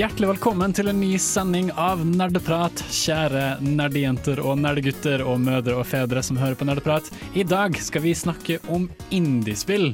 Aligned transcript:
Hjertelig 0.00 0.30
velkommen 0.30 0.72
til 0.72 0.88
en 0.88 0.96
ny 0.96 1.10
sending 1.20 1.66
av 1.76 2.00
Nerdeprat, 2.08 2.80
kjære 2.88 3.58
nerdejenter 3.60 4.38
og 4.40 4.54
nerdegutter 4.56 5.20
og 5.20 5.42
mødre 5.44 5.74
og 5.76 5.84
fedre 5.90 6.22
som 6.24 6.38
hører 6.40 6.56
på 6.56 6.64
Nerdeprat. 6.64 7.10
I 7.36 7.44
dag 7.44 7.76
skal 7.76 8.06
vi 8.06 8.14
snakke 8.16 8.56
om 8.72 8.86
indiespill, 9.12 9.90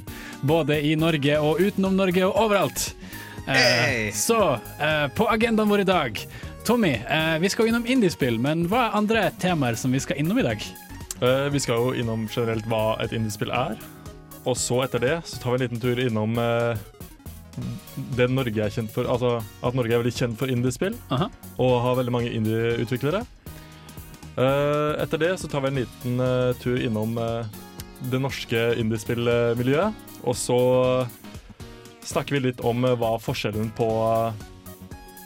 både 0.46 0.78
i 0.78 0.92
Norge 0.94 1.40
og 1.42 1.58
utenom 1.58 1.98
Norge 1.98 2.22
og 2.22 2.38
overalt. 2.44 2.84
Eh, 3.50 4.14
så 4.14 4.38
eh, 4.78 5.08
på 5.10 5.26
agendaen 5.32 5.74
vår 5.74 5.82
i 5.82 5.88
dag 5.90 6.22
Tommy, 6.68 6.92
eh, 7.02 7.34
vi 7.42 7.50
skal 7.50 7.72
innom 7.72 7.90
indiespill, 7.90 8.38
men 8.38 8.68
hva 8.70 8.84
er 8.84 8.98
andre 9.00 9.28
temaer 9.42 9.74
som 9.74 9.90
vi 9.90 10.04
skal 10.06 10.22
innom 10.22 10.38
i 10.38 10.46
dag? 10.46 10.62
Eh, 11.18 11.48
vi 11.50 11.66
skal 11.66 11.82
jo 11.82 11.96
innom 11.98 12.28
generelt 12.30 12.70
hva 12.70 12.92
et 13.02 13.16
indiespill 13.16 13.50
er. 13.50 13.74
Og 14.46 14.54
så 14.54 14.84
etter 14.86 15.02
det 15.02 15.16
så 15.26 15.42
tar 15.42 15.56
vi 15.56 15.64
en 15.64 15.66
liten 15.66 15.82
tur 15.82 16.06
innom 16.06 16.38
eh, 16.38 16.86
det 18.16 18.28
Norge 18.30 18.64
er 18.64 18.72
kjent 18.72 18.92
for. 18.92 19.08
Altså 19.10 19.36
at 19.64 19.76
Norge 19.76 19.94
er 19.94 20.02
veldig 20.02 20.14
kjent 20.16 20.38
for 20.40 20.52
indiespill 20.52 20.96
Aha. 21.14 21.28
og 21.62 21.74
har 21.84 21.98
veldig 22.00 22.14
mange 22.14 22.32
indieutviklere. 22.36 23.24
Uh, 24.36 24.92
etter 25.00 25.22
det 25.22 25.30
så 25.40 25.48
tar 25.48 25.64
vi 25.64 25.70
en 25.70 25.78
liten 25.80 26.20
uh, 26.20 26.52
tur 26.60 26.76
innom 26.76 27.16
uh, 27.16 27.48
det 28.12 28.20
norske 28.20 28.66
indiespillmiljøet. 28.80 30.04
Og 30.26 30.36
så 30.36 30.58
snakker 32.06 32.36
vi 32.36 32.44
litt 32.50 32.60
om 32.66 32.84
hva 32.84 33.16
forskjellen 33.22 33.70
på 33.76 33.88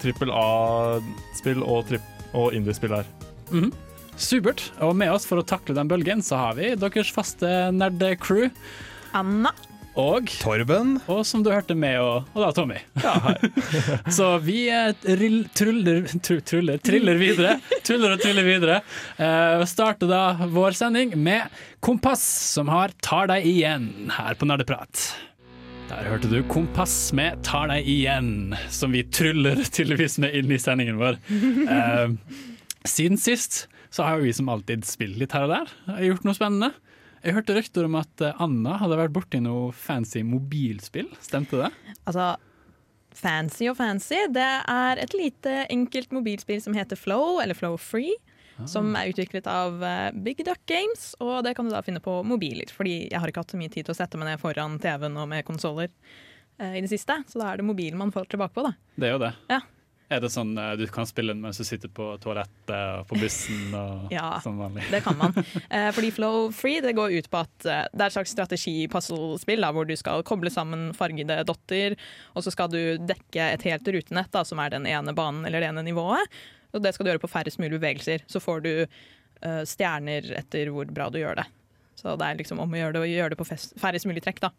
trippel 0.00 0.30
A-spill 0.32 1.64
og, 1.66 1.92
og 2.32 2.56
indiespill 2.56 3.00
er. 3.00 3.08
Mhm. 3.50 3.72
Supert. 4.20 4.66
Og 4.84 4.92
med 5.00 5.08
oss 5.14 5.24
for 5.24 5.40
å 5.40 5.46
takle 5.46 5.74
den 5.76 5.88
bølgen, 5.88 6.20
så 6.20 6.36
har 6.36 6.58
vi 6.58 6.74
deres 6.76 7.08
faste 7.14 7.48
nerdecrew. 7.72 8.50
Anna. 9.16 9.54
Og 10.00 10.30
Torben. 10.40 10.94
Og 11.10 11.22
som 11.28 11.44
du 11.44 11.50
hørte 11.52 11.76
meg 11.78 11.98
og, 12.00 12.28
og 12.34 12.44
da 12.44 12.50
Tommy. 12.56 12.78
så 14.18 14.32
vi 14.44 14.64
eh, 14.72 14.92
trill, 15.04 15.42
truller, 15.56 16.06
tru, 16.18 16.38
truller, 16.40 16.80
triller 16.84 17.20
videre. 17.20 17.56
Tuller 17.86 18.16
og 18.16 18.22
triller 18.22 18.46
videre. 18.46 18.80
Uh, 19.20 19.64
starter 19.68 20.10
da 20.10 20.48
vår 20.50 20.76
sending 20.78 21.16
med 21.20 21.50
Kompass, 21.84 22.22
som 22.54 22.70
har 22.72 22.94
Tar 23.04 23.30
deg 23.30 23.46
igjen 23.48 24.12
her 24.16 24.38
på 24.38 24.48
Nerdeprat. 24.48 25.10
Der 25.90 26.06
hørte 26.06 26.30
du 26.30 26.38
Kompass 26.46 27.10
med 27.16 27.40
Tar 27.46 27.70
deg 27.72 27.88
igjen, 27.88 28.54
som 28.70 28.94
vi 28.94 29.02
truller 29.10 29.58
tydeligvis 29.66 30.20
med 30.22 30.36
inn 30.38 30.52
i 30.54 30.60
sendingen 30.62 31.00
vår. 31.00 31.18
Eh, 31.66 32.12
siden 32.86 33.18
sist 33.20 33.64
så 33.90 34.06
har 34.06 34.22
vi 34.22 34.32
som 34.32 34.48
alltid 34.52 34.86
spilt 34.86 35.18
litt 35.18 35.34
her 35.34 35.48
og 35.48 35.56
der. 35.56 35.72
Gjort 36.06 36.28
noe 36.28 36.38
spennende. 36.38 36.70
Jeg 37.20 37.36
hørte 37.36 37.56
rykter 37.56 37.84
om 37.84 37.98
at 38.00 38.22
eh, 38.24 38.38
Anna 38.40 38.78
hadde 38.80 38.96
vært 39.00 39.12
borti 39.16 39.40
noe 39.44 39.70
fancy 39.76 40.22
mobilspill. 40.24 41.10
Stemte 41.20 41.60
det? 41.60 41.68
Altså, 42.08 42.32
fancy 43.16 43.68
og 43.68 43.76
fancy. 43.80 44.22
Det 44.32 44.48
er 44.72 45.02
et 45.02 45.16
lite 45.16 45.64
enkelt 45.68 46.14
mobilspill 46.16 46.62
som 46.64 46.76
heter 46.76 46.96
Flow, 46.96 47.38
eller 47.42 47.58
Flow 47.58 47.76
Free. 47.80 48.16
Som 48.68 48.90
er 48.98 49.08
utviklet 49.08 49.46
av 49.48 49.80
eh, 49.84 50.10
Big 50.20 50.42
Duck 50.44 50.60
Games, 50.68 51.14
og 51.24 51.46
det 51.46 51.54
kan 51.56 51.64
du 51.64 51.72
da 51.72 51.80
finne 51.84 52.02
på 52.04 52.18
mobiler. 52.28 52.68
Fordi 52.76 53.06
jeg 53.06 53.20
har 53.20 53.30
ikke 53.30 53.44
hatt 53.44 53.54
så 53.54 53.60
mye 53.60 53.72
tid 53.72 53.86
til 53.86 53.94
å 53.94 53.96
sette 53.96 54.20
meg 54.20 54.28
ned 54.28 54.42
foran 54.42 54.76
TV-en 54.82 55.16
og 55.20 55.30
med 55.30 55.46
konsoller 55.48 55.88
eh, 56.60 56.76
i 56.76 56.82
det 56.84 56.90
siste. 56.92 57.16
Så 57.30 57.40
da 57.40 57.50
er 57.50 57.60
det 57.60 57.68
mobilen 57.68 58.00
man 58.00 58.12
får 58.12 58.28
tilbake 58.34 58.56
på, 58.56 58.66
da. 58.68 58.74
Det 59.00 59.08
er 59.08 59.16
jo 59.16 59.22
det. 59.22 59.32
Ja. 59.52 59.62
Er 60.10 60.18
det 60.24 60.30
sånn 60.34 60.56
eh, 60.58 60.72
du 60.80 60.84
kan 60.90 61.06
spille 61.06 61.30
den 61.30 61.42
mens 61.44 61.60
du 61.60 61.64
sitter 61.66 61.90
på 61.94 62.08
toalettet 62.22 62.72
og 62.74 63.04
på 63.10 63.18
bussen 63.20 63.74
og 63.78 64.08
Ja. 64.16 64.40
sånn 64.42 64.58
vanlig? 64.58 64.88
Det 64.90 65.02
kan 65.06 65.18
man. 65.20 65.34
Eh, 65.70 65.90
fordi 65.94 66.10
Flow 66.16 66.48
Free 66.54 66.80
det 66.82 66.96
går 66.98 67.12
ut 67.20 67.28
på 67.30 67.40
at 67.44 67.66
eh, 67.70 67.84
det 67.94 68.02
er 68.02 68.08
et 68.10 68.16
slags 68.16 68.32
strategi-puzzle-spill 68.34 69.66
hvor 69.76 69.86
du 69.86 69.94
skal 69.98 70.24
koble 70.26 70.50
sammen 70.50 70.88
fargede 70.98 71.36
dotter, 71.46 71.94
og 72.34 72.42
så 72.42 72.50
skal 72.54 72.72
du 72.72 72.80
dekke 73.06 73.52
et 73.54 73.66
helt 73.68 73.86
rutenett, 73.94 74.32
da, 74.34 74.42
som 74.46 74.58
er 74.62 74.74
den 74.74 74.88
ene 74.90 75.14
banen 75.14 75.46
eller 75.46 75.62
det 75.62 75.70
ene 75.70 75.86
nivået. 75.86 76.26
Og 76.74 76.82
det 76.82 76.92
skal 76.94 77.06
du 77.06 77.12
gjøre 77.12 77.22
på 77.22 77.30
færrest 77.30 77.58
mulig 77.62 77.78
bevegelser. 77.80 78.22
Så 78.30 78.38
får 78.42 78.60
du 78.66 78.70
uh, 78.86 79.62
stjerner 79.66 80.26
etter 80.38 80.68
hvor 80.70 80.86
bra 80.94 81.08
du 81.10 81.18
gjør 81.18 81.40
det. 81.40 81.46
Så 81.98 82.14
det 82.18 82.26
er 82.28 82.38
liksom 82.38 82.60
om 82.62 82.70
å 82.70 82.78
gjøre 82.78 82.94
det, 82.94 83.00
og 83.02 83.10
gjøre 83.10 83.32
det 83.34 83.38
på 83.40 83.46
færrest 83.82 84.06
mulig 84.06 84.22
trekk, 84.24 84.38
da. 84.44 84.52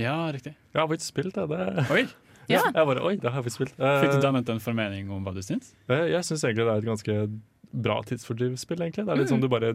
Ja, 0.00 0.14
riktig. 0.32 0.54
Jeg 0.72 0.80
har 0.80 0.88
ikke 0.96 1.04
spilt 1.04 1.36
det. 1.36 1.44
det. 1.52 1.84
Oi, 1.92 2.06
Ja. 2.50 2.62
Jeg 2.74 2.86
bare, 2.86 3.02
oi, 3.06 3.16
det 3.16 3.30
har 3.32 3.42
vi 3.42 3.50
spilt. 3.50 3.72
Eh, 3.78 4.00
Fikk 4.02 4.12
du 4.16 4.20
dannet 4.20 4.48
en 4.48 4.58
formening 4.60 5.10
om 5.10 5.24
hva 5.24 5.32
du 5.34 5.40
syns? 5.42 5.72
Eh, 5.88 6.08
Jeg 6.10 6.22
syns 6.26 6.42
egentlig 6.44 6.66
det 6.66 6.74
er 6.74 6.78
et 6.78 6.90
ganske 6.90 7.40
bra 7.72 8.00
tidsfordrivsspill, 8.02 8.80
egentlig. 8.82 9.06
Det 9.06 9.12
er 9.14 9.16
litt 9.16 9.28
Mm. 9.30 9.36
sånn 9.36 9.40
du 9.40 9.48
bare 9.48 9.74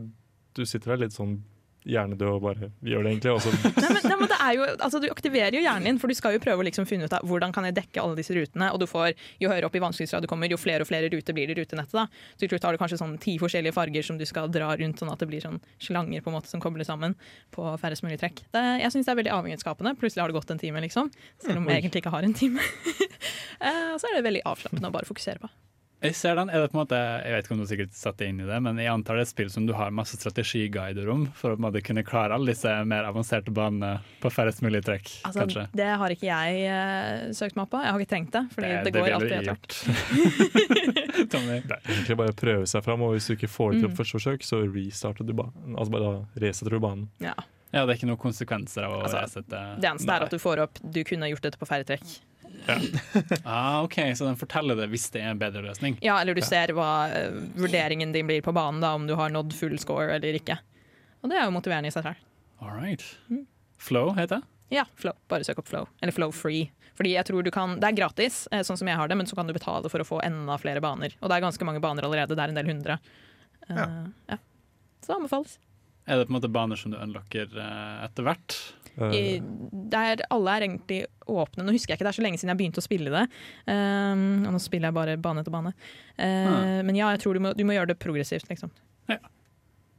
Du 0.56 0.64
sitter 0.66 0.92
der 0.96 0.98
litt 1.06 1.12
sånn 1.12 1.42
hjernedød 1.86 2.28
og 2.32 2.42
bare 2.44 2.70
gjør 2.86 3.06
det, 3.06 3.12
egentlig. 3.14 3.54
Nei, 3.84 3.90
men, 3.94 4.02
nei, 4.04 4.18
men 4.20 4.30
det 4.32 4.38
er 4.42 4.54
jo, 4.58 4.68
altså, 4.74 5.02
du 5.02 5.08
aktiverer 5.12 5.58
jo 5.58 5.62
hjernen 5.64 5.90
din, 5.90 6.00
for 6.02 6.12
du 6.12 6.18
skal 6.18 6.36
jo 6.36 6.42
prøve 6.44 6.64
å 6.64 6.66
liksom 6.68 6.88
finne 6.90 7.08
ut 7.08 7.16
av 7.16 7.26
hvordan 7.28 7.54
kan 7.56 7.68
jeg 7.68 7.76
dekke 7.78 8.02
alle 8.02 8.18
disse 8.18 8.36
rutene. 8.36 8.72
Og 8.74 8.82
du 8.82 8.88
får, 8.90 9.14
jo 9.42 9.52
høyere 9.52 9.70
opp 9.70 9.78
i 9.78 9.84
vanskelighetsgrad 9.84 10.26
du 10.26 10.30
kommer, 10.32 10.50
jo 10.52 10.60
flere 10.60 10.86
og 10.86 10.90
flere 10.90 11.10
ruter 11.14 11.38
blir 11.38 11.50
det 11.50 11.58
i 11.58 11.62
rutenettet. 11.62 11.96
da. 11.96 12.08
Så 12.34 12.46
til 12.46 12.54
slutt 12.54 12.68
har 12.68 12.76
du 12.76 12.82
kanskje 12.82 13.00
sånn 13.02 13.18
ti 13.22 13.38
forskjellige 13.42 13.76
farger 13.76 14.08
som 14.08 14.20
du 14.20 14.26
skal 14.30 14.50
dra 14.54 14.72
rundt, 14.80 15.02
sånn 15.02 15.14
at 15.14 15.22
det 15.22 15.30
blir 15.30 15.44
sånn 15.44 15.62
slanger 15.84 16.26
på 16.26 16.34
en 16.34 16.38
måte 16.40 16.52
som 16.52 16.64
kobler 16.64 16.88
sammen 16.88 17.18
på 17.56 17.68
færrest 17.82 18.06
mulig 18.06 18.20
trekk. 18.22 18.46
Det, 18.56 18.66
jeg 18.82 18.96
syns 18.96 19.10
det 19.10 19.16
er 19.16 19.22
veldig 19.22 19.36
avhengighetsskapende. 19.38 19.96
Plutselig 20.02 20.26
har 20.26 20.34
det 20.34 20.40
gått 20.40 20.56
en 20.56 20.62
time, 20.62 20.84
liksom. 20.86 21.14
Selv 21.44 21.62
om 21.62 21.70
jeg 21.70 21.84
egentlig 21.84 22.06
ikke 22.06 22.16
har 22.16 22.28
en 22.28 22.38
time. 22.38 22.66
Eh, 23.56 23.94
så 23.96 24.10
er 24.10 24.18
det 24.18 24.26
veldig 24.26 24.42
avslappende 24.46 24.90
å 24.92 24.94
bare 24.94 25.08
fokusere 25.08 25.40
på. 25.40 25.48
Jeg 26.04 26.14
ser 26.20 26.36
den, 26.38 26.50
er 26.54 26.60
det 26.62 26.70
på 26.70 26.76
en 26.78 26.82
måte, 26.84 26.98
jeg 27.24 27.34
vet 27.34 27.46
ikke 27.48 27.54
om 27.56 27.62
du 27.62 27.66
sikkert 27.70 27.94
satt 27.98 28.18
deg 28.20 28.30
inn 28.30 28.42
i 28.44 28.46
det, 28.46 28.58
men 28.62 28.78
jeg 28.78 28.92
antar 28.92 29.16
det 29.18 29.24
er 29.24 29.26
et 29.26 29.32
spill 29.32 29.50
som 29.50 29.66
du 29.66 29.72
har 29.74 29.94
masse 29.96 30.18
strategiguider 30.20 31.08
om, 31.10 31.24
for 31.34 31.54
å 31.54 31.56
på 31.56 31.62
en 31.64 31.66
måte 31.66 31.82
kunne 31.88 32.04
klare 32.06 32.36
alle 32.36 32.52
disse 32.52 32.70
mer 32.86 33.08
avanserte 33.08 33.50
banene 33.56 33.94
på 34.22 34.30
færrest 34.30 34.62
mulig 34.62 34.84
trekk, 34.86 35.08
Altså, 35.26 35.40
kanskje. 35.46 35.64
det 35.80 35.88
har 36.04 36.14
ikke 36.14 36.28
jeg 36.28 36.68
uh, 36.70 37.32
søkt 37.34 37.56
meg 37.58 37.64
opp 37.66 37.72
på. 37.74 37.82
Jeg 37.86 37.96
har 37.96 38.04
ikke 38.04 38.12
trengt 38.14 38.36
det, 38.36 38.44
fordi 38.54 38.70
det, 38.76 38.84
det 38.86 38.94
går 39.00 39.16
alltid 39.16 39.36
etter 39.40 39.50
hvert. 39.56 40.86
Det 41.26 41.40
er 41.42 41.90
egentlig 41.90 42.16
bare 42.20 42.34
å 42.34 42.38
prøve 42.38 42.68
seg 42.70 42.84
fram, 42.86 43.02
og 43.08 43.16
hvis 43.16 43.28
du 43.30 43.34
ikke 43.36 43.50
får 43.50 43.72
det 43.74 43.80
til 43.82 43.90
Mm. 43.90 43.96
første 43.98 44.18
forsøk, 44.20 44.44
så 44.46 44.60
restarter 44.68 45.26
du 45.26 45.34
banen. 45.34 45.76
Altså 45.80 45.92
bare 45.96 46.04
da 46.12 46.42
resetter 46.46 46.76
du 46.76 46.80
banen. 46.84 47.08
Ja. 47.24 47.34
Ja, 47.74 47.84
det 47.86 47.96
er 47.96 47.98
ikke 47.98 48.08
noen 48.12 48.22
konsekvenser 48.22 48.86
av 48.88 48.92
å 48.94 49.02
Altså, 49.04 49.24
resette. 49.26 49.62
Det 49.82 49.90
eneste 49.90 50.12
er 50.14 50.24
at 50.28 50.32
du 50.32 50.38
får 50.40 50.62
opp 50.64 50.78
du 50.84 51.02
kunne 51.04 51.28
gjort 51.32 51.42
dette 51.44 51.58
på 51.60 51.68
færre 51.68 51.84
trekk. 51.88 52.06
Ah, 53.44 53.84
ok, 53.84 54.00
Så 54.18 54.26
den 54.26 54.38
forteller 54.40 54.78
det 54.80 54.88
hvis 54.94 55.10
det 55.14 55.22
er 55.22 55.34
en 55.34 55.42
bedre 55.42 55.64
løsning? 55.66 55.98
Ja, 56.06 56.18
eller 56.22 56.38
du 56.38 56.42
ser 56.46 56.74
hva 56.78 56.90
uh, 57.12 57.42
vurderingen 57.58 58.14
din 58.16 58.28
blir 58.30 58.44
på 58.46 58.54
banen, 58.56 58.82
da, 58.84 58.94
om 58.98 59.08
du 59.08 59.16
har 59.20 59.34
nådd 59.34 59.54
full 59.58 59.78
score 59.82 60.16
eller 60.16 60.40
ikke. 60.40 60.58
Og 61.22 61.32
det 61.32 61.40
er 61.40 61.48
jo 61.48 61.56
motiverende 61.56 61.92
i 61.92 61.96
seg 61.96 62.06
selv. 62.08 62.26
All 62.62 62.74
right. 62.74 63.04
Mm. 63.30 63.46
Flow 63.82 64.14
heter 64.18 64.40
det? 64.40 64.52
Ja, 64.74 64.86
flow. 64.96 65.14
Bare 65.30 65.46
søk 65.46 65.60
opp 65.62 65.68
Flow. 65.70 65.88
Eller 66.02 66.16
Flow 66.16 66.32
Free. 66.34 66.72
Fordi 66.98 67.12
jeg 67.14 67.28
tror 67.28 67.44
du 67.44 67.52
kan, 67.52 67.80
Det 67.80 67.90
er 67.90 67.98
gratis, 67.98 68.48
eh, 68.52 68.64
sånn 68.66 68.78
som 68.80 68.88
jeg 68.88 68.98
har 68.98 69.08
det, 69.08 69.18
men 69.20 69.28
så 69.28 69.36
kan 69.36 69.48
du 69.48 69.54
betale 69.54 69.90
for 69.92 70.02
å 70.02 70.08
få 70.08 70.22
enda 70.24 70.58
flere 70.58 70.82
baner. 70.82 71.14
Og 71.22 71.30
det 71.30 71.38
er 71.38 71.46
ganske 71.46 71.68
mange 71.68 71.82
baner 71.84 72.08
allerede. 72.08 72.36
Det 72.36 72.44
er 72.44 72.54
en 72.54 72.60
del 72.60 72.72
hundre. 72.72 73.00
Uh, 73.70 74.08
ja. 74.30 74.38
Så 75.06 75.18
anbefales. 75.18 75.60
Er 76.08 76.18
det 76.18 76.28
på 76.28 76.34
en 76.34 76.40
måte 76.40 76.52
baner 76.54 76.80
som 76.80 76.94
du 76.94 76.98
unlocker 76.98 77.50
uh, 77.58 78.06
etter 78.06 78.26
hvert? 78.26 78.58
Eh, 78.98 79.16
I, 79.18 79.24
der 79.92 80.24
alle 80.32 80.54
er 80.56 80.66
egentlig 80.68 81.02
åpne. 81.28 81.66
Nå 81.66 81.74
husker 81.76 81.94
jeg 81.94 82.00
ikke, 82.00 82.06
det 82.08 82.14
er 82.14 82.20
så 82.20 82.26
lenge 82.26 82.40
siden 82.42 82.54
jeg 82.54 82.62
begynte 82.62 82.82
å 82.82 82.86
spille 82.86 83.12
det. 83.14 83.26
Um, 83.68 84.46
og 84.48 84.56
nå 84.56 84.62
spiller 84.64 84.92
jeg 84.92 84.98
bare 84.98 85.18
bane 85.22 85.44
etter 85.44 85.54
bane. 85.56 85.74
Uh, 86.16 86.24
Ah. 86.26 86.82
Men 86.86 86.96
ja, 86.96 87.10
jeg 87.16 87.24
tror 87.26 87.34
du 87.36 87.42
må, 87.44 87.54
du 87.58 87.64
må 87.68 87.76
gjøre 87.76 87.92
det 87.94 88.00
progressivt, 88.00 88.48
liksom. 88.52 88.72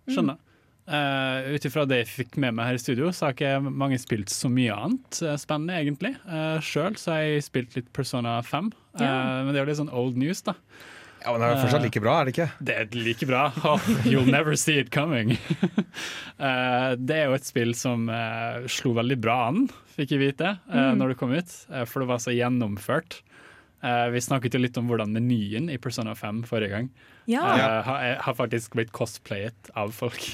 Skjønner. 0.07 0.39
Uh, 0.87 1.49
Ut 1.57 1.65
ifra 1.67 1.83
det 1.91 1.97
jeg 2.05 2.11
fikk 2.13 2.37
med 2.39 2.55
meg 2.55 2.69
her 2.69 2.77
i 2.79 2.83
studio, 2.83 3.09
så 3.11 3.27
har 3.27 3.33
ikke 3.35 3.57
mange 3.75 3.97
spilt 3.99 4.31
så 4.31 4.47
mye 4.53 4.71
annet 4.71 5.19
eh, 5.27 5.35
spennende, 5.43 5.75
egentlig. 5.83 6.13
Uh, 6.31 6.61
Sjøl 6.63 6.95
så 7.01 7.17
har 7.17 7.25
jeg 7.25 7.43
spilt 7.49 7.75
litt 7.75 7.89
Persona 7.97 8.37
5, 8.47 8.69
uh, 8.71 9.03
Ja. 9.03 9.17
men 9.43 9.51
det 9.51 9.59
er 9.59 9.65
jo 9.65 9.71
litt 9.73 9.81
sånn 9.81 9.91
old 9.91 10.21
news, 10.21 10.45
da. 10.47 10.55
Ja, 11.27 11.33
men 11.35 11.43
Det 11.43 11.49
er 11.51 11.63
fortsatt 11.65 11.83
like 11.83 12.01
bra, 12.05 12.13
er 12.21 12.29
det 12.29 12.33
ikke? 12.37 12.45
Det 12.63 12.75
er 12.79 12.87
like 12.95 13.27
bra. 13.27 13.41
Oh, 13.67 13.83
you'll 14.07 14.31
never 14.31 14.55
see 14.57 14.79
it 14.79 14.93
coming. 14.95 15.37
Eh, 16.37 16.91
det 17.01 17.15
er 17.17 17.31
jo 17.31 17.37
et 17.39 17.47
spill 17.49 17.71
som 17.73 18.11
eh, 18.13 18.67
slo 18.69 18.91
veldig 18.99 19.17
bra 19.25 19.37
an, 19.49 19.63
fikk 19.97 20.11
jeg 20.13 20.21
vite, 20.21 20.51
eh, 20.69 20.83
Mm. 20.93 20.99
når 21.01 21.09
det 21.15 21.17
kom 21.23 21.33
ut. 21.33 21.55
eh, 21.73 21.85
for 21.89 22.01
det 22.05 22.09
var 22.11 22.19
så 22.21 22.35
gjennomført. 22.37 23.23
Eh, 23.87 24.09
vi 24.11 24.21
snakket 24.25 24.57
jo 24.57 24.59
litt 24.59 24.79
om 24.81 24.89
hvordan 24.91 25.13
menyen 25.15 25.69
i 25.71 25.77
Persona 25.79 26.15
5 26.19 26.41
forrige 26.49 26.73
gang 26.73 26.89
Ja. 27.31 27.43
uh, 27.43 27.83
har, 27.87 28.07
har 28.25 28.35
faktisk 28.35 28.75
blitt 28.75 28.91
cosplayet 28.97 29.71
av 29.79 29.93
folk. 29.95 30.25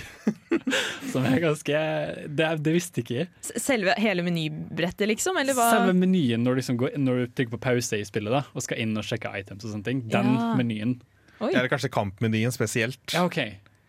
Som 1.13 1.25
er 1.29 1.39
ganske 1.43 1.83
Det, 2.29 2.49
det 2.65 2.73
visste 2.77 3.03
ikke 3.03 3.17
jeg. 3.23 3.29
Selve 3.61 3.95
hele 4.01 4.25
menybrettet, 4.25 5.05
liksom? 5.11 5.37
Eller 5.43 5.57
hva? 5.59 5.69
Selve 5.75 5.95
menyen 5.99 6.45
når 6.47 6.55
du, 6.57 6.61
liksom 6.63 6.79
går, 6.81 6.95
når 7.03 7.21
du 7.27 7.35
trykker 7.37 7.57
på 7.59 7.63
pause 7.67 8.01
i 8.01 8.07
spillet 8.09 8.33
da, 8.33 8.45
og 8.55 8.65
skal 8.65 8.81
inn 8.85 8.97
og 8.97 9.05
sjekke 9.09 9.33
items 9.43 9.67
og 9.67 9.75
sånne 9.75 9.89
ting. 9.91 10.05
Den 10.13 10.33
Ja. 10.39 10.53
menyen. 10.59 10.97
Oi. 11.43 11.51
Eller 11.53 11.69
kanskje 11.73 11.91
kampmenyen 11.93 12.53
spesielt. 12.55 13.03
Ja, 13.13 13.25
OK. 13.27 13.41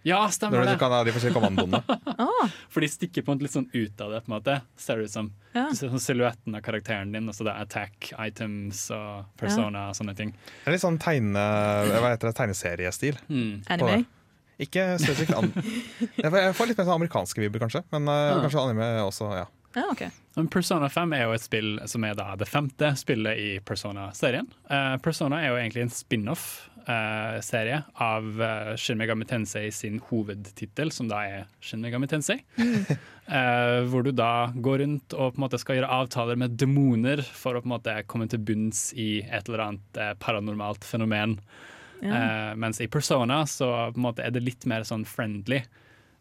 Ja, 0.03 0.19
stemmer 0.35 0.59
Når 0.59 0.65
du 0.65 0.71
det. 0.73 0.79
kan 0.81 0.91
ha 0.91 1.03
de 1.07 1.11
forskjellige 1.15 1.39
kommandoene. 1.39 1.79
Ah, 2.23 2.49
For 2.69 2.83
de 2.83 2.87
stikker 2.91 3.23
på 3.25 3.33
en 3.33 3.39
litt 3.41 3.53
sånn 3.53 3.69
ut 3.73 4.01
av 4.03 4.11
det, 4.13 4.19
på 4.25 4.29
en 4.29 4.33
måte. 4.35 4.55
Ser 4.79 4.99
ut 5.01 5.09
som. 5.11 5.29
ja. 5.55 5.69
Sånn 5.75 5.99
silhuetten 6.03 6.55
av 6.55 6.61
karakteren 6.65 7.11
din, 7.15 7.25
og 7.31 7.35
så 7.35 7.47
det 7.47 7.53
er 7.55 7.63
attack, 7.65 8.11
items 8.21 8.83
og 8.93 9.25
persona 9.39 9.87
og 9.91 9.95
sånne 9.97 10.13
ting. 10.19 10.33
Det 10.35 10.69
er 10.69 10.75
litt 10.75 10.83
sånn 10.83 10.99
tegne, 11.01 11.41
hva 11.89 12.11
heter 12.13 12.29
det, 12.29 12.35
tegneseriestil. 12.37 13.17
Mm. 13.31 13.63
Anime. 13.73 14.03
Ikke 14.61 14.85
spesifikt 15.01 15.33
an... 15.39 15.49
Jeg 16.19 16.29
får- 16.29 16.69
litt 16.69 16.77
mer 16.77 16.85
sånn 16.85 16.99
amerikanske 16.99 17.41
vibber, 17.41 17.63
kanskje. 17.65 17.81
Men 17.95 18.07
eh, 18.11 18.35
kanskje 18.45 18.61
anime 18.67 18.91
også, 19.07 19.31
ja. 19.39 19.47
Ja, 19.73 19.87
okay. 19.89 20.11
Persona 20.53 20.85
5 20.93 21.15
er 21.17 21.23
jo 21.25 21.31
et 21.33 21.41
spill 21.41 21.71
som 21.89 22.03
er 22.05 22.13
da 22.13 22.35
det 22.37 22.45
femte 22.45 22.91
spillet 22.99 23.39
i 23.41 23.47
Persona-serien. 23.65 24.45
Eh, 24.69 24.97
Persona 25.01 25.39
er 25.41 25.49
jo 25.49 25.57
egentlig 25.57 25.87
en 25.87 25.95
spin-off-serie 26.83 27.83
av 27.95 28.41
uh, 28.41 28.75
Shin 28.75 28.97
Megami 28.97 29.25
Tensei 29.25 29.71
sin 29.71 29.99
hovedtittel, 29.99 30.91
som 30.91 31.07
da 31.07 31.23
er 31.25 31.45
Shin 31.61 31.81
Megami 31.81 32.07
Tensei. 32.07 32.43
uh, 32.57 33.83
hvor 33.89 34.03
du 34.03 34.11
da 34.11 34.51
går 34.55 34.79
rundt 34.79 35.13
og 35.13 35.33
på 35.33 35.39
en 35.39 35.45
måte 35.45 35.59
skal 35.59 35.77
gjøre 35.77 35.91
avtaler 35.91 36.35
med 36.35 36.57
demoner 36.57 37.21
for 37.21 37.55
å 37.55 37.61
på 37.61 37.67
en 37.69 37.75
måte 37.75 37.95
komme 38.07 38.27
til 38.27 38.39
bunns 38.39 38.93
i 38.93 39.23
et 39.23 39.47
eller 39.47 39.67
annet 39.67 39.97
eh, 39.97 40.13
paranormalt 40.19 40.83
fenomen. 40.83 41.39
Ja. 42.03 42.51
Mens 42.59 42.81
i 42.83 42.89
Persona 42.91 43.45
så 43.47 43.69
på 43.93 43.99
en 43.99 44.03
måte 44.03 44.25
er 44.25 44.33
det 44.35 44.41
litt 44.43 44.65
mer 44.67 44.83
sånn 44.83 45.05
friendly. 45.07 45.61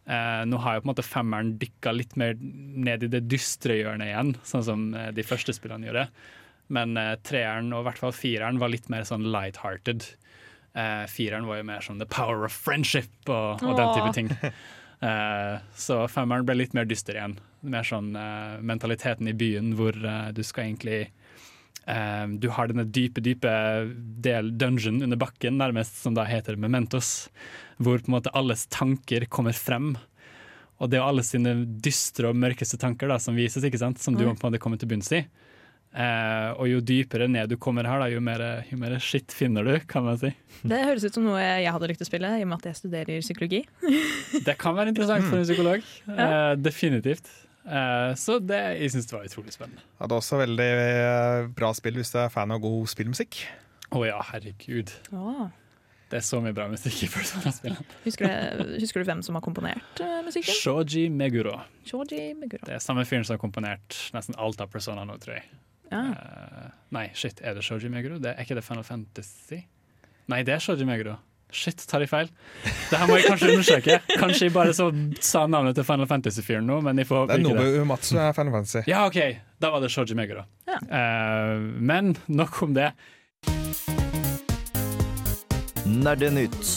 Uh, 0.07 0.43
nå 0.47 0.61
har 0.63 0.77
jo 0.77 0.83
på 0.83 0.87
en 0.87 0.93
måte 0.93 1.07
femmeren 1.07 1.57
dykka 1.59 1.95
litt 1.95 2.15
mer 2.19 2.37
ned 2.39 3.03
i 3.03 3.11
det 3.11 3.25
dystre 3.31 3.81
hjørnet 3.81 4.13
igjen, 4.13 4.33
sånn 4.47 4.65
som 4.67 4.85
de 4.93 5.25
første 5.27 5.55
spillene 5.57 5.89
gjorde. 5.89 6.07
Men 6.73 6.95
uh, 6.99 7.17
treeren 7.27 7.73
og 7.75 7.83
i 7.83 7.89
hvert 7.89 8.03
fall 8.03 8.15
fireren 8.15 8.63
var 8.63 8.71
litt 8.71 8.87
mer 8.95 9.07
sånn 9.09 9.27
light-hearted. 9.35 10.07
Eh, 10.73 11.07
fireren 11.13 11.47
var 11.49 11.61
jo 11.61 11.67
mer 11.69 11.85
sånn 11.85 12.01
the 12.01 12.09
power 12.09 12.47
of 12.47 12.55
friendship 12.57 13.13
og, 13.29 13.61
og 13.61 13.77
den 13.77 13.93
type 13.97 14.13
ting. 14.17 14.31
Uh, 15.03 15.59
så 15.75 16.05
femmeren 16.07 16.47
ble 16.47 16.55
litt 16.61 16.77
mer 16.79 16.87
dyster 16.87 17.19
igjen. 17.19 17.35
Mer 17.67 17.87
sånn 17.87 18.13
uh, 18.15 18.61
mentaliteten 18.63 19.27
i 19.29 19.35
byen 19.35 19.73
hvor 19.79 19.97
du 20.33 20.43
skal 20.47 20.69
egentlig 20.69 21.09
Du 22.39 22.45
har 22.55 22.69
denne 22.71 22.85
dype, 22.95 23.19
dype 23.19 23.51
del 24.23 24.53
dungeon 24.55 25.01
under 25.03 25.19
bakken, 25.19 25.57
nærmest, 25.59 25.97
som 25.99 26.15
da 26.15 26.23
heter 26.23 26.55
Mementos. 26.55 27.27
Hvor 27.83 27.99
på 27.99 28.07
en 28.07 28.15
måte 28.15 28.31
alles 28.39 28.69
tanker 28.71 29.27
kommer 29.27 29.51
frem. 29.51 29.97
Og 30.79 30.93
det 30.93 31.01
er 31.01 31.09
alle 31.09 31.25
sine 31.27 31.57
dystre 31.83 32.31
og 32.31 32.39
mørkeste 32.39 32.79
tanker 32.79 33.11
da, 33.11 33.19
som 33.19 33.35
vises, 33.35 33.67
ikke 33.67 33.83
sant? 33.83 33.99
som 33.99 34.15
du 34.15 34.23
må 34.23 34.37
på 34.37 34.47
en 34.47 34.53
måte 34.53 34.63
komme 34.63 34.79
til 34.79 34.93
bunns 34.95 35.11
i. 35.11 35.25
Eh, 35.93 36.51
og 36.57 36.71
jo 36.71 36.79
dypere 36.81 37.27
ned 37.29 37.51
du 37.53 37.59
kommer 37.61 37.85
her, 37.85 38.01
da, 38.01 38.09
jo 38.09 38.21
mer, 38.25 38.43
jo 38.71 38.79
mer 38.81 38.95
shit 39.03 39.33
finner 39.37 39.67
du, 39.67 39.75
kan 39.89 40.07
man 40.07 40.17
si. 40.21 40.31
Det 40.65 40.81
høres 40.87 41.05
ut 41.05 41.19
som 41.19 41.27
noe 41.27 41.41
jeg 41.43 41.69
hadde 41.69 41.91
lyst 41.91 42.01
til 42.01 42.09
å 42.09 42.11
spille, 42.11 42.35
i 42.39 42.45
og 42.47 42.49
med 42.49 42.63
at 42.63 42.71
jeg 42.71 42.81
studerer 42.81 43.25
psykologi. 43.25 43.63
Det 44.49 44.57
kan 44.61 44.77
være 44.79 44.95
interessant 44.95 45.27
for 45.29 45.41
en 45.41 45.49
psykolog. 45.49 45.89
Eh, 46.09 46.53
definitivt. 46.61 47.29
Eh, 47.63 48.13
så 48.19 48.39
det, 48.43 48.61
jeg 48.81 48.95
syns 48.95 49.11
det 49.11 49.17
var 49.19 49.27
utrolig 49.29 49.53
spennende. 49.55 49.85
Ja, 49.99 50.07
det 50.07 50.15
er 50.15 50.21
også 50.23 50.39
veldig 50.41 50.71
bra 51.59 51.73
spill 51.79 52.01
hvis 52.01 52.13
du 52.15 52.23
er 52.25 52.33
fan 52.33 52.55
av 52.55 52.63
god 52.65 52.89
spillmusikk. 52.91 53.43
Å 53.93 54.07
ja, 54.09 54.17
herregud. 54.33 54.95
Oh. 55.13 55.51
Det 56.13 56.19
er 56.19 56.25
så 56.25 56.41
mye 56.45 56.53
bra 56.57 56.67
musikk 56.69 57.05
i 57.07 57.09
Persona-spillene. 57.09 57.85
Husker, 58.05 58.33
du, 58.59 58.73
husker 58.83 59.01
du 59.01 59.09
hvem 59.09 59.21
som 59.25 59.37
har 59.37 59.45
komponert 59.45 60.01
musikken? 60.27 60.57
Shoji 60.57 61.07
Meguro. 61.13 61.55
Shoji 61.89 62.33
Meguro. 62.37 62.65
Det 62.69 62.77
er 62.77 62.83
samme 62.85 63.05
fyren 63.09 63.25
som 63.25 63.37
har 63.37 63.41
komponert 63.41 63.97
nesten 64.17 64.37
alt 64.41 64.61
av 64.61 64.73
Persona 64.73 65.07
nå, 65.09 65.17
tror 65.23 65.39
jeg. 65.39 65.47
Ja. 65.93 66.01
Uh, 66.17 66.71
nei, 66.97 67.11
shit, 67.19 67.43
er 67.45 67.57
det 67.57 67.65
Shoji 67.67 67.91
Meguro? 67.93 68.17
Det, 68.23 68.33
er 68.33 68.47
ikke 68.47 68.57
det 68.57 68.65
Final 68.65 68.87
Fantasy? 68.87 69.61
Nei, 70.33 70.41
det 70.47 70.57
er 70.57 70.65
Shoji 70.65 70.87
Meguro. 70.89 71.19
Shit, 71.53 71.83
tar 71.85 72.01
jeg 72.01 72.09
feil? 72.09 72.31
Det 72.65 72.97
her 72.97 73.09
må 73.11 73.19
jeg 73.19 73.29
kanskje 73.29 73.51
undersøke. 73.53 73.99
Kanskje 74.23 74.47
jeg 74.49 74.55
bare 74.55 74.73
så 74.77 74.87
sa 75.21 75.45
navnet 75.53 75.77
til 75.77 75.85
Final 75.85 76.09
Fantasy-fyren 76.09 76.65
nå, 76.65 76.79
men 76.87 77.03
jeg 77.03 77.11
får 77.11 77.27
Det 77.29 77.35
er 77.37 77.43
håpe 77.45 77.53
ikke 77.53 77.59
det. 77.59 77.75
Nobu 77.75 77.85
Umatsu 77.85 78.15
er 78.17 78.33
Final 78.39 78.57
Fantasy. 78.57 78.85
Ja, 78.89 79.03
OK, 79.05 79.21
da 79.61 79.73
var 79.75 79.85
det 79.85 79.93
Shoji 79.93 80.17
Meguro. 80.17 80.47
Ja. 80.71 80.81
Uh, 80.81 81.61
men 81.61 82.17
nok 82.33 82.63
om 82.65 82.73
det. 82.79 82.89
Nerdenytt. 85.85 86.73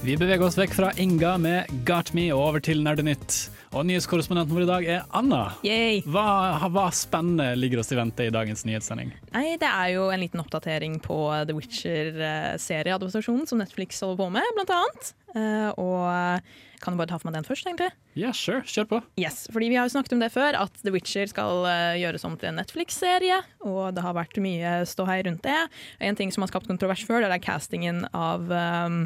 Vi 0.00 0.16
beveger 0.16 0.46
oss 0.46 0.56
vekk 0.56 0.72
fra 0.72 0.94
Inga 0.96 1.34
med 1.36 1.68
Got 1.84 2.14
Me 2.16 2.30
og 2.32 2.40
over 2.40 2.64
til 2.64 2.80
Nerdenytt. 2.80 3.50
Og 3.70 3.84
nyhetskorrespondenten 3.86 4.50
vår 4.50 4.64
i 4.64 4.66
dag 4.66 4.86
er 4.96 5.02
Anna. 5.14 5.52
Yay. 5.62 6.00
Hva, 6.10 6.58
hva 6.74 6.88
spennende 6.90 7.52
ligger 7.54 7.78
oss 7.84 7.92
i 7.94 7.98
vente 7.98 8.24
i 8.26 8.32
dagens 8.34 8.64
nyhetssending? 8.66 9.12
Nei, 9.30 9.44
det 9.62 9.68
er 9.68 9.92
jo 9.94 10.08
en 10.10 10.18
liten 10.18 10.42
oppdatering 10.42 10.96
på 11.04 11.18
The 11.46 11.54
Witcher-serieadaptasjonen 11.54 13.46
som 13.46 13.62
Netflix 13.62 14.02
holder 14.02 14.18
på 14.24 14.26
med, 14.34 14.48
blant 14.56 14.72
annet. 14.74 15.12
Eh, 15.38 15.68
og 15.78 16.50
kan 16.82 16.96
du 16.96 16.98
bare 16.98 17.12
ta 17.12 17.20
for 17.20 17.28
meg 17.28 17.36
den 17.38 17.46
først, 17.46 17.68
egentlig? 17.70 17.92
Ja, 18.18 18.32
sure, 18.34 18.64
kjør 18.66 18.88
på. 18.90 19.00
Yes, 19.22 19.44
fordi 19.54 19.70
Vi 19.70 19.78
har 19.78 19.86
jo 19.86 19.94
snakket 19.94 20.16
om 20.18 20.24
det 20.24 20.32
før, 20.34 20.58
at 20.64 20.82
The 20.82 20.94
Witcher 20.96 21.30
skal 21.30 21.70
eh, 21.70 22.00
gjøres 22.02 22.26
om 22.26 22.34
til 22.40 22.50
en 22.50 22.58
Netflix-serie. 22.58 23.38
Og 23.70 23.94
det 23.94 24.02
har 24.02 24.18
vært 24.18 24.42
mye 24.42 24.80
ståhei 24.82 25.20
rundt 25.28 25.46
det. 25.46 25.60
En 26.02 26.18
ting 26.18 26.34
som 26.34 26.42
har 26.42 26.50
skapt 26.50 26.66
kontrovers 26.66 27.06
før, 27.06 27.22
det 27.22 27.38
er 27.38 27.46
castingen 27.46 28.02
av 28.10 28.50
um, 28.50 29.04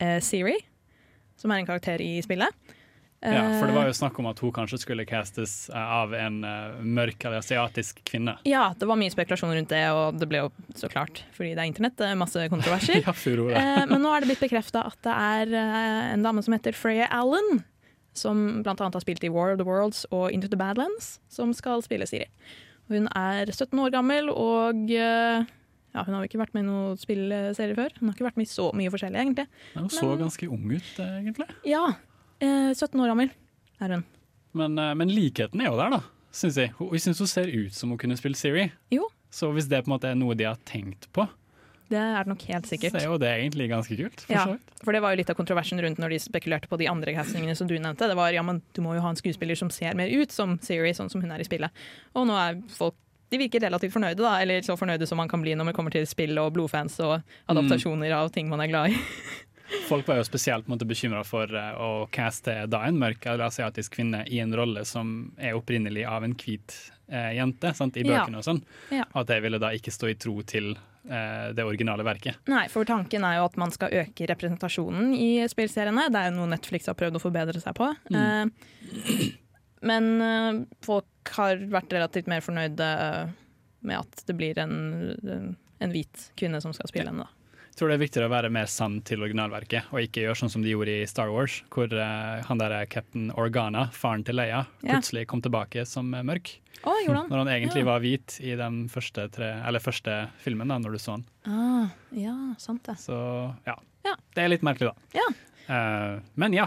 eh, 0.00 0.16
Siri, 0.24 0.56
som 1.36 1.52
er 1.52 1.60
en 1.60 1.68
karakter 1.68 2.00
i 2.00 2.14
spillet. 2.24 2.77
Ja, 3.20 3.40
for 3.58 3.66
det 3.66 3.74
var 3.74 3.88
Eh, 3.88 3.90
jo 3.90 3.96
snakk 3.98 4.18
om 4.22 4.28
at 4.30 4.38
hun 4.38 4.52
kanskje 4.54 4.78
skulle 4.78 5.02
castes 5.08 5.54
eh, 5.72 5.94
av 5.94 6.12
en 6.14 6.36
eh, 6.46 6.76
mørk 6.86 7.24
eller 7.26 7.40
asiatisk 7.40 7.98
kvinne. 8.06 8.36
ja, 8.46 8.68
det 8.78 8.86
var 8.86 9.00
mye 9.00 9.10
spekulasjon 9.10 9.50
rundt 9.56 9.72
det, 9.72 9.80
og 9.90 10.20
det 10.20 10.28
ble 10.30 10.44
jo 10.44 10.52
så 10.78 10.86
klart, 10.92 11.24
fordi 11.34 11.50
det 11.56 11.64
er 11.64 11.70
internett, 11.72 11.96
det 11.98 12.12
er 12.12 12.20
masse 12.20 12.44
kontroverser. 12.52 13.00
Ja, 13.06 13.12
furore. 13.16 13.58
Eh, 13.58 13.82
men 13.90 14.04
nå 14.04 14.12
er 14.14 14.22
det 14.22 14.30
blitt 14.30 14.44
bekrefta 14.46 14.84
at 14.86 15.00
det 15.02 15.16
er 15.16 15.56
eh, 15.64 16.12
en 16.14 16.22
dame 16.22 16.44
som 16.46 16.54
heter 16.54 16.76
Freya 16.78 17.10
Allen, 17.10 17.64
som 18.14 18.62
bl.a. 18.62 18.74
har 18.78 19.02
spilt 19.02 19.26
i 19.26 19.30
War 19.34 19.52
of 19.52 19.58
the 19.58 19.66
Worlds 19.66 20.04
og 20.14 20.30
Into 20.30 20.46
the 20.50 20.58
Badlands, 20.58 21.18
som 21.28 21.50
skal 21.54 21.82
spille 21.82 22.06
Siri. 22.06 22.30
Hun 22.88 23.10
er 23.18 23.50
17 23.50 23.74
år 23.82 23.90
gammel, 23.92 24.30
og 24.30 24.90
eh, 24.94 25.42
ja, 25.94 26.04
hun 26.06 26.14
har 26.14 26.22
jo 26.22 26.28
ikke 26.30 26.40
vært 26.40 26.54
med 26.54 26.64
i 26.64 26.68
noen 26.70 26.98
spillserie 27.00 27.74
før. 27.76 27.92
Hun 27.98 28.08
har 28.08 28.14
ikke 28.16 28.26
vært 28.30 28.38
med 28.40 28.46
i 28.46 28.52
så 28.52 28.70
mye 28.78 28.92
forskjellig, 28.94 29.18
egentlig. 29.26 29.46
Hun 29.74 29.90
så 29.92 30.14
ganske 30.20 30.48
ung 30.48 30.70
ut, 30.70 30.90
eh, 31.02 31.18
egentlig. 31.20 31.48
Ja, 31.68 31.84
eh, 32.40 32.70
17 32.74 33.00
år 33.00 33.12
gammel 33.12 33.30
er 33.80 33.94
hun. 33.96 34.04
Men, 34.58 34.78
eh, 34.78 34.94
men 34.94 35.12
likheten 35.12 35.60
er 35.62 35.70
jo 35.70 35.76
der, 35.80 35.98
da, 35.98 36.00
Synes 36.38 36.58
jeg. 36.60 36.74
Jeg 36.92 37.00
syns 37.00 37.18
hun 37.22 37.26
ser 37.30 37.48
ut 37.48 37.72
som 37.74 37.90
hun 37.90 37.98
kunne 37.98 38.16
spilt 38.18 38.36
Siri. 38.36 38.66
Jo. 38.92 39.06
Så 39.32 39.48
hvis 39.52 39.68
det 39.68 39.80
på 39.84 39.88
en 39.88 39.94
måte 39.96 40.10
er 40.10 40.16
noe 40.18 40.36
de 40.36 40.44
har 40.44 40.58
tenkt 40.68 41.08
på, 41.12 41.24
Det 41.88 41.96
er 41.96 42.20
det 42.20 42.28
nok 42.28 42.42
helt 42.50 42.66
sikkert. 42.68 42.92
så 42.92 43.00
er 43.00 43.06
jo 43.08 43.16
det 43.18 43.30
egentlig 43.32 43.70
ganske 43.70 43.96
kult. 43.96 44.20
For 44.26 44.32
Ja, 44.34 44.44
for 44.84 44.92
det 44.92 45.00
var 45.00 45.14
jo 45.14 45.16
litt 45.22 45.30
av 45.30 45.36
kontroversen 45.36 45.80
rundt 45.80 45.96
når 45.98 46.10
de 46.10 46.18
spekulerte 46.20 46.68
på 46.68 46.76
de 46.76 46.86
andre 46.86 47.14
castingene 47.16 47.56
som 47.56 47.66
du 47.66 47.78
nevnte. 47.78 48.06
Det 48.06 48.14
var 48.16 48.30
ja, 48.30 48.42
men 48.42 48.60
du 48.74 48.82
må 48.82 48.92
jo 48.94 49.00
ha 49.00 49.08
en 49.08 49.16
skuespiller 49.16 49.56
som 49.56 49.70
ser 49.70 49.96
mer 49.96 50.12
ut 50.12 50.30
som 50.30 50.58
Siri, 50.60 50.92
sånn 50.92 51.08
som 51.08 51.22
hun 51.24 51.32
er 51.32 51.40
i 51.40 51.48
spillet. 51.48 51.70
Og 52.14 52.28
nå 52.28 52.36
er 52.36 52.60
folk 52.76 52.94
de 53.30 53.36
virker 53.36 53.60
relativt 53.60 53.92
fornøyde, 53.92 54.22
da, 54.24 54.38
eller 54.40 54.62
så 54.64 54.76
fornøyde 54.76 55.06
som 55.08 55.18
man 55.20 55.28
kan 55.28 55.42
bli 55.42 55.52
når 55.56 55.68
man 55.68 55.74
kommer 55.76 55.92
til 55.92 56.06
spill 56.08 56.38
og 56.40 56.54
blodfans 56.56 56.98
og 57.04 57.18
adaptasjoner 57.52 58.12
av 58.16 58.30
ting 58.32 58.48
man 58.48 58.60
er 58.64 58.70
glad 58.70 58.92
i. 58.92 58.96
Folk 59.88 60.06
var 60.08 60.16
jo 60.20 60.24
spesielt 60.24 60.66
bekymra 60.88 61.22
for 61.26 61.50
eh, 61.54 61.74
å 61.76 62.06
caste 62.14 62.66
da 62.70 62.82
en 62.88 62.98
mørk 63.00 63.26
eller 63.26 63.46
asiatisk 63.48 63.94
kvinne 63.98 64.22
i 64.26 64.38
en 64.40 64.54
rolle 64.56 64.84
som 64.88 65.32
er 65.36 65.56
opprinnelig 65.58 66.06
av 66.08 66.24
en 66.24 66.34
hvit 66.34 66.74
eh, 67.08 67.34
jente, 67.36 67.74
sant, 67.76 67.96
i 67.96 68.04
Ja. 68.06 68.22
bøkene 68.24 68.38
og 68.40 68.44
sånn. 68.46 68.62
Ja. 68.90 69.04
At 69.14 69.26
det 69.28 69.40
ville 69.44 69.60
da 69.60 69.72
ikke 69.76 69.92
stå 69.92 70.08
i 70.12 70.14
tro 70.20 70.40
til 70.42 70.70
eh, 71.08 71.50
det 71.56 71.64
originale 71.64 72.04
verket. 72.06 72.40
Nei, 72.48 72.66
for 72.72 72.84
tanken 72.88 73.24
er 73.24 73.38
jo 73.38 73.44
at 73.48 73.56
man 73.60 73.70
skal 73.74 73.92
øke 74.02 74.28
representasjonen 74.32 75.12
i 75.16 75.30
spillseriene. 75.48 76.08
Det 76.12 76.20
er 76.22 76.30
jo 76.32 76.38
noe 76.40 76.52
Netflix 76.54 76.88
har 76.88 76.96
prøvd 76.98 77.20
å 77.20 77.24
forbedre 77.24 77.60
seg 77.60 77.76
på. 77.76 77.90
Eh, 78.12 79.28
men 79.88 80.08
eh, 80.20 80.62
folk 80.84 81.34
har 81.36 81.60
vært 81.70 81.92
relativt 81.94 82.26
mer 82.30 82.40
fornøyde 82.44 82.88
med 83.88 84.00
at 84.00 84.24
det 84.26 84.34
blir 84.36 84.58
en, 84.58 84.74
en 85.78 85.92
hvit 85.94 86.30
kvinne 86.40 86.60
som 86.64 86.72
skal 86.74 86.90
spille 86.90 87.12
henne. 87.12 87.28
da. 87.28 87.34
Tror 87.78 87.92
det 87.92 87.94
er 87.98 88.02
viktigere 88.02 88.26
å 88.26 88.32
være 88.32 88.48
mer 88.50 88.66
sann 88.66 88.96
til 89.06 89.22
originalverket, 89.22 89.92
og 89.94 90.02
ikke 90.02 90.24
gjøre 90.24 90.40
sånn 90.40 90.50
som 90.50 90.64
de 90.64 90.72
gjorde 90.72 90.96
i 90.98 91.04
Star 91.06 91.30
Wars, 91.30 91.60
hvor 91.70 91.92
uh, 91.94 92.40
han 92.48 92.58
der 92.58 92.74
Captain 92.90 93.28
Organa, 93.38 93.84
faren 93.94 94.24
til 94.26 94.34
Leia, 94.40 94.64
plutselig 94.82 95.28
kom 95.30 95.42
tilbake 95.44 95.84
som 95.86 96.10
eh, 96.18 96.24
mørk. 96.26 96.50
Oh, 96.82 96.96
han? 97.06 97.26
Når 97.30 97.44
han 97.44 97.52
egentlig 97.54 97.84
Ja. 97.84 97.88
var 97.92 98.02
hvit 98.02 98.38
i 98.42 98.56
den 98.58 98.80
første, 98.90 99.28
tre, 99.30 99.52
eller 99.68 99.82
første 99.82 100.16
filmen, 100.42 100.70
da, 100.74 100.80
når 100.82 100.96
du 100.96 100.98
så 101.02 101.14
han. 101.16 101.24
Ah, 101.46 101.94
ja, 102.18 102.34
sant 102.58 102.82
det. 102.90 102.98
Så 103.02 103.14
ja. 103.66 103.76
Ja. 104.06 104.16
Det 104.34 104.42
er 104.42 104.52
litt 104.56 104.66
merkelig, 104.66 104.90
da. 104.90 105.22
Ja. 105.22 105.30
Uh, 105.70 106.20
men 106.34 106.54
ja. 106.58 106.66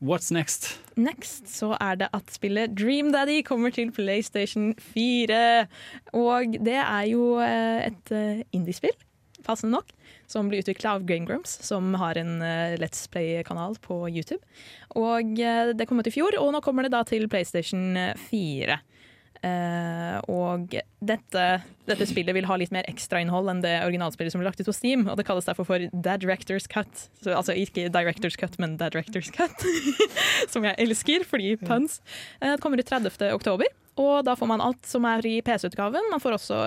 What's 0.00 0.30
next? 0.32 0.78
Next 0.96 1.50
så 1.52 1.74
er 1.76 1.98
det 2.00 2.06
at 2.16 2.30
spillet 2.32 2.72
Dream 2.78 3.10
Daddy 3.12 3.42
kommer 3.44 3.74
til 3.74 3.90
PlayStation 3.92 4.70
4. 4.94 5.66
Og 6.16 6.54
det 6.64 6.78
er 6.80 7.04
jo 7.10 7.34
eh, 7.44 7.90
et 7.90 8.12
eh, 8.16 8.40
indiespill, 8.56 8.96
passende 9.44 9.74
nok, 9.76 9.92
som 10.30 10.50
blir 10.50 10.62
utvikla 10.62 10.94
av 10.94 11.04
Game 11.08 11.26
som 11.66 11.94
har 11.98 12.18
en 12.20 12.38
eh, 12.42 12.76
Let's 12.78 13.02
Play-kanal 13.10 13.74
på 13.82 14.04
YouTube. 14.08 14.42
Og 14.94 15.40
eh, 15.42 15.72
det 15.74 15.88
kom 15.90 15.98
ut 15.98 16.10
i 16.10 16.14
fjor, 16.14 16.38
og 16.38 16.54
nå 16.54 16.62
kommer 16.64 16.86
det 16.86 16.94
da 16.94 17.02
til 17.08 17.26
PlayStation 17.30 17.98
4. 18.30 18.78
Eh, 19.40 20.16
og 20.28 20.74
dette, 21.00 21.44
dette 21.88 22.06
spillet 22.08 22.36
vil 22.36 22.44
ha 22.44 22.56
litt 22.60 22.72
mer 22.74 22.84
ekstrainnhold 22.90 23.48
enn 23.48 23.62
det 23.64 23.72
originalspillet 23.86 24.34
som 24.34 24.42
ble 24.42 24.50
lagt 24.50 24.60
ut 24.60 24.68
på 24.68 24.76
Steam, 24.76 25.06
og 25.08 25.16
det 25.16 25.24
kalles 25.28 25.48
derfor 25.48 25.68
for 25.68 25.86
Dad 25.92 26.20
Directors 26.24 26.68
Cut. 26.70 27.06
Så, 27.22 27.32
altså 27.32 27.56
ikke 27.56 27.88
Directors 27.92 28.36
Cut, 28.40 28.58
men 28.60 28.76
Dad 28.80 28.92
Directors 28.96 29.32
Cut, 29.32 29.64
som 30.52 30.68
jeg 30.68 30.76
elsker 30.84 31.24
fordi 31.28 31.54
puns. 31.62 32.00
Uh, 32.42 32.52
det 32.52 32.60
kommer 32.64 32.80
ut 32.80 32.92
30. 32.92 33.16
oktober. 33.32 33.72
Og 34.00 34.22
da 34.24 34.36
får 34.38 34.48
man 34.48 34.62
alt 34.64 34.86
som 34.88 35.04
er 35.08 35.24
i 35.28 35.40
PC-utgaven. 35.44 36.12
Man 36.12 36.22
får 36.22 36.36
også 36.36 36.60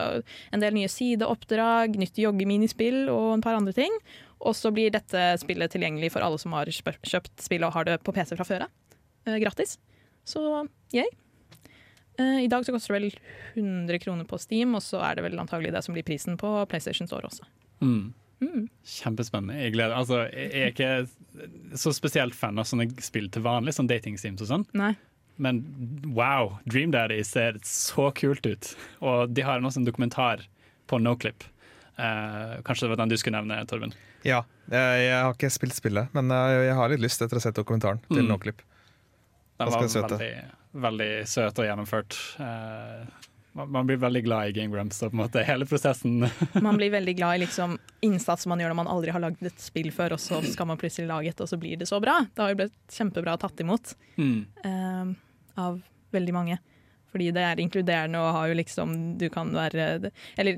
en 0.53 0.61
del 0.61 0.75
nye 0.75 0.91
sideoppdrag, 0.91 1.95
nytt 1.97 2.19
joggeminispill 2.19 3.07
og 3.13 3.37
en 3.37 3.45
par 3.45 3.57
andre 3.57 3.73
ting. 3.73 3.95
Og 4.43 4.57
så 4.57 4.73
blir 4.75 4.91
dette 4.93 5.31
spillet 5.41 5.71
tilgjengelig 5.71 6.11
for 6.13 6.25
alle 6.25 6.41
som 6.41 6.53
har 6.57 6.69
kjøpt 6.69 7.37
spillet 7.41 7.69
og 7.69 7.77
har 7.77 7.87
det 7.87 8.01
på 8.03 8.13
PC 8.13 8.35
fra 8.35 8.49
før 8.49 8.67
av. 8.67 8.77
Uh, 9.29 9.37
gratis. 9.41 9.77
Så 10.27 10.41
yay. 10.93 11.09
Eh, 12.19 12.43
I 12.45 12.49
dag 12.51 12.65
så 12.65 12.73
koster 12.75 12.93
det 12.93 12.99
vel 12.99 13.15
100 13.63 13.99
kroner 14.03 14.27
på 14.29 14.37
Steam, 14.41 14.75
og 14.77 14.83
så 14.85 14.99
er 15.05 15.15
det 15.17 15.23
vel 15.25 15.39
antagelig 15.41 15.71
det 15.73 15.83
som 15.85 15.95
blir 15.95 16.05
prisen 16.05 16.37
på 16.37 16.51
PlayStation 16.69 17.07
Store 17.09 17.29
også. 17.29 17.47
Mm. 17.81 18.13
Mm. 18.43 18.67
Kjempespennende. 18.83 19.55
Jeg 19.63 19.71
gleder 19.75 19.95
Altså, 19.95 20.25
jeg 20.33 20.51
er 20.51 20.73
ikke 20.73 21.77
så 21.79 21.93
spesielt 21.95 22.35
fan 22.35 22.59
av 22.59 22.67
sånne 22.67 22.89
spill 23.01 23.29
til 23.31 23.45
vanlig, 23.45 23.73
sånn 23.77 23.87
datingsims 23.87 24.43
og 24.43 24.49
sånn. 24.49 24.65
Nei. 24.75 24.91
Men 25.41 25.61
wow, 26.13 26.57
Dream 26.69 26.91
Daddy 26.93 27.21
ser 27.25 27.55
så 27.65 28.09
kult 28.13 28.45
ut. 28.45 28.73
Og 29.01 29.31
de 29.33 29.41
har 29.47 29.63
også 29.63 29.81
en 29.81 29.87
dokumentar 29.87 30.43
på 30.91 30.99
Noclip. 31.01 31.45
Eh, 31.97 32.59
kanskje 32.67 32.85
det 32.85 32.91
var 32.93 33.01
den 33.01 33.13
du 33.13 33.17
skulle 33.17 33.39
nevne, 33.39 33.61
Torben. 33.69 33.95
Ja, 34.27 34.43
jeg, 34.69 34.99
jeg 35.07 35.15
har 35.23 35.33
ikke 35.33 35.49
spilt 35.51 35.75
spillet, 35.75 36.11
men 36.15 36.29
jeg, 36.31 36.67
jeg 36.67 36.75
har 36.77 36.91
litt 36.93 37.01
lyst 37.03 37.21
etter 37.23 37.39
å 37.39 37.41
ha 37.41 37.47
sett 37.47 37.57
dokumentaren 37.57 38.03
til 38.11 38.23
Mm. 38.23 38.29
Noclip. 38.35 38.61
Den 39.57 39.69
var 39.71 39.83
veldig, 39.87 40.29
veldig 40.73 41.11
søt 41.29 41.59
og 41.61 41.65
gjennomført. 41.67 42.17
Eh, 42.41 43.03
man 43.53 43.85
blir 43.85 43.99
veldig 44.01 44.23
glad 44.25 44.49
i 44.49 44.53
Game 44.57 44.73
Grumps 44.73 45.03
og 45.05 45.11
på 45.11 45.17
en 45.17 45.21
måte 45.21 45.43
hele 45.45 45.65
prosessen. 45.69 46.23
Man 46.65 46.77
blir 46.79 46.89
veldig 46.89 47.13
glad 47.19 47.35
i 47.37 47.41
liksom 47.43 47.75
innsats 48.01 48.47
man 48.49 48.57
gjør 48.63 48.71
når 48.73 48.79
man 48.79 48.89
aldri 48.89 49.11
har 49.13 49.21
lagd 49.21 49.45
et 49.45 49.59
spill 49.61 49.91
før, 49.93 50.15
og 50.15 50.19
så 50.23 50.39
skal 50.41 50.65
man 50.71 50.79
plutselig 50.81 51.05
lage 51.11 51.29
et, 51.29 51.43
og 51.45 51.51
så 51.51 51.59
blir 51.61 51.77
det 51.77 51.85
så 51.85 51.99
bra. 52.01 52.15
Det 52.33 52.41
har 52.41 52.49
jo 52.49 52.57
blitt 52.63 52.73
kjempebra 52.97 53.35
tatt 53.37 53.61
imot 53.61 53.93
Mm. 54.17 54.45
eh, 54.65 55.13
av 55.61 55.77
veldig 56.17 56.33
mange. 56.33 56.57
Fordi 57.13 57.29
det 57.37 57.43
er 57.45 57.61
inkluderende 57.61 58.17
og 58.17 58.31
har 58.33 58.47
jo 58.49 58.55
liksom 58.57 58.93
Du 59.21 59.27
kan 59.29 59.51
være 59.53 60.09
Eller 60.35 60.57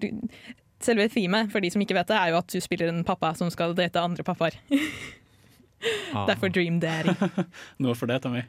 selve 0.79 1.09
themet, 1.11 1.51
for 1.51 1.59
de 1.59 1.67
som 1.71 1.81
ikke 1.83 1.97
vet 1.99 2.07
det, 2.07 2.15
er 2.15 2.31
jo 2.31 2.37
at 2.39 2.47
du 2.47 2.61
spiller 2.63 2.87
en 2.93 3.03
pappa 3.03 3.33
som 3.35 3.51
skal 3.51 3.75
date 3.75 3.99
andre 3.99 4.23
pappaer. 4.23 4.55
Ah. 6.15 6.23
Derfor 6.25 6.49
Dream 6.49 6.79
Daddy. 6.79 7.11
Noe 7.83 7.93
for 7.93 8.07
det, 8.09 8.21
Tommy. 8.23 8.41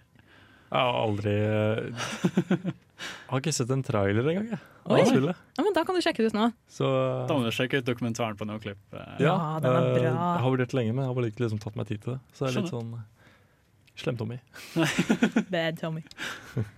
Jeg 0.67 0.83
har 0.83 0.97
aldri 0.99 1.35
Jeg 1.37 3.31
har 3.31 3.43
ikke 3.43 3.53
sett 3.55 3.71
en 3.75 3.83
trailer 3.87 4.31
engang, 4.33 4.47
jeg. 4.55 4.61
Oi. 4.87 5.03
Ja, 5.03 5.63
men 5.65 5.75
da 5.75 5.83
kan 5.87 5.97
du 5.99 6.03
sjekke 6.05 6.23
det 6.25 6.31
ut 6.33 6.39
nå. 6.39 6.47
Så 6.71 6.87
Da 7.29 7.35
må 7.37 7.45
du 7.45 7.53
sjekke 7.55 7.81
ut 7.83 7.89
dokumentaren 7.89 8.39
på 8.39 8.47
Noclip. 8.49 8.79
klipp 8.91 9.21
ja, 9.21 9.27
Ja, 9.27 9.37
den 9.63 9.71
er 9.73 9.83
eh, 9.83 9.93
bra. 9.97 10.07
Jeg 10.07 10.45
har 10.47 10.55
vurdert 10.55 10.75
lenge, 10.79 10.95
men 10.95 11.05
jeg 11.05 11.11
har 11.13 11.19
bare 11.19 11.31
ikke 11.33 11.45
liksom 11.45 11.61
tatt 11.63 11.77
meg 11.79 11.91
tid 11.91 12.03
til 12.05 12.17
det. 12.17 12.21
Så 12.33 12.47
det 12.47 12.53
er 12.53 12.59
litt 12.63 12.73
sånn 12.73 12.97
Slem 13.97 14.17
Tommy. 14.21 14.37
Bad 15.53 15.79
Tommy. 15.81 16.03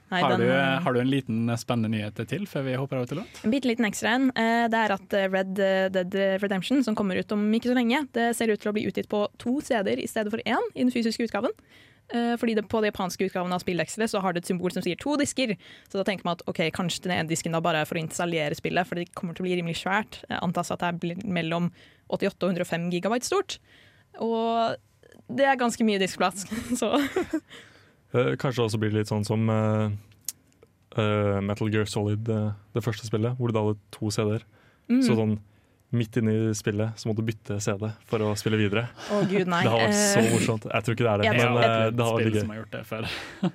Nei, 0.08 0.20
Har 0.22 0.36
du, 0.38 0.44
den, 0.46 0.82
har 0.84 0.94
du 0.94 1.00
en 1.00 1.10
liten 1.10 1.40
eh, 1.50 1.58
spennende 1.58 1.90
nyhet 1.90 2.20
til 2.30 2.44
før 2.46 2.62
vi 2.68 2.76
hopper 2.78 3.00
over 3.00 3.10
til 3.10 3.18
låt? 3.18 3.40
En 3.42 3.50
bitte 3.54 3.66
liten 3.70 3.88
ekstra 3.88 4.12
en. 4.14 4.28
eh, 4.38 4.68
Det 4.70 4.78
er 4.84 4.94
at 4.94 5.16
eh, 5.18 5.26
Red 5.32 5.50
Dead 5.96 6.14
Redemption, 6.44 6.84
som 6.86 6.94
kommer 6.98 7.18
ut 7.18 7.34
om 7.34 7.42
ikke 7.58 7.72
så 7.72 7.74
lenge, 7.78 8.04
det 8.14 8.30
ser 8.38 8.52
ut 8.54 8.62
til 8.62 8.70
å 8.70 8.76
bli 8.76 8.86
utgitt 8.86 9.10
på 9.10 9.24
to 9.42 9.58
CD-er 9.66 9.98
i 9.98 10.06
stedet 10.06 10.30
for 10.30 10.42
én 10.46 10.70
i 10.76 10.84
den 10.86 10.94
fysiske 10.94 11.26
utgaven. 11.26 11.50
Eh, 12.14 12.34
Fordi 12.40 12.54
det, 12.56 12.66
På 12.68 12.80
de 12.80 12.90
japanske 12.90 13.28
utgavene 13.28 13.54
av 13.54 13.62
spillekselet 13.64 14.10
så 14.10 14.22
har 14.24 14.32
det 14.32 14.44
et 14.44 14.50
symbol 14.50 14.72
som 14.72 14.84
sier 14.84 14.96
to 15.00 15.16
disker. 15.20 15.56
Så 15.88 16.00
da 16.00 16.06
tenker 16.08 16.24
man 16.24 16.38
at 16.38 16.44
ok, 16.48 16.64
kanskje 16.74 17.04
den 17.06 17.16
ene 17.18 17.28
disken 17.28 17.56
da 17.56 17.62
bare 17.64 17.84
er 17.84 17.88
for 17.88 18.00
å 18.00 18.02
installere 18.02 18.56
spillet, 18.58 18.88
for 18.88 19.00
det 19.00 19.12
kommer 19.14 19.36
til 19.36 19.44
å 19.44 19.48
bli 19.48 19.56
rimelig 19.60 19.82
svært. 19.82 20.22
Antas 20.40 20.72
at 20.74 20.84
det 20.84 20.96
blir 21.02 21.24
mellom 21.24 21.72
88 22.08 22.48
og 22.48 22.54
105 22.56 22.90
gigabyte 22.94 23.28
stort. 23.28 23.58
Og 24.24 24.76
det 25.28 25.44
er 25.44 25.60
ganske 25.60 25.84
mye 25.84 26.00
diskplass. 26.00 26.46
Så 26.80 26.94
Eh, 28.16 28.34
kanskje 28.40 28.64
også 28.64 28.78
blir 28.80 28.92
det 28.92 29.02
litt 29.02 29.10
sånn 29.10 29.26
som 29.26 29.50
uh, 29.52 29.90
uh, 30.96 31.38
Metal 31.44 31.68
Gear 31.72 31.88
Solid, 31.90 32.28
uh, 32.32 32.54
det 32.72 32.82
første 32.84 33.04
spillet, 33.08 33.36
hvor 33.36 33.50
du 33.50 33.56
da 33.56 33.64
hadde 33.66 33.80
to 33.92 34.08
CD-er. 34.14 34.46
mm. 34.88 35.02
Så 35.04 35.16
sånn 35.18 35.36
midt 35.90 36.16
inne 36.20 36.32
i 36.50 36.54
spillet 36.54 36.98
så 37.00 37.08
måtte 37.08 37.22
du 37.24 37.28
bytte 37.30 37.54
CD 37.64 37.86
for 38.10 38.20
å 38.20 38.34
spille 38.36 38.58
videre. 38.60 38.82
Oh, 39.10 39.22
gud, 39.24 39.46
nei. 39.48 39.62
Det 39.64 39.70
har 39.72 39.80
vært 39.86 39.94
så 39.96 40.20
Eh, 40.20 40.26
morsomt. 40.34 40.66
Jeg 40.68 40.84
tror 40.84 40.96
ikke 40.98 41.06
det 41.06 41.12
er 41.12 41.18
det, 41.22 41.24
jeg 41.24 41.32
men 41.32 41.40
tror- 41.40 41.62
eh, 41.62 41.90
det 41.90 42.04
har 42.04 42.12
vært 42.18 42.26
spill 42.28 42.40
som 42.42 42.50
har 42.52 42.58
gjort 42.58 42.74
det 42.74 42.82
før. 42.90 43.08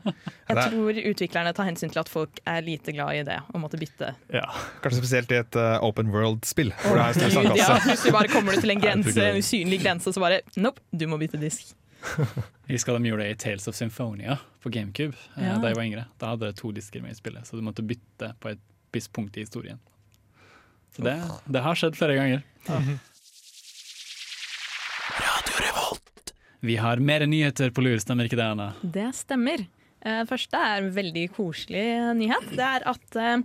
Jeg 0.54 0.58
tror 0.72 1.00
utviklerne 1.14 1.54
tar 1.56 1.66
hensyn 1.70 1.90
til 1.94 2.00
at 2.02 2.10
folk 2.10 2.40
er 2.46 2.62
lite 2.66 2.92
glad 2.94 3.16
i 3.16 3.24
det, 3.24 3.38
å 3.54 3.62
måtte 3.62 3.78
bytte. 3.82 4.16
Ja. 4.34 4.44
Kanskje 4.82 5.00
spesielt 5.04 5.32
i 5.32 5.38
et 5.44 5.56
uh, 5.56 5.78
open 5.86 6.10
world-spill. 6.14 6.74
Oh, 6.90 6.98
ja, 6.98 7.12
Hvis 7.14 8.04
du 8.04 8.12
bare 8.12 8.28
kommer 8.34 8.58
til 8.60 8.74
en 8.74 8.82
grense, 8.86 9.14
en 9.30 9.38
usynlig 9.40 9.82
grense, 9.86 10.10
så 10.14 10.20
bare 10.22 10.42
nope, 10.58 10.82
du 10.92 11.06
må 11.08 11.18
bytte 11.22 11.38
disk. 11.42 11.72
Jeg 12.68 12.76
husker 12.80 12.98
de 13.00 13.10
gjorde 13.14 13.24
det 13.24 13.32
i 13.32 13.40
Tales 13.46 13.68
of 13.70 13.76
Symphonia 13.78 14.40
på 14.64 14.70
GameCube 14.74 15.16
Ja. 15.38 15.58
da 15.62 15.70
jeg 15.70 15.76
var 15.78 15.84
yngre. 15.86 16.06
Da 16.20 16.34
hadde 16.34 16.50
det 16.50 16.58
to 16.60 16.72
disker 16.76 17.02
med 17.04 17.12
i 17.12 17.16
spillet, 17.16 17.46
så 17.48 17.56
du 17.60 17.62
måtte 17.64 17.84
bytte 17.86 18.34
på 18.42 18.50
et 18.52 18.60
visst 18.94 19.12
punkt 19.16 19.38
i 19.38 19.44
historien. 19.46 19.80
Så 20.94 21.02
det, 21.06 21.16
det 21.50 21.62
har 21.66 21.76
skjedd 21.80 21.98
flere 21.98 22.16
ganger. 22.20 22.44
Vi 26.64 26.76
har 26.80 27.02
mer 27.04 27.26
nyheter 27.28 27.74
på 27.76 27.84
lur, 27.84 27.98
stemmer 28.00 28.30
ikke 28.30 28.40
det, 28.40 28.46
Anna? 28.54 28.70
Det 28.82 29.10
stemmer. 29.18 29.66
Eh, 30.06 30.22
Det 30.24 30.30
første 30.30 30.56
er 30.60 30.78
en 30.84 30.94
veldig 30.96 31.26
koselig 31.36 31.84
nyhet. 32.16 32.46
Det 32.56 32.64
er 32.64 32.86
at 32.88 33.18
uh, 33.20 33.44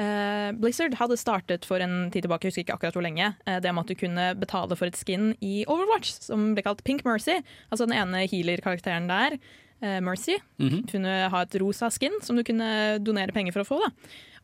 eh, 0.00 0.52
Blizzard 0.56 0.96
hadde 0.96 1.18
startet 1.20 1.68
for 1.68 1.84
en 1.84 2.08
tid 2.14 2.24
tilbake, 2.24 2.48
jeg 2.48 2.54
husker 2.54 2.64
ikke 2.64 2.78
akkurat 2.78 2.96
hvor 2.96 3.04
lenge, 3.04 3.34
eh, 3.44 3.60
det 3.60 3.74
med 3.74 3.84
at 3.84 3.92
du 3.92 4.00
kunne 4.00 4.30
betale 4.40 4.76
for 4.78 4.88
et 4.88 4.96
skin 4.96 5.34
i 5.44 5.66
Overwatch, 5.68 6.14
som 6.30 6.54
ble 6.56 6.64
kalt 6.64 6.80
Pink 6.86 7.04
Mercy. 7.04 7.42
Altså 7.68 7.84
den 7.90 7.96
ene 7.98 8.24
healer-karakteren 8.30 9.10
der, 9.10 9.36
uh, 9.84 10.00
Mercy, 10.00 10.38
Mhm. 10.58 10.86
kunne 10.88 11.14
ha 11.28 11.42
et 11.44 11.60
rosa 11.60 11.90
skin 11.92 12.20
som 12.22 12.36
du 12.36 12.44
kunne 12.44 12.98
donere 13.04 13.32
penger 13.36 13.52
for 13.52 13.60
å 13.64 13.68
få. 13.68 13.82
Da. 13.84 13.90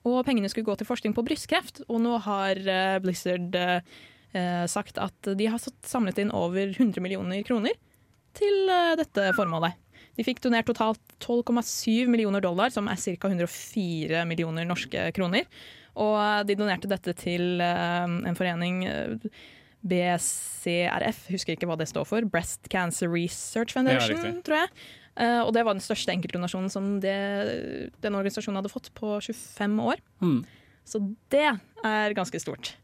Og 0.07 0.23
pengene 0.27 0.51
skulle 0.51 0.69
gå 0.69 0.77
til 0.79 0.89
forskning 0.89 1.15
på 1.17 1.25
brystkreft, 1.27 1.83
og 1.89 1.99
nå 2.05 2.19
har 2.27 2.61
eh, 2.61 2.99
Blizzard 3.03 3.57
eh, 3.59 3.97
eh, 4.37 4.63
sagt 4.71 5.01
at 5.03 5.33
de 5.39 5.49
har 5.51 5.63
samlet 5.87 6.21
inn 6.23 6.35
over 6.35 6.71
100 6.71 7.03
millioner 7.03 7.43
kroner 7.47 7.75
til 8.37 8.71
dette 9.01 9.31
formålet. 9.33 9.75
De 10.17 10.25
fikk 10.25 10.43
donert 10.45 10.69
totalt 10.69 11.01
12,7 11.25 12.07
millioner 12.13 12.45
dollar, 12.45 12.69
som 12.73 12.89
er 12.93 13.01
ca. 13.01 13.31
104 13.31 14.25
millioner 14.29 14.69
norske 14.69 15.09
kroner. 15.17 15.49
Og 15.97 16.45
de 16.45 16.57
donerte 16.59 16.89
dette 16.91 17.15
til 17.17 17.63
en 17.65 18.37
forening, 18.37 18.83
BCRF, 19.89 21.23
husker 21.33 21.57
ikke 21.57 21.69
hva 21.71 21.79
det 21.81 21.89
står 21.89 22.05
for. 22.09 22.29
Breast 22.29 22.69
Cancer 22.73 23.09
Research 23.09 23.73
Foundation, 23.77 24.21
ja, 24.21 24.35
tror 24.45 24.65
jeg. 24.65 24.73
Eh, 25.17 25.41
og 25.43 25.53
det 25.57 25.65
var 25.65 25.77
den 25.77 25.85
største 25.85 26.13
enkeltdonasjonen 26.13 26.71
som 26.73 26.89
det, 27.01 27.17
den 28.05 28.17
organisasjonen 28.19 28.61
hadde 28.61 28.73
fått 28.73 28.91
på 28.97 29.17
25 29.25 29.79
år. 29.81 30.03
Mm. 30.21 30.43
Så 30.87 31.01
det 31.33 31.47
er 31.85 32.13
ganske 32.15 32.39
stort 32.39 32.75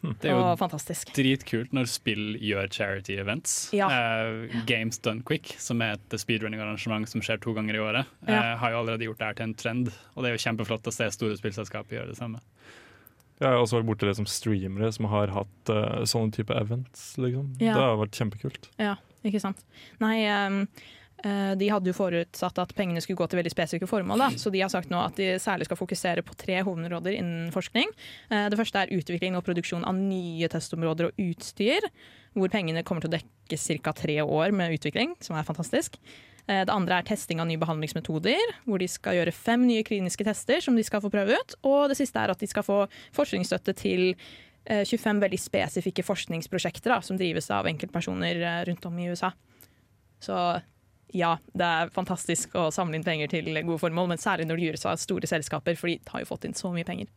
Det 0.00 0.30
er 0.30 0.36
jo 0.36 0.52
fantastisk. 0.56 1.10
dritkult 1.16 1.72
når 1.76 1.88
spill 1.90 2.36
gjør 2.40 2.68
charity 2.72 3.16
events. 3.20 3.70
Ja. 3.76 3.88
Uh, 3.90 4.46
Games 4.68 4.98
Done 5.02 5.24
Quick, 5.26 5.54
som 5.58 5.82
er 5.84 5.96
et 5.98 6.16
speedrunning-arrangement 6.20 7.08
som 7.10 7.20
skjer 7.24 7.40
to 7.42 7.52
ganger 7.56 7.76
i 7.76 7.82
året, 7.82 8.06
eh, 8.26 8.32
Ja. 8.34 8.56
har 8.56 8.70
jo 8.70 8.78
allerede 8.84 9.04
gjort 9.08 9.18
det 9.18 9.26
her 9.26 9.34
til 9.34 9.48
en 9.48 9.54
trend. 9.54 9.90
Og 10.16 10.22
det 10.22 10.30
er 10.30 10.36
jo 10.38 10.44
kjempeflott 10.46 10.86
å 10.88 10.92
se 10.92 11.10
store 11.10 11.36
spillselskaper 11.36 11.98
gjøre 11.98 12.08
det 12.14 12.16
samme. 12.16 12.40
Jeg 13.40 13.48
har 13.48 13.56
også 13.56 13.80
vært 13.80 13.88
borti 13.88 14.06
det 14.06 14.16
som 14.16 14.26
streamere 14.28 14.92
som 14.92 15.06
har 15.06 15.28
hatt 15.32 15.70
uh, 15.72 16.04
sånne 16.04 16.32
type 16.32 16.52
events. 16.52 17.16
Liksom. 17.16 17.56
Ja. 17.58 17.72
Det 17.72 17.82
har 17.82 17.96
vært 17.96 18.16
kjempekult. 18.20 18.68
Ja, 18.78 18.96
ikke 19.24 19.40
sant. 19.40 19.64
Nei, 19.98 20.24
eh, 20.28 20.66
de 21.20 21.66
hadde 21.68 21.90
jo 21.90 21.96
forutsatt 21.96 22.58
at 22.62 22.70
pengene 22.76 23.02
skulle 23.04 23.18
gå 23.20 23.26
til 23.28 23.40
veldig 23.40 23.52
spesifikke 23.52 23.88
formål, 23.90 24.22
da. 24.22 24.28
så 24.40 24.52
de 24.52 24.62
har 24.62 24.70
sagt 24.72 24.88
nå 24.92 25.00
at 25.02 25.18
de 25.20 25.34
særlig 25.42 25.66
skal 25.68 25.76
fokusere 25.76 26.24
på 26.24 26.36
tre 26.38 26.60
hovedområder 26.64 27.18
innen 27.18 27.50
forskning. 27.52 27.92
Eh, 28.30 28.46
det 28.48 28.58
første 28.60 28.80
er 28.84 28.94
utvikling 28.96 29.36
og 29.36 29.44
produksjon 29.44 29.84
av 29.88 29.98
nye 29.98 30.48
testområder 30.48 31.10
og 31.10 31.20
utstyr, 31.20 31.86
hvor 32.38 32.52
pengene 32.52 32.84
kommer 32.86 33.04
til 33.04 33.12
å 33.12 33.18
dekke 33.18 33.58
ca. 33.84 33.92
tre 33.96 34.20
år 34.22 34.54
med 34.56 34.78
utvikling, 34.78 35.16
som 35.20 35.36
er 35.36 35.44
fantastisk. 35.44 35.98
Eh, 36.46 36.64
Det 36.64 36.72
andre 36.72 36.98
er 36.98 37.08
testing 37.08 37.40
av 37.40 37.48
nye 37.50 37.60
behandlingsmetoder, 37.60 38.54
hvor 38.64 38.78
de 38.78 38.88
skal 38.88 39.18
gjøre 39.20 39.34
fem 39.34 39.66
nye 39.66 39.84
kliniske 39.84 40.24
tester 40.24 40.60
som 40.60 40.76
de 40.76 40.86
skal 40.86 41.02
få 41.04 41.10
prøve 41.12 41.36
ut. 41.36 41.54
Og 41.64 41.88
det 41.90 41.98
siste 42.00 42.18
er 42.18 42.30
at 42.30 42.40
de 42.40 42.48
skal 42.50 42.64
få 42.64 42.86
forskningsstøtte 43.12 43.76
til 43.76 44.14
eh, 44.64 44.84
25 44.84 45.20
veldig 45.20 45.40
spesifikke 45.40 46.06
forskningsprosjekter 46.06 46.94
da, 46.94 47.00
som 47.04 47.18
drives 47.20 47.50
av 47.50 47.66
enkeltpersoner 47.66 48.40
eh, 48.40 48.64
rundt 48.70 48.86
om 48.86 48.98
i 48.98 49.10
USA. 49.10 49.32
Så 50.20 50.36
ja, 51.16 51.34
det 51.56 51.66
er 51.66 51.90
fantastisk 51.94 52.54
å 52.58 52.68
samle 52.74 52.98
inn 52.98 53.04
penger 53.06 53.30
til 53.32 53.50
gode 53.64 53.80
formål, 53.82 54.12
men 54.12 54.20
særlig 54.20 54.46
når 54.48 54.60
det 54.60 54.68
gjøres 54.68 54.86
av 54.90 55.00
store 55.02 55.28
selskaper, 55.30 55.76
for 55.78 55.90
de 55.90 55.98
har 56.12 56.22
jo 56.24 56.28
fått 56.30 56.46
inn 56.48 56.56
så 56.58 56.70
mye 56.74 56.86
penger. 56.86 57.10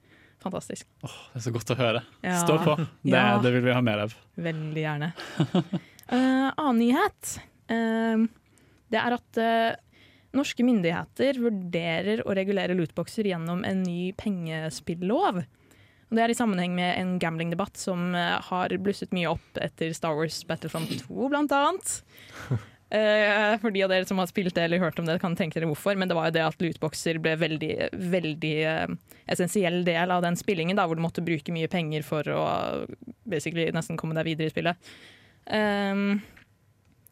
Fantastisk. 0.43 0.87
Det 0.99 1.39
er 1.39 1.45
så 1.45 1.53
godt 1.55 1.71
å 1.71 1.77
høre. 1.79 2.01
Ja. 2.25 2.35
Stå 2.41 2.57
på. 2.63 2.75
Det, 3.01 3.13
Ja. 3.13 3.37
det 3.39 3.53
vil 3.55 3.63
vi 3.63 3.71
ha 3.75 3.81
mer 3.85 4.01
av. 4.07 4.15
Veldig 4.35 4.81
gjerne. 4.83 5.13
uh, 5.53 6.49
annen 6.59 6.81
nyhet. 6.81 7.35
Uh, 7.71 8.25
det 8.91 8.99
er 8.99 9.15
at 9.15 9.39
uh, 9.39 9.75
norske 10.35 10.65
myndigheter 10.67 11.39
vurderer 11.39 12.25
å 12.27 12.35
regulere 12.35 12.75
lootboxer 12.75 13.29
gjennom 13.29 13.63
en 13.63 13.83
ny 13.85 14.11
pengespillov. 14.19 15.43
Det 16.13 16.21
er 16.21 16.29
i 16.29 16.37
sammenheng 16.37 16.75
med 16.77 16.91
en 16.99 17.15
gamblingdebatt 17.21 17.79
som 17.79 18.11
har 18.13 18.73
blusset 18.83 19.15
mye 19.17 19.31
opp 19.31 19.57
etter 19.57 19.95
Star 19.97 20.13
Wars 20.13 20.43
Battlefront 20.45 20.91
2, 21.07 21.29
blant 21.31 21.55
annet. 21.57 21.95
Eh, 22.93 23.55
for 23.57 23.73
de 23.73 23.81
av 23.81 23.89
dere 23.89 24.05
som 24.05 24.19
har 24.21 24.27
spilt 24.29 24.53
det 24.53 24.67
eller 24.67 24.81
hørt 24.83 24.99
om 25.01 25.07
det, 25.07 25.15
kan 25.21 25.33
tenke 25.37 25.57
dere 25.57 25.69
hvorfor. 25.71 25.97
Men 25.97 26.11
det 26.11 26.17
var 26.17 26.29
jo 26.29 26.35
det 26.35 26.43
at 26.45 26.61
lootboxer 26.61 27.17
ble 27.23 27.33
veldig, 27.41 27.71
veldig 28.13 28.53
uh, 28.69 29.15
essensiell 29.33 29.81
del 29.87 30.13
av 30.13 30.21
den 30.25 30.37
spillingen, 30.37 30.77
da, 30.77 30.85
hvor 30.85 30.99
du 30.99 31.01
måtte 31.01 31.23
bruke 31.25 31.55
mye 31.55 31.71
penger 31.71 32.05
for 32.05 32.29
å 32.29 32.43
basically 33.25 33.65
nesten 33.73 33.97
komme 33.97 34.13
deg 34.19 34.29
videre 34.29 34.51
i 34.51 34.53
spillet. 34.53 34.93
Um, 35.49 36.21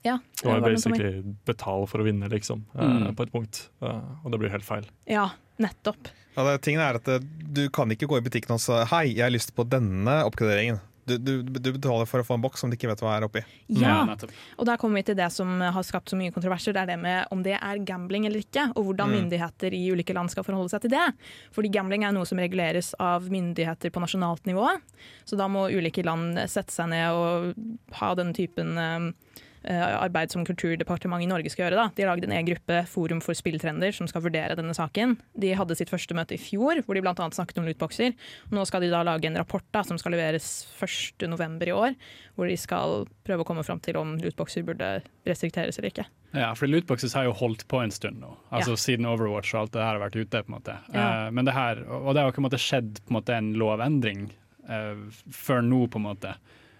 ja. 0.05 0.19
Det 0.37 0.45
var 0.47 0.61
det 0.61 0.69
noe 0.69 0.75
basically 0.75 1.33
betale 1.49 1.89
for 1.89 2.01
å 2.01 2.05
vinne, 2.05 2.29
liksom, 2.29 2.63
eh, 2.77 2.85
Mm. 2.85 3.15
på 3.17 3.23
et 3.25 3.33
punkt. 3.33 3.69
Og 3.81 4.31
det 4.31 4.39
blir 4.39 4.53
helt 4.53 4.65
feil. 4.65 4.85
Ja, 5.09 5.31
nettopp. 5.61 6.13
Ja, 6.37 6.45
det, 6.45 6.61
tingen 6.63 6.79
er 6.79 6.95
at 6.95 7.09
Du 7.51 7.69
kan 7.69 7.89
ikke 7.91 8.07
gå 8.07 8.17
i 8.17 8.23
butikken 8.23 8.53
og 8.55 8.61
si 8.63 8.71
Hei, 8.87 9.15
jeg 9.15 9.25
har 9.25 9.33
lyst 9.33 9.51
på 9.53 9.65
denne 9.67 10.21
oppgraderingen. 10.23 10.79
Du, 11.17 11.41
du, 11.43 11.59
du 11.59 11.71
betaler 11.75 12.07
for 12.09 12.21
å 12.21 12.25
få 12.27 12.35
en 12.37 12.43
boks 12.43 12.61
som 12.63 12.69
du 12.71 12.75
ikke 12.77 12.89
vet 12.91 13.01
hva 13.03 13.17
er 13.17 13.25
oppi. 13.27 13.41
Ja, 13.67 13.99
og 14.57 14.65
der 14.69 14.77
kommer 14.81 15.01
vi 15.01 15.03
til 15.11 15.17
det 15.19 15.27
som 15.33 15.59
har 15.61 15.83
skapt 15.87 16.11
så 16.13 16.17
mye 16.19 16.31
kontroverser. 16.31 16.73
Det 16.75 16.81
er 16.83 16.91
det 16.93 16.99
med 17.01 17.27
om 17.31 17.41
det 17.43 17.57
er 17.57 17.81
gambling 17.87 18.25
eller 18.29 18.43
ikke, 18.43 18.69
og 18.75 18.85
hvordan 18.89 19.11
Mm. 19.11 19.15
myndigheter 19.19 19.73
i 19.73 19.81
ulike 19.91 20.13
land 20.13 20.31
skal 20.31 20.43
forholde 20.47 20.69
seg 20.71 20.81
til 20.85 20.93
det. 20.93 21.07
Fordi 21.51 21.71
gambling 21.73 22.03
er 22.07 22.11
noe 22.15 22.25
som 22.29 22.37
reguleres 22.39 22.93
av 22.99 23.27
myndigheter 23.31 23.89
på 23.91 23.99
nasjonalt 24.03 24.45
nivå. 24.47 24.69
Så 25.25 25.35
da 25.37 25.47
må 25.51 25.67
ulike 25.71 26.03
land 26.05 26.37
sette 26.47 26.71
seg 26.71 26.89
ned 26.93 27.11
og 27.11 27.55
ha 27.99 28.13
den 28.15 28.33
typen 28.37 28.77
eh, 28.77 29.09
arbeid 29.69 30.31
som 30.33 30.45
Kulturdepartementet 30.47 31.27
i 31.27 31.29
Norge 31.29 31.51
skal 31.53 31.67
gjøre. 31.67 31.77
Da. 31.77 31.89
De 31.95 32.03
har 32.03 32.11
laget 32.11 32.25
en 32.27 32.35
e-gruppe, 32.37 32.79
Forum 32.89 33.21
for 33.21 33.37
spilltrender, 33.37 33.93
som 33.93 34.07
skal 34.09 34.23
vurdere 34.25 34.57
denne 34.57 34.73
saken. 34.77 35.17
De 35.37 35.53
hadde 35.57 35.77
sitt 35.77 35.91
første 35.91 36.17
møte 36.17 36.35
i 36.37 36.41
fjor, 36.41 36.81
hvor 36.85 36.97
de 36.97 37.03
bl.a. 37.05 37.13
snakket 37.13 37.61
om 37.61 37.67
lootboxer. 37.69 38.15
Nå 38.53 38.65
skal 38.69 38.85
de 38.85 38.91
da 38.93 39.03
lage 39.05 39.29
en 39.29 39.37
rapport 39.37 39.65
da, 39.75 39.83
som 39.85 39.99
skal 40.01 40.15
leveres 40.15 40.49
1.11. 40.81 41.61
i 41.67 41.75
år, 41.75 41.93
hvor 42.35 42.49
de 42.49 42.57
skal 42.57 43.05
prøve 43.27 43.45
å 43.45 43.47
komme 43.47 43.65
fram 43.67 43.81
til 43.83 43.99
om 44.01 44.17
lootboxer 44.21 44.65
burde 44.65 44.97
restrikteres 45.29 45.77
eller 45.77 45.93
ikke. 45.93 46.07
Ja, 46.31 46.53
for 46.55 46.69
lootboxes 46.71 47.13
har 47.17 47.27
jo 47.27 47.35
holdt 47.35 47.65
på 47.67 47.81
en 47.83 47.91
stund 47.91 48.21
nå. 48.23 48.31
Altså 48.55 48.77
Siden 48.79 49.07
Overwatch 49.09 49.51
og 49.53 49.65
alt 49.65 49.73
det 49.75 49.83
her 49.83 49.97
har 49.97 50.03
vært 50.05 50.15
ute. 50.15 50.43
på 50.43 50.51
en 50.51 50.55
måte. 50.55 50.77
Ja. 50.93 51.27
Eh, 51.27 51.31
men 51.35 51.45
det 51.45 51.55
her, 51.55 51.83
Og 51.89 52.13
det 52.13 52.21
har 52.21 52.29
jo 52.29 52.33
ikke 52.33 52.43
en 52.43 52.47
måte 52.47 52.61
skjedd 52.61 53.01
på 53.03 53.11
en 53.11 53.19
måte 53.19 53.35
en 53.35 53.53
lovendring 53.59 54.29
uh, 54.69 54.95
før 55.27 55.61
nå, 55.61 55.85
på 55.91 55.99
en 55.99 56.07
måte. 56.07 56.35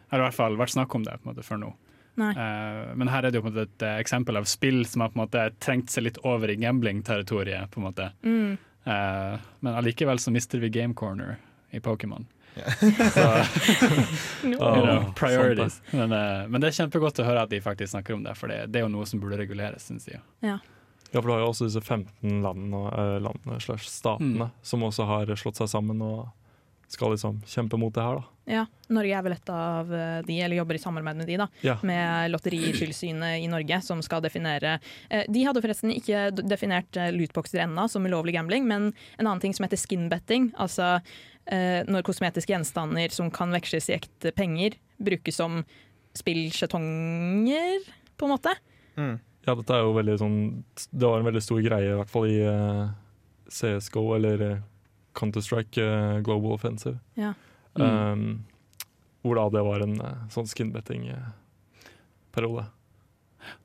Eller 0.10 0.24
i 0.24 0.28
hvert 0.30 0.40
fall 0.40 0.60
vært 0.60 0.76
snakk 0.76 0.96
om 0.96 1.04
det 1.04 1.18
på 1.20 1.28
en 1.28 1.34
måte 1.34 1.46
før 1.46 1.60
nå. 1.66 1.74
Eh, 2.20 2.96
men 2.96 3.08
her 3.08 3.24
er 3.24 3.32
det 3.32 3.40
jo 3.40 3.46
på 3.46 3.52
en 3.52 3.54
måte 3.56 3.68
et 3.70 3.86
eh, 3.88 4.00
eksempel 4.04 4.38
av 4.38 4.44
spill 4.50 4.84
som 4.86 5.02
har 5.06 5.10
på 5.14 5.20
en 5.20 5.24
måte 5.26 5.46
trengt 5.64 5.90
seg 5.94 6.04
litt 6.10 6.18
over 6.28 6.50
i 6.52 6.56
gambling-territoriet. 6.60 7.72
på 7.72 7.80
en 7.80 7.86
måte. 7.88 8.12
Mm. 8.24 8.58
Uh, 8.82 9.38
men 9.62 9.76
allikevel 9.78 10.20
så 10.20 10.32
mister 10.34 10.60
vi 10.60 10.70
Game 10.74 10.94
Corner 10.98 11.38
i 11.72 11.80
Pokémon. 11.80 12.26
No. 12.56 12.62
You 14.44 14.58
know, 14.58 15.14
priorities. 15.16 15.82
Men, 15.92 16.12
uh, 16.12 16.48
men 16.50 16.62
det 16.62 16.72
er 16.72 16.78
kjempegodt 16.82 17.20
å 17.22 17.26
høre 17.28 17.46
at 17.46 17.52
de 17.54 17.62
faktisk 17.64 17.94
snakker 17.94 18.18
om 18.18 18.24
det, 18.26 18.36
for 18.40 18.52
det, 18.52 18.66
det 18.74 18.82
er 18.82 18.86
jo 18.88 18.92
noe 18.94 19.06
som 19.08 19.22
burde 19.22 19.38
reguleres, 19.40 19.86
syns 19.88 20.08
jeg. 20.10 20.20
Ja, 20.44 20.58
for 21.14 21.28
du 21.28 21.34
har 21.36 21.42
jo 21.44 21.50
også 21.52 21.68
disse 21.68 21.82
15 21.84 22.42
landene, 22.44 22.82
landene 23.24 23.60
statene 23.84 24.48
Mm. 24.50 24.52
som 24.64 24.84
også 24.88 25.06
har 25.10 25.32
slått 25.36 25.60
seg 25.62 25.68
sammen 25.72 26.02
og 26.06 26.30
skal 26.92 27.14
liksom 27.14 27.40
kjempe 27.48 27.80
mot 27.80 27.94
det 27.96 28.04
her, 28.04 28.20
da. 28.20 28.28
Ja, 28.52 28.66
Norge 28.92 29.16
er 29.16 29.24
vel 29.24 29.36
et 29.36 29.50
av 29.54 29.92
eh, 29.96 30.18
de, 30.28 30.36
eller 30.44 30.58
jobber 30.58 30.76
i 30.76 30.82
samarbeid 30.82 31.20
med 31.22 31.30
de, 31.30 31.38
da. 31.40 31.48
Ja. 31.64 31.78
Med 31.88 32.32
Lotteritilsynet 32.34 33.40
i 33.46 33.48
Norge, 33.52 33.78
som 33.86 34.02
skal 34.04 34.24
definere 34.26 34.74
eh, 35.10 35.24
De 35.32 35.44
hadde 35.46 35.62
forresten 35.64 35.94
ikke 35.94 36.26
definert 36.42 36.98
eh, 37.00 37.14
lootboxer 37.16 37.64
ennå 37.64 37.86
som 37.92 38.08
ulovlig 38.08 38.36
gambling, 38.36 38.68
men 38.68 38.90
en 38.92 39.28
annen 39.28 39.44
ting 39.44 39.56
som 39.56 39.68
heter 39.68 39.80
skinbetting, 39.80 40.50
altså 40.60 40.98
eh, 40.98 41.82
når 41.88 42.04
kosmetiske 42.08 42.52
gjenstander 42.52 43.14
som 43.16 43.32
kan 43.32 43.54
veksles 43.56 43.92
i 43.92 43.96
ekte 44.00 44.34
penger, 44.36 44.76
brukes 45.02 45.40
som 45.40 45.62
spillsjetonger, 46.18 47.88
på 48.20 48.28
en 48.28 48.34
måte. 48.34 48.58
Mm. 49.00 49.16
Ja, 49.48 49.56
dette 49.56 49.74
er 49.74 49.86
jo 49.86 49.94
veldig 49.96 50.16
sånn 50.20 50.36
Det 50.92 51.08
var 51.08 51.22
en 51.22 51.26
veldig 51.26 51.42
stor 51.42 51.62
greie, 51.66 51.94
i 51.94 51.96
hvert 51.98 52.12
fall 52.12 52.28
i 52.30 52.42
CSGO 53.52 54.04
eller 54.18 54.44
Counter-Strike 55.18 55.84
uh, 55.84 56.20
Global 56.26 56.52
Offensive. 56.56 56.98
Ja. 57.20 57.32
Mm. 57.76 57.86
Um, 57.86 58.46
hvor 59.22 59.38
da 59.38 59.46
det 59.54 59.62
var 59.64 59.80
en 59.86 60.02
eh, 60.02 60.22
sånn 60.34 60.48
skinbetting-periode. 60.50 62.64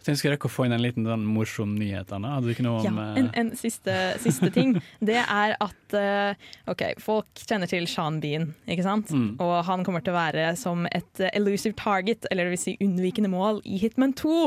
Så 0.00 0.12
jeg 0.12 0.20
skal 0.20 0.34
rekke 0.34 0.48
å 0.48 0.52
få 0.52 0.66
inn 0.66 0.74
en 0.76 0.82
liten 0.82 1.06
den 1.06 1.24
morsom 1.26 1.74
nyhet, 1.78 2.12
Anna. 2.14 2.36
Hadde 2.36 2.48
du 2.48 2.54
ikke 2.54 2.66
noe 2.66 2.80
om 2.80 3.00
ja, 3.00 3.06
en, 3.20 3.30
en 3.34 3.52
siste, 3.58 3.94
siste 4.22 4.50
ting. 4.54 4.76
Det 5.00 5.18
er 5.18 5.56
at 5.62 5.96
eh, 5.98 6.50
OK, 6.70 6.84
folk 7.02 7.42
kjenner 7.42 7.70
til 7.70 7.88
Sean 7.90 8.20
Bean, 8.22 8.48
ikke 8.70 8.86
sant? 8.86 9.10
Mm. 9.10 9.34
Og 9.42 9.54
han 9.66 9.84
kommer 9.86 10.04
til 10.04 10.14
å 10.14 10.18
være 10.18 10.48
som 10.58 10.86
et 10.90 11.22
eh, 11.22 11.32
elusive 11.38 11.76
target, 11.78 12.28
eller 12.30 12.46
det 12.46 12.56
vil 12.56 12.62
si 12.62 12.76
unnvikende 12.84 13.30
mål, 13.32 13.60
i 13.66 13.80
Hitman 13.82 14.14
2. 14.16 14.38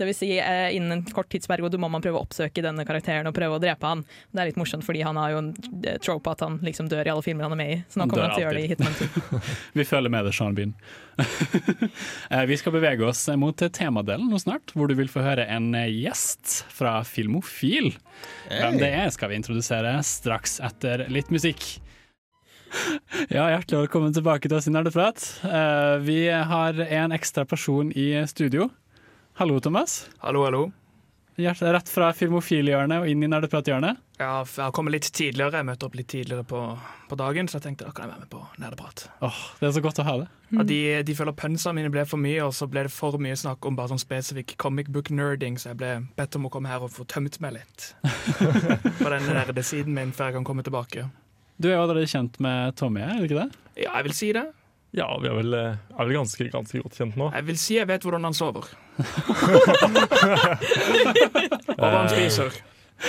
Det 0.00 0.10
vil 0.10 0.18
si 0.18 0.30
eh, 0.36 0.68
innen 0.76 0.98
en 0.98 1.04
kort 1.16 1.30
tidsperiode 1.32 1.80
må 1.80 1.90
man 1.92 2.04
prøve 2.04 2.20
å 2.20 2.26
oppsøke 2.26 2.64
denne 2.64 2.86
karakteren 2.88 3.28
og 3.30 3.36
prøve 3.36 3.58
å 3.58 3.62
drepe 3.62 3.88
han. 3.88 4.04
Det 4.30 4.42
er 4.42 4.52
litt 4.52 4.60
morsomt, 4.60 4.86
fordi 4.86 5.04
han 5.06 5.18
har 5.20 5.34
jo 5.34 5.42
en 5.42 5.50
eh, 5.82 5.98
trope 6.02 6.32
at 6.32 6.44
han 6.44 6.60
liksom 6.66 6.90
dør 6.92 7.08
i 7.08 7.14
alle 7.14 7.24
filmer 7.26 7.48
han 7.48 7.56
er 7.56 7.62
med 7.62 7.74
i. 7.74 7.80
Så 7.88 8.00
nå 8.00 8.08
kommer 8.10 8.28
han 8.28 8.36
til 8.36 8.44
å 8.44 8.48
gjøre 8.48 8.60
det 8.60 8.68
i 8.68 8.72
Hitman 8.74 8.96
2. 9.00 9.42
Vi 9.80 9.88
følger 9.88 10.12
med 10.12 10.28
deg, 10.28 10.36
Sean 10.36 10.56
Bean. 10.56 10.76
Eh, 12.30 12.42
vi 12.48 12.56
skal 12.58 12.74
bevege 12.74 13.06
oss 13.06 13.22
mot 13.38 13.60
temadelen 13.72 14.26
nå 14.30 14.38
snart, 14.40 14.72
hvor 14.76 14.90
du 14.90 14.94
vil 14.98 15.08
få 15.08 15.22
høre 15.24 15.46
en 15.50 15.70
eh, 15.74 15.88
gjest 16.04 16.60
fra 16.72 16.98
Filmofil. 17.08 17.90
Hvem 18.52 18.76
det 18.80 18.90
er, 18.92 19.08
skal 19.14 19.32
vi 19.32 19.38
introdusere 19.40 19.96
straks 20.04 20.58
etter 20.64 21.06
litt 21.12 21.32
musikk. 21.34 21.64
Ja, 23.30 23.44
Hjertelig 23.48 23.84
velkommen 23.86 24.12
tilbake 24.12 24.48
til 24.50 24.56
oss 24.58 24.66
i 24.68 24.72
Nerdeprat. 24.74 25.22
Eh, 25.46 25.96
Vi 26.04 26.16
har 26.28 26.76
en 26.82 27.14
ekstra 27.14 27.44
person 27.48 27.92
i 27.96 28.08
studio. 28.28 28.66
Hallo, 29.38 29.60
Thomas. 29.62 30.08
Hallo, 30.20 30.42
hallo. 30.44 30.64
Hjert- 31.38 31.62
Rett 31.62 31.88
fra 31.92 32.10
Filmofil-hjørnet 32.16 33.04
og 33.04 33.08
inn 33.12 33.22
i 33.22 33.30
Nerdeprat-hjørnet. 33.30 34.02
Ja, 34.16 34.40
jeg 34.48 34.62
har 34.64 34.70
kommet 34.72 34.94
litt 34.94 35.10
tidligere. 35.12 35.58
Jeg 35.60 35.66
møtte 35.68 35.84
opp 35.90 35.96
litt 35.98 36.08
tidligere 36.08 36.44
på, 36.48 36.60
på 37.10 37.16
dagen, 37.20 37.48
så 37.52 37.58
jeg 37.58 37.66
tenkte 37.66 37.84
da 37.84 37.92
kan 37.92 38.06
jeg 38.06 38.12
være 38.14 38.22
med 38.24 38.30
på 38.32 38.40
nerdeprat. 38.62 39.02
Åh, 39.26 39.40
Det 39.60 39.66
er 39.68 39.74
så 39.76 39.82
godt 39.84 40.00
å 40.00 40.06
høre. 40.08 40.24
det. 40.24 40.30
Ja, 40.56 40.62
de, 40.70 40.78
de 41.10 41.16
føler 41.18 41.34
pønsene 41.36 41.74
mine 41.76 41.90
ble 41.92 42.04
for 42.08 42.16
mye, 42.22 42.40
og 42.46 42.54
så 42.56 42.64
ble 42.70 42.86
det 42.86 42.92
for 42.94 43.18
mye 43.20 43.36
snakk 43.36 43.66
om 43.68 43.76
bare 43.76 43.90
sånn 43.92 44.00
spesifikk 44.00 44.54
comic 44.62 44.88
book 44.94 45.10
nerding, 45.12 45.58
så 45.60 45.74
jeg 45.74 45.80
ble 45.82 45.90
bedt 46.16 46.38
om 46.40 46.46
å 46.48 46.52
komme 46.54 46.70
her 46.72 46.80
og 46.86 46.94
få 46.94 47.04
tømt 47.12 47.36
meg 47.44 47.58
litt. 47.58 47.90
På 49.02 49.10
den 49.12 49.26
nerdesiden 49.28 49.92
min 49.98 50.14
før 50.16 50.30
jeg 50.30 50.38
kan 50.38 50.46
komme 50.48 50.64
tilbake. 50.64 51.04
Du 51.60 51.68
er 51.68 51.76
jo 51.76 51.82
allerede 51.84 52.08
kjent 52.08 52.38
med 52.44 52.72
Tommy, 52.80 53.02
er 53.04 53.20
du 53.20 53.26
ikke 53.28 53.42
det? 53.42 53.50
Ja, 53.84 53.90
jeg 53.98 54.04
vil 54.08 54.16
si 54.16 54.30
det. 54.36 54.46
Ja, 54.96 55.10
vi 55.20 55.28
er 55.28 55.34
vel, 55.36 55.52
eh, 55.58 55.76
er 55.92 56.08
vel 56.08 56.16
ganske, 56.16 56.46
ganske 56.54 56.80
godt 56.80 56.96
kjent 56.96 57.18
nå. 57.20 57.28
Jeg 57.36 57.44
vil 57.50 57.58
si 57.60 57.76
jeg 57.76 57.88
vet 57.90 58.00
hvordan 58.06 58.24
han 58.30 58.36
sover. 58.36 58.64
og 61.76 61.84
hva 61.84 61.90
han 61.98 62.08
spiser. 62.14 62.56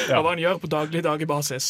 Ja. 0.08 0.18
av 0.18 0.26
hva 0.26 0.34
han 0.34 0.42
gjør 0.42 0.58
på 0.60 0.68
daglig 0.72 1.02
daglig 1.06 1.28
basis. 1.30 1.68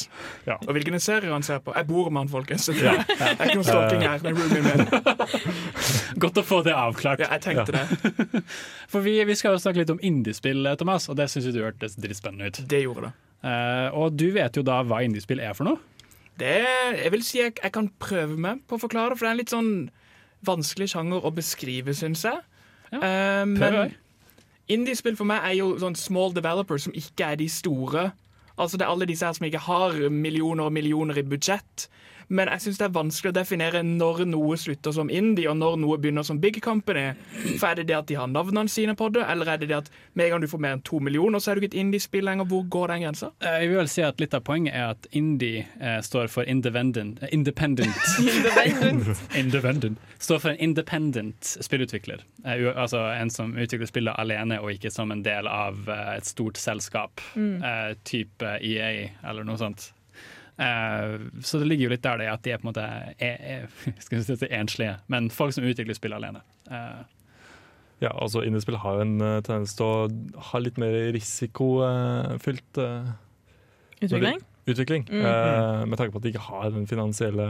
Ja. 0.47 0.55
Og 0.65 0.73
hvilke 0.73 0.97
serier 1.03 1.29
han 1.31 1.43
ser 1.45 1.59
på. 1.61 1.73
Jeg 1.77 1.85
bor 1.89 2.09
med 2.09 2.23
han, 2.23 2.31
folkens. 2.31 2.65
Det 2.65 2.81
er 2.81 3.03
ikke 3.45 3.59
noe 3.59 3.67
stalking 3.67 4.01
her. 4.01 4.23
Er. 4.25 6.17
Godt 6.23 6.39
å 6.41 6.43
få 6.45 6.63
det 6.65 6.73
avklart. 6.73 7.21
Ja, 7.21 7.29
jeg 7.37 7.43
tenkte 7.45 7.75
det. 7.77 8.41
For 8.91 9.05
vi, 9.05 9.19
vi 9.27 9.35
skal 9.37 9.53
jo 9.53 9.61
snakke 9.61 9.83
litt 9.83 9.93
om 9.93 10.01
indiespill, 10.01 10.65
Thomas, 10.81 11.05
og 11.11 11.19
det 11.19 11.29
syns 11.31 11.49
du 11.53 11.61
hørtes 11.61 11.97
dritspennende 12.01 12.49
ut. 12.49 12.61
Det 12.71 12.81
gjorde 12.87 13.09
det. 13.09 13.13
Uh, 13.45 13.93
og 14.01 14.17
du 14.17 14.31
vet 14.33 14.57
jo 14.57 14.63
da 14.65 14.79
hva 14.87 15.03
indiespill 15.05 15.41
er 15.45 15.53
for 15.57 15.69
noe? 15.69 15.77
Det 16.41 16.55
jeg 16.57 17.11
vil 17.13 17.23
si 17.25 17.39
jeg, 17.39 17.53
jeg 17.61 17.73
kan 17.73 17.87
prøve 18.01 18.37
meg 18.37 18.63
på 18.69 18.77
å 18.77 18.81
forklare 18.81 19.15
for 19.17 19.25
det 19.25 19.29
er 19.29 19.35
en 19.35 19.39
litt 19.41 19.53
sånn 19.53 19.71
vanskelig 20.45 20.91
sjanger 20.93 21.25
å 21.25 21.31
beskrive, 21.33 21.93
syns 21.97 22.25
jeg. 22.27 22.41
Ja, 22.91 22.99
Eh, 23.03 23.43
Prøv 23.43 23.57
men 23.59 23.73
jeg. 23.81 23.95
Indiespill 24.71 25.17
for 25.17 25.29
meg 25.29 25.45
er 25.45 25.57
jo 25.59 25.73
sånn 25.81 25.97
small 25.97 26.33
developers 26.35 26.87
som 26.87 26.95
ikke 26.97 27.31
er 27.31 27.39
de 27.39 27.47
store. 27.51 28.09
Altså 28.57 28.77
Det 28.77 28.85
er 28.85 28.91
alle 28.91 29.07
disse 29.09 29.25
her 29.25 29.37
som 29.37 29.45
ikke 29.47 29.65
har 29.67 29.97
millioner 30.09 30.67
og 30.67 30.73
millioner 30.73 31.17
i 31.17 31.23
budsjett, 31.23 31.87
Men 32.29 32.49
jeg 32.51 32.59
syns 32.65 32.77
det 32.81 32.85
er 32.89 32.95
vanskelig 32.95 33.31
å 33.31 33.35
definere 33.37 33.81
når 33.87 34.25
noe 34.27 34.57
slutter 34.59 34.91
som 34.91 35.09
indie, 35.09 35.47
og 35.49 35.55
når 35.61 35.77
noe 35.79 35.97
begynner 35.97 36.25
som 36.27 36.39
big 36.43 36.57
company. 36.61 37.13
For 37.59 37.67
Er 37.69 37.75
det 37.79 37.87
det 37.87 37.95
at 37.97 38.07
de 38.09 38.15
har 38.19 38.27
navnene 38.27 38.67
sine 38.69 38.95
på 38.99 39.07
det, 39.15 39.23
eller 39.31 39.47
er 39.53 39.57
det 39.61 39.69
det 39.69 39.77
at 39.77 39.91
med 40.13 40.25
en 40.25 40.31
gang 40.35 40.41
du 40.43 40.47
får 40.51 40.59
mer 40.59 40.75
enn 40.75 40.81
to 40.83 40.99
millioner, 40.99 41.39
så 41.39 41.51
er 41.51 41.55
du 41.55 41.61
ikke 41.63 41.73
et 41.75 41.79
indie-spill 41.85 42.25
lenger? 42.27 42.45
Hvor 42.51 42.65
går 42.69 42.87
den 42.93 43.01
grensa? 43.05 43.31
Eh, 43.41 43.59
Jeg 43.61 43.69
vil 43.69 43.77
vel 43.77 43.87
si 43.87 44.01
at 44.03 44.19
Litt 44.19 44.33
av 44.33 44.43
poenget 44.43 44.73
er 44.75 44.89
at 44.95 45.07
indie 45.15 45.65
eh, 45.79 45.99
står 46.03 46.27
for 46.27 46.43
independent, 46.43 47.21
eh, 47.23 47.29
independent 47.31 47.95
Independent. 49.35 49.97
Står 50.19 50.39
for 50.39 50.49
en 50.49 50.57
independent 50.59 51.43
spillutvikler. 51.61 52.23
Eh, 52.45 52.67
altså 52.75 53.05
en 53.13 53.29
som 53.29 53.55
utvikler 53.57 53.87
spillet 53.87 54.15
alene 54.19 54.59
og 54.61 54.71
ikke 54.73 54.91
som 54.91 55.11
en 55.13 55.23
del 55.23 55.47
av 55.47 55.87
eh, 55.89 56.15
et 56.17 56.25
stort 56.27 56.57
selskap. 56.59 57.21
Eh, 57.37 57.93
type 58.03 58.57
EA 58.61 59.09
eller 59.23 59.43
noe 59.47 59.57
sånt. 59.61 59.91
Eh, 60.57 61.19
så 61.45 61.59
det 61.61 61.67
ligger 61.69 61.87
jo 61.87 61.93
litt 61.93 62.03
der 62.05 62.17
det 62.17 62.31
at 62.31 62.43
de 62.43 62.53
er 62.53 62.61
på 62.61 62.65
en 62.65 62.71
måte 62.71 62.85
er, 63.19 63.37
er, 63.37 63.67
skal 64.05 64.23
si 64.25 64.49
enslige, 64.49 64.97
men 65.07 65.29
folk 65.33 65.53
som 65.53 65.67
utvikler 65.67 65.97
spill 65.97 66.17
alene. 66.17 66.43
Eh, 66.71 67.05
Ja, 67.97 68.11
altså 68.13 68.43
Indiespill 68.45 68.77
har 68.77 68.99
jo 68.99 69.05
en 69.07 69.21
eh, 69.25 69.39
tendens 69.41 69.71
til 69.73 69.85
å 69.87 70.41
ha 70.51 70.59
litt 70.61 70.77
mer 70.77 70.93
risikofylt 71.15 72.77
Utvikling? 73.97 74.43
utvikling. 74.67 75.07
Mm 75.09 75.25
-hmm. 75.25 75.85
med 75.85 75.97
tanke 75.97 76.11
på 76.11 76.17
at 76.17 76.23
de 76.23 76.29
ikke 76.29 76.49
har 76.51 76.69
den 76.69 76.87
finansielle 76.87 77.47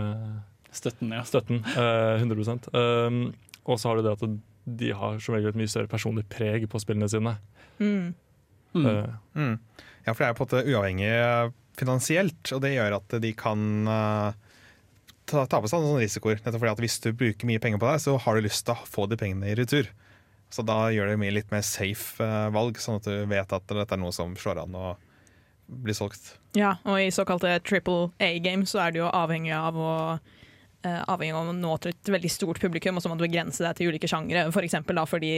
støtten, 0.72 1.12
ja. 1.12 1.24
støtten. 1.24 1.66
eh, 1.66 2.22
100 2.22 2.70
um, 2.74 3.34
Og 3.66 3.80
så 3.80 3.90
har 3.90 3.96
du 3.98 4.04
det 4.04 4.12
at 4.12 4.40
de 4.80 4.94
har 4.94 5.20
som 5.20 5.36
regel 5.36 5.50
et 5.50 5.56
mye 5.56 5.68
større 5.68 5.88
personlig 5.88 6.26
preg 6.30 6.70
på 6.70 6.80
spillene 6.80 7.10
sine. 7.10 7.38
Mm. 7.80 8.14
Mm. 8.74 9.06
Mm. 9.34 9.60
Ja, 10.06 10.14
for 10.14 10.24
det 10.24 10.30
er 10.30 10.34
på 10.34 10.44
en 10.44 10.48
måte 10.48 10.66
uavhengig 10.68 11.12
finansielt, 11.78 12.42
og 12.56 12.62
det 12.64 12.74
gjør 12.76 12.98
at 13.00 13.18
de 13.24 13.32
kan 13.38 13.62
eh, 13.92 14.44
ta, 15.30 15.46
ta 15.46 15.62
på 15.62 15.70
seg 15.70 15.84
noen 15.84 16.02
risikoer. 16.02 16.42
Nettopp 16.42 16.64
fordi 16.64 16.74
at 16.74 16.84
hvis 16.86 17.00
du 17.04 17.12
bruker 17.14 17.50
mye 17.50 17.62
penger 17.64 17.82
på 17.82 17.90
det, 17.92 18.02
så 18.06 18.18
har 18.24 18.38
du 18.38 18.48
lyst 18.48 18.66
til 18.68 18.76
å 18.76 18.90
få 18.90 19.08
de 19.12 19.20
pengene 19.20 19.52
i 19.52 19.58
retur. 19.58 19.90
Så 20.54 20.64
da 20.64 20.86
gjør 20.96 21.12
det 21.12 21.20
mye 21.20 21.36
litt 21.36 21.52
mer 21.52 21.66
safe 21.68 22.24
eh, 22.24 22.48
valg, 22.56 22.80
sånn 22.82 23.02
at 23.02 23.10
du 23.10 23.28
vet 23.30 23.54
at 23.54 23.68
dette 23.68 23.98
er 23.98 24.02
noe 24.02 24.16
som 24.16 24.36
slår 24.40 24.64
an 24.64 24.78
og 24.80 25.06
blir 25.68 25.96
solgt. 25.98 26.38
Ja, 26.56 26.78
og 26.88 27.02
i 27.04 27.12
såkalte 27.12 27.58
triple 27.68 28.14
A-games 28.24 28.72
så 28.72 28.86
er 28.86 28.96
du 28.96 29.02
jo 29.02 29.12
avhengig 29.12 29.52
av 29.56 29.76
å 29.76 29.94
avhengig 31.08 31.36
av 31.36 31.50
å 31.52 31.56
nå 31.56 31.74
til 31.84 31.94
et 31.94 32.12
veldig 32.14 32.32
stort 32.32 32.62
publikum, 32.64 32.98
og 32.98 33.04
så 33.04 33.12
må 33.12 33.18
du 33.20 33.26
begrense 33.26 33.64
deg 33.64 33.78
til 33.78 33.92
ulike 33.92 34.10
sjangre. 34.10 34.46
For 34.56 34.66
eksempel 34.66 35.00
da, 35.00 35.06
fordi 35.10 35.34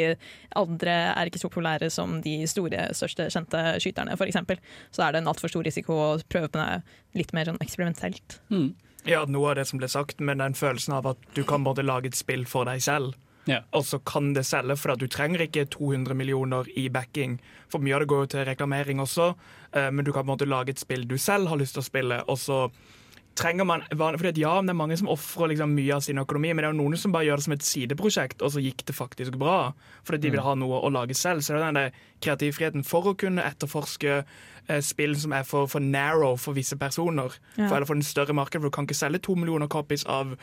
andre 0.60 0.98
er 1.14 1.30
ikke 1.32 1.42
så 1.42 1.52
populære 1.52 1.92
som 1.94 2.20
de 2.26 2.42
store, 2.50 2.90
største 2.98 3.30
kjente 3.34 3.64
skyterne. 3.84 4.18
For 4.20 4.30
eksempel. 4.30 4.62
så 4.92 5.06
er 5.06 5.14
det 5.14 5.24
en 5.24 5.32
altfor 5.32 5.52
stor 5.52 5.66
risiko 5.68 5.98
å 6.00 6.12
prøve 6.30 6.52
på 6.52 6.60
det 6.62 7.20
litt 7.20 7.34
mer 7.34 7.50
sånn 7.50 7.62
eksperimentelt. 7.64 8.40
Mm. 8.54 8.74
Ja, 9.08 9.24
noe 9.26 9.52
av 9.52 9.60
det 9.60 9.66
som 9.70 9.80
ble 9.80 9.88
sagt, 9.92 10.20
men 10.20 10.42
den 10.42 10.58
følelsen 10.58 10.98
av 10.98 11.08
at 11.14 11.34
du 11.36 11.44
kan 11.48 11.64
både 11.64 11.86
lage 11.86 12.12
et 12.12 12.20
spill 12.20 12.46
for 12.50 12.70
deg 12.70 12.84
selv, 12.84 13.16
Yeah. 13.50 13.64
og 13.74 13.86
så 13.86 13.98
kan 14.06 14.34
det 14.36 14.44
selge, 14.46 14.76
for 14.78 14.94
at 14.94 15.00
du 15.02 15.08
trenger 15.10 15.42
ikke 15.42 15.64
200 15.74 16.14
millioner 16.14 16.68
i 16.78 16.84
backing. 16.94 17.40
For 17.72 17.82
mye 17.82 17.96
av 17.96 18.04
det 18.04 18.10
går 18.12 18.20
jo 18.22 18.30
til 18.34 18.46
reklamering 18.46 19.02
også, 19.02 19.32
eh, 19.74 19.90
men 19.90 20.06
du 20.06 20.12
kan 20.12 20.22
på 20.22 20.28
en 20.28 20.36
måte 20.36 20.46
lage 20.46 20.76
et 20.76 20.82
spill 20.82 21.08
du 21.08 21.18
selv 21.18 21.50
har 21.50 21.58
lyst 21.58 21.74
til 21.74 21.82
å 21.82 21.88
spille, 21.88 22.20
og 22.28 22.38
så 22.38 22.60
trenger 23.40 23.66
man 23.68 23.84
fordi 23.90 24.30
at 24.34 24.38
Ja, 24.42 24.54
det 24.62 24.74
er 24.74 24.78
mange 24.78 24.98
som 25.00 25.10
ofrer 25.12 25.50
liksom 25.54 25.72
mye 25.78 25.96
av 25.96 26.04
sin 26.06 26.20
økonomi, 26.22 26.52
men 26.54 26.62
det 26.64 26.70
er 26.70 26.76
jo 26.76 26.82
noen 26.84 27.00
som 27.00 27.14
bare 27.16 27.26
gjør 27.30 27.40
det 27.42 27.46
som 27.48 27.56
et 27.56 27.66
sideprosjekt, 27.66 28.44
og 28.46 28.52
så 28.54 28.64
gikk 28.64 28.84
det 28.90 28.96
faktisk 28.98 29.40
bra. 29.42 29.72
Fordi 30.08 30.22
de 30.28 30.34
vil 30.36 30.44
ha 30.46 30.54
noe 30.60 30.80
å 30.84 30.92
lage 30.94 31.16
selv. 31.18 31.42
Så 31.46 31.56
det 31.56 31.64
er 31.64 31.76
den 31.80 32.00
kreativfriheten 32.26 32.84
for 32.88 33.10
å 33.12 33.16
kunne 33.20 33.46
etterforske 33.48 34.18
eh, 34.22 34.82
spill 34.86 35.16
som 35.20 35.34
er 35.40 35.44
for, 35.48 35.68
for 35.72 35.80
narrow 35.84 36.36
for 36.38 36.54
visse 36.58 36.76
personer. 36.80 37.32
Ja. 37.56 37.68
For, 37.70 37.78
eller 37.80 37.88
for 37.90 37.96
en 38.00 38.04
større 38.06 38.36
marked, 38.36 38.60
for 38.60 38.68
du 38.70 38.76
kan 38.76 38.88
ikke 38.90 39.00
selge 39.00 39.24
to 39.26 39.36
millioner 39.40 39.72
copies 39.72 40.04
av 40.10 40.36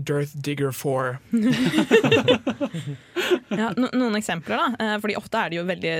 Dirth 0.00 0.32
Digger 0.40 0.72
4. 0.72 1.18
Ja, 3.52 3.68
no 3.76 3.88
noen 3.92 4.16
eksempler, 4.16 4.56
da. 4.56 4.68
Eh, 4.80 4.94
Fordi 5.02 5.16
ofte 5.18 5.40
er 5.44 5.52
det 5.52 5.58
jo 5.58 5.66
veldig 5.68 5.92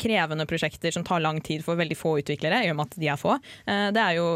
krevende 0.00 0.44
prosjekter 0.48 0.92
som 0.94 1.04
tar 1.06 1.22
lang 1.24 1.40
tid 1.44 1.64
for 1.64 1.78
veldig 1.80 1.96
få 1.98 2.18
utviklere, 2.20 2.60
i 2.66 2.70
og 2.72 2.76
med 2.78 2.90
at 2.90 2.98
de 3.00 3.08
er 3.08 3.20
få. 3.20 3.38
Eh, 3.64 3.88
Det 3.96 4.02
er 4.04 4.18
jo 4.18 4.28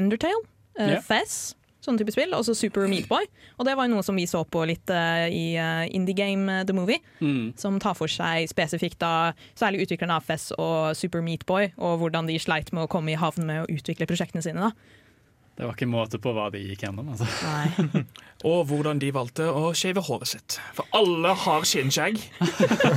Undertale, 0.00 0.40
eh, 0.78 0.94
Ja. 0.96 1.00
Fez, 1.04 1.54
sånne 1.84 2.00
type 2.00 2.14
spill, 2.14 2.32
og 2.32 2.44
så 2.46 2.54
Super 2.56 2.86
Meatboy. 2.88 3.26
Og 3.58 3.66
det 3.68 3.74
var 3.76 3.88
noe 3.92 4.02
som 4.02 4.16
vi 4.16 4.24
så 4.26 4.40
på 4.48 4.62
litt 4.66 4.88
uh, 4.88 5.26
i 5.28 5.52
uh, 5.60 5.84
Indie 5.92 6.14
Game 6.16 6.48
eh, 6.48 6.64
The 6.64 6.72
Movie, 6.72 6.98
Mm. 7.20 7.52
som 7.60 7.76
tar 7.78 7.94
for 7.94 8.08
seg 8.08 8.48
spesifikt 8.48 8.98
da 9.04 9.32
særlig 9.54 9.84
utviklerne 9.84 10.16
av 10.16 10.24
Fez 10.24 10.50
og 10.56 10.96
Super 10.96 11.20
Meatboy, 11.20 11.72
og 11.76 11.98
hvordan 12.00 12.26
de 12.26 12.38
sleit 12.40 12.72
med 12.72 12.84
å 12.86 12.88
komme 12.88 13.12
i 13.12 13.18
havn 13.20 13.44
med 13.46 13.64
å 13.64 13.68
utvikle 13.68 14.06
prosjektene 14.08 14.42
sine. 14.42 14.60
da. 14.60 14.72
Det 15.54 15.62
var 15.62 15.76
ikke 15.76 15.86
måte 15.86 16.18
på 16.18 16.32
hva 16.34 16.48
de 16.50 16.58
gikk 16.58 16.82
gjennom. 16.82 17.12
Altså. 17.12 17.26
Nei. 17.46 18.02
Og 18.50 18.66
hvordan 18.68 18.98
de 19.00 19.12
valgte 19.14 19.46
å 19.46 19.70
shave 19.78 20.02
håret 20.04 20.28
sitt. 20.32 20.56
For 20.74 20.88
alle 20.98 21.30
har 21.44 21.64
skinnskjegg. 21.68 22.18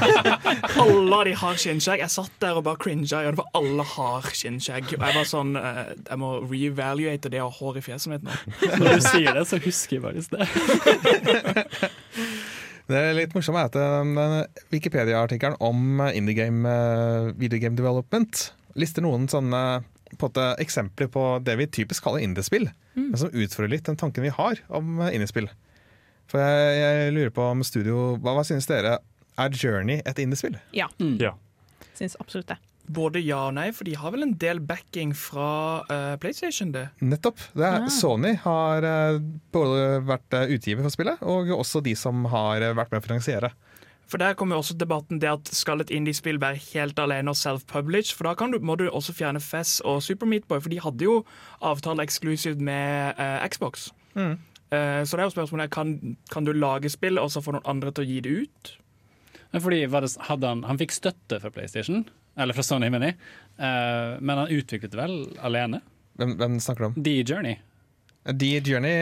alle 0.83 1.19
de 1.29 1.35
har 1.37 1.59
skinnskjegg. 1.61 2.01
Jeg 2.01 2.11
satt 2.11 2.33
der 2.41 2.57
og 2.57 2.65
bare 2.65 2.81
cringa, 2.81 3.21
for 3.37 3.47
alle 3.57 3.85
har 3.93 4.27
skinnskjegg. 4.33 4.89
Og 4.97 5.05
jeg 5.05 5.17
var 5.19 5.29
sånn 5.29 5.53
eh, 5.61 5.83
Jeg 5.93 6.19
må 6.23 6.33
reevaluate 6.43 7.31
det 7.31 7.43
å 7.45 7.51
ha 7.51 7.57
hår 7.59 7.79
i 7.79 7.85
fjeset 7.85 8.15
mitt 8.15 8.25
nå. 8.25 8.33
Når 8.81 8.87
du 8.89 9.05
sier 9.05 9.37
det, 9.37 9.45
så 9.47 9.61
husker 9.61 9.99
jeg 9.99 10.05
faktisk 10.07 10.33
det. 10.33 10.43
Det 12.87 12.99
er 13.03 13.17
litt 13.17 13.33
morsomt 13.35 13.59
er 13.59 13.67
at 13.69 14.57
Wikipedia-artikkelen 14.73 15.59
om 15.61 16.01
eh, 16.07 16.17
indie 16.17 16.35
game, 16.41 16.65
eh, 16.65 17.31
video 17.37 17.61
game 17.61 17.77
development 17.77 18.49
lister 18.79 19.05
noen 19.05 19.29
sånne 19.29 19.61
på 20.17 20.27
en 20.27 20.31
måte, 20.33 20.47
eksempler 20.63 21.09
på 21.13 21.23
det 21.45 21.55
vi 21.59 21.67
typisk 21.79 22.03
kaller 22.05 22.23
indiespill, 22.25 22.69
men 22.97 23.17
som 23.21 23.29
utfordrer 23.31 23.71
litt 23.75 23.85
den 23.87 23.97
tanken 23.99 24.25
vi 24.25 24.33
har 24.33 24.59
om 24.73 24.99
eh, 25.05 25.13
indiespill. 25.15 25.49
For 26.27 26.41
jeg, 26.43 26.79
jeg 26.81 27.13
lurer 27.15 27.31
på 27.31 27.43
om 27.53 27.61
studio 27.63 28.17
Hva, 28.19 28.33
hva 28.35 28.41
synes 28.43 28.65
dere? 28.67 28.97
Er 29.39 29.53
Journey 29.53 30.01
et 30.03 30.17
indiespill? 30.19 30.57
Ja, 30.75 30.89
Mm. 30.99 31.15
ja. 31.21 31.35
syns 31.95 32.17
absolutt 32.19 32.49
det. 32.51 32.57
Både 32.87 33.19
ja 33.19 33.37
og 33.49 33.53
nei, 33.57 33.67
for 33.75 33.83
de 33.87 33.93
har 33.99 34.11
vel 34.15 34.23
en 34.23 34.33
del 34.39 34.59
backing 34.63 35.11
fra 35.15 35.83
uh, 35.91 36.15
PlayStation, 36.23 36.69
det. 36.71 36.85
Nettopp. 37.03 37.37
Det 37.53 37.65
er, 37.67 37.81
ja. 37.83 37.89
Sony 37.91 38.31
har 38.45 38.85
uh, 38.87 39.19
både 39.51 39.99
vært 40.07 40.37
utgiver 40.55 40.85
for 40.87 40.95
spillet, 40.95 41.19
og 41.21 41.51
også 41.57 41.81
de 41.83 41.93
som 41.99 42.23
har 42.31 42.63
vært 42.79 42.93
med 42.95 43.01
å 43.03 43.05
finansiere. 43.09 43.51
For 44.07 44.21
der 44.21 44.37
kommer 44.39 44.55
jo 44.55 44.63
også 44.63 44.77
debatten 44.79 45.19
det 45.19 45.29
at 45.29 45.49
skal 45.55 45.83
et 45.83 45.91
indiespill 45.91 46.39
være 46.39 46.59
helt 46.71 46.99
alene 46.99 47.31
og 47.33 47.35
self-published? 47.35 48.15
For 48.15 48.29
da 48.29 48.35
kan 48.39 48.53
du, 48.53 48.59
må 48.63 48.77
du 48.79 48.87
også 48.87 49.15
fjerne 49.15 49.41
Fess 49.43 49.81
og 49.83 49.99
Super 50.03 50.29
Meatboy, 50.29 50.61
for 50.63 50.71
de 50.71 50.79
hadde 50.79 51.03
jo 51.03 51.17
avtale 51.61 52.05
eksklusivt 52.07 52.61
med 52.63 53.19
uh, 53.19 53.43
Xbox. 53.47 53.89
Mm. 54.15 54.37
Uh, 54.71 55.03
så 55.03 55.17
det 55.17 55.23
er 55.23 55.27
jo 55.27 55.35
spørsmålet 55.35 55.71
kan, 55.75 55.97
kan 56.31 56.47
du 56.47 56.53
lage 56.55 56.91
spill 56.91 57.19
og 57.19 57.31
så 57.31 57.43
få 57.43 57.55
noen 57.55 57.67
andre 57.67 57.91
til 57.91 58.05
å 58.05 58.07
gi 58.07 58.21
det 58.23 58.35
ut? 58.45 58.73
Men 59.51 59.63
fordi 59.63 59.83
var 59.91 60.07
det, 60.07 60.13
hadde 60.27 60.53
han, 60.55 60.63
han 60.67 60.79
fikk 60.79 60.95
støtte 60.95 61.41
fra 61.43 61.51
PlayStation, 61.51 62.05
eller 62.39 62.55
fra 62.55 62.63
Sony, 62.63 62.87
mener 62.93 63.11
jeg, 63.11 63.19
uh, 63.59 64.15
men 64.23 64.43
han 64.43 64.55
utviklet 64.55 64.95
det 64.95 65.01
vel 65.01 65.17
alene? 65.43 65.81
Hvem, 66.17 66.37
hvem 66.39 66.61
snakker 66.63 66.85
du 66.85 66.89
om? 66.93 67.01
The 67.03 67.17
Journey. 67.27 67.59
The 68.27 68.57
Journey 68.59 68.95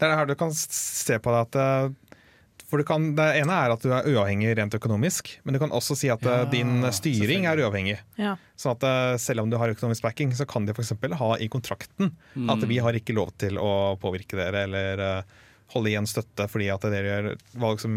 Det 0.00 0.06
er 0.06 0.14
her 0.16 0.28
du 0.28 0.32
kan 0.40 0.54
se 0.56 1.18
på 1.20 1.32
det 1.34 1.40
at 1.50 1.56
for 2.68 2.78
du 2.78 2.84
kan, 2.84 3.14
Det 3.16 3.24
ene 3.40 3.54
er 3.64 3.72
at 3.72 3.80
du 3.82 3.88
er 3.96 4.04
uavhengig 4.12 4.50
rent 4.58 4.74
økonomisk, 4.76 5.30
men 5.44 5.54
du 5.56 5.58
kan 5.62 5.70
også 5.72 5.96
si 5.96 6.10
at 6.12 6.22
eh, 6.28 6.42
Ja, 6.42 6.48
din 6.52 6.82
styring 6.92 7.46
er 7.48 7.62
uavhengig. 7.64 7.96
Ja. 8.20 8.34
Sånn 8.60 8.74
at 8.76 8.84
eh, 8.84 9.16
Selv 9.22 9.40
om 9.46 9.50
du 9.50 9.56
har 9.56 9.72
økonomisk 9.72 10.04
backing, 10.04 10.34
så 10.36 10.44
kan 10.48 10.66
de 10.68 10.74
f.eks. 10.76 10.92
ha 11.16 11.30
i 11.40 11.48
kontrakten 11.48 12.12
at 12.48 12.64
vi 12.68 12.78
har 12.84 12.92
ikke 12.98 13.16
lov 13.16 13.32
til 13.40 13.56
å 13.58 13.96
påvirke 14.02 14.36
dere 14.36 14.66
eller 14.68 14.98
eh, 15.06 15.22
holde 15.74 15.90
igjen 15.94 16.06
støtte 16.08 16.46
fordi 16.48 16.68
at 16.72 16.84
dere 16.88 17.08
gjør 17.08 17.30
valg 17.60 17.80
som 17.80 17.94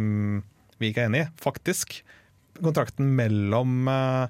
vi 0.79 0.89
ikke 0.91 1.03
er 1.05 1.11
enig 1.11 1.25
i. 1.25 1.29
Faktisk, 1.43 1.99
kontrakten 2.61 3.11
mellom 3.15 3.87
eh, 3.91 4.27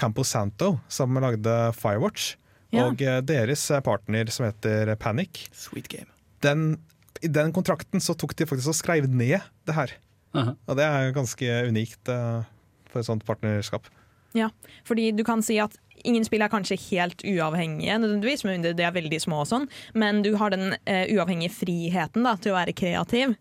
Campo 0.00 0.22
Santo, 0.24 0.78
som 0.88 1.18
lagde 1.20 1.58
Firewatch, 1.76 2.36
Ja. 2.70 2.84
og 2.86 3.00
eh, 3.02 3.18
deres 3.26 3.64
partner 3.82 4.28
som 4.30 4.46
heter 4.46 4.94
Panic, 5.02 5.48
Sweet 5.52 5.88
game. 5.90 6.06
den, 6.46 6.76
i 7.20 7.28
den 7.28 7.52
kontrakten 7.52 8.02
så 8.02 8.14
tok 8.18 8.34
de 8.38 8.46
faktisk 8.48 8.72
og 8.72 8.78
skrev 8.78 9.08
ned 9.10 9.40
det 9.68 9.76
her. 9.76 9.92
Aha. 10.36 10.54
Og 10.66 10.78
det 10.78 10.86
er 10.86 11.14
ganske 11.14 11.54
unikt 11.68 12.10
uh, 12.12 12.46
for 12.90 13.02
et 13.02 13.08
sånt 13.08 13.24
partnerskap. 13.26 13.88
Ja, 14.36 14.50
fordi 14.86 15.10
du 15.16 15.24
kan 15.26 15.42
si 15.42 15.58
at 15.58 15.74
ingen 16.06 16.24
spill 16.24 16.40
er 16.40 16.52
kanskje 16.52 16.78
helt 16.86 17.20
uavhengige, 17.26 17.98
nødvendigvis, 18.00 18.44
men 18.46 18.62
de 18.64 18.72
er 18.72 18.94
veldig 18.94 19.18
små 19.20 19.42
og 19.42 19.50
sånn, 19.50 19.66
men 19.92 20.22
du 20.24 20.30
har 20.40 20.54
den 20.54 20.76
uh, 20.78 21.06
uavhengige 21.10 21.52
friheten 21.52 22.24
da, 22.24 22.36
til 22.40 22.54
å 22.54 22.60
være 22.60 22.76
kreativ, 22.78 23.34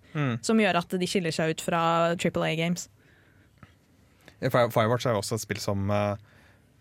som 0.43 0.60
gjør 0.60 0.82
at 0.82 0.97
de 0.99 1.08
skiller 1.08 1.36
seg 1.36 1.53
ut 1.53 1.63
fra 1.63 1.82
Triple 2.19 2.49
A 2.49 2.58
Games. 2.60 2.89
Firewatch 4.41 5.08
er 5.08 5.15
jo 5.15 5.21
også 5.21 5.38
et 5.38 5.43
spill 5.43 5.60
som 5.60 5.89
eh, 5.91 6.19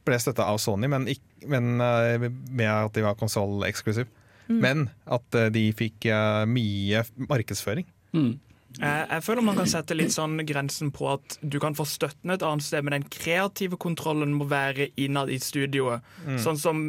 ble 0.07 0.19
støtta 0.23 0.45
av 0.47 0.61
Sony, 0.63 0.87
men, 0.91 1.09
ikke, 1.11 1.49
men 1.51 1.73
med 1.75 2.69
at 2.71 2.95
de 2.95 3.03
var 3.03 3.17
konsoll-eksklusiv. 3.19 4.07
Men 4.49 4.89
at 5.05 5.39
eh, 5.39 5.51
de 5.55 5.69
fikk 5.77 6.09
eh, 6.13 6.45
mye 6.49 7.05
markedsføring. 7.29 7.89
Mm. 8.17 8.37
Jeg, 8.79 9.23
føler 9.25 9.43
man 9.43 9.57
kan 9.59 9.69
sette 9.71 9.97
litt 9.97 10.13
sånn 10.15 10.39
grensen 10.47 10.91
på 10.95 11.09
at 11.11 11.39
du 11.41 11.57
kan 11.63 11.75
få 11.75 11.87
støtten 11.89 12.31
et 12.31 12.45
annet 12.47 12.67
sted, 12.67 12.85
men 12.85 12.95
den 12.95 13.07
kreative 13.11 13.79
kontrollen 13.81 14.35
må 14.37 14.47
være 14.51 14.91
innad 15.01 15.33
i 15.35 15.39
studioet. 15.43 16.05
Sånn 16.39 16.61
som 16.61 16.85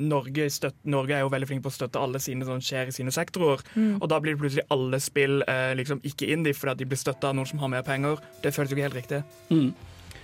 Norge, 0.00 0.46
støtt, 0.54 0.78
Norge 0.88 1.18
er 1.18 1.24
jo 1.24 1.32
veldig 1.34 1.50
flink 1.50 1.66
på 1.66 1.72
å 1.72 1.76
støtte 1.76 2.00
alle 2.00 2.22
sine 2.22 2.48
som 2.48 2.62
skjer 2.64 2.92
i 2.92 2.96
sine 2.96 3.12
sektorer. 3.14 3.64
Og 3.98 4.06
da 4.08 4.20
blir 4.22 4.36
det 4.36 4.44
plutselig 4.44 4.66
alle 4.72 5.02
spill 5.04 5.42
eh, 5.50 5.74
liksom 5.76 6.00
ikke 6.06 6.30
indie 6.32 6.56
fordi 6.56 6.76
at 6.76 6.80
de 6.80 6.88
blir 6.94 7.02
støtta 7.02 7.32
av 7.32 7.36
noen 7.36 7.50
som 7.50 7.60
har 7.64 7.74
mer 7.76 7.84
penger. 7.84 8.22
Det 8.44 8.54
føles 8.54 8.72
jo 8.72 8.78
ikke 8.78 8.88
helt 8.88 9.00
riktig. 9.02 9.20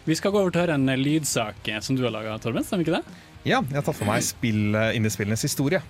Vi 0.08 0.16
skal 0.16 0.32
gå 0.32 0.40
over 0.40 0.54
til 0.54 0.62
å 0.62 0.66
høre 0.68 0.80
en 0.80 0.88
eh, 0.88 1.04
lydsak 1.04 1.74
som 1.84 1.98
du 1.98 2.06
har 2.06 2.16
laga, 2.16 2.38
Torben. 2.40 2.64
Stemmer 2.64 2.86
ikke 2.86 3.00
det? 3.00 3.20
Ja, 3.44 3.60
jeg 3.60 3.76
har 3.76 3.84
tatt 3.84 3.98
for 3.98 4.08
meg 4.08 4.24
spill, 4.24 4.72
indiespillenes 4.96 5.44
historie. 5.44 5.82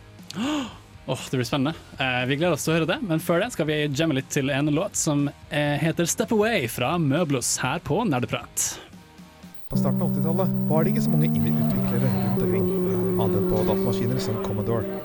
Åh, 1.10 1.18
Det 1.30 1.36
blir 1.36 1.44
spennende. 1.44 1.74
Eh, 1.98 2.26
vi 2.26 2.36
gleder 2.38 2.54
oss 2.54 2.62
til 2.62 2.70
å 2.70 2.76
høre 2.76 2.86
det, 2.86 3.00
men 3.02 3.18
før 3.18 3.40
det 3.42 3.48
skal 3.50 3.66
vi 3.66 3.78
jamme 3.88 4.14
litt 4.14 4.28
til 4.30 4.50
en 4.54 4.70
låt 4.70 4.94
som 4.94 5.24
eh, 5.50 5.74
heter 5.82 6.06
'Step 6.06 6.30
Away' 6.36 6.68
fra 6.70 6.92
Møblos 7.02 7.56
her 7.58 7.80
på 7.82 8.04
Nerdeprat. 8.06 8.78
På 9.66 9.78
starten 9.80 10.02
av 10.02 10.12
80-tallet 10.12 10.52
var 10.70 10.84
det 10.84 10.92
ikke 10.92 11.02
så 11.02 11.10
mange 11.10 11.32
indie-utviklere 11.34 12.12
rundt 12.14 12.44
omkring, 12.46 12.68
annet 13.18 13.36
enn 13.40 13.50
på 13.50 13.64
datamaskiner 13.72 14.22
som 14.22 14.38
Commodore. 14.44 15.00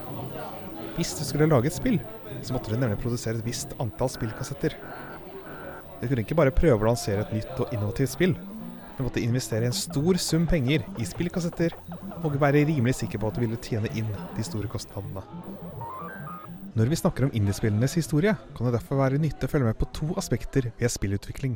Hvis 0.95 1.17
du 1.17 1.23
skulle 1.25 1.49
lage 1.49 1.73
et 1.73 1.79
spill, 1.79 1.97
så 2.45 2.53
måtte 2.53 2.69
du 2.69 2.77
nemlig 2.77 3.01
produsere 3.01 3.41
et 3.41 3.45
visst 3.49 3.73
antall 3.81 4.09
spillkassetter. 4.13 4.77
Du 6.01 6.05
kunne 6.05 6.21
ikke 6.21 6.37
bare 6.37 6.53
prøve 6.53 6.85
å 6.85 6.91
lansere 6.91 7.25
et 7.25 7.33
nytt 7.33 7.65
og 7.65 7.73
innovativt 7.73 8.13
spill. 8.13 8.37
Du 8.97 9.03
måtte 9.03 9.25
investere 9.25 9.65
en 9.65 9.75
stor 9.75 10.21
sum 10.21 10.45
penger 10.47 10.85
i 11.01 11.05
spillkassetter, 11.09 11.73
og 12.21 12.37
være 12.39 12.63
rimelig 12.69 12.95
sikker 13.01 13.19
på 13.19 13.27
at 13.27 13.35
du 13.35 13.43
ville 13.43 13.57
tjene 13.57 13.89
inn 13.97 14.07
de 14.37 14.45
store 14.45 14.69
kostnadene. 14.71 15.25
Når 16.75 16.89
vi 16.91 16.97
snakker 16.99 17.23
om 17.23 17.31
indiespillenes 17.31 17.93
historie, 17.95 18.33
kan 18.55 18.67
det 18.67 18.73
derfor 18.75 18.97
være 18.99 19.19
nyttig 19.23 19.47
å 19.47 19.51
følge 19.53 19.69
med 19.69 19.77
på 19.79 19.87
to 19.95 20.09
aspekter 20.19 20.73
ved 20.75 20.91
spillutvikling. 20.91 21.53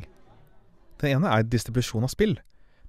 Den 1.02 1.18
ene 1.18 1.32
er 1.36 1.44
distribusjon 1.44 2.06
av 2.06 2.12
spill, 2.14 2.38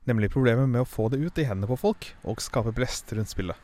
nemlig 0.08 0.30
problemet 0.32 0.70
med 0.72 0.86
å 0.86 0.88
få 0.88 1.10
det 1.12 1.20
ut 1.20 1.42
i 1.42 1.46
hendene 1.50 1.68
på 1.68 1.76
folk 1.82 2.08
og 2.24 2.40
skape 2.40 2.72
blest 2.78 3.12
rundt 3.18 3.34
spillet. 3.34 3.60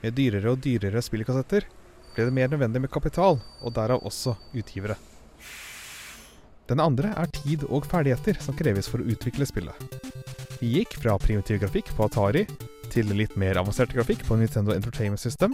Med 0.00 0.16
dyrere 0.16 0.54
og 0.54 0.62
dyrere 0.64 1.02
spillkassetter 1.04 1.66
ble 2.14 2.26
det 2.30 2.36
mer 2.38 2.48
nødvendig 2.48 2.80
med 2.86 2.92
kapital, 2.94 3.42
og 3.60 3.76
derav 3.76 4.08
også 4.08 4.38
utgivere. 4.56 4.96
Den 6.72 6.80
andre 6.80 7.12
er 7.12 7.28
tid 7.42 7.66
og 7.68 7.84
ferdigheter 7.92 8.40
som 8.40 8.56
kreves 8.56 8.88
for 8.88 9.04
å 9.04 9.12
utvikle 9.12 9.44
spillet. 9.44 9.76
Vi 10.62 10.78
gikk 10.78 10.96
fra 11.02 11.20
primitiv 11.20 11.60
grafikk 11.60 11.92
på 11.92 12.08
Atari 12.08 12.46
til 12.88 13.12
litt 13.12 13.36
mer 13.36 13.60
avansert 13.60 13.92
grafikk 13.92 14.24
på 14.24 14.40
Nintendo 14.40 14.72
Entertainment 14.72 15.20
System. 15.20 15.52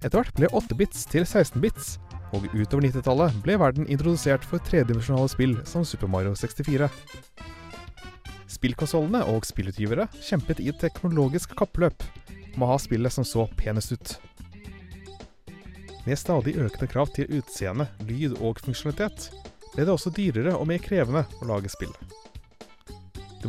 Etter 0.00 0.16
hvert 0.16 0.36
ble 0.38 0.48
8-bits 0.56 1.02
til 1.12 1.26
16-bits, 1.26 1.98
og 2.32 2.46
utover 2.54 2.86
90-tallet 2.86 3.34
ble 3.44 3.56
verden 3.60 3.88
introdusert 3.90 4.46
for 4.48 4.62
tredimensjonale 4.64 5.28
spill 5.28 5.58
som 5.68 5.84
Super 5.84 6.08
Mario 6.08 6.32
64. 6.38 6.88
Spillkonsollene 8.50 9.20
og 9.28 9.44
spillutgivere 9.48 10.06
kjempet 10.22 10.62
i 10.64 10.70
et 10.72 10.80
teknologisk 10.80 11.52
kappløp 11.58 12.04
om 12.54 12.64
å 12.64 12.70
ha 12.72 12.78
spillet 12.80 13.12
som 13.12 13.26
så 13.28 13.44
penest 13.60 13.92
ut. 13.92 14.14
Med 16.06 16.16
stadig 16.16 16.56
økende 16.56 16.88
krav 16.88 17.12
til 17.14 17.28
utseende, 17.36 17.90
lyd 18.08 18.38
og 18.40 18.62
funksjonalitet 18.64 19.28
ble 19.74 19.84
det 19.84 19.92
også 19.92 20.14
dyrere 20.16 20.56
og 20.56 20.66
mer 20.70 20.80
krevende 20.82 21.26
å 21.42 21.50
lage 21.52 21.70
spill. 21.72 21.92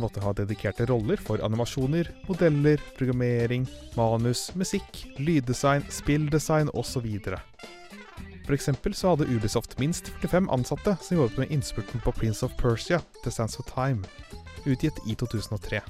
Du 0.02 0.06
måtte 0.08 0.20
ha 0.20 0.32
dedikerte 0.34 0.82
roller 0.86 1.20
for 1.22 1.38
animasjoner, 1.46 2.08
modeller, 2.26 2.80
programmering, 2.96 3.68
manus, 3.94 4.48
musikk, 4.58 5.04
lyddesign, 5.14 5.84
spilldesign 5.94 6.72
osv. 6.74 7.06
Eksempel 8.50 8.96
så 8.98 9.12
hadde 9.12 9.28
Ubisoft 9.30 9.76
minst 9.78 10.10
45 10.16 10.50
ansatte 10.50 10.96
som 11.06 11.20
jobbet 11.20 11.38
med 11.38 11.54
innspurten 11.54 12.02
på 12.02 12.12
Prince 12.18 12.42
of 12.42 12.56
Persia, 12.58 12.98
The 13.22 13.30
Sands 13.30 13.60
of 13.62 13.70
Time, 13.70 14.02
utgitt 14.64 14.98
i 15.06 15.14
2003. 15.14 15.84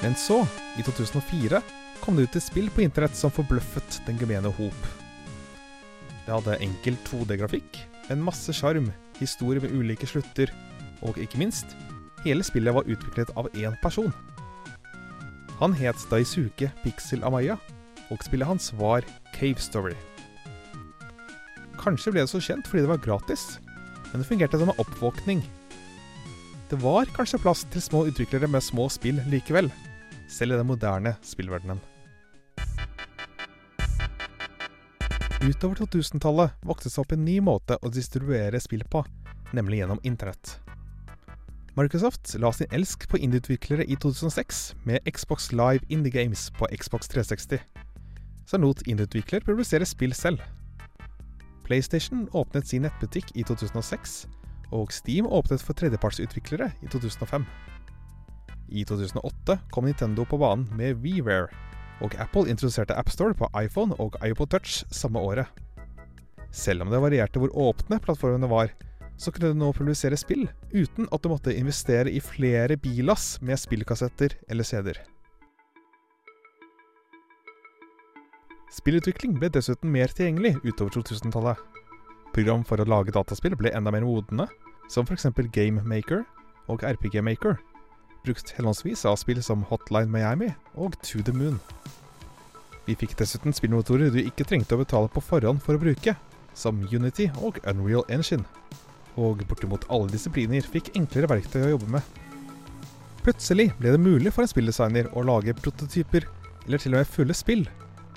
Men 0.00 0.16
så, 0.16 0.40
i 0.80 0.88
2004, 0.88 1.60
kom 2.00 2.16
det 2.16 2.30
ut 2.30 2.40
et 2.40 2.48
spill 2.48 2.72
på 2.72 2.86
internett 2.88 3.20
som 3.20 3.30
forbløffet 3.30 4.00
den 4.08 4.16
gemene 4.24 4.56
hop. 4.56 4.90
Det 6.24 6.32
hadde 6.32 6.60
enkel 6.64 6.96
2D-grafikk, 7.12 7.84
en 8.08 8.24
masse 8.24 8.56
sjarm, 8.56 8.88
historie 9.24 9.62
med 9.62 9.74
ulike 9.74 10.08
slutter, 10.08 10.52
og 11.02 11.18
ikke 11.18 11.40
minst, 11.40 11.76
hele 12.26 12.44
spillet 12.46 12.74
var 12.74 12.88
utviklet 12.88 13.32
av 13.38 13.48
én 13.58 13.74
person. 13.82 14.12
Han 15.60 15.74
het 15.78 15.98
Daisuke 16.10 16.72
Pixel 16.82 17.22
Amaya, 17.26 17.56
og 18.10 18.24
spillet 18.26 18.48
hans 18.48 18.72
var 18.78 19.06
Cave 19.34 19.62
Story. 19.62 19.96
Kanskje 21.80 22.12
ble 22.14 22.24
det 22.24 22.30
så 22.30 22.42
kjent 22.42 22.68
fordi 22.68 22.84
det 22.84 22.92
var 22.92 23.02
gratis, 23.02 23.58
men 24.10 24.22
det 24.22 24.28
fungerte 24.28 24.60
som 24.60 24.70
en 24.70 24.82
oppvåkning. 24.82 25.42
Det 26.70 26.78
var 26.82 27.10
kanskje 27.16 27.40
plass 27.42 27.66
til 27.72 27.84
små 27.84 28.06
utviklere 28.10 28.50
med 28.50 28.64
små 28.64 28.88
spill 28.92 29.20
likevel, 29.32 29.70
selv 30.30 30.54
i 30.54 30.60
den 30.60 30.70
moderne 30.70 31.16
spillverdenen. 31.26 31.80
Utover 35.42 35.74
2000-tallet 35.74 36.52
vokste 36.62 36.86
det 36.86 36.92
seg 36.94 37.02
opp 37.02 37.12
en 37.16 37.24
ny 37.26 37.40
måte 37.42 37.74
å 37.82 37.90
distribuere 37.90 38.60
spill 38.62 38.84
på, 38.86 39.00
nemlig 39.50 39.80
gjennom 39.80 39.98
internett. 40.06 40.52
Microsoft 41.74 42.36
la 42.38 42.52
sin 42.54 42.70
elsk 42.70 43.08
på 43.10 43.18
indieutviklere 43.18 43.82
i 43.90 43.96
2006 43.98 44.60
med 44.86 45.02
Xbox 45.10 45.48
Live 45.50 45.82
Indie 45.90 46.14
Games 46.14 46.44
på 46.54 46.68
Xbox 46.70 47.10
360, 47.10 47.58
som 48.46 48.62
lot 48.62 48.84
indieutvikler 48.86 49.42
produsere 49.42 49.88
spill 49.88 50.14
selv. 50.14 50.38
PlayStation 51.66 52.28
åpnet 52.38 52.70
sin 52.70 52.86
nettbutikk 52.86 53.34
i 53.34 53.42
2006, 53.42 54.14
og 54.70 54.94
Steam 54.94 55.26
åpnet 55.26 55.66
for 55.66 55.74
tredjepartsutviklere 55.74 56.70
i 56.86 56.92
2005. 56.94 57.48
I 58.70 58.86
2008 58.86 59.58
kom 59.74 59.90
Nintendo 59.90 60.22
på 60.22 60.38
banen 60.38 60.70
med 60.78 61.02
WeWare, 61.02 61.50
og 62.02 62.16
Apple 62.20 62.50
introduserte 62.50 62.96
AppStore 62.98 63.36
på 63.38 63.48
iPhone 63.62 63.96
og 64.02 64.16
iPod 64.26 64.50
Touch 64.52 64.82
samme 64.90 65.22
året. 65.22 65.46
Selv 66.52 66.84
om 66.84 66.90
det 66.92 67.00
varierte 67.00 67.40
hvor 67.40 67.54
åpne 67.56 68.00
plattformene 68.02 68.50
var, 68.50 68.74
så 69.16 69.30
kunne 69.30 69.52
du 69.52 69.58
nå 69.60 69.70
publisere 69.76 70.18
spill 70.18 70.48
uten 70.72 71.06
at 71.12 71.22
du 71.22 71.30
måtte 71.30 71.54
investere 71.54 72.10
i 72.10 72.20
flere 72.20 72.76
bilass 72.80 73.36
med 73.40 73.60
spillkassetter 73.60 74.34
eller 74.50 74.66
CD-er. 74.66 74.98
Spillutvikling 78.72 79.36
ble 79.36 79.50
dessuten 79.52 79.92
mer 79.92 80.08
tilgjengelig 80.08 80.56
utover 80.64 80.94
2000-tallet. 80.96 81.58
Program 82.32 82.62
for 82.64 82.80
å 82.80 82.88
lage 82.88 83.12
dataspill 83.12 83.56
ble 83.60 83.72
enda 83.76 83.92
mer 83.92 84.06
modne, 84.08 84.46
som 84.88 85.04
f.eks. 85.04 85.28
Game 85.52 85.84
Maker 85.84 86.24
og 86.72 86.84
RPG 86.88 87.20
Maker, 87.24 87.58
brukt 88.22 88.52
henholdsvis 88.56 89.04
av 89.08 89.18
spill 89.20 89.42
som 89.42 89.64
Hotline 89.70 90.10
Miami 90.10 90.52
og 90.74 90.96
To 91.08 91.22
The 91.26 91.34
Moon. 91.36 91.58
Vi 92.86 92.96
fikk 92.98 93.14
dessuten 93.18 93.54
spillmotorer 93.54 94.10
du 94.10 94.18
ikke 94.22 94.46
trengte 94.48 94.74
å 94.74 94.82
betale 94.82 95.10
på 95.12 95.22
forhånd 95.22 95.62
for 95.62 95.78
å 95.78 95.82
bruke, 95.82 96.16
som 96.54 96.80
Unity 96.90 97.28
og 97.38 97.60
Unreal 97.68 98.06
Engine. 98.10 98.44
Og 99.20 99.44
bortimot 99.46 99.86
alle 99.92 100.10
disipliner 100.10 100.66
fikk 100.66 100.90
enklere 100.98 101.30
verktøy 101.30 101.66
å 101.66 101.72
jobbe 101.74 101.90
med. 101.98 102.02
Plutselig 103.22 103.68
ble 103.78 103.92
det 103.94 104.02
mulig 104.02 104.32
for 104.34 104.42
en 104.42 104.50
spilldesigner 104.50 105.12
å 105.14 105.22
lage 105.26 105.54
prototyper, 105.54 106.26
eller 106.66 106.82
til 106.82 106.96
og 106.96 107.02
med 107.02 107.10
fulle 107.10 107.36
spill, 107.38 107.66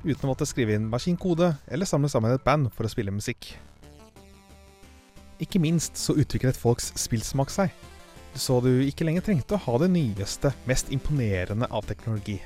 uten 0.05 0.25
å 0.25 0.31
måtte 0.31 0.47
skrive 0.49 0.73
inn 0.77 0.89
maskinkode 0.89 1.51
eller 1.69 1.89
samle 1.89 2.09
sammen 2.09 2.33
et 2.33 2.45
band 2.45 2.71
for 2.73 2.87
å 2.87 2.91
spille 2.91 3.13
musikk. 3.13 3.53
Ikke 5.41 5.61
minst 5.61 5.99
så 5.99 6.15
utviklet 6.17 6.57
folks 6.57 6.93
spillsmak 6.97 7.53
seg, 7.53 7.73
så 8.35 8.59
du 8.61 8.69
ikke 8.83 9.07
lenger 9.07 9.23
trengte 9.25 9.55
å 9.55 9.63
ha 9.65 9.79
det 9.81 9.89
nyeste, 9.93 10.51
mest 10.67 10.91
imponerende 10.93 11.69
av 11.71 11.87
teknologi. 11.87 12.37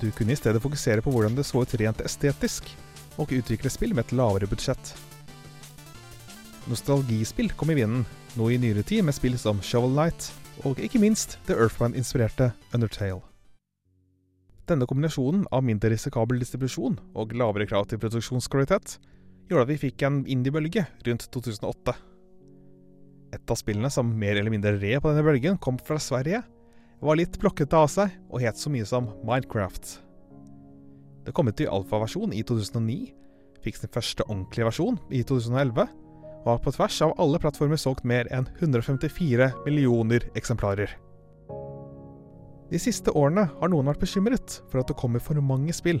Du 0.00 0.08
kunne 0.16 0.32
i 0.32 0.38
stedet 0.38 0.62
fokusere 0.64 1.04
på 1.04 1.12
hvordan 1.12 1.36
det 1.36 1.44
så 1.44 1.60
ut 1.60 1.74
rent 1.80 2.00
estetisk, 2.00 2.70
og 3.20 3.34
utvikle 3.36 3.70
spill 3.72 3.92
med 3.92 4.06
et 4.06 4.14
lavere 4.16 4.48
budsjett. 4.48 4.94
Nostalgispill 6.70 7.52
kom 7.52 7.72
i 7.72 7.76
vinden, 7.76 8.06
nå 8.38 8.48
i 8.48 8.58
nyere 8.60 8.84
tid 8.86 9.04
med 9.04 9.16
spill 9.16 9.36
som 9.40 9.60
Shovel 9.64 9.92
Knight, 9.92 10.30
og 10.64 10.80
ikke 10.80 11.00
minst 11.02 11.36
det 11.48 11.58
Earthman-inspirerte 11.58 12.52
Undertale. 12.72 13.20
Denne 14.70 14.86
kombinasjonen 14.86 15.48
av 15.50 15.64
mindre 15.66 15.90
risikabel 15.90 16.38
distribusjon 16.40 17.00
og 17.18 17.32
lavere 17.34 17.66
krav 17.66 17.88
til 17.90 17.98
produksjonskvalitet 17.98 19.00
gjorde 19.50 19.64
at 19.66 19.72
vi 19.72 19.80
fikk 19.88 20.04
en 20.06 20.22
indie-bølge 20.30 20.86
rundt 21.08 21.26
2008. 21.34 21.96
Et 23.30 23.52
av 23.52 23.58
spillene 23.58 23.90
som 23.92 24.08
mer 24.18 24.38
eller 24.38 24.50
mindre 24.52 24.74
red 24.78 24.98
på 25.02 25.10
denne 25.10 25.24
bølgen, 25.26 25.58
kom 25.62 25.78
fra 25.86 25.98
Sverige, 26.02 26.42
var 27.00 27.16
litt 27.16 27.38
blokkete 27.40 27.78
av 27.78 27.88
seg 27.88 28.12
og 28.28 28.42
het 28.42 28.58
så 28.60 28.72
mye 28.72 28.86
som 28.88 29.08
Minecraft. 29.24 29.98
Det 31.24 31.34
kom 31.36 31.48
ut 31.48 31.62
i 31.62 31.68
alfaversjon 31.70 32.34
i 32.36 32.42
2009, 32.46 32.98
fikk 33.64 33.78
sin 33.78 33.92
første 33.92 34.24
ordentlige 34.26 34.66
versjon 34.68 34.98
i 35.12 35.22
2011, 35.26 35.86
og 36.40 36.48
har 36.48 36.62
på 36.64 36.72
tvers 36.72 36.96
av 37.04 37.14
alle 37.20 37.40
plattformer 37.40 37.80
solgt 37.80 38.06
mer 38.08 38.28
enn 38.32 38.48
154 38.58 39.50
millioner 39.66 40.24
eksemplarer. 40.38 40.96
De 42.70 42.78
siste 42.80 43.12
årene 43.18 43.48
har 43.50 43.70
noen 43.72 43.88
vært 43.90 44.02
bekymret 44.02 44.60
for 44.70 44.80
at 44.80 44.88
det 44.88 44.96
kommer 44.98 45.22
for 45.22 45.38
mange 45.44 45.74
spill, 45.76 46.00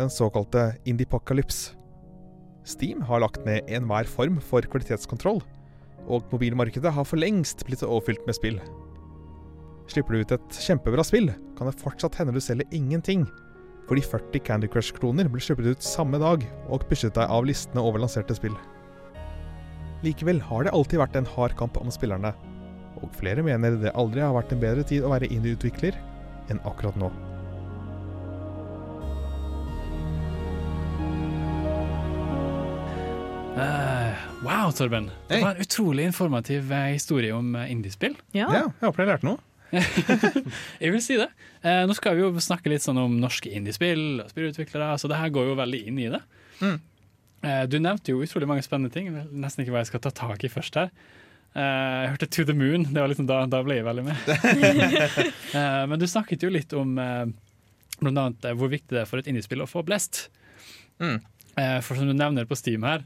den 0.00 0.10
såkalte 0.12 0.72
Indiepocalypse. 0.88 1.76
Steam 2.64 3.02
har 3.04 3.22
lagt 3.22 3.44
ned 3.46 3.68
enhver 3.72 4.08
form 4.08 4.38
for 4.44 4.64
kvalitetskontroll, 4.64 5.40
og 6.08 6.26
mobilmarkedet 6.32 6.92
har 6.94 7.06
for 7.06 7.20
lengst 7.20 7.64
blitt 7.66 7.84
overfylt 7.86 8.24
med 8.28 8.36
spill. 8.38 8.58
Slipper 9.90 10.14
du 10.14 10.22
ut 10.22 10.34
et 10.36 10.58
kjempebra 10.62 11.04
spill, 11.06 11.32
kan 11.58 11.68
det 11.68 11.80
fortsatt 11.80 12.20
hende 12.20 12.34
du 12.36 12.40
selger 12.42 12.68
ingenting, 12.74 13.24
fordi 13.90 14.04
40 14.06 14.44
Candy 14.46 14.68
Crush-kloner 14.70 15.30
ble 15.30 15.42
sluppet 15.42 15.72
ut 15.72 15.86
samme 15.86 16.20
dag 16.22 16.44
og 16.70 16.86
pushet 16.90 17.16
deg 17.16 17.26
av 17.26 17.48
listene 17.48 17.82
over 17.82 18.02
lanserte 18.02 18.36
spill. 18.38 18.54
Likevel 20.04 20.38
har 20.46 20.64
det 20.64 20.74
alltid 20.76 21.02
vært 21.02 21.18
en 21.18 21.28
hard 21.34 21.56
kamp 21.58 21.76
om 21.80 21.90
spillerne, 21.92 22.32
og 23.00 23.16
flere 23.18 23.42
mener 23.44 23.80
det 23.80 23.96
aldri 23.98 24.22
har 24.22 24.36
vært 24.36 24.54
en 24.54 24.62
bedre 24.62 24.86
tid 24.86 25.04
å 25.04 25.12
være 25.12 25.28
indie-utvikler 25.32 25.98
enn 26.50 26.62
akkurat 26.68 26.96
nå. 27.00 27.10
Eh, 33.60 34.12
wow, 34.42 34.72
Torben. 34.72 35.10
Det 35.28 35.42
var 35.42 35.50
en 35.50 35.60
utrolig 35.60 36.04
informativ 36.04 36.72
eh, 36.72 36.78
historie 36.78 37.32
om 37.32 37.54
eh, 37.56 37.72
indiespill. 37.72 38.16
Ja. 38.32 38.46
Ja, 38.48 38.62
jeg 38.80 38.86
håper 38.86 39.02
jeg 39.02 39.10
lærte 39.10 39.28
noe. 39.28 39.40
Jeg 40.82 40.90
vil 40.94 41.02
si 41.04 41.14
det. 41.20 41.28
Uh, 41.62 41.84
nå 41.86 41.94
skal 41.94 42.16
vi 42.16 42.24
jo 42.24 42.30
snakke 42.42 42.72
litt 42.72 42.82
sånn 42.82 42.98
om 42.98 43.12
norske 43.22 43.52
indiespill 43.54 44.22
og 44.24 44.32
spillutviklere, 44.32 44.96
så 44.98 45.06
det 45.06 45.20
her 45.20 45.30
går 45.30 45.52
jo 45.52 45.58
veldig 45.60 45.80
inn 45.86 46.00
i 46.02 46.08
det. 46.10 46.18
Mm. 46.58 46.80
Uh, 47.44 47.62
du 47.70 47.76
nevnte 47.78 48.10
jo 48.10 48.24
utrolig 48.24 48.48
mange 48.50 48.64
spennende 48.66 48.90
ting. 48.90 49.12
Nesten 49.30 49.62
ikke 49.62 49.76
hva 49.76 49.84
jeg 49.84 49.92
skal 49.92 50.02
ta 50.02 50.10
tak 50.24 50.42
i 50.42 50.50
først 50.50 50.80
her. 50.80 50.90
Uh, 51.54 51.60
jeg 51.60 52.10
hørte 52.16 52.30
To 52.34 52.46
the 52.48 52.56
Moon, 52.56 52.88
det 52.88 52.98
var 52.98 53.12
liksom 53.12 53.28
da, 53.30 53.44
da 53.52 53.62
ble 53.66 53.78
jeg 53.78 53.86
veldig 53.86 54.06
med. 54.08 54.32
uh, 55.54 55.84
men 55.92 56.02
du 56.02 56.08
snakket 56.10 56.48
jo 56.48 56.50
litt 56.50 56.74
om 56.74 56.98
uh, 56.98 57.28
blant 58.00 58.24
annet 58.24 58.50
hvor 58.56 58.72
viktig 58.72 58.96
det 58.96 59.04
er 59.04 59.12
for 59.12 59.22
et 59.22 59.30
indiespill 59.30 59.62
å 59.62 59.70
få 59.70 59.84
blest. 59.86 60.30
Mm. 60.98 61.20
Eh, 61.60 61.78
for 61.84 61.98
som 61.98 62.08
du 62.08 62.14
nevner 62.14 62.46
på 62.48 62.56
Steam 62.58 62.84
her, 62.86 63.04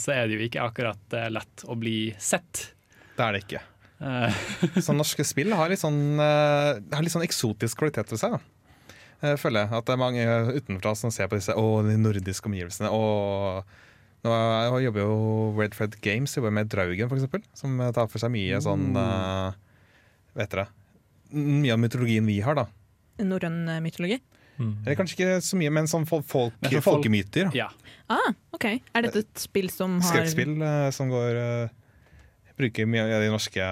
så 0.00 0.14
er 0.14 0.28
det 0.28 0.38
jo 0.38 0.46
ikke 0.46 0.64
akkurat 0.64 1.16
eh, 1.18 1.28
lett 1.32 1.64
å 1.68 1.76
bli 1.78 2.12
sett. 2.20 2.72
Det 3.16 3.24
er 3.26 3.36
det 3.36 3.42
ikke. 3.44 3.62
Eh, 4.02 4.40
Så 4.86 4.94
norske 4.96 5.26
spill 5.26 5.52
har 5.56 5.70
litt 5.72 5.82
sånn, 5.82 6.18
eh, 6.20 6.80
har 6.80 7.04
litt 7.04 7.14
sånn 7.14 7.26
eksotisk 7.26 7.82
kvalitet 7.82 8.12
ved 8.12 8.22
seg. 8.22 8.36
da. 8.38 8.96
Jeg 9.22 9.38
føler 9.38 9.66
jeg 9.66 9.78
at 9.78 9.86
det 9.86 9.94
er 9.94 10.02
mange 10.02 10.24
utenfra 10.56 10.96
som 10.98 11.12
ser 11.14 11.28
på 11.30 11.38
disse 11.38 11.54
å, 11.54 11.66
de 11.86 11.94
nordiske 12.00 12.48
omgivelsene. 12.50 12.90
Og 12.90 13.62
nå 14.26 14.34
jeg 14.34 14.86
jobber 14.88 15.04
jo 15.04 15.14
Red 15.58 15.76
Fred 15.78 15.98
Games 16.02 16.34
jobber 16.34 16.54
med 16.54 16.70
Draugen, 16.72 17.10
for 17.10 17.18
eksempel, 17.18 17.44
som 17.58 17.78
tar 17.94 18.10
for 18.10 18.22
seg 18.22 18.32
mye 18.34 18.58
sånn 18.62 18.92
uh, 18.94 19.54
Vet 20.38 20.52
dere 20.54 20.68
Mye 21.34 21.74
av 21.74 21.80
mytologien 21.82 22.26
vi 22.28 22.36
har, 22.44 22.58
da. 22.58 22.66
Norrøn 23.22 23.62
eh, 23.72 23.80
mytologi. 23.84 24.18
Mm. 24.58 24.72
Eller 24.84 24.96
kanskje 24.98 25.16
ikke 25.16 25.36
så 25.42 25.56
mye, 25.58 25.70
men 25.72 25.86
sånn 25.90 26.04
folk, 26.06 26.26
folk, 26.28 26.54
Men 26.60 26.70
sånn 26.76 26.84
folkemyter. 26.84 27.48
ja. 27.56 27.70
Ah, 28.12 28.32
ok. 28.52 28.66
Er 28.94 29.02
dette 29.06 29.22
et 29.24 29.38
spill 29.40 29.70
som 29.72 29.94
har 30.02 30.10
Skrekkspill 30.10 30.60
eh, 30.60 30.90
som 30.92 31.08
går 31.08 31.38
uh, 31.38 31.68
Bruker 32.58 32.84
mye 32.90 33.06
av 33.08 33.22
de 33.24 33.30
norske 33.32 33.64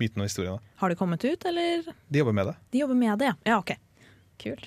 mytene 0.00 0.24
og 0.24 0.28
historiene. 0.28 0.58
Har 0.80 0.90
det 0.90 0.98
kommet 0.98 1.22
ut, 1.24 1.44
eller? 1.46 1.84
De 2.10 2.18
jobber 2.18 2.34
med 2.34 2.48
det. 2.50 2.54
De 2.74 2.80
jobber 2.82 2.98
med 2.98 3.18
det, 3.22 3.28
ja. 3.30 3.36
Ja, 3.46 3.58
ok. 3.62 3.76
Kult. 4.42 4.66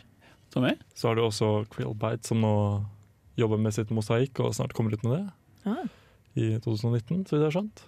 Tommy? 0.54 0.71
Så 0.95 1.10
har 1.10 1.17
du 1.19 1.26
også 1.26 1.50
Quillbite, 1.73 2.23
som 2.30 2.39
nå 2.41 2.54
jobber 3.38 3.60
med 3.62 3.76
sitt 3.76 3.91
mosaikk 3.93 4.39
og 4.45 4.56
snart 4.56 4.73
kommer 4.78 4.95
ut 4.95 5.04
med 5.04 5.17
det 5.17 5.26
Ah. 5.67 5.84
i 6.39 6.54
2019, 6.63 7.26
så 7.28 7.36
vidt 7.36 7.41
jeg 7.41 7.43
har 7.50 7.56
skjønt. 7.58 7.82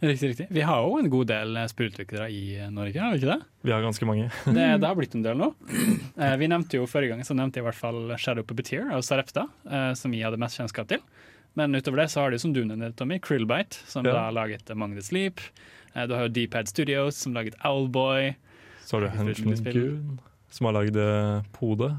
Riktig, 0.00 0.28
riktig. 0.30 0.46
Vi 0.50 0.60
har 0.64 0.80
jo 0.80 0.96
en 0.96 1.10
god 1.12 1.28
del 1.28 1.56
eh, 1.60 1.66
spillutviklere 1.68 2.30
i 2.32 2.54
eh, 2.56 2.70
Norge, 2.72 2.96
har 2.96 3.12
vi 3.12 3.18
ikke 3.20 3.34
det? 3.34 3.48
Vi 3.68 3.72
har 3.74 3.82
ganske 3.84 4.06
mange. 4.08 4.30
Det, 4.56 4.66
det 4.80 4.88
har 4.88 4.96
blitt 4.96 5.16
en 5.16 5.24
del 5.26 5.36
nå. 5.40 5.50
Eh, 6.20 6.34
vi 6.36 6.48
nevnte 6.50 6.76
jo 6.76 6.84
Forrige 6.90 7.14
gang 7.14 7.22
så 7.24 7.32
nevnte 7.36 7.56
jeg 7.60 7.64
i 7.64 7.66
hvert 7.68 7.78
fall 7.78 8.10
Shadow 8.20 8.44
Puppeteer 8.44 8.90
av 8.92 9.00
Sarepta, 9.06 9.46
eh, 9.70 9.92
som 9.96 10.12
vi 10.12 10.20
hadde 10.24 10.40
mest 10.40 10.58
kjennskap 10.58 10.88
til. 10.90 11.00
Men 11.56 11.72
utover 11.76 12.02
det 12.02 12.08
så 12.12 12.24
har 12.24 12.34
de 12.34 12.40
som 12.42 12.52
du 12.52 12.60
nevnte, 12.64 12.90
Tommy, 12.98 13.16
Krillbite, 13.24 13.78
som 13.88 14.04
Ja. 14.04 14.12
da 14.12 14.24
har 14.26 14.34
laget 14.36 14.64
the 14.68 15.02
Sleep. 15.02 15.40
Eh, 15.94 16.06
du 16.06 16.14
har 16.14 16.28
jo 16.28 16.32
Dpad 16.34 16.68
Studios, 16.68 17.16
som 17.16 17.32
laget 17.32 17.56
Owlboy. 17.64 18.34
Så 18.84 18.96
har 18.96 19.06
du 19.06 19.08
Henchman. 19.08 19.64
Goon, 19.64 20.20
som 20.50 20.66
har 20.66 20.72
lagd 20.76 20.96
Pode, 21.52 21.96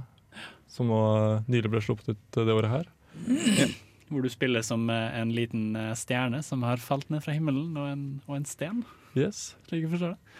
som 0.68 0.88
nå 0.88 1.02
nylig 1.48 1.70
ble 1.70 1.82
sluppet 1.82 2.10
ut 2.14 2.32
det 2.46 2.54
året 2.54 2.70
her. 2.70 3.82
Hvor 4.12 4.26
du 4.26 4.30
spiller 4.32 4.63
som 4.65 4.89
eh, 4.91 5.17
en 5.21 5.32
liten 5.36 5.71
eh, 5.80 5.93
stjerne 5.97 6.41
som 6.43 6.65
har 6.67 6.82
falt 6.84 7.10
ned 7.13 7.24
fra 7.24 7.36
himmelen, 7.36 7.71
og 7.80 7.88
en, 7.88 8.06
og 8.28 8.38
en 8.38 8.47
sten. 8.47 8.84
Yes. 9.15 9.56
slik 9.67 9.86
jeg 9.86 9.93
forstår 9.93 10.13
det. 10.13 10.38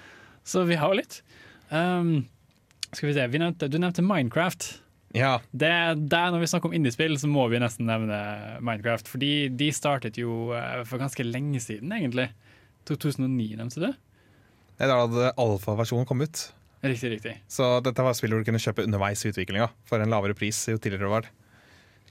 Så 0.48 0.64
vi 0.68 0.78
har 0.80 0.94
litt. 0.98 1.22
Um, 1.72 2.28
skal 2.92 3.10
vi 3.10 3.16
se, 3.16 3.28
vi 3.32 3.40
nevnte, 3.40 3.70
Du 3.72 3.78
nevnte 3.80 4.04
Minecraft. 4.04 4.70
Ja, 5.16 5.40
Det, 5.52 5.72
der 6.12 6.32
Når 6.32 6.40
vi 6.40 6.48
snakker 6.48 6.70
om 6.70 6.76
indiespill, 6.76 7.18
så 7.20 7.28
må 7.28 7.48
vi 7.52 7.60
nesten 7.60 7.88
nevne 7.88 8.60
Minecraft. 8.64 9.12
Fordi 9.12 9.50
de 9.50 9.72
startet 9.76 10.20
jo 10.20 10.54
eh, 10.56 10.84
for 10.88 11.02
ganske 11.02 11.26
lenge 11.26 11.60
siden, 11.64 11.92
egentlig. 11.92 12.30
2009, 12.90 13.56
nevnte 13.60 13.84
du? 13.84 13.92
det 14.82 14.88
er 14.88 14.90
da 14.90 15.02
hadde 15.04 15.34
alfaversjonen 15.38 16.08
kommet 16.10 16.32
ut. 16.32 16.40
Riktig, 16.82 17.12
riktig. 17.12 17.36
Så 17.52 17.68
dette 17.86 18.02
var 18.02 18.16
spill 18.18 18.34
hvor 18.34 18.42
du 18.42 18.48
kunne 18.48 18.62
kjøpe 18.62 18.88
underveis 18.88 19.22
i 19.22 19.30
utviklinga 19.30 19.68
for 19.86 20.02
en 20.02 20.10
lavere 20.10 20.34
pris 20.34 20.58
jo 20.72 20.80
tidligere 20.82 21.06
det 21.06 21.12
var. 21.12 21.28
Litt, 21.28 21.41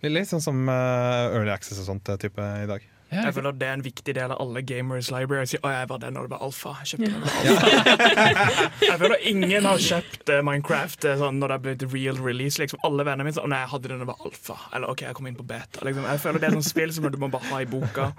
litt 0.08 0.30
sånn 0.30 0.40
som 0.40 0.64
eh, 0.68 1.36
Early 1.36 1.52
Access 1.52 1.82
og 1.82 1.90
sånt 1.90 2.08
eh, 2.08 2.16
type 2.20 2.40
i 2.40 2.66
dag. 2.70 2.86
Ja, 3.10 3.24
Jeg 3.26 3.34
føler 3.34 3.56
Det 3.58 3.66
er 3.66 3.72
en 3.74 3.82
viktig 3.82 4.12
del 4.14 4.30
av 4.30 4.38
alle 4.40 4.62
gamers 4.62 5.10
library. 5.10 5.42
Jeg 5.42 5.50
sier, 5.52 5.62
Å, 5.66 5.72
jeg 5.74 5.88
var 5.90 5.98
den 5.98 6.14
når 6.14 6.28
det 6.28 6.32
var 6.36 6.44
alfa. 6.46 6.74
Jeg 6.86 7.00
det 7.02 7.14
alfa. 7.18 8.74
jeg 8.86 8.98
føler 9.02 9.24
ingen 9.32 9.66
har 9.66 9.82
kjøpt 9.82 10.30
eh, 10.30 10.42
Minecraft 10.46 11.08
sånn, 11.18 11.40
når 11.42 11.50
det 11.52 11.56
har 11.56 11.64
blitt 11.64 11.86
real 11.92 12.20
release. 12.22 12.62
Liksom, 12.62 12.80
alle 12.86 13.04
vennene 13.08 13.26
mine 13.26 13.36
sa 13.36 13.44
nei, 13.50 13.64
jeg 13.64 13.72
hadde 13.74 13.90
den 13.90 13.98
når 14.00 14.06
det 14.06 14.12
var 14.12 14.28
alfa. 14.30 14.58
Eller 14.78 14.94
OK, 14.94 15.02
jeg 15.08 15.18
kom 15.18 15.28
inn 15.28 15.40
på 15.40 15.48
beta. 15.50 15.82
Liksom. 15.84 16.06
Jeg 16.06 16.22
føler 16.22 16.40
Det 16.44 16.48
er 16.48 16.56
sånn 16.60 16.70
spill 16.70 16.94
som 16.94 17.10
du 17.10 17.18
må 17.20 17.32
bare 17.34 17.50
ha 17.50 17.60
i 17.64 17.68
boka. 17.68 18.12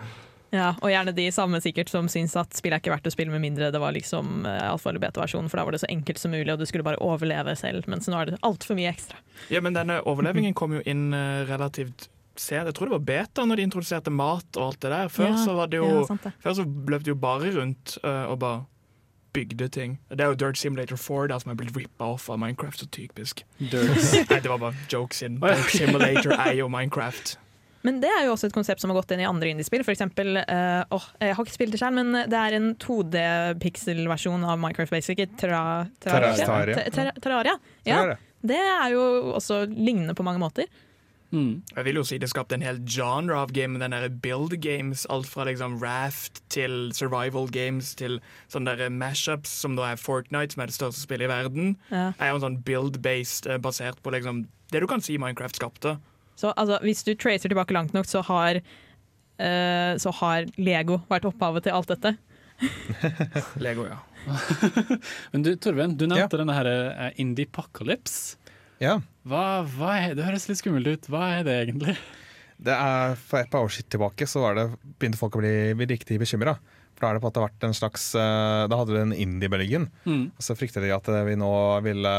Ja, 0.52 0.74
og 0.84 0.92
gjerne 0.92 1.14
de 1.16 1.26
samme 1.32 1.62
sikkert 1.64 1.90
som 1.92 2.10
syns 2.12 2.34
at 2.40 2.52
spill 2.58 2.74
er 2.76 2.82
ikke 2.84 2.92
verdt 2.92 3.08
å 3.08 3.14
spille 3.14 3.32
med 3.32 3.40
mindre 3.44 3.70
det 3.72 3.80
var 3.80 3.94
liksom 3.96 4.46
eh, 4.46 4.66
alfa- 4.68 4.92
eller 4.92 5.00
beta-versjonen, 5.00 5.48
for 5.52 5.62
da 5.62 5.64
var 5.68 5.78
det 5.78 5.80
så 5.86 5.90
enkelt 5.92 6.20
som 6.20 6.34
mulig, 6.36 6.50
og 6.52 6.60
du 6.60 6.66
skulle 6.68 6.84
bare 6.84 7.00
overleve 7.00 7.54
selv, 7.60 7.88
mens 7.92 8.10
nå 8.12 8.18
er 8.20 8.34
det 8.34 8.42
altfor 8.44 8.76
mye 8.76 8.92
ekstra. 8.92 9.20
Ja, 9.54 9.62
Men 9.64 9.78
denne 9.78 10.02
overlevingen 10.04 10.54
kom 10.58 10.76
jo 10.76 10.82
inn 10.84 11.14
eh, 11.16 11.46
relativt 11.48 12.10
sent. 12.36 12.68
Jeg 12.68 12.76
tror 12.76 12.90
det 12.92 12.98
var 12.98 13.06
beta 13.08 13.46
når 13.48 13.62
de 13.62 13.68
introduserte 13.70 14.12
mat 14.12 14.60
og 14.60 14.66
alt 14.72 14.82
det 14.84 14.92
der. 14.92 15.12
Før 15.14 15.30
Ja, 15.32 15.38
så 15.40 15.56
var 15.56 15.72
det 15.72 15.80
jo 15.80 15.88
ja, 15.88 16.18
det. 16.26 16.34
Før 16.44 16.58
så 16.60 16.66
løp 16.68 17.04
de 17.08 17.14
jo 17.14 17.18
bare 17.24 17.52
rundt 17.56 17.96
eh, 18.04 18.26
og 18.32 18.40
bare 18.44 18.66
bygde 19.32 19.70
ting. 19.72 19.94
Det 20.12 20.20
er 20.26 20.34
jo 20.34 20.36
Dirt 20.36 20.60
Simulator 20.60 21.00
4 21.00 21.30
der 21.32 21.40
som 21.40 21.54
er 21.54 21.60
blitt 21.62 21.76
rippa 21.78 22.10
off 22.18 22.28
av 22.30 22.40
Minecraft, 22.42 22.84
så 22.84 22.88
typisk. 22.92 23.46
Dirt. 23.62 23.96
Nei, 24.28 24.42
det 24.44 24.52
var 24.52 24.60
bare 24.60 24.76
jokes 24.92 25.22
in. 25.24 25.40
Dirt 25.40 25.72
Simulator 25.72 26.36
er 26.36 26.58
jo 26.60 26.68
Minecraft. 26.72 27.38
Men 27.84 28.00
det 28.04 28.10
er 28.14 28.26
jo 28.28 28.34
også 28.36 28.50
et 28.50 28.54
konsept 28.54 28.82
som 28.84 28.92
har 28.94 29.00
gått 29.00 29.12
inn 29.16 29.24
i 29.24 29.26
andre 29.30 29.50
indiespill. 29.54 29.82
For 29.84 29.94
eksempel, 29.96 30.38
eh, 30.38 30.84
åh, 30.94 31.08
jeg 31.20 31.36
har 31.36 31.46
ikke 31.48 31.56
spilt 31.58 31.72
det 31.74 31.80
selv, 31.82 31.98
men 31.98 32.14
det 32.30 32.38
er 32.38 32.58
en 32.60 32.76
2D-pixel-versjon 32.76 34.44
av 34.46 34.60
Minecraft 34.62 34.92
Basic. 34.94 35.18
Terra, 35.38 35.88
Terraria. 36.00 36.46
Ter- 36.76 36.90
ter- 36.92 37.20
Terraria. 37.22 37.58
Ja, 37.86 38.06
det. 38.06 38.18
det 38.54 38.60
er 38.62 38.92
jo 38.94 39.34
også 39.36 39.64
lignende 39.70 40.16
på 40.16 40.24
mange 40.24 40.40
måter. 40.40 40.66
Mm. 41.32 41.62
Jeg 41.78 41.86
vil 41.88 41.96
jo 41.96 42.04
si 42.04 42.18
det 42.20 42.28
skapte 42.28 42.58
en 42.58 42.64
hel 42.66 42.82
genre 42.84 43.38
av 43.40 43.54
game, 43.56 43.80
den 43.80 43.92
der 43.96 44.10
build 44.10 44.58
games. 44.62 45.06
Alt 45.10 45.30
fra 45.32 45.46
liksom 45.48 45.78
raft 45.82 46.42
til 46.52 46.92
survival 46.94 47.48
games 47.48 47.94
til 47.96 48.20
sånne 48.52 48.74
der 48.78 48.90
mashups, 48.92 49.48
som 49.64 49.78
da 49.80 49.94
er 49.94 50.02
Fortnite, 50.02 50.52
som 50.58 50.62
er 50.66 50.72
det 50.72 50.76
største 50.76 51.06
spillet 51.06 51.30
i 51.30 51.32
verden. 51.32 51.78
Ja. 51.90 52.10
Er 52.20 52.34
jo 52.34 52.42
en 52.42 52.46
sånn 52.50 52.60
build-based, 52.68 53.48
eh, 53.50 53.58
basert 53.64 54.02
på 54.04 54.12
liksom 54.12 54.46
det 54.72 54.82
du 54.84 54.88
kan 54.88 55.02
si 55.04 55.18
Minecraft 55.18 55.56
skapte. 55.60 55.98
Så 56.42 56.52
altså, 56.58 56.80
hvis 56.86 57.06
du 57.06 57.14
tracer 57.14 57.52
tilbake 57.52 57.76
langt 57.76 57.94
nok, 57.94 58.10
så 58.10 58.24
har, 58.26 58.62
uh, 58.62 59.94
så 60.02 60.14
har 60.22 60.50
Lego 60.58 61.02
vært 61.12 61.30
opphavet 61.30 61.68
til 61.68 61.78
alt 61.78 61.94
dette. 61.94 62.16
Lego, 63.66 63.88
ja. 63.90 64.02
Men 65.34 65.46
du, 65.46 65.54
Torven, 65.62 65.96
du 65.98 66.08
nevnte 66.10 66.42
denne 66.42 66.58
her 66.58 66.70
Indiepocalypse. 66.72 67.22
Indie-pocalypse. 67.22 68.42
Ja. 68.82 68.98
Hva, 69.30 69.62
hva 69.70 69.94
er, 70.00 70.18
det 70.18 70.26
høres 70.26 70.48
litt 70.50 70.60
skummelt 70.62 70.90
ut. 70.90 71.08
Hva 71.14 71.28
er 71.38 71.48
det 71.48 71.62
egentlig? 71.68 71.98
Det 72.62 72.74
er, 72.78 73.16
for 73.18 73.42
et 73.42 73.50
par 73.50 73.64
år 73.66 73.72
siden 73.74 73.90
tilbake 73.90 74.26
så 74.30 74.44
var 74.44 74.54
det, 74.54 74.68
begynte 75.02 75.18
folk 75.18 75.34
å 75.34 75.40
bli 75.42 75.88
riktig 75.90 76.20
bekymra. 76.22 76.52
For 76.94 77.02
da 77.02 77.08
er 77.10 77.18
det 77.18 77.22
på 77.24 77.26
en 77.26 77.32
måte 77.32 77.42
vært 77.42 77.66
en 77.66 77.74
slags 77.74 78.04
eh, 78.14 78.66
Da 78.70 78.78
hadde 78.78 78.94
du 78.94 79.00
den 79.00 79.16
indie-bølgen. 79.18 79.88
Mm. 80.06 80.28
Og 80.30 80.46
så 80.46 80.54
frykter 80.54 80.86
de 80.86 80.92
at 80.94 81.10
vi 81.26 81.34
nå 81.42 81.50
ville, 81.82 82.12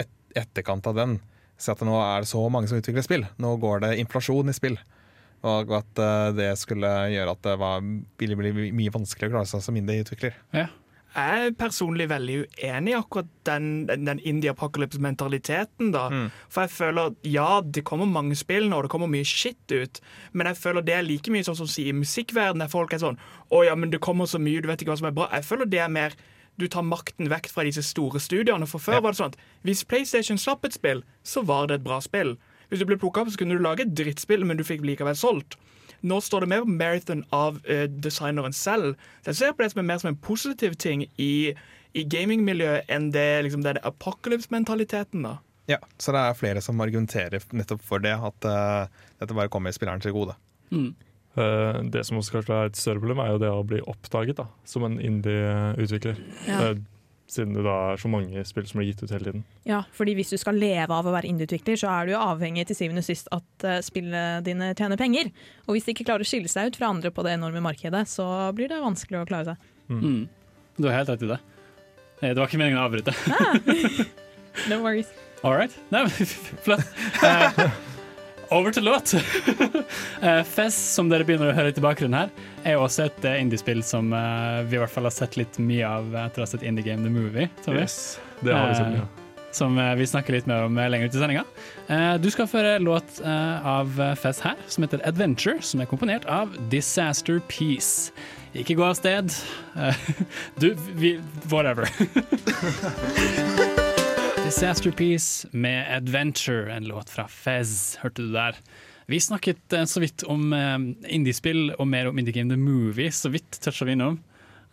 et, 0.00 0.08
etterkant 0.40 0.88
av 0.88 0.96
den, 0.96 1.18
si 1.60 1.72
at 1.72 1.84
nå 1.86 1.96
er 2.00 2.24
det 2.24 2.30
så 2.30 2.42
mange 2.52 2.70
som 2.70 2.80
utvikler 2.80 3.04
spill. 3.06 3.26
Nå 3.42 3.54
går 3.62 3.84
det 3.84 3.94
inflasjon 4.02 4.52
i 4.52 4.56
spill. 4.56 4.78
Og 5.46 5.72
at 5.72 6.02
eh, 6.02 6.28
det 6.36 6.50
skulle 6.60 6.90
gjøre 7.14 7.32
at 7.36 7.42
det 7.46 7.56
var, 7.60 7.84
ville 8.20 8.36
bli 8.36 8.70
mye 8.76 8.92
vanskeligere 8.92 9.32
å 9.32 9.38
klare 9.38 9.50
seg 9.52 9.64
som 9.64 9.78
indie-utvikler. 9.80 10.36
Ja. 10.56 10.68
Jeg 11.10 11.46
er 11.48 11.54
personlig 11.58 12.04
veldig 12.06 12.34
uenig 12.44 12.92
i 12.92 12.94
akkurat 12.94 13.30
den, 13.48 13.64
den, 13.88 14.04
den 14.06 14.20
indie 14.22 14.52
apocalypse-mentaliteten. 14.52 15.90
da. 15.90 16.04
Mm. 16.12 16.28
For 16.52 16.66
jeg 16.66 16.74
føler 16.76 17.16
ja, 17.26 17.48
det 17.64 17.82
kommer 17.88 18.06
mange 18.06 18.38
spill 18.38 18.68
nå, 18.70 18.78
og 18.78 18.86
det 18.86 18.92
kommer 18.92 19.10
mye 19.10 19.26
shit 19.26 19.74
ut, 19.74 19.98
men 20.32 20.46
jeg 20.46 20.60
føler 20.60 20.86
det 20.86 20.94
er 20.94 21.08
like 21.08 21.32
mye 21.34 21.46
sånn 21.46 21.58
som 21.58 21.72
i 21.82 21.90
musikkverdenen, 21.96 22.62
der 22.62 22.70
folk 22.70 22.94
er 22.94 23.02
sånn 23.02 23.18
Å 23.50 23.64
ja, 23.66 23.74
men 23.74 23.90
det 23.90 24.02
kommer 24.04 24.30
så 24.30 24.38
mye, 24.38 24.62
du 24.62 24.70
vet 24.70 24.84
ikke 24.84 24.94
hva 24.94 25.00
som 25.00 25.10
er 25.10 25.16
bra. 25.16 25.26
Jeg 25.34 25.48
føler 25.48 25.72
det 25.72 25.82
er 25.82 25.90
mer 25.90 26.14
du 26.60 26.68
tar 26.70 26.84
makten 26.86 27.30
vekk 27.32 27.48
fra 27.50 27.64
disse 27.66 27.82
store 27.86 28.20
studiene. 28.22 28.68
For 28.68 28.78
før 28.82 28.98
Ja. 28.98 29.00
var 29.00 29.12
det 29.12 29.18
sånn 29.20 29.32
at 29.32 29.40
hvis 29.64 29.82
PlayStation 29.88 30.38
slapp 30.38 30.64
et 30.68 30.76
spill, 30.76 31.02
så 31.24 31.42
var 31.44 31.66
det 31.68 31.80
et 31.80 31.84
bra 31.84 31.98
spill. 32.04 32.36
Hvis 32.70 32.78
du 32.80 32.86
ble 32.86 32.96
plukka 33.00 33.22
opp, 33.24 33.32
så 33.32 33.38
kunne 33.40 33.56
du 33.58 33.62
lage 33.64 33.80
et 33.82 33.94
drittspill, 33.98 34.44
men 34.46 34.56
du 34.56 34.62
fikk 34.64 34.84
likevel 34.86 35.16
solgt. 35.18 35.56
Nå 36.02 36.20
står 36.22 36.40
det 36.44 36.48
mer 36.48 36.62
på 36.64 36.70
marathon 36.78 37.24
av 37.32 37.58
uh, 37.68 37.86
designeren 37.86 38.54
selv. 38.56 38.94
Så 39.24 39.32
jeg 39.32 39.36
ser 39.40 39.52
på 39.52 39.64
det 39.64 39.72
som 39.72 39.80
er 39.82 39.88
mer 39.90 39.98
som 39.98 40.08
en 40.14 40.16
positiv 40.16 40.76
ting 40.80 41.02
i, 41.18 41.52
i 41.92 42.04
gamingmiljøet 42.04 42.88
enn 42.88 43.10
det, 43.12 43.26
liksom, 43.44 43.62
det 43.66 43.74
er 43.74 43.80
det 43.80 43.84
apocalypse-mentaliteten. 43.90 45.22
da. 45.26 45.38
Ja, 45.68 45.76
så 45.98 46.12
det 46.14 46.22
er 46.24 46.38
flere 46.38 46.62
som 46.64 46.80
argumenterer 46.80 47.42
nettopp 47.52 47.82
for 47.84 47.98
det, 48.02 48.14
at 48.16 48.46
uh, 48.48 48.86
dette 49.20 49.34
bare 49.36 49.48
kommer 49.52 49.74
spilleren 49.76 50.00
til 50.00 50.12
gode. 50.16 50.34
Mm. 50.70 50.94
Eh, 51.38 51.82
det 51.94 52.02
som 52.08 52.18
også 52.18 52.38
kanskje 52.38 52.56
er 52.56 52.70
et 52.70 52.78
større 52.80 53.02
problem, 53.02 53.20
er 53.22 53.34
jo 53.34 53.42
det 53.42 53.50
å 53.54 53.60
bli 53.66 53.82
oppdaget 53.86 54.40
da, 54.40 54.48
som 54.66 54.86
en 54.88 54.96
indie-utvikler. 54.98 56.18
Ja. 56.48 56.62
Eh, 56.70 56.80
siden 57.30 57.52
det 57.54 57.62
da 57.62 57.74
er 57.92 58.00
så 58.02 58.08
mange 58.10 58.42
spill 58.48 58.64
som 58.66 58.80
blir 58.80 58.88
gitt 58.90 59.04
ut 59.04 59.12
hele 59.14 59.28
tiden. 59.28 59.44
Ja, 59.68 59.84
fordi 59.94 60.16
hvis 60.18 60.32
du 60.34 60.36
skal 60.42 60.56
leve 60.58 60.90
av 60.96 61.06
å 61.06 61.12
være 61.14 61.28
indie-utvikler, 61.30 61.78
så 61.78 61.86
er 61.92 62.08
du 62.08 62.12
jo 62.16 62.22
avhengig 62.24 62.64
til 62.66 62.74
syvende 62.80 63.04
og 63.04 63.06
sist 63.06 63.30
at 63.30 63.66
uh, 63.68 63.76
spillene 63.86 64.40
dine 64.42 64.72
tjener 64.74 64.98
penger. 64.98 65.30
Og 65.68 65.76
hvis 65.76 65.86
de 65.86 65.94
ikke 65.94 66.08
klarer 66.08 66.26
å 66.26 66.30
skille 66.30 66.50
seg 66.50 66.72
ut 66.72 66.78
fra 66.80 66.88
andre 66.90 67.12
på 67.14 67.22
det 67.22 67.36
enorme 67.36 67.62
markedet, 67.62 68.02
så 68.10 68.26
blir 68.58 68.66
det 68.72 68.80
vanskelig 68.82 69.20
å 69.20 69.28
klare 69.30 69.52
seg. 69.52 69.68
Mm. 69.94 70.24
Du 70.80 70.88
har 70.88 70.98
helt 70.98 71.12
rett 71.14 71.22
i 71.22 71.30
det. 71.30 71.38
Eh, 72.18 72.32
Det 72.34 72.38
var 72.42 72.50
ikke 72.50 72.58
meningen 72.64 72.82
å 72.82 72.88
avbryte. 72.88 73.14
No 74.68 74.80
worries. 74.82 75.06
All 75.44 75.54
right. 75.54 75.70
Nei, 75.94 76.02
flott. 76.66 76.82
Over 78.50 78.72
til 78.74 78.82
låt. 78.84 79.14
eh, 80.22 80.42
Fez, 80.42 80.74
som 80.74 81.10
dere 81.10 81.22
begynner 81.26 81.52
å 81.52 81.54
høre 81.54 81.70
litt 81.70 81.78
i 81.78 81.84
bakgrunnen 81.84 82.18
her, 82.18 82.32
er 82.66 82.74
jo 82.74 82.82
også 82.82 83.06
et 83.06 83.26
eh, 83.28 83.38
indiespill 83.44 83.82
som 83.86 84.10
eh, 84.16 84.64
vi 84.66 84.74
i 84.74 84.80
hvert 84.82 84.90
fall 84.90 85.06
har 85.06 85.14
sett 85.14 85.38
litt 85.38 85.60
mye 85.62 85.86
av 85.86 86.16
etter 86.26 86.42
å 86.42 86.46
ha 86.48 86.50
sett 86.50 86.66
Indie 86.66 86.82
Game 86.86 87.06
The 87.06 87.12
Movie. 87.14 87.46
Tommy. 87.62 87.84
Yes, 87.84 88.18
det 88.42 88.56
har 88.56 88.72
vi 88.72 88.80
sett 88.80 88.90
mye. 88.96 89.06
Som 89.54 89.74
vi 89.98 90.04
snakker 90.06 90.34
litt 90.36 90.46
mer 90.46 90.68
om 90.68 90.76
lenger 90.78 91.10
ut 91.10 91.14
i 91.16 91.18
sendinga. 91.18 91.40
Du 92.22 92.28
skal 92.30 92.46
føre 92.46 92.76
låt 92.78 93.18
av 93.26 93.98
Fez 94.22 94.38
her, 94.46 94.54
som 94.70 94.86
heter 94.86 95.02
'Adventure', 95.02 95.58
som 95.58 95.82
er 95.82 95.90
komponert 95.90 96.22
av 96.30 96.54
Disaster 96.70 97.42
Peace. 97.50 98.14
Ikke 98.54 98.78
gå 98.78 98.86
av 98.86 98.94
sted. 98.94 99.34
Du, 100.62 100.70
vi 100.94 101.18
Whatever. 101.50 101.90
Disaster 104.50 104.90
Peace 104.90 105.48
med 105.52 105.86
'Adventure', 105.86 106.76
en 106.76 106.84
låt 106.84 107.10
fra 107.10 107.28
Fez, 107.28 107.96
hørte 108.02 108.22
du 108.22 108.32
der. 108.32 108.56
Vi 109.06 109.20
snakket 109.20 109.72
eh, 109.72 109.84
så 109.84 110.00
vidt 110.02 110.24
om 110.26 110.50
eh, 110.52 110.74
indiespill 111.14 111.68
og 111.76 111.86
mer 111.86 112.08
om 112.10 112.18
Indie 112.18 112.34
Game 112.34 112.50
The 112.50 112.58
Movie, 112.58 113.12
så 113.14 113.30
vidt 113.30 113.60
toucha 113.62 113.86
vi 113.86 113.94
innom. 113.94 114.16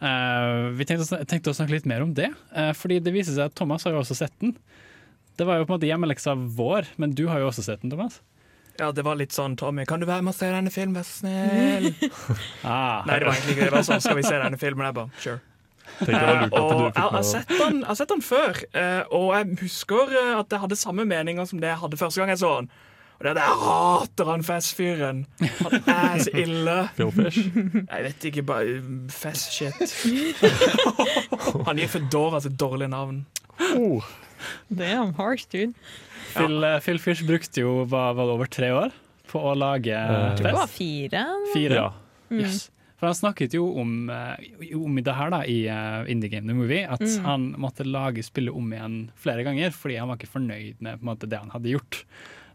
Eh, 0.02 0.74
vi 0.80 0.88
tenkte, 0.90 1.52
å 1.52 1.54
snakke 1.54 1.76
litt 1.76 1.86
mer 1.86 2.02
om 2.02 2.16
det, 2.18 2.32
fordi 2.74 2.98
det 3.06 3.14
viser 3.14 3.38
seg 3.38 3.52
at 3.52 3.56
Thomas 3.60 3.86
har 3.86 3.94
jo 3.94 4.02
også 4.02 4.18
sett 4.18 4.34
den. 4.42 4.56
Det 5.38 5.46
var 5.46 5.62
jo 5.62 5.68
på 5.68 5.76
en 5.76 5.78
måte 5.78 5.92
hjemmeleksa 5.92 6.34
vår, 6.58 6.90
men 6.98 7.14
du 7.14 7.28
har 7.30 7.46
jo 7.46 7.52
også 7.52 7.68
sett 7.68 7.86
den, 7.86 7.94
Thomas. 7.94 8.18
Ja, 8.82 8.90
det 8.90 9.06
var 9.06 9.22
litt 9.22 9.38
sånn 9.38 9.60
Tommy, 9.62 9.86
kan 9.86 10.02
du 10.02 10.10
være 10.10 10.26
med 10.26 10.34
og 10.34 10.40
se 10.40 10.50
denne 10.58 10.74
filmen, 10.74 10.98
vær 10.98 11.06
så 11.06 11.22
snill? 11.22 11.92
Ah, 12.66 13.06
Nei, 13.06 13.22
det 13.22 13.30
var 13.30 13.38
egentlig 13.38 13.60
ikke 13.60 13.70
det. 13.70 13.76
var 13.78 13.86
sånn, 13.94 14.02
skal 14.02 14.18
vi 14.18 14.26
se 14.26 14.42
denne 14.42 14.58
filmen? 14.58 14.90
Jeg 14.90 14.98
bare, 14.98 15.22
sure. 15.22 15.40
Eh, 16.02 16.44
og 16.52 16.92
jeg 16.96 17.04
har 17.12 17.24
sett 17.26 17.50
den, 17.58 17.80
jeg 17.82 17.88
har 17.90 17.96
sett 17.98 18.12
den 18.12 18.22
før, 18.22 18.60
eh, 18.74 19.04
og 19.12 19.32
jeg 19.36 19.58
husker 19.64 20.12
eh, 20.14 20.34
at 20.40 20.52
jeg 20.54 20.60
hadde 20.66 20.78
samme 20.78 21.06
meninger 21.10 21.46
som 21.50 21.60
det 21.64 21.72
jeg 21.72 21.80
hadde 21.82 21.98
første 21.98 22.22
gang 22.22 22.30
jeg 22.36 22.42
så 22.44 22.52
den. 22.62 22.70
Og 23.18 23.24
det 23.26 23.32
er 23.32 23.38
at 23.40 23.48
jeg 23.48 23.62
hater 23.64 24.28
han 24.30 24.44
Fess-fyren. 24.46 25.24
Han 25.64 25.78
er 25.90 26.20
så 26.22 26.34
ille. 26.38 26.76
Jeg 27.00 28.04
vet 28.06 28.28
ikke, 28.30 28.44
bare 28.46 28.76
Fess-shit. 29.10 29.96
Han 31.68 31.82
gir 31.82 31.90
Fedora 31.90 32.42
sitt 32.44 32.58
dårlig 32.62 32.92
navn. 32.94 33.24
Oh, 33.74 34.06
Damn, 34.70 35.16
harsh, 35.18 35.48
dude. 35.50 35.74
Phil, 36.36 36.60
ja. 36.62 36.78
Phil 36.86 37.00
Fish 37.02 37.26
brukte 37.26 37.64
jo 37.64 37.72
var, 37.90 38.14
var 38.20 38.30
over 38.36 38.46
tre 38.54 38.70
år 38.76 38.94
på 39.28 39.42
å 39.42 39.56
lage 39.58 39.98
Eh, 39.98 40.36
Det 40.38 40.54
var 40.54 40.70
fire. 40.70 41.24
Fire. 41.56 41.74
ja. 41.82 41.88
Mm. 42.30 42.42
Yes. 42.44 42.68
For 42.98 43.06
han 43.06 43.16
snakket 43.16 43.54
jo 43.54 43.68
om, 43.78 44.10
eh, 44.10 44.74
om 44.76 44.96
det 45.06 45.14
her 45.14 45.30
da, 45.30 45.44
i 45.46 45.60
eh, 45.70 46.10
Indie 46.10 46.30
Game 46.34 46.48
The 46.50 46.56
Movie, 46.58 46.84
at 46.90 47.00
Mm. 47.04 47.24
han 47.26 47.44
måtte 47.62 47.86
lage 47.86 48.24
spillet 48.26 48.56
om 48.56 48.72
igjen 48.74 48.98
flere 49.16 49.44
ganger, 49.46 49.70
fordi 49.72 50.00
han 50.00 50.08
var 50.10 50.18
ikke 50.18 50.32
fornøyd 50.34 50.82
med 50.82 50.98
på 51.00 51.04
en 51.06 51.12
måte, 51.12 51.30
det 51.30 51.38
han 51.38 51.52
hadde 51.54 51.76
gjort. 51.76 52.04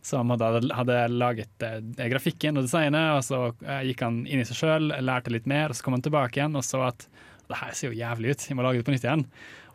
Så 0.03 0.16
han 0.18 0.30
hadde, 0.34 0.66
hadde 0.74 0.97
laget 1.14 1.62
eh, 1.62 2.09
grafikken 2.11 2.59
og 2.59 2.64
designet, 2.66 3.14
og 3.14 3.22
så 3.22 3.43
eh, 3.62 3.84
gikk 3.86 4.03
han 4.03 4.24
inn 4.26 4.40
i 4.43 4.45
seg 4.49 4.59
sjøl, 4.59 4.90
lærte 4.99 5.30
litt 5.30 5.47
mer, 5.47 5.68
og 5.70 5.78
så 5.78 5.84
kom 5.86 5.95
han 5.95 6.03
tilbake 6.03 6.40
igjen 6.40 6.57
og 6.59 6.64
så 6.66 6.82
at 6.88 7.07
det 7.49 7.59
her 7.61 7.72
ser 7.76 7.93
jo 7.93 7.99
jævlig 8.01 8.30
ut, 8.34 8.45
jeg 8.49 8.57
må 8.57 8.62
lage 8.64 8.78
det 8.80 8.86
på 8.86 8.93
nytt 8.95 9.05
igjen. 9.07 9.22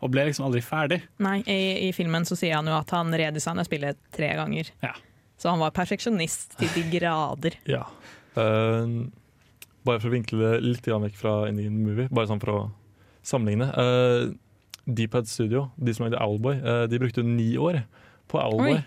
Og 0.02 0.10
ble 0.12 0.24
liksom 0.28 0.44
aldri 0.48 0.60
ferdig. 0.62 1.00
Nei, 1.22 1.38
i, 1.46 1.88
i 1.88 1.92
filmen 1.96 2.24
så 2.28 2.36
sier 2.36 2.56
han 2.58 2.66
jo 2.68 2.74
at 2.76 2.90
han 2.92 3.08
redesigna 3.16 3.64
spillet 3.66 3.96
tre 4.14 4.28
ganger. 4.36 4.68
Ja. 4.84 4.92
Så 5.38 5.48
han 5.52 5.60
var 5.62 5.70
perfeksjonist 5.76 6.58
til 6.58 6.68
de 6.76 6.84
grader. 6.98 7.56
ja. 7.70 7.86
Eh, 8.36 8.98
bare 9.88 10.02
for 10.02 10.10
å 10.10 10.14
vinkle 10.14 10.38
det 10.42 10.52
litt 10.66 10.86
vekk 10.88 11.16
fra 11.18 11.38
Indian 11.48 11.80
Movie, 11.84 12.10
bare 12.12 12.28
sånn 12.30 12.42
for 12.42 12.54
å 12.54 12.60
sammenligne. 13.26 13.70
Uh, 13.72 14.36
Deepad 14.88 15.28
Studio, 15.28 15.66
de 15.76 15.92
som 15.92 16.06
lagde 16.06 16.20
Owlboy, 16.20 16.60
uh, 16.64 16.84
de 16.88 17.00
brukte 17.00 17.24
ni 17.26 17.50
år 17.60 17.82
på 18.30 18.40
Owlboy. 18.40 18.78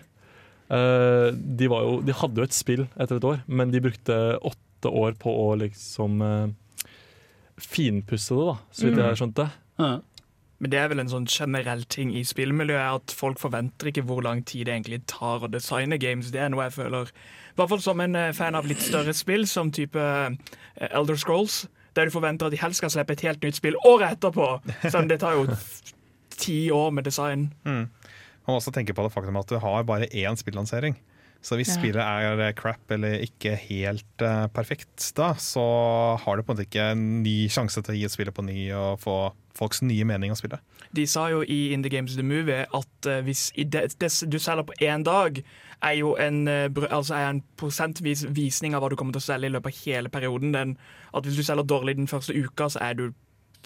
Eh, 0.72 1.28
de, 1.36 1.68
var 1.68 1.82
jo, 1.84 1.96
de 2.00 2.14
hadde 2.16 2.40
jo 2.40 2.46
et 2.48 2.56
spill 2.56 2.86
etter 2.96 3.18
et 3.18 3.26
år, 3.28 3.42
men 3.44 3.72
de 3.74 3.80
brukte 3.84 4.14
åtte 4.40 4.88
år 4.88 5.18
på 5.20 5.32
å 5.42 5.50
liksom 5.60 6.22
uh, 6.24 6.86
finpusse 7.60 8.32
det, 8.32 8.46
da, 8.46 8.54
så 8.72 8.86
vidt 8.86 8.96
Mm. 8.96 9.02
jeg 9.04 9.20
skjønte. 9.20 9.46
Ja. 9.82 9.90
Men 10.62 10.70
det 10.70 10.78
er 10.78 10.90
vel 10.92 11.02
en 11.02 11.10
sånn 11.10 11.24
generell 11.26 11.82
ting 11.90 12.12
i 12.14 12.22
spillmiljøet 12.22 13.00
at 13.00 13.14
folk 13.18 13.40
forventer 13.42 13.90
ikke 13.90 14.04
hvor 14.06 14.22
lang 14.22 14.44
tid 14.46 14.68
det 14.68 14.76
egentlig 14.76 15.00
tar 15.10 15.42
å 15.42 15.50
designe 15.50 15.98
games. 15.98 16.30
Det 16.30 16.38
er 16.38 16.52
noe 16.54 16.68
jeg 16.68 16.76
føler 16.76 17.10
I 17.10 17.56
hvert 17.58 17.72
fall 17.72 17.82
som 17.82 18.00
en 18.04 18.14
eh, 18.14 18.30
fan 18.36 18.54
av 18.54 18.68
litt 18.70 18.80
større 18.84 19.12
spill, 19.16 19.42
som 19.50 19.72
type 19.74 19.98
eh, 19.98 20.36
Elder 20.92 21.18
Scrolls, 21.18 21.64
der 21.98 22.06
du 22.06 22.14
forventer 22.14 22.46
at 22.46 22.54
de 22.54 22.62
helst 22.62 22.78
skal 22.78 22.94
slippe 22.94 23.16
et 23.18 23.26
helt 23.26 23.42
nytt 23.42 23.58
spill 23.58 23.74
året 23.82 24.14
etterpå. 24.16 24.52
Selv 24.86 25.02
om 25.02 25.10
det 25.10 25.18
tar 25.24 25.34
jo 25.40 25.48
ti 26.46 26.70
år 26.70 26.94
med 26.94 27.10
design. 27.10 27.48
Mm. 27.66 27.88
Man 28.46 28.54
må 28.54 28.60
også 28.62 28.72
tenke 28.74 28.94
på 28.94 29.02
det 29.04 29.12
faktum 29.14 29.36
at 29.42 29.50
du 29.50 29.58
har 29.62 29.82
bare 29.86 30.08
én 30.14 30.38
spillansering. 30.38 30.94
Så 31.42 31.58
hvis 31.58 31.72
Ja. 31.74 31.80
spillet 31.80 31.98
er 32.06 32.38
eh, 32.38 32.52
crap 32.54 32.90
eller 32.94 33.18
ikke 33.18 33.56
helt 33.58 34.22
uh, 34.22 34.46
perfekt, 34.54 35.10
da, 35.18 35.32
så 35.34 35.62
har 36.22 36.36
du 36.38 36.42
på 36.46 36.52
en 36.52 36.56
måte 36.56 36.68
ikke 36.70 36.92
en 36.94 37.22
ny 37.24 37.48
sjanse 37.50 37.82
til 37.82 37.96
å 37.96 37.98
gi 37.98 38.10
spillet 38.14 38.34
på 38.34 38.44
ny 38.46 38.70
og 38.78 39.00
få 39.02 39.16
folks 39.58 39.82
nye 39.82 40.04
mening 40.08 40.32
om 40.32 40.38
spillet. 40.38 40.62
De 40.96 41.06
sa 41.08 41.26
jo 41.32 41.42
i 41.42 41.72
In 41.72 41.84
the 41.84 41.90
Games 41.92 42.16
The 42.16 42.24
Movie 42.26 42.64
at 42.64 43.08
eh, 43.08 43.22
hvis 43.24 43.50
i 43.54 43.64
det, 43.64 43.94
det 44.00 44.10
du 44.32 44.38
selger 44.38 44.66
på 44.68 44.76
én 44.80 45.04
dag, 45.04 45.42
er 45.82 45.96
jo 45.98 46.14
en, 46.20 46.48
eh, 46.48 46.68
altså 46.90 47.14
er 47.18 47.30
en 47.30 47.42
prosentvis 47.60 48.26
visning 48.30 48.74
av 48.74 48.84
hva 48.84 48.92
du 48.92 48.96
kommer 48.96 49.16
til 49.16 49.22
å 49.22 49.28
selge 49.30 49.50
i 49.50 49.54
løpet 49.54 49.72
av 49.72 49.86
hele 49.86 50.12
perioden. 50.12 50.52
Den, 50.54 50.76
at 51.12 51.26
hvis 51.26 51.40
du 51.40 51.46
selger 51.46 51.66
dårlig 51.68 51.96
den 51.98 52.10
første 52.10 52.36
uka, 52.36 52.68
så 52.72 52.82
er 52.82 52.98
du 52.98 53.08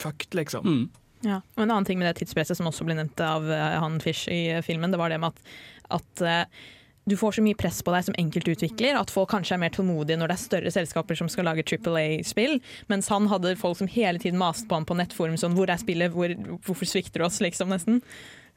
fucked, 0.00 0.34
liksom. 0.36 0.66
Mm. 0.66 0.86
Ja. 1.26 1.40
Og 1.56 1.64
en 1.64 1.70
annen 1.70 1.86
ting 1.88 1.98
med 1.98 2.10
det 2.10 2.18
tidspresset 2.20 2.58
som 2.58 2.68
også 2.68 2.86
ble 2.86 2.98
nevnt 2.98 3.20
av 3.24 3.46
eh, 3.50 3.78
han 3.82 4.00
Fish 4.04 4.30
i 4.32 4.60
filmen, 4.66 4.92
det 4.92 5.00
var 5.00 5.12
det 5.12 5.20
med 5.22 5.34
at, 5.34 5.54
at 6.00 6.26
du 7.06 7.16
får 7.16 7.36
så 7.36 7.42
mye 7.46 7.54
press 7.58 7.78
på 7.86 7.92
deg 7.94 8.06
som 8.08 8.16
enkeltutvikler 8.18 8.98
at 8.98 9.12
folk 9.14 9.30
kanskje 9.30 9.54
er 9.54 9.62
mer 9.62 9.74
tålmodige 9.74 10.18
når 10.18 10.32
det 10.32 10.36
er 10.36 10.42
større 10.42 10.72
selskaper 10.74 11.18
som 11.18 11.30
skal 11.30 11.46
lage 11.46 11.62
Triple 11.66 12.02
A-spill, 12.02 12.58
mens 12.90 13.10
han 13.14 13.28
hadde 13.30 13.54
folk 13.60 13.78
som 13.78 13.90
hele 13.90 14.18
tiden 14.22 14.40
maste 14.40 14.66
på 14.66 14.74
ham 14.74 14.88
på 14.88 14.96
nettforum 14.98 15.38
sånn 15.38 15.54
'Hvor 15.54 15.70
er 15.70 15.78
spillet? 15.78 16.10
Hvor, 16.10 16.34
hvorfor 16.66 16.86
svikter 16.86 17.22
du 17.22 17.26
oss?' 17.28 17.40
liksom, 17.40 17.70
nesten. 17.70 18.02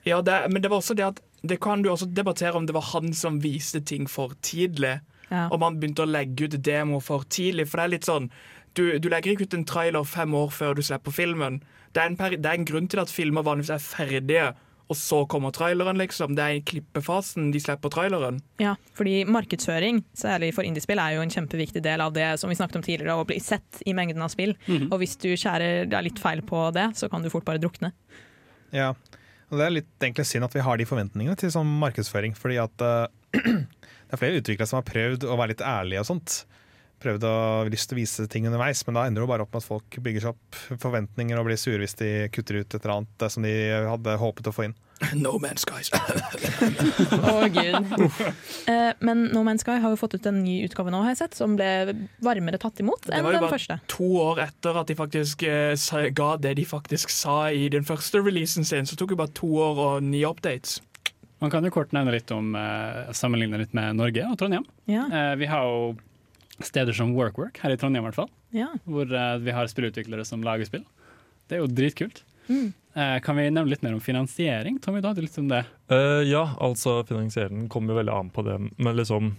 Ja, 0.03 0.21
det, 0.21 0.49
men 0.49 0.61
det 0.61 0.71
var 0.71 0.81
også 0.81 0.95
det 0.95 1.05
at 1.05 1.19
det 1.43 1.59
kan 1.61 1.81
du 1.81 1.89
også 1.89 2.09
debattere 2.09 2.57
om 2.57 2.65
det 2.65 2.73
var 2.73 2.89
han 2.93 3.13
som 3.13 3.39
viste 3.39 3.81
ting 3.81 4.07
for 4.07 4.33
tidlig. 4.41 4.99
Ja. 5.29 5.47
Om 5.49 5.61
han 5.61 5.79
begynte 5.79 6.03
å 6.03 6.09
legge 6.09 6.47
ut 6.49 6.63
demo 6.63 6.99
for 6.99 7.23
tidlig. 7.29 7.67
For 7.69 7.77
det 7.77 7.83
er 7.83 7.93
litt 7.97 8.09
sånn 8.09 8.31
Du, 8.77 8.99
du 8.99 9.09
legger 9.09 9.33
ikke 9.33 9.47
ut 9.49 9.53
en 9.53 9.65
trailer 9.65 10.03
fem 10.05 10.33
år 10.33 10.51
før 10.53 10.75
du 10.77 10.81
slipper 10.85 11.11
filmen. 11.11 11.63
Det 11.91 12.03
er 12.03 12.05
en, 12.11 12.15
det 12.15 12.45
er 12.45 12.53
en 12.53 12.65
grunn 12.69 12.87
til 12.87 13.01
at 13.01 13.09
filmer 13.09 13.41
vanligvis 13.41 13.71
er 13.73 13.81
ferdige, 13.81 14.53
og 14.89 14.97
så 14.97 15.19
kommer 15.29 15.53
traileren, 15.53 15.99
liksom. 16.01 16.33
Det 16.37 16.43
er 16.43 16.57
i 16.57 16.63
klippefasen 16.65 17.51
de 17.53 17.61
slipper 17.61 17.91
traileren. 17.93 18.39
Ja, 18.61 18.73
fordi 18.97 19.21
markedsføring, 19.29 20.01
særlig 20.17 20.49
for 20.57 20.65
indiespill, 20.65 21.01
er 21.01 21.13
jo 21.13 21.21
en 21.25 21.33
kjempeviktig 21.33 21.83
del 21.85 22.01
av 22.01 22.15
det 22.15 22.31
som 22.41 22.49
vi 22.49 22.57
snakket 22.57 22.79
om 22.79 22.85
tidligere, 22.87 23.19
å 23.21 23.27
bli 23.29 23.37
sett 23.43 23.83
i 23.85 23.93
mengden 23.97 24.25
av 24.25 24.33
spill. 24.33 24.55
Og 24.89 24.97
hvis 25.03 25.13
du 25.21 25.29
skjærer 25.37 25.85
deg 25.91 26.07
litt 26.07 26.21
feil 26.21 26.41
på 26.41 26.63
det, 26.73 26.89
så 26.97 27.09
kan 27.11 27.21
du 27.21 27.29
fort 27.29 27.45
bare 27.45 27.61
drukne. 27.61 27.93
Ja, 28.73 28.95
og 29.49 29.57
Det 29.57 29.65
er 29.65 29.75
litt 29.77 29.93
egentlig 30.01 30.27
synd 30.29 30.45
at 30.45 30.55
vi 30.57 30.65
har 30.65 30.77
de 30.77 30.85
forventningene 30.89 31.37
til 31.37 31.53
sånn 31.53 31.69
markedsføring. 31.81 32.35
fordi 32.37 32.57
at 32.61 32.85
uh, 32.85 33.05
det 33.33 34.13
er 34.13 34.21
flere 34.21 34.41
utviklere 34.41 34.69
som 34.69 34.81
har 34.81 34.89
prøvd 34.89 35.25
å 35.25 35.37
være 35.37 35.53
litt 35.53 35.65
ærlige 35.65 36.03
og 36.03 36.09
sånt. 36.09 36.43
Prøvd 36.99 37.23
å 37.23 37.33
lyst 37.71 37.87
til 37.89 37.95
å 37.95 38.01
vise 38.01 38.25
ting 38.27 38.45
underveis, 38.49 38.81
men 38.87 38.97
da 38.97 39.05
ender 39.07 39.23
det 39.23 39.29
bare 39.31 39.45
opp 39.45 39.53
med 39.55 39.61
at 39.63 39.69
folk 39.69 39.99
bygger 40.03 40.25
seg 40.25 40.35
opp 40.35 40.59
forventninger 40.83 41.39
og 41.39 41.47
blir 41.47 41.59
sure 41.59 41.79
hvis 41.79 41.95
de 41.99 42.09
kutter 42.35 42.59
ut 42.59 42.67
et 42.67 42.79
eller 42.83 42.95
annet 42.97 43.23
eh, 43.25 43.31
som 43.31 43.45
de 43.47 43.53
hadde 43.87 44.17
håpet 44.19 44.49
å 44.51 44.55
få 44.55 44.67
inn. 44.69 44.75
No 45.15 45.37
Man's 45.39 45.63
Sky. 45.63 45.79
oh, 47.23 47.45
gud. 47.47 47.87
Eh, 48.67 48.89
men 48.99 49.23
No 49.31 49.45
Man's 49.47 49.63
Sky 49.63 49.77
har 49.79 49.93
jo 49.93 49.99
fått 50.01 50.17
ut 50.17 50.27
en 50.27 50.41
ny 50.43 50.57
utgave 50.65 50.91
nå, 50.91 50.99
har 51.05 51.13
jeg 51.13 51.21
sett, 51.21 51.37
som 51.39 51.55
ble 51.55 51.93
varmere 52.25 52.59
tatt 52.59 52.81
imot 52.83 53.07
Det 53.07 53.15
enn 53.15 53.23
var 53.23 53.31
jo 53.31 53.39
den 53.39 53.45
bare 53.47 53.55
første. 53.55 53.79
to 53.95 54.09
år 54.25 54.43
etter 54.49 54.81
at 54.81 54.91
de 54.91 54.97
faktisk 54.99 55.45
eh, 55.47 55.71
sa, 55.79 56.03
ga 56.11 56.33
det 56.43 56.57
de 56.59 56.67
faktisk 56.67 57.13
sa 57.15 57.37
i 57.55 57.69
den 57.71 57.87
første 57.87 58.19
releasen 58.25 58.67
sin, 58.67 58.89
så 58.89 58.99
tok 58.99 59.15
det 59.15 59.21
bare 59.23 59.35
to 59.39 59.47
år 59.55 59.81
og 59.85 60.03
ni 60.03 60.25
updates. 60.27 60.81
Man 61.39 61.47
kan 61.53 61.63
jo 61.63 61.71
kort 61.71 61.93
nevne 61.95 62.11
litt 62.17 62.31
om 62.35 62.51
eh, 62.59 63.07
sammenligne 63.15 63.61
litt 63.61 63.71
med 63.77 63.95
Norge 64.01 64.27
og 64.27 64.35
Trondheim. 64.41 64.67
Ja, 64.91 65.05
Eh, 65.07 65.35
vi 65.39 65.47
har 65.47 65.63
jo 65.63 65.93
steder 66.65 66.95
som 66.95 67.13
WorkWork, 67.15 67.59
her 67.63 67.73
i 67.73 67.77
Trondheim 67.79 68.03
i 68.03 68.07
hvert 68.09 68.17
fall, 68.17 68.29
ja. 68.55 68.69
hvor 68.89 69.09
eh, 69.09 69.37
vi 69.43 69.55
har 69.55 69.69
spillutviklere 69.71 70.25
som 70.27 70.43
lager 70.45 70.67
spill. 70.67 70.85
Det 71.49 71.57
er 71.57 71.63
jo 71.63 71.69
dritkult. 71.71 72.23
Mm. 72.49 72.71
Eh, 72.93 73.19
kan 73.25 73.37
vi 73.37 73.49
nevne 73.49 73.69
litt 73.71 73.83
mer 73.85 73.95
om 73.95 74.03
finansiering? 74.03 74.79
Tommy, 74.83 75.01
du 75.01 75.09
hadde 75.09 75.25
litt 75.25 75.37
om 75.41 75.49
det. 75.51 75.63
Uh, 75.91 76.21
ja, 76.27 76.43
altså 76.61 76.99
finansieringen 77.07 77.69
kommer 77.71 77.93
jo 77.93 78.01
veldig 78.01 78.15
an 78.15 78.31
på 78.33 78.45
det, 78.47 78.57
men 78.77 78.97
liksom 78.97 79.33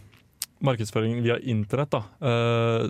markedsføring 0.65 1.21
via 1.25 1.39
internett, 1.41 1.97
da. 1.97 2.05
Uh, 2.23 2.87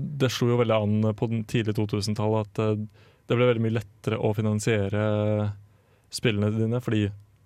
det 0.00 0.30
slo 0.32 0.52
jo 0.52 0.60
veldig 0.60 0.76
an 0.76 1.14
på 1.16 1.28
den 1.32 1.44
tidlige 1.48 1.80
2000-tallet 1.80 2.48
at 2.48 2.62
uh, 2.62 3.08
det 3.28 3.36
ble 3.36 3.50
veldig 3.50 3.64
mye 3.66 3.78
lettere 3.78 4.18
å 4.18 4.32
finansiere 4.34 5.02
spillene 6.10 6.50
dine 6.54 6.80
fordi 6.82 7.04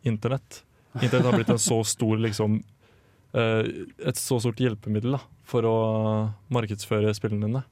internett 0.08 0.62
Internett 1.02 1.26
har 1.26 1.32
blitt 1.32 1.48
en 1.48 1.58
så 1.58 1.84
stor 1.84 2.18
liksom 2.22 2.60
Et 3.34 4.18
så 4.20 4.38
stort 4.38 4.60
hjelpemiddel 4.62 5.16
da, 5.16 5.20
for 5.48 5.66
å 5.66 5.76
markedsføre 6.54 7.10
spillene 7.16 7.48
dine. 7.48 7.64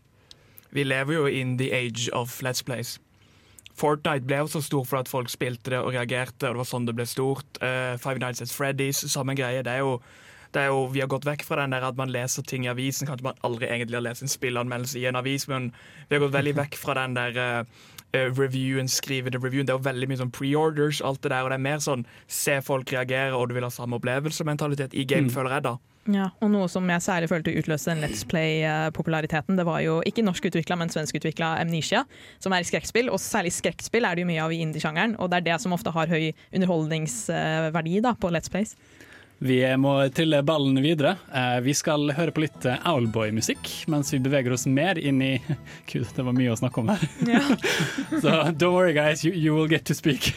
Vi 0.73 0.83
lever 0.87 1.15
jo 1.15 1.27
in 1.29 1.57
the 1.61 1.71
age 1.77 2.09
of 2.17 2.41
Let's 2.43 2.65
Plays. 2.65 2.97
Fortnite 3.79 4.27
ble 4.29 4.43
jo 4.43 4.51
så 4.53 4.61
stor 4.65 4.85
for 4.89 5.01
at 5.01 5.09
folk 5.09 5.31
spilte 5.33 5.73
det 5.73 5.81
og 5.81 5.95
reagerte, 5.95 6.49
og 6.49 6.57
det 6.57 6.63
var 6.63 6.69
sånn 6.69 6.89
det 6.89 6.97
ble 6.97 7.07
stort. 7.09 7.61
Uh, 7.63 7.95
Five 8.01 8.21
Nights 8.21 8.45
at 8.45 8.53
Freddy's, 8.53 9.01
samme 9.13 9.37
greie. 9.39 9.63
Det 9.65 9.73
er 9.73 9.85
jo 9.85 9.99
det 10.53 10.61
er 10.61 10.69
jo, 10.69 10.85
vi 10.93 11.01
har 11.01 11.09
gått 11.09 11.25
vekk 11.25 11.47
fra 11.49 11.63
den 11.63 11.73
der 11.73 11.85
at 11.87 11.97
man 11.97 12.11
leser 12.13 12.45
ting 12.45 12.67
i 12.67 12.71
avisen. 12.73 13.09
Kanskje 13.09 13.25
man 13.25 13.39
aldri 13.47 13.71
egentlig 13.71 13.97
har 13.97 14.05
lest 14.05 14.25
en 14.25 14.33
spillanmeldelse 14.33 15.01
i 15.01 15.07
en 15.09 15.17
avis, 15.17 15.47
men 15.49 15.71
vi 16.09 16.17
har 16.17 16.21
gått 16.27 16.35
veldig 16.35 16.53
vekk 16.59 16.77
fra 16.77 16.97
den 16.99 17.17
der 17.17 17.39
eh, 17.41 17.61
eh, 17.63 17.92
reviewen, 18.13 18.89
skrive 18.89 19.31
det 19.31 19.41
reviewen. 19.43 19.67
Det 19.67 19.73
er 19.73 19.79
jo 19.79 19.87
veldig 19.91 20.09
mye 20.09 20.21
sånn 20.21 20.33
pre-orders, 20.35 21.01
alt 21.05 21.23
det 21.23 21.31
der, 21.33 21.43
og 21.45 21.51
det 21.51 21.57
er 21.61 21.65
mer 21.65 21.79
sånn 21.81 22.05
se 22.29 22.59
folk 22.61 22.93
reagere, 22.93 23.33
og 23.35 23.49
du 23.49 23.55
vil 23.55 23.65
ha 23.65 23.71
samme 23.73 23.97
opplevelse-mentalitet 24.01 24.93
i 24.95 25.05
game, 25.05 25.29
Mm. 25.29 25.35
føler 25.35 25.51
jeg 25.57 25.63
da. 25.63 25.77
Ja, 26.11 26.31
og 26.43 26.51
noe 26.51 26.67
som 26.67 26.89
jeg 26.91 26.99
særlig 27.01 27.29
følte 27.31 27.55
utløste 27.57 27.95
den 27.95 28.03
Let's 28.03 28.25
Play-populariteten, 28.27 29.57
det 29.57 29.65
var 29.65 29.81
jo 29.81 30.01
ikke 30.05 30.25
norskutvikla, 30.27 30.77
men 30.77 30.89
svenskutvikla 30.89 31.61
Amnesia, 31.61 32.05
som 32.41 32.53
er 32.53 32.59
i 32.61 32.65
skrekkspill. 32.65 33.09
Og 33.09 33.21
særlig 33.23 33.53
skrekkspill 33.53 34.05
er 34.05 34.17
det 34.17 34.25
jo 34.25 34.27
mye 34.27 34.43
av 34.43 34.51
i 34.53 34.59
indie-sjangeren, 34.65 35.15
og 35.21 35.31
det 35.31 35.37
er 35.37 35.53
det 35.53 35.61
som 35.61 35.73
ofte 35.73 35.93
har 35.93 36.07
høy 36.09 36.33
underholdningsverdi 36.53 38.01
da, 38.03 38.15
på 38.15 38.31
Let's 38.35 38.51
Plays. 38.51 38.75
Vi 39.43 39.77
må 39.77 39.97
trille 40.15 40.39
ballen 40.47 40.77
videre. 40.83 41.17
Eh, 41.35 41.59
vi 41.65 41.75
skal 41.75 42.13
høre 42.15 42.31
på 42.31 42.45
litt 42.45 42.67
eh, 42.69 42.79
Owlboy-musikk 42.87 43.71
mens 43.91 44.13
vi 44.15 44.21
beveger 44.23 44.55
oss 44.55 44.69
mer 44.71 45.01
inn 45.03 45.19
i 45.25 45.33
Gud, 45.91 46.07
det 46.15 46.23
var 46.23 46.37
mye 46.37 46.53
å 46.53 46.59
snakke 46.61 46.85
om 46.85 46.93
her. 46.93 47.03
Så 48.23 48.37
don't 48.55 48.77
worry, 48.77 48.95
guys, 48.95 49.25
you, 49.27 49.35
you 49.35 49.57
will 49.57 49.67
get 49.67 49.85
to 49.91 49.99
speak. 49.99 50.31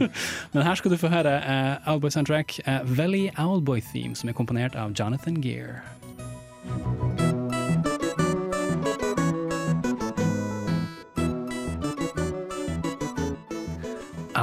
Men 0.56 0.64
her 0.64 0.80
skal 0.80 0.94
du 0.94 0.96
få 1.00 1.12
høre 1.12 1.36
uh, 1.44 1.92
Owlboy-soundtrack, 1.92 2.62
uh, 2.64 2.80
Valley 2.88 3.28
Owlboy 3.36 3.84
Theme, 3.92 4.16
som 4.16 4.32
er 4.32 4.38
komponert 4.40 4.78
av 4.80 4.96
Jonathan 4.96 5.36
Gear. 5.44 5.82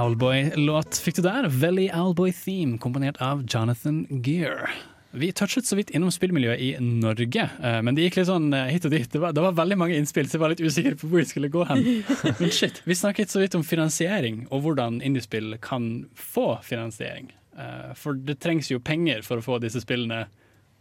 Owlboy-låt 0.03 0.97
fikk 0.99 1.15
du 1.15 1.21
der. 1.23 1.45
Valley 1.47 1.85
Owlboy 1.95 2.33
Theme, 2.35 2.77
komponert 2.81 3.21
av 3.23 3.45
Jonathan 3.47 4.01
Gear. 4.25 4.71
Vi 5.15 5.29
touchet 5.31 5.67
så 5.69 5.77
vidt 5.77 5.93
innom 5.95 6.11
spillmiljøet 6.11 6.59
i 6.59 6.71
Norge, 6.81 7.45
eh, 7.63 7.77
men 7.85 7.95
det 7.95 8.07
gikk 8.07 8.17
litt 8.17 8.27
sånn 8.27 8.49
eh, 8.57 8.71
hit 8.73 8.87
og 8.89 8.91
dit. 8.91 9.05
Det 9.13 9.21
var, 9.21 9.31
det 9.37 9.43
var 9.45 9.55
veldig 9.55 9.77
mange 9.79 9.95
innspill, 9.95 10.27
så 10.27 10.35
jeg 10.35 10.41
var 10.43 10.51
litt 10.51 10.63
usikker 10.65 10.97
på 10.99 11.07
hvor 11.11 11.21
jeg 11.21 11.29
skulle 11.29 11.51
gå 11.53 11.63
hen. 11.69 11.83
Men 12.41 12.51
shit, 12.51 12.81
vi 12.89 12.97
snakket 12.97 13.31
så 13.31 13.39
vidt 13.43 13.55
om 13.55 13.63
finansiering, 13.63 14.41
og 14.49 14.65
hvordan 14.65 14.97
indiespill 15.05 15.55
kan 15.63 15.87
få 16.19 16.57
finansiering. 16.67 17.29
Eh, 17.55 17.93
For 17.95 18.17
det 18.17 18.39
trengs 18.43 18.73
jo 18.73 18.81
penger 18.83 19.23
for 19.23 19.39
å 19.39 19.45
få 19.45 19.61
disse 19.63 19.85
spillene 19.85 20.25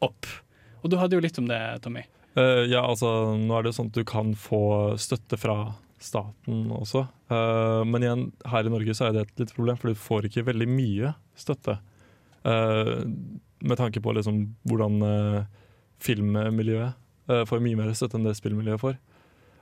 opp. 0.03 0.27
Og 0.83 0.91
du 0.91 0.99
hadde 0.99 1.15
jo 1.21 1.23
litt 1.23 1.39
om 1.39 1.47
det, 1.53 1.61
Tommy. 1.85 2.03
Eh, 2.35 2.65
ja, 2.73 2.81
altså 2.89 3.37
nå 3.37 3.55
er 3.55 3.63
det 3.69 3.75
jo 3.75 3.79
sånn 3.83 3.93
at 3.93 4.01
du 4.01 4.07
kan 4.09 4.33
få 4.35 4.65
støtte 4.99 5.39
fra 5.39 5.61
staten 6.03 6.67
også. 6.75 7.05
Eh, 7.33 7.83
men 7.89 8.05
igjen, 8.05 8.25
her 8.51 8.67
i 8.67 8.73
Norge 8.73 8.97
så 8.97 9.09
er 9.09 9.17
det 9.17 9.25
et 9.27 9.45
lite 9.45 9.57
problem, 9.57 9.79
for 9.81 9.93
du 9.93 9.99
får 9.99 10.29
ikke 10.29 10.47
veldig 10.51 10.69
mye 10.71 11.15
støtte. 11.39 11.79
Eh, 12.49 12.99
med 13.63 13.79
tanke 13.79 14.03
på 14.03 14.15
liksom 14.17 14.43
hvordan 14.67 15.07
eh, 15.07 15.41
filmmiljøet 16.03 16.93
eh, 17.31 17.45
får 17.49 17.63
mye 17.63 17.79
mer 17.79 17.93
støtte 17.97 18.19
enn 18.19 18.27
det 18.27 18.37
spillmiljøet 18.39 18.83
får. 18.83 18.99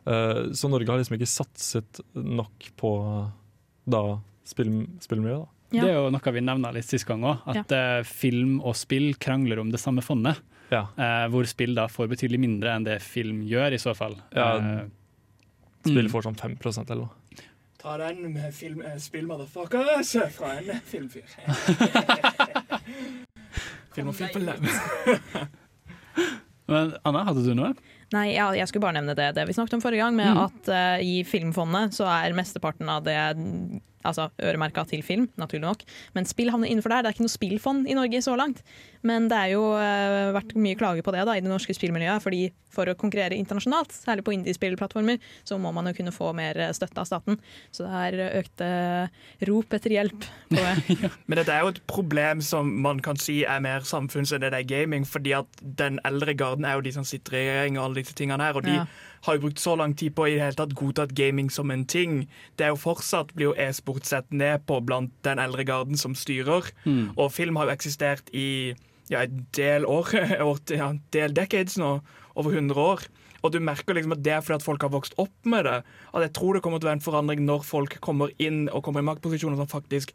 Eh, 0.09 0.43
så 0.57 0.71
Norge 0.73 0.91
har 0.91 1.01
liksom 1.01 1.19
ikke 1.19 1.31
satset 1.31 2.03
nok 2.17 2.71
på 2.81 2.93
da 3.91 4.05
spill, 4.49 4.85
spillmiljøet. 5.05 5.45
da. 5.45 5.57
Ja. 5.71 5.85
Det 5.85 5.91
er 5.93 5.99
jo 6.01 6.07
noe 6.11 6.33
vi 6.35 6.41
nevna 6.43 6.73
litt 6.75 6.89
sist 6.89 7.07
gang 7.07 7.23
òg, 7.23 7.45
at 7.53 7.71
ja. 7.71 8.01
film 8.07 8.57
og 8.67 8.75
spill 8.79 9.13
krangler 9.23 9.61
om 9.63 9.69
det 9.71 9.79
samme 9.79 10.03
fondet. 10.03 10.41
Ja. 10.71 10.87
Eh, 10.99 11.27
hvor 11.31 11.47
spill 11.51 11.77
da 11.77 11.87
får 11.91 12.11
betydelig 12.11 12.41
mindre 12.43 12.75
enn 12.75 12.87
det 12.87 12.99
film 13.05 13.43
gjør, 13.47 13.75
i 13.75 13.83
så 13.83 13.95
fall. 13.99 14.17
Ja, 14.35 14.87
Eh, 15.81 15.89
Spill 15.91 16.05
Mm. 16.07 16.11
får 16.13 16.23
sånn 16.27 16.37
5 16.37 16.57
eller 16.91 17.07
noe. 17.07 17.11
Ta 17.81 17.95
den 17.97 18.33
med 18.35 18.53
film, 18.55 18.83
eh, 18.85 18.99
spill 19.01 19.25
motherfuckers 19.27 20.11
fra 20.35 20.51
en 20.59 20.81
filmfyr. 20.85 21.25
film 23.95 24.09
og 24.09 24.15
film 24.15 24.31
på 24.35 24.39
lem. 24.45 24.67
Men 26.71 26.93
Anna, 27.05 27.25
hadde 27.27 27.43
du 27.43 27.55
noe? 27.57 27.73
Nei, 28.13 28.35
ja, 28.35 28.51
jeg 28.55 28.69
skulle 28.69 28.83
bare 28.85 28.95
nevne 29.01 29.15
det, 29.19 29.31
det 29.35 29.47
vi 29.49 29.53
snakket 29.57 29.75
om 29.79 29.83
forrige 29.83 30.03
gang, 30.05 30.15
med 30.19 30.29
Mm. 30.35 30.43
at 30.45 30.69
uh, 30.69 30.99
i 31.03 31.23
Filmfondet 31.25 31.95
så 31.97 32.05
er 32.11 32.33
mesteparten 32.37 32.89
av 32.91 33.03
det 33.07 33.17
altså, 34.07 34.29
øremerka 34.43 34.85
til 34.89 35.03
film, 35.07 35.29
naturlig 35.41 35.67
nok. 35.67 35.85
Men 36.17 36.29
spill 36.29 36.53
havner 36.53 36.71
innenfor 36.71 36.95
der. 36.95 37.05
Det 37.05 37.11
er 37.11 37.19
ikke 37.19 37.27
noe 37.27 37.37
spillfond 37.37 37.91
i 37.91 37.97
Norge 37.99 38.23
så 38.25 38.37
langt. 38.39 38.63
Men 39.07 39.29
det 39.31 39.39
er 39.39 39.53
jo 39.55 39.65
uh, 39.75 40.33
vært 40.37 40.57
mye 40.61 40.79
klage 40.79 41.05
på 41.05 41.15
det 41.15 41.25
da, 41.29 41.37
i 41.37 41.45
det 41.45 41.51
norske 41.51 41.77
spillmiljøet. 41.77 42.23
fordi 42.23 42.49
for 42.71 42.87
å 42.87 42.95
konkurrere 42.99 43.35
internasjonalt, 43.39 43.93
særlig 43.95 44.25
på 44.27 44.35
indiespillplattformer, 44.37 45.19
så 45.47 45.59
må 45.59 45.73
man 45.75 45.91
jo 45.91 45.95
kunne 45.99 46.15
få 46.15 46.31
mer 46.37 46.59
eh, 46.61 46.73
støtte 46.77 47.03
av 47.03 47.09
staten. 47.09 47.41
Så 47.75 47.87
det 47.87 48.03
er 48.07 48.39
økte 48.41 48.69
rop 49.51 49.75
etter 49.75 49.97
hjelp 49.97 50.29
på 50.53 50.61
det. 50.61 51.01
Men 51.29 51.41
dette 51.41 51.57
er 51.57 51.65
jo 51.65 51.73
et 51.75 51.83
problem 51.91 52.43
som 52.45 52.71
man 52.85 53.03
kan 53.03 53.19
si 53.21 53.41
er 53.43 53.63
mer 53.65 53.87
samfunns 53.89 54.31
enn 54.35 54.45
det 54.45 54.53
det 54.55 54.63
er 54.63 54.71
gaming, 54.71 55.07
fordi 55.09 55.35
at 55.41 55.63
den 55.63 55.99
eldre 56.07 56.37
garden 56.39 56.69
er 56.69 56.79
jo 56.79 56.87
de 56.87 56.95
som 56.95 57.07
sitter 57.07 57.41
i 57.41 57.45
regjering 57.49 57.81
og 57.81 57.89
alle 57.89 58.05
disse 58.05 58.17
tingene 58.19 58.47
her, 58.47 58.61
og 58.61 58.69
de 58.69 58.79
Ja. 58.79 58.87
Har 59.27 59.37
jo 59.37 59.43
brukt 59.45 59.61
så 59.61 59.75
lang 59.77 59.93
tid 59.95 60.15
på 60.17 60.27
i 60.29 60.35
det 60.37 60.41
hele 60.45 60.57
tatt 60.57 60.75
godtatt 60.79 61.15
gaming 61.15 61.51
som 61.53 61.71
en 61.71 61.85
ting. 61.85 62.27
Det 62.57 62.65
er 62.65 62.73
jo 62.73 62.81
fortsatt 62.81 63.35
blir 63.37 63.51
jo 63.51 63.57
e-sport 63.61 64.05
sett 64.09 64.31
ned 64.33 64.65
på 64.67 64.79
blant 64.87 65.13
den 65.27 65.39
eldre 65.43 65.65
garden 65.69 65.97
som 66.01 66.15
styrer, 66.17 66.71
Mm. 66.87 67.13
og 67.19 67.33
film 67.33 67.57
har 67.57 67.67
jo 67.67 67.75
eksistert 67.77 68.31
i 68.33 68.75
ja, 69.11 69.23
en 69.27 69.47
del 69.53 69.85
år, 69.85 70.07
ja, 70.71 70.93
del 71.13 71.35
decades 71.35 71.77
nå, 71.79 72.01
over 72.37 72.53
100 72.53 72.77
år. 72.81 73.01
Og 73.43 73.53
du 73.53 73.59
merker 73.61 73.95
liksom 73.97 74.13
at 74.13 74.23
det 74.23 74.33
er 74.33 74.41
fordi 74.45 74.59
at 74.61 74.63
folk 74.67 74.83
har 74.83 74.93
vokst 74.93 75.15
opp 75.19 75.33
med 75.45 75.65
det. 75.65 75.83
At 76.15 76.23
jeg 76.23 76.33
tror 76.37 76.55
det 76.55 76.63
kommer 76.63 76.79
til 76.79 76.87
å 76.89 76.91
være 76.93 76.99
en 77.01 77.07
forandring 77.07 77.45
når 77.47 77.65
folk 77.65 77.97
kommer 78.05 78.31
inn 78.39 78.69
og 78.69 78.83
kommer 78.85 79.01
i 79.01 79.09
maktposisjoner 79.09 79.57
som 79.57 79.67
faktisk 79.71 80.13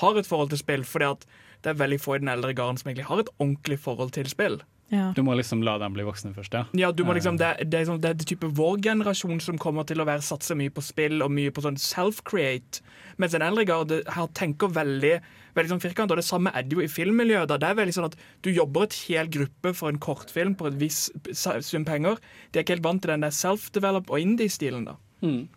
har 0.00 0.16
et 0.20 0.26
forhold 0.28 0.50
til 0.50 0.58
spill. 0.62 0.84
Fordi 0.86 1.08
at 1.10 1.26
det 1.62 1.72
er 1.72 1.80
veldig 1.80 1.98
få 2.00 2.14
i 2.16 2.20
den 2.22 2.30
eldre 2.30 2.54
garden 2.54 2.78
som 2.78 2.88
egentlig 2.90 3.08
har 3.10 3.18
et 3.24 3.32
ordentlig 3.38 3.80
forhold 3.82 4.14
til 4.14 4.30
spill. 4.30 4.60
Ja. 4.90 5.10
Du 5.12 5.20
må 5.22 5.34
liksom 5.36 5.60
la 5.62 5.74
dem 5.78 5.92
bli 5.92 6.04
voksne 6.06 6.30
først, 6.32 6.54
ja. 6.56 6.62
Ja, 6.72 6.88
du 6.96 7.02
må 7.04 7.12
liksom, 7.12 7.36
det, 7.36 7.44
er- 7.44 7.64
det, 7.68 7.80
er 7.82 7.84
sånn, 7.90 7.98
det 8.00 8.08
er 8.08 8.14
det 8.22 8.26
type 8.30 8.48
vår 8.56 8.78
generasjon 8.86 9.40
som 9.44 9.58
kommer 9.60 9.84
til 9.84 10.00
å 10.00 10.06
være 10.08 10.22
satse 10.24 10.56
mye 10.56 10.72
på 10.72 10.80
spill 10.86 11.20
og 11.22 11.30
mye 11.34 11.50
på 11.52 11.60
sånn 11.66 11.76
self-create. 11.76 12.80
Mens 13.20 13.34
en 13.36 13.44
eldre 13.44 13.66
garde 13.68 13.98
her 14.14 14.30
tenker 14.32 14.72
veldig 14.72 15.18
veldig 15.58 15.72
sånn 15.74 15.82
firkant, 15.82 16.12
og 16.14 16.20
det 16.20 16.24
samme 16.24 16.52
er 16.54 16.62
det 16.62 16.76
jo 16.76 16.80
i 16.84 16.88
filmmiljøet. 16.88 17.50
Det 17.50 17.66
er 17.68 17.74
veldig 17.74 17.94
sånn 17.96 18.06
at 18.06 18.16
Du 18.46 18.48
jobber 18.54 18.84
et 18.86 18.94
hel 19.08 19.26
gruppe 19.26 19.72
for 19.74 19.90
en 19.90 19.98
kortfilm 19.98 20.54
på 20.54 20.68
et 20.70 20.76
viss 20.78 21.10
sum 21.34 21.84
penger. 21.84 22.16
De 22.52 22.60
er 22.60 22.64
ikke 22.64 22.76
helt 22.78 22.84
vant 22.86 23.02
til 23.02 23.10
den 23.10 23.24
der 23.26 23.34
self-develop 23.34 24.08
og 24.08 24.20
indie-stilen. 24.22 24.84
da. 24.86 24.94
Mm. 25.20 25.48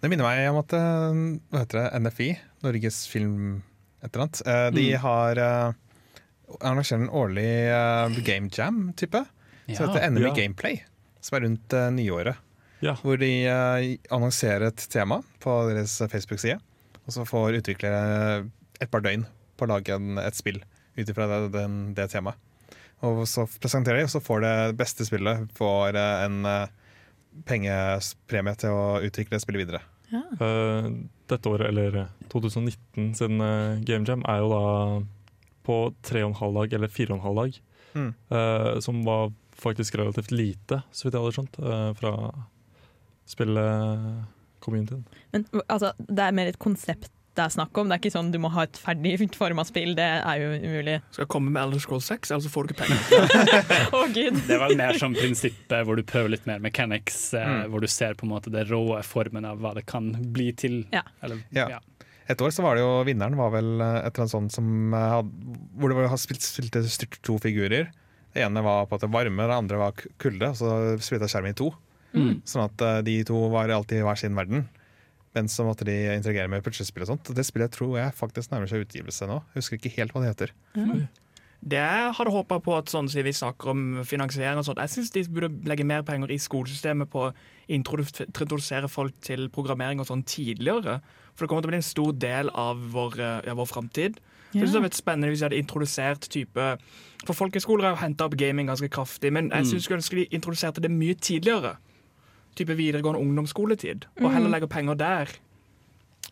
Det 0.00 0.10
minner 0.12 0.24
meg 0.28 0.44
om 0.52 0.60
at 0.60 0.72
eh, 0.76 1.18
hva 1.50 1.62
heter 1.64 1.80
det, 1.82 1.88
NFI, 2.04 2.28
Norges 2.64 3.02
film 3.10 3.62
et 4.04 4.12
eller 4.14 4.26
annet, 4.26 4.42
eh, 4.46 4.70
de 4.76 4.86
Mm. 4.92 5.00
har 5.02 5.38
uh, 5.42 5.72
arrangerer 6.60 7.04
en 7.04 7.10
årlig 7.10 7.50
uh, 7.70 8.18
game 8.24 8.50
jam-type. 8.52 9.24
Så 9.66 9.86
heter 9.86 10.10
NMI 10.10 10.28
Ja. 10.28 10.34
Gameplay, 10.34 10.82
som 11.20 11.38
er 11.38 11.46
rundt 11.46 11.74
uh, 11.74 11.88
nyåret. 11.90 12.42
Ja. 12.84 12.92
Hvor 13.00 13.16
de 13.16 13.30
eh, 13.48 13.96
annonserer 14.12 14.66
et 14.68 14.82
tema 14.92 15.22
på 15.40 15.52
deres 15.70 15.94
Facebook-side. 16.12 16.58
Og 17.06 17.14
så 17.14 17.24
får 17.24 17.56
utviklere 17.62 18.44
et 18.84 18.90
par 18.92 19.00
døgn 19.00 19.24
på 19.56 19.64
å 19.64 19.70
lage 19.70 19.96
en, 19.96 20.20
et 20.20 20.36
spill 20.36 20.60
ut 20.98 21.08
ifra 21.08 21.24
det, 21.30 21.38
det, 21.54 21.64
det 21.96 22.06
temaet. 22.12 22.36
Og 23.00 23.24
så 23.28 23.46
presenterer 23.48 24.02
de, 24.02 24.10
og 24.10 24.12
så 24.12 24.20
får 24.20 24.44
det 24.44 24.54
beste 24.76 25.08
spillet 25.08 25.48
får 25.56 25.96
en 25.96 26.44
pengepremie 27.48 28.60
til 28.60 28.76
å 28.76 28.84
utvikle 29.08 29.40
spillet 29.40 29.64
videre. 29.64 29.82
Ja. 30.12 30.22
Uh, 30.38 30.88
dette 31.30 31.50
året, 31.50 31.70
eller 31.72 32.06
2019 32.32 33.14
sin 33.18 33.42
uh, 33.42 33.78
Game 33.86 34.06
Jam, 34.06 34.22
er 34.28 34.42
jo 34.42 34.50
da 34.52 34.64
på 35.66 35.80
tre 36.06 36.22
og 36.24 36.30
en 36.32 36.38
halv 36.40 36.60
dag, 36.62 36.76
eller 36.78 36.92
fire 36.92 37.12
og 37.14 37.18
en 37.20 37.26
halv 37.26 37.42
dag. 37.44 37.58
Mm. 37.96 38.08
eh, 38.36 38.78
som 38.84 38.98
var 39.06 39.30
faktisk 39.56 39.94
relativt 39.96 40.30
lite, 40.36 40.82
så 40.92 41.06
vidt 41.06 41.14
jeg 41.16 41.22
hadde 41.24 41.36
skjønt, 41.38 41.58
eh, 41.64 41.92
fra 41.96 42.12
spillet-communityen. 43.26 45.04
Men 45.32 45.46
altså, 45.66 45.92
det 45.98 46.26
er 46.26 46.34
mer 46.36 46.50
et 46.52 46.58
konsept 46.62 47.10
det 47.36 47.44
er 47.44 47.52
snakk 47.52 47.76
om. 47.76 47.90
Det 47.90 47.96
er 47.96 48.00
ikke 48.00 48.12
sånn 48.14 48.30
du 48.32 48.38
må 48.40 48.48
ha 48.54 48.62
et 48.64 48.78
ferdig 48.80 49.10
forma 49.36 49.60
spill. 49.68 49.90
Det 49.98 50.04
er 50.06 50.38
jo 50.40 50.54
umulig. 50.56 50.94
Skal 51.12 51.26
jeg 51.26 51.30
komme 51.34 51.52
med 51.52 51.60
Elder 51.66 51.82
Scroll 51.84 52.00
6, 52.00 52.30
ellers 52.32 52.46
så 52.46 52.52
får 52.54 52.64
du 52.64 52.72
ikke 52.72 52.86
penger. 52.86 53.26
Å, 53.96 54.00
gud. 54.14 54.38
Det 54.46 54.54
er 54.56 54.62
vel 54.62 54.78
mer 54.80 54.96
som 54.96 55.12
prinsippet 55.12 55.84
hvor 55.84 56.00
du 56.00 56.04
prøver 56.08 56.32
litt 56.32 56.48
mer 56.48 56.62
mechanics, 56.64 57.18
eh, 57.36 57.44
Mm. 57.46 57.68
hvor 57.74 57.84
du 57.84 57.86
ser 57.92 58.16
på 58.16 58.24
en 58.24 58.32
måte 58.32 58.50
det 58.54 58.64
rå 58.70 58.80
formen 59.04 59.44
av 59.48 59.60
hva 59.60 59.74
det 59.76 59.84
kan 59.86 60.08
bli 60.32 60.48
til. 60.56 60.78
Ja. 60.96 61.02
Eller, 61.22 61.44
Ja. 61.52 61.68
ja. 61.76 61.82
Et 62.28 62.42
år 62.42 62.50
så 62.54 62.64
var 62.64 62.74
det 62.76 62.82
jo 62.82 63.04
vinneren 63.06 63.36
var 63.38 63.52
vel 63.54 63.76
eh, 63.80 63.98
et 64.02 64.10
eller 64.10 64.24
annet 64.24 64.34
sånt 64.34 64.54
som 64.56 64.94
hadde, 64.96 65.54
Hvor 65.78 65.92
det 65.92 65.98
var, 65.98 66.08
har 66.10 66.20
spilt, 66.20 66.42
spilte 66.42 66.82
styrt 66.90 67.20
to 67.26 67.38
figurer. 67.42 67.92
Det 68.34 68.42
ene 68.44 68.62
var 68.66 68.88
på 68.88 68.98
at 68.98 69.04
det 69.06 69.12
varme, 69.14 69.46
det 69.48 69.56
andre 69.56 69.78
var 69.80 70.06
kulde. 70.22 70.50
Og 70.52 70.58
så 70.58 70.72
splitta 71.00 71.28
skjermen 71.30 71.54
i 71.54 71.58
to. 71.58 71.70
Mm. 72.16 72.40
Sånn 72.48 72.66
at 72.66 72.82
eh, 72.82 73.02
de 73.06 73.20
to 73.28 73.46
var 73.52 73.70
alltid 73.72 74.00
i 74.00 74.06
hver 74.06 74.18
sin 74.20 74.36
verden. 74.36 74.66
Men 75.36 75.50
så 75.52 75.66
måtte 75.68 75.84
de 75.84 75.94
interagere 76.14 76.48
med 76.48 76.64
puslespill 76.64 77.04
og 77.04 77.10
sånt. 77.12 77.28
Og 77.30 77.36
det 77.36 77.44
spillet 77.44 77.74
tror 77.76 77.98
jeg 77.98 78.16
faktisk 78.16 78.52
nærmer 78.52 78.70
seg 78.70 78.86
utgivelse 78.86 79.28
nå. 79.28 79.42
Jeg 79.52 79.60
husker 79.60 79.78
ikke 79.80 79.94
helt 79.98 80.14
hva 80.16 80.24
det 80.24 80.32
heter. 80.32 80.52
Det 81.66 81.80
jeg 81.80 82.12
hadde 82.16 82.32
håpa 82.32 82.58
på 82.62 82.74
at 82.76 82.90
sånn 82.92 83.08
siden 83.10 83.26
vi 83.26 83.34
snakker 83.36 83.72
om 83.72 83.82
finansiering 84.06 84.60
og 84.60 84.66
sånt, 84.68 84.80
jeg 84.84 84.92
syns 84.92 85.12
de 85.14 85.24
burde 85.32 85.68
legge 85.68 85.86
mer 85.88 86.04
penger 86.06 86.30
i 86.32 86.38
skolesystemet 86.40 87.10
på 87.10 87.26
å 87.26 87.30
introdu- 87.72 88.26
introdusere 88.26 88.88
folk 88.92 89.16
til 89.24 89.48
programmering 89.52 90.00
og 90.00 90.08
sånn 90.08 90.24
tidligere. 90.28 91.00
For 91.36 91.44
det 91.44 91.52
kommer 91.52 91.66
til 91.66 91.70
å 91.70 91.74
bli 91.74 91.82
en 91.82 91.86
stor 91.86 92.12
del 92.16 92.50
av 92.56 92.80
vår, 92.94 93.18
eh, 93.20 93.40
ja, 93.46 93.54
vår 93.54 93.68
framtid. 93.68 94.20
Synes 94.52 94.70
det 94.70 94.78
hadde 94.78 94.86
vært 94.86 94.96
spennende 94.96 95.28
hvis 95.28 95.42
de 95.42 95.48
hadde 95.48 95.58
introdusert 95.60 96.28
type 96.32 96.66
For 97.26 97.36
folkehøyskoler 97.36 97.84
har 97.84 97.96
jo 97.96 98.00
henta 98.00 98.28
opp 98.28 98.36
gaming 98.38 98.70
ganske 98.70 98.88
kraftig, 98.88 99.32
men 99.34 99.50
jeg 99.50 99.66
syns 99.72 99.88
mm. 99.90 99.96
ønske 99.98 100.16
de 100.16 100.26
introduserte 100.38 100.80
det 100.84 100.90
mye 100.92 101.16
tidligere. 101.18 101.74
Type 102.56 102.76
videregående 102.78 103.20
ungdomsskoletid. 103.20 104.06
Og 104.22 104.30
heller 104.32 104.52
legge 104.52 104.68
penger 104.70 104.96
der. 104.96 105.32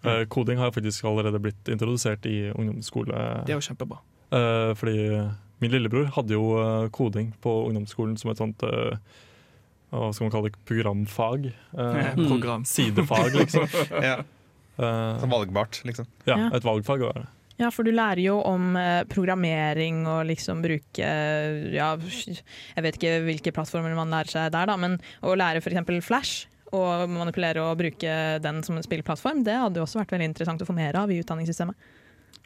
Uh, 0.04 0.22
koding 0.30 0.60
har 0.60 0.72
faktisk 0.72 1.04
allerede 1.08 1.40
blitt 1.42 1.68
introdusert 1.68 2.24
i 2.28 2.52
ungdomsskole. 2.54 3.44
Det 3.44 3.52
er 3.56 3.58
jo 3.58 3.66
kjempebra. 3.66 4.00
Uh, 4.30 4.72
fordi 4.78 4.96
min 5.60 5.72
lillebror 5.72 6.08
hadde 6.16 6.34
jo 6.34 6.56
eh, 6.60 6.88
koding 6.92 7.30
på 7.40 7.52
ungdomsskolen 7.68 8.16
som 8.20 8.32
et 8.32 8.40
sånt 8.40 8.64
uh, 8.66 8.96
hva 9.94 10.10
skal 10.10 10.26
man 10.26 10.32
kalle 10.34 10.50
det, 10.50 10.62
programfag. 10.66 11.50
Eh, 11.78 12.14
Mm. 12.14 12.28
Program. 12.30 12.64
sidefag, 12.64 13.34
liksom. 13.34 13.66
Ja, 13.90 14.18
Eh, 14.18 14.24
Som 14.76 15.30
valgbart, 15.30 15.80
liksom. 15.86 16.08
ja, 16.26 16.48
et 16.56 16.66
valgfag 16.66 17.04
å 17.04 17.10
være. 17.12 17.26
Ja, 17.60 17.68
for 17.70 17.86
du 17.86 17.92
lærer 17.94 18.18
jo 18.18 18.40
om 18.42 18.72
eh, 18.78 19.04
programmering 19.06 20.02
og 20.10 20.24
liksom 20.26 20.62
bruke 20.64 21.06
eh, 21.06 21.68
Ja, 21.70 21.92
jeg 21.94 22.82
vet 22.82 22.98
ikke 22.98 23.20
hvilke 23.28 23.52
plattformer 23.54 23.94
man 23.94 24.10
lærer 24.10 24.32
seg 24.32 24.50
der, 24.56 24.66
da, 24.66 24.74
men 24.80 24.98
å 25.22 25.36
lære 25.38 25.62
f.eks. 25.62 26.02
Flash 26.02 26.48
og 26.74 27.04
manipulere 27.12 27.62
og 27.62 27.78
bruke 27.78 28.14
den 28.42 28.58
som 28.66 28.74
en 28.74 28.82
spillplattform, 28.82 29.44
det 29.46 29.54
hadde 29.60 29.78
jo 29.78 29.84
også 29.86 30.00
vært 30.00 30.16
veldig 30.16 30.32
interessant 30.32 30.64
å 30.64 30.66
få 30.66 30.74
mer 30.74 30.98
av 30.98 31.12
i 31.14 31.20
utdanningssystemet. 31.22 31.92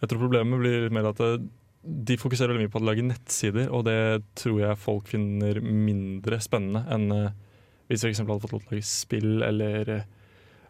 Jeg 0.02 0.10
tror 0.10 0.20
problemet 0.26 0.60
blir 0.60 0.92
mer 0.92 1.08
at 1.14 1.24
eh, 1.24 1.40
de 1.82 2.18
fokuserer 2.20 2.52
veldig 2.52 2.66
mye 2.66 2.74
på 2.74 2.82
å 2.82 2.86
lage 2.90 3.06
nettsider, 3.06 3.72
og 3.72 3.86
det 3.88 3.98
tror 4.38 4.60
jeg 4.66 4.82
folk 4.82 5.08
finner 5.08 5.62
mindre 5.64 6.40
spennende 6.44 6.84
enn 6.92 7.08
eh, 7.14 7.34
hvis 7.88 8.04
vi 8.04 8.12
f.eks. 8.12 8.26
hadde 8.26 8.42
fått 8.44 8.52
lov 8.52 8.66
til 8.66 8.74
å 8.74 8.76
lage 8.76 8.90
spill 8.92 9.44
eller 9.46 9.94
eh, 9.96 10.06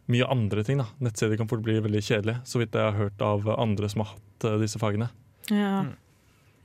mye 0.09 0.26
andre 0.28 0.64
ting. 0.64 0.80
da. 0.82 0.88
Nettsider 1.04 1.36
kan 1.40 1.48
fort 1.50 1.62
bli 1.64 1.78
veldig 1.84 2.02
kjedelige, 2.02 2.42
så 2.48 2.61
vidt 2.62 2.76
jeg 2.76 2.84
har 2.84 2.96
hørt 2.98 3.24
av 3.24 3.48
andre 3.59 3.88
som 3.92 4.04
har 4.04 4.14
hatt 4.14 4.48
eh, 4.48 4.59
disse 4.62 4.80
fagene. 4.80 5.11
Ja. 5.50 5.86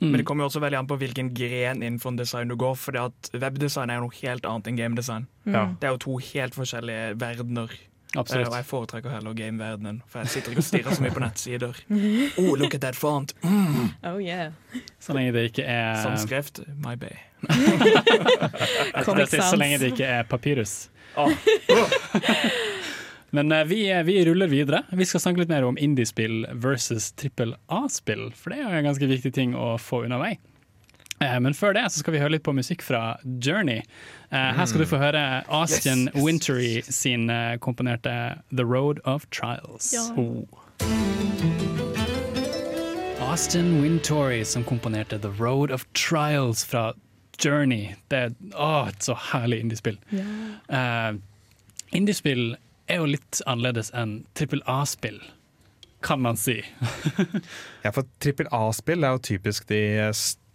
Mm. 0.04 0.12
Men 0.12 0.20
det 0.20 0.26
kommer 0.28 0.44
jo 0.44 0.50
også 0.52 0.60
veldig 0.60 0.82
an 0.82 0.88
på 0.90 0.98
hvilken 1.00 1.30
gren 1.36 1.84
innenfor 1.84 2.18
design 2.20 2.52
du 2.52 2.58
går. 2.60 2.76
For 2.76 2.98
webdesign 3.40 3.92
er 3.92 4.02
jo 4.02 4.10
noe 4.10 4.20
helt 4.20 4.46
annet 4.50 4.68
enn 4.68 4.80
gamedesign. 4.80 5.28
Mm. 5.46 5.56
Ja. 5.56 5.66
Det 5.80 5.88
er 5.88 5.96
jo 5.96 6.02
to 6.04 6.18
helt 6.34 6.58
forskjellige 6.58 7.14
verdener. 7.22 7.72
Eh, 8.14 8.20
Absolutt. 8.20 8.48
og 8.48 8.56
jeg 8.60 8.66
foretrekker 8.70 9.10
heller 9.10 9.34
gameverdenen, 9.34 10.02
for 10.08 10.22
jeg 10.22 10.30
sitter 10.36 10.54
ikke 10.54 10.62
og 10.62 10.68
stirrer 10.68 10.94
så 10.98 11.02
mye 11.02 11.14
på 11.16 11.24
nettsider. 11.24 11.80
Oh, 12.38 12.54
look 12.60 12.76
at 12.76 12.82
that 12.82 12.96
font! 12.96 13.34
Mm. 13.42 13.90
Oh 14.04 14.20
yeah. 14.22 14.52
Så 15.00 15.14
lenge 15.14 15.34
det 15.34 15.48
ikke 15.50 15.64
er 15.66 16.04
Samskrift, 16.04 16.60
my 16.78 16.96
bay. 16.96 17.18
Så 19.04 19.56
lenge 19.58 19.80
det 19.82 19.94
ikke 19.94 20.06
er 20.06 20.24
papyrus. 20.30 20.90
Ah. 21.18 21.30
Men 23.34 23.52
eh, 23.52 23.64
vi, 23.66 23.80
vi 24.06 24.20
ruller 24.28 24.48
videre. 24.52 24.84
Vi 24.94 25.06
skal 25.10 25.24
snakke 25.24 25.42
litt 25.42 25.50
mer 25.50 25.66
om 25.66 25.78
indiespill 25.82 26.44
versus 26.54 27.12
trippel 27.18 27.56
A-spill, 27.74 28.28
for 28.38 28.54
det 28.54 28.60
er 28.62 28.68
jo 28.70 28.82
en 28.84 28.90
ganske 28.92 29.10
viktig 29.10 29.32
ting 29.34 29.56
å 29.58 29.74
få 29.82 30.04
unna 30.06 30.20
vei. 30.22 30.36
Eh, 31.22 31.40
Men 31.42 31.54
før 31.58 31.74
det 31.74 31.88
så 31.94 32.04
skal 32.04 32.14
vi 32.14 32.22
høre 32.22 32.36
litt 32.36 32.44
på 32.46 32.54
musikk 32.54 32.84
fra 32.86 33.16
Journey. 33.42 33.82
Eh, 34.30 34.52
Her 34.58 34.66
skal 34.70 34.84
du 34.84 34.90
få 34.90 35.00
høre 35.02 35.24
Austin 35.48 36.06
Yes, 36.08 36.16
yes. 36.16 36.24
Wintery 36.28 36.74
sin 36.94 37.30
eh, 37.34 37.56
komponerte 37.58 38.14
The 38.54 38.66
Road 38.70 39.02
of 39.06 39.26
Trials. 39.34 39.90
Ja. 39.94 40.06
Oh. 40.18 40.46
Austin 43.24 43.82
Wintory 43.82 44.44
som 44.46 44.64
komponerte 44.64 45.18
The 45.20 45.32
Road 45.40 45.72
of 45.72 45.86
Trials 45.94 46.64
fra 46.66 46.94
Journey. 47.42 47.96
Det 48.14 48.18
er 48.28 48.34
åh, 48.54 48.90
et 48.92 49.02
så 49.10 49.16
herlig 49.32 49.60
indiespill. 49.64 49.98
Eh, 50.70 51.16
indiespill 51.98 52.56
er 52.88 53.00
jo 53.02 53.08
litt 53.14 53.42
annerledes 53.48 53.92
enn 53.96 54.24
trippel 54.38 54.62
A-spill, 54.70 55.20
kan 56.04 56.22
man 56.22 56.38
si. 56.40 56.58
Ja, 57.86 57.92
for 57.96 58.08
trippel 58.24 58.48
A-spill 58.52 59.04
er 59.04 59.16
jo 59.16 59.22
typisk 59.24 59.68
de 59.70 59.82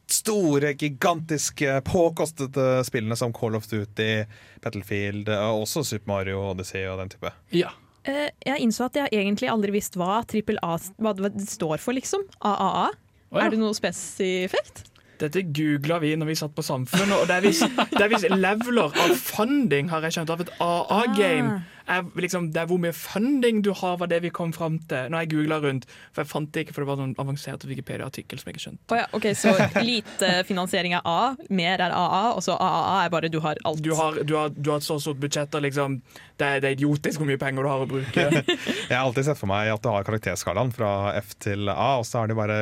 store, 0.08 0.72
gigantiske, 0.80 1.80
påkostede 1.84 2.84
spillene 2.88 3.16
som 3.16 3.32
Call 3.36 3.56
of 3.58 3.66
Duty, 3.68 4.24
Battlefield 4.64 5.28
og 5.34 5.64
også 5.66 5.84
Super 5.84 6.08
Mario 6.14 6.40
Odyssey 6.50 6.86
og 6.88 6.98
den 7.02 7.12
type. 7.12 7.32
Ja. 7.52 7.74
Eh, 8.08 8.30
Jeg 8.46 8.64
innså 8.64 8.86
at 8.88 8.96
jeg 8.96 9.12
egentlig 9.12 9.50
aldri 9.52 9.74
visste 9.74 10.00
hva 10.00 10.22
trippel 10.28 10.60
A 10.64 10.78
hva 10.96 11.12
det 11.18 11.34
står 11.48 11.76
for, 11.82 11.92
liksom. 11.96 12.24
AAA. 12.40 12.86
Oh, 13.28 13.36
ja. 13.36 13.44
Er 13.44 13.52
det 13.52 13.60
noe 13.60 13.76
spesifikt? 13.76 14.86
Dette 15.18 15.42
googla 15.50 15.98
vi 16.00 16.12
når 16.16 16.28
vi 16.30 16.36
satt 16.38 16.54
på 16.54 16.62
Samfunnet, 16.62 17.16
og 17.18 17.26
det 17.28 17.36
er 17.36 17.44
visst 17.44 18.30
er 18.30 18.36
leveler 18.38 18.94
av 19.02 19.14
funding, 19.18 19.90
har 19.90 20.06
jeg 20.06 20.14
skjønt, 20.14 20.30
av 20.30 20.44
et 20.44 20.52
AA-game. 20.62 21.58
Er 21.88 22.04
liksom, 22.20 22.50
det 22.52 22.60
er 22.60 22.68
hvor 22.68 22.80
mye 22.82 22.92
funding 22.92 23.62
du 23.64 23.70
har, 23.72 23.96
var 24.00 24.10
det 24.10 24.20
vi 24.24 24.30
kom 24.34 24.52
fram 24.52 24.78
til. 24.90 25.08
Når 25.08 25.24
jeg 25.24 25.30
googla 25.32 25.58
rundt, 25.64 25.86
for 26.12 26.22
jeg 26.22 26.30
fant 26.30 26.50
det 26.52 26.66
ikke, 26.66 26.74
for 26.76 26.84
det 26.84 26.90
var 26.90 27.00
noen 27.00 27.14
avansert 27.22 27.64
Wikipedia-artikkel 27.68 28.40
som 28.40 28.50
jeg 28.50 28.56
ikke 28.56 28.64
skjønte. 28.66 28.84
Oh, 28.92 28.98
ja, 29.00 29.06
ok, 29.16 29.28
Så 29.38 29.54
lite 29.80 30.32
finansiering 30.48 30.96
er 30.98 31.08
A, 31.08 31.34
mer 31.48 31.80
er 31.86 31.94
AA, 31.96 32.22
og 32.34 32.42
så 32.44 32.58
AAA 32.60 32.98
er 33.06 33.12
bare 33.14 33.32
du 33.32 33.40
har 33.44 33.60
alt. 33.68 33.80
Du 33.84 33.94
har, 33.96 34.20
du 34.22 34.34
har, 34.36 34.52
du 34.52 34.72
har 34.72 34.82
et 34.82 34.88
så 34.88 34.98
stort 35.00 35.20
budsjett, 35.22 35.54
og 35.56 35.64
liksom, 35.64 36.00
det, 36.38 36.46
er, 36.46 36.60
det 36.62 36.70
er 36.70 36.76
idiotisk 36.76 37.22
hvor 37.22 37.30
mye 37.30 37.40
penger 37.40 37.64
du 37.64 37.70
har 37.72 37.86
å 37.86 37.88
bruke. 37.88 38.26
Jeg 38.90 38.92
har 38.92 39.06
alltid 39.06 39.30
sett 39.30 39.40
for 39.40 39.50
meg 39.50 39.72
at 39.72 39.84
du 39.84 39.90
har 39.92 40.06
karakterskalaen 40.06 40.74
fra 40.76 40.92
F 41.22 41.34
til 41.40 41.72
A, 41.72 41.94
og 42.02 42.06
så 42.08 42.22
har 42.22 42.30
de 42.30 42.36
bare 42.38 42.60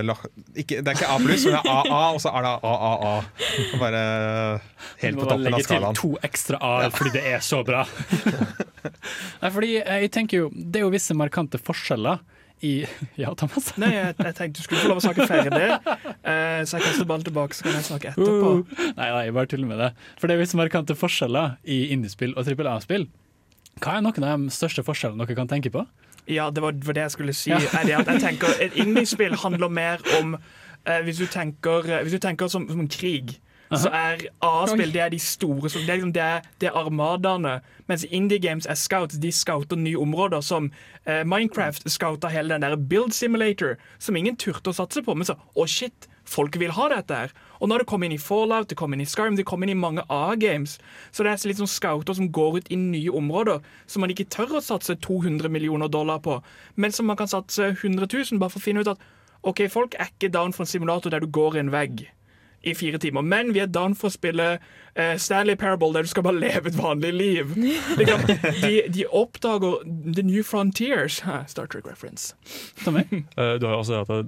ikke, 0.54 0.80
Det 0.80 0.92
er 0.92 1.00
ikke 1.00 1.10
A 1.10 1.18
pluss, 1.22 1.48
men 1.48 1.58
det 1.58 1.64
er 1.64 1.90
AA, 1.90 2.04
og 2.14 2.22
så 2.22 2.32
er 2.32 2.46
det 2.46 2.54
AAA. 2.70 3.14
Bare 3.82 4.06
helt 5.02 5.18
Du 5.18 5.26
toppen 5.26 5.26
må 5.26 5.26
bare 5.26 5.36
Du 5.36 5.50
må 5.50 5.56
legge 5.56 5.68
til 5.74 6.00
to 6.00 6.14
ekstra 6.26 6.62
A 6.62 6.74
fordi 6.96 7.16
det 7.18 7.26
er 7.34 7.44
så 7.44 7.62
bra. 7.66 7.84
Nei, 9.43 9.51
fordi 9.51 9.74
eh, 9.82 10.01
jeg 10.07 10.12
tenker 10.14 10.45
jo, 10.45 10.49
Det 10.55 10.80
er 10.80 10.87
jo 10.87 10.95
visse 10.95 11.16
markante 11.16 11.61
forskjeller 11.62 12.22
i 12.64 12.72
Ja, 13.22 13.34
Thomas? 13.39 13.72
Nei, 13.80 13.93
jeg, 13.95 14.14
jeg 14.16 14.37
tenkte 14.39 14.61
du 14.61 14.64
skulle 14.64 14.82
få 14.84 14.93
lov 14.93 15.03
å 15.03 15.05
snakke 15.05 15.28
ferdig, 15.28 15.68
eh, 15.68 16.62
så 16.64 16.78
jeg 16.78 16.87
kaster 16.87 17.09
ballen 17.09 17.26
tilbake, 17.26 17.57
så 17.57 17.66
kan 17.66 17.76
jeg 17.76 17.87
snakke 17.91 18.14
etterpå. 18.14 18.53
Uh, 18.62 18.89
nei, 18.97 19.11
nei, 19.12 19.28
bare 19.37 19.51
tuller 19.51 19.68
med 19.68 19.82
det. 19.82 19.93
For 20.20 20.28
det 20.28 20.37
er 20.37 20.43
visse 20.45 20.59
markante 20.59 20.97
forskjeller 20.97 21.59
i 21.68 21.87
indiespill 21.95 22.37
og 22.37 22.49
trippel 22.49 22.70
A-spill. 22.72 23.09
Hva 23.84 23.99
er 23.99 24.07
noen 24.07 24.24
av 24.24 24.45
de 24.47 24.55
største 24.55 24.84
forskjellene 24.87 25.26
dere 25.26 25.37
kan 25.37 25.51
tenke 25.51 25.72
på? 25.74 25.84
Ja, 26.26 26.49
det 26.51 26.62
var, 26.64 26.72
det 26.72 26.97
jeg 26.97 27.12
skulle 27.14 27.34
si. 27.37 27.53
At 27.55 27.87
jeg 27.87 28.20
tenker 28.22 28.51
Et 28.64 28.74
indiespill 28.82 29.37
handler 29.39 29.70
mer 29.70 30.01
om 30.18 30.34
eh, 30.34 31.03
Hvis 31.07 31.20
du 31.22 31.26
tenker, 31.30 31.87
hvis 32.03 32.16
du 32.16 32.18
tenker 32.22 32.51
som, 32.51 32.66
som 32.66 32.80
en 32.82 32.91
krig, 32.91 33.37
så 33.74 33.90
er 33.90 34.26
A-spill 34.46 34.92
det 34.94 35.00
er 35.02 35.10
de 35.10 35.18
store 35.18 35.68
Det 35.68 35.88
er, 35.88 35.94
liksom, 35.94 36.12
det 36.14 36.22
er, 36.22 36.40
det 36.60 36.68
er 36.68 36.78
armadaene. 36.78 37.60
Mens 37.86 38.04
indie 38.10 38.38
games 38.38 38.66
er 38.66 38.74
scouts. 38.74 39.18
De 39.18 39.32
scouter 39.32 39.76
nye 39.76 39.98
områder. 39.98 40.40
Som 40.40 40.70
eh, 41.04 41.24
Minecraft 41.24 41.90
scouta 41.90 42.28
hele 42.28 42.54
den 42.54 42.62
der 42.62 42.76
build 42.76 43.12
simulator, 43.12 43.76
som 43.98 44.16
ingen 44.16 44.36
turte 44.36 44.70
å 44.70 44.76
satse 44.76 45.02
på. 45.02 45.14
Men 45.14 45.26
så 45.26 45.38
å 45.54 45.66
shit, 45.66 46.08
folk 46.26 46.58
vil 46.60 46.74
ha 46.76 46.88
dette 46.92 47.14
her. 47.14 47.34
Og 47.60 47.68
nå 47.68 47.76
har 47.76 47.82
det 47.82 47.88
kommet 47.90 48.10
inn 48.10 48.16
i 48.18 48.22
Fallout, 48.22 48.68
det 48.70 48.78
kom 48.78 48.94
inn 48.94 49.02
i 49.02 49.08
Skyrim, 49.08 49.36
det 49.38 49.46
kom 49.48 49.62
inn 49.64 49.72
i 49.72 49.78
mange 49.78 50.04
A-games. 50.12 50.76
Så 51.10 51.24
det 51.24 51.32
er 51.32 51.48
litt 51.50 51.62
sånn 51.62 51.70
scouter 51.70 52.18
som 52.18 52.30
går 52.34 52.60
ut 52.60 52.70
i 52.70 52.78
nye 52.80 53.14
områder 53.14 53.62
som 53.86 54.04
man 54.04 54.12
ikke 54.12 54.28
tør 54.32 54.58
å 54.58 54.64
satse 54.64 54.98
200 55.06 55.50
millioner 55.52 55.90
dollar 55.90 56.22
på, 56.22 56.40
men 56.76 56.94
som 56.94 57.08
man 57.08 57.18
kan 57.18 57.30
satse 57.30 57.72
100 57.72 58.10
000 58.10 58.42
bare 58.42 58.52
for 58.52 58.62
å 58.62 58.66
finne 58.66 58.82
ut 58.82 58.92
at 58.92 59.02
OK, 59.46 59.66
folk 59.70 59.94
er 59.94 60.10
ikke 60.10 60.32
down 60.34 60.54
for 60.54 60.66
en 60.66 60.70
simulator 60.70 61.12
der 61.12 61.22
du 61.22 61.30
går 61.30 61.56
i 61.56 61.62
en 61.62 61.74
vegg 61.74 62.06
i 62.66 62.74
fire 62.74 62.98
timer, 63.02 63.22
men 63.22 63.52
vi 63.54 63.60
er 63.62 63.70
down 63.70 63.94
for 63.94 64.10
å 64.10 64.14
spille 64.14 64.46
uh, 64.58 65.14
Stanley 65.22 65.56
Parable 65.60 65.92
der 65.94 66.06
du 66.06 66.10
skal 66.10 66.24
bare 66.26 66.40
leve 66.42 66.72
et 66.72 66.78
vanlig 66.78 67.12
liv. 67.14 67.52
Liksom, 68.00 68.24
de, 68.62 68.72
de 68.92 69.04
oppdager 69.14 69.78
the 70.16 70.24
new 70.26 70.42
frontiers. 70.46 71.20
Ha, 71.26 71.44
Star 71.50 71.66
Trek 71.70 71.86
reference. 71.86 72.34
Tommy? 72.84 73.04
Eh, 73.36 73.54
Du 73.60 73.66
har 73.68 73.76
jo 73.76 73.82
også 73.84 74.00
at 74.02 74.26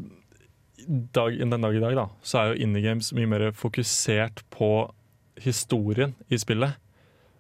dag, 1.12 1.38
den 1.38 1.50
dag 1.60 1.74
i 1.76 1.82
dag 1.82 1.96
da, 1.98 2.06
så 2.22 2.38
er 2.40 2.52
jo 2.52 2.62
indie 2.68 2.84
games 2.84 3.10
mye 3.16 3.28
mer 3.28 3.48
fokusert 3.56 4.44
på 4.54 4.70
historien 5.42 6.14
i 6.32 6.38
spillet. 6.40 6.78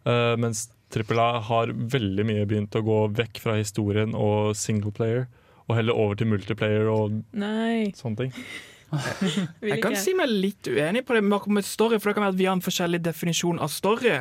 Uh, 0.06 0.34
mens 0.40 0.66
Trippel 0.92 1.20
A 1.20 1.38
har 1.44 1.72
veldig 1.74 2.24
mye 2.24 2.46
begynt 2.48 2.76
å 2.78 2.82
gå 2.84 2.98
vekk 3.18 3.40
fra 3.44 3.58
historien 3.58 4.14
og 4.16 4.54
singleplayer 4.56 5.26
og 5.68 5.76
heller 5.76 5.98
over 6.00 6.16
til 6.16 6.30
multiplayer 6.30 6.86
og 6.88 7.18
Nei, 7.36 7.90
sånne 7.98 8.22
ting. 8.22 8.44
Jeg 9.68 9.82
kan 9.82 9.96
si 10.00 10.14
meg 10.16 10.30
litt 10.32 10.68
uenig 10.68 11.04
på 11.06 11.16
det 11.16 11.22
med 11.24 11.48
med 11.52 11.66
story, 11.66 11.98
for 11.98 12.10
det 12.10 12.16
kan 12.16 12.24
være 12.24 12.34
at 12.36 12.38
vi 12.38 12.46
har 12.48 12.56
en 12.56 12.64
forskjellig 12.64 13.00
definisjon 13.04 13.60
av 13.60 13.68
story. 13.72 14.14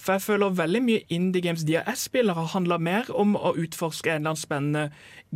For 0.00 0.16
jeg 0.16 0.24
føler 0.24 0.56
veldig 0.56 0.80
mye 0.82 1.02
indie 1.12 1.44
games 1.44 1.64
DRS-spillere 1.64 1.98
spiller, 2.00 2.34
har 2.34 2.54
handla 2.54 2.78
mer 2.78 3.10
om 3.12 3.36
å 3.36 3.54
utforske 3.60 4.10
en 4.10 4.22
eller 4.22 4.32
annen 4.32 4.40
spennende 4.40 4.86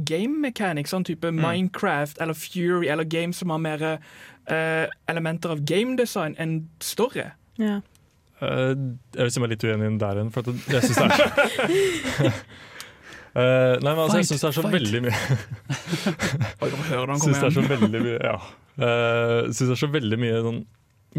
game 0.08 0.40
mechanic, 0.40 0.88
sånn 0.88 1.04
type 1.04 1.30
Minecraft 1.34 2.20
eller 2.22 2.34
Fury, 2.34 2.88
eller 2.88 3.04
games 3.04 3.38
som 3.42 3.50
har 3.50 3.60
mer 3.62 3.84
uh, 3.84 4.86
elementer 5.10 5.52
av 5.52 5.64
game 5.68 5.96
design 6.00 6.36
enn 6.38 6.62
story. 6.80 7.28
Ja. 7.60 7.80
Uh, 8.40 8.72
jeg 9.16 9.26
vil 9.26 9.32
si 9.34 9.42
meg 9.42 9.52
litt 9.52 9.64
uenig 9.66 9.90
der 10.00 10.20
igjen, 10.20 10.32
for 10.34 10.48
jeg 10.48 10.88
syns 10.88 11.02
det 11.02 11.10
er 11.10 12.40
Uh, 13.38 13.76
Nei, 13.84 13.92
men 13.92 14.00
altså, 14.06 14.22
jeg 14.22 14.24
Fight, 14.24 14.30
syns 14.30 14.40
det 14.40 14.48
er 14.48 14.54
så 14.56 14.62
fight. 14.64 14.72
veldig 14.78 15.00
mye 15.04 15.18
Oi, 16.64 16.70
nå 16.72 16.78
hører 16.88 17.04
du 17.04 17.12
han 17.12 17.20
Syns 17.20 17.42
det 17.42 17.50
er 17.50 17.54
så 17.58 17.64
veldig 17.68 18.00
mye 18.06 18.16
Ja. 18.24 18.38
Eh, 18.78 19.50
synes 19.50 19.64
det 19.66 19.76
er 19.76 19.82
så 19.82 19.92
veldig 19.92 20.18
mye 20.22 20.42
sånn 20.46 20.64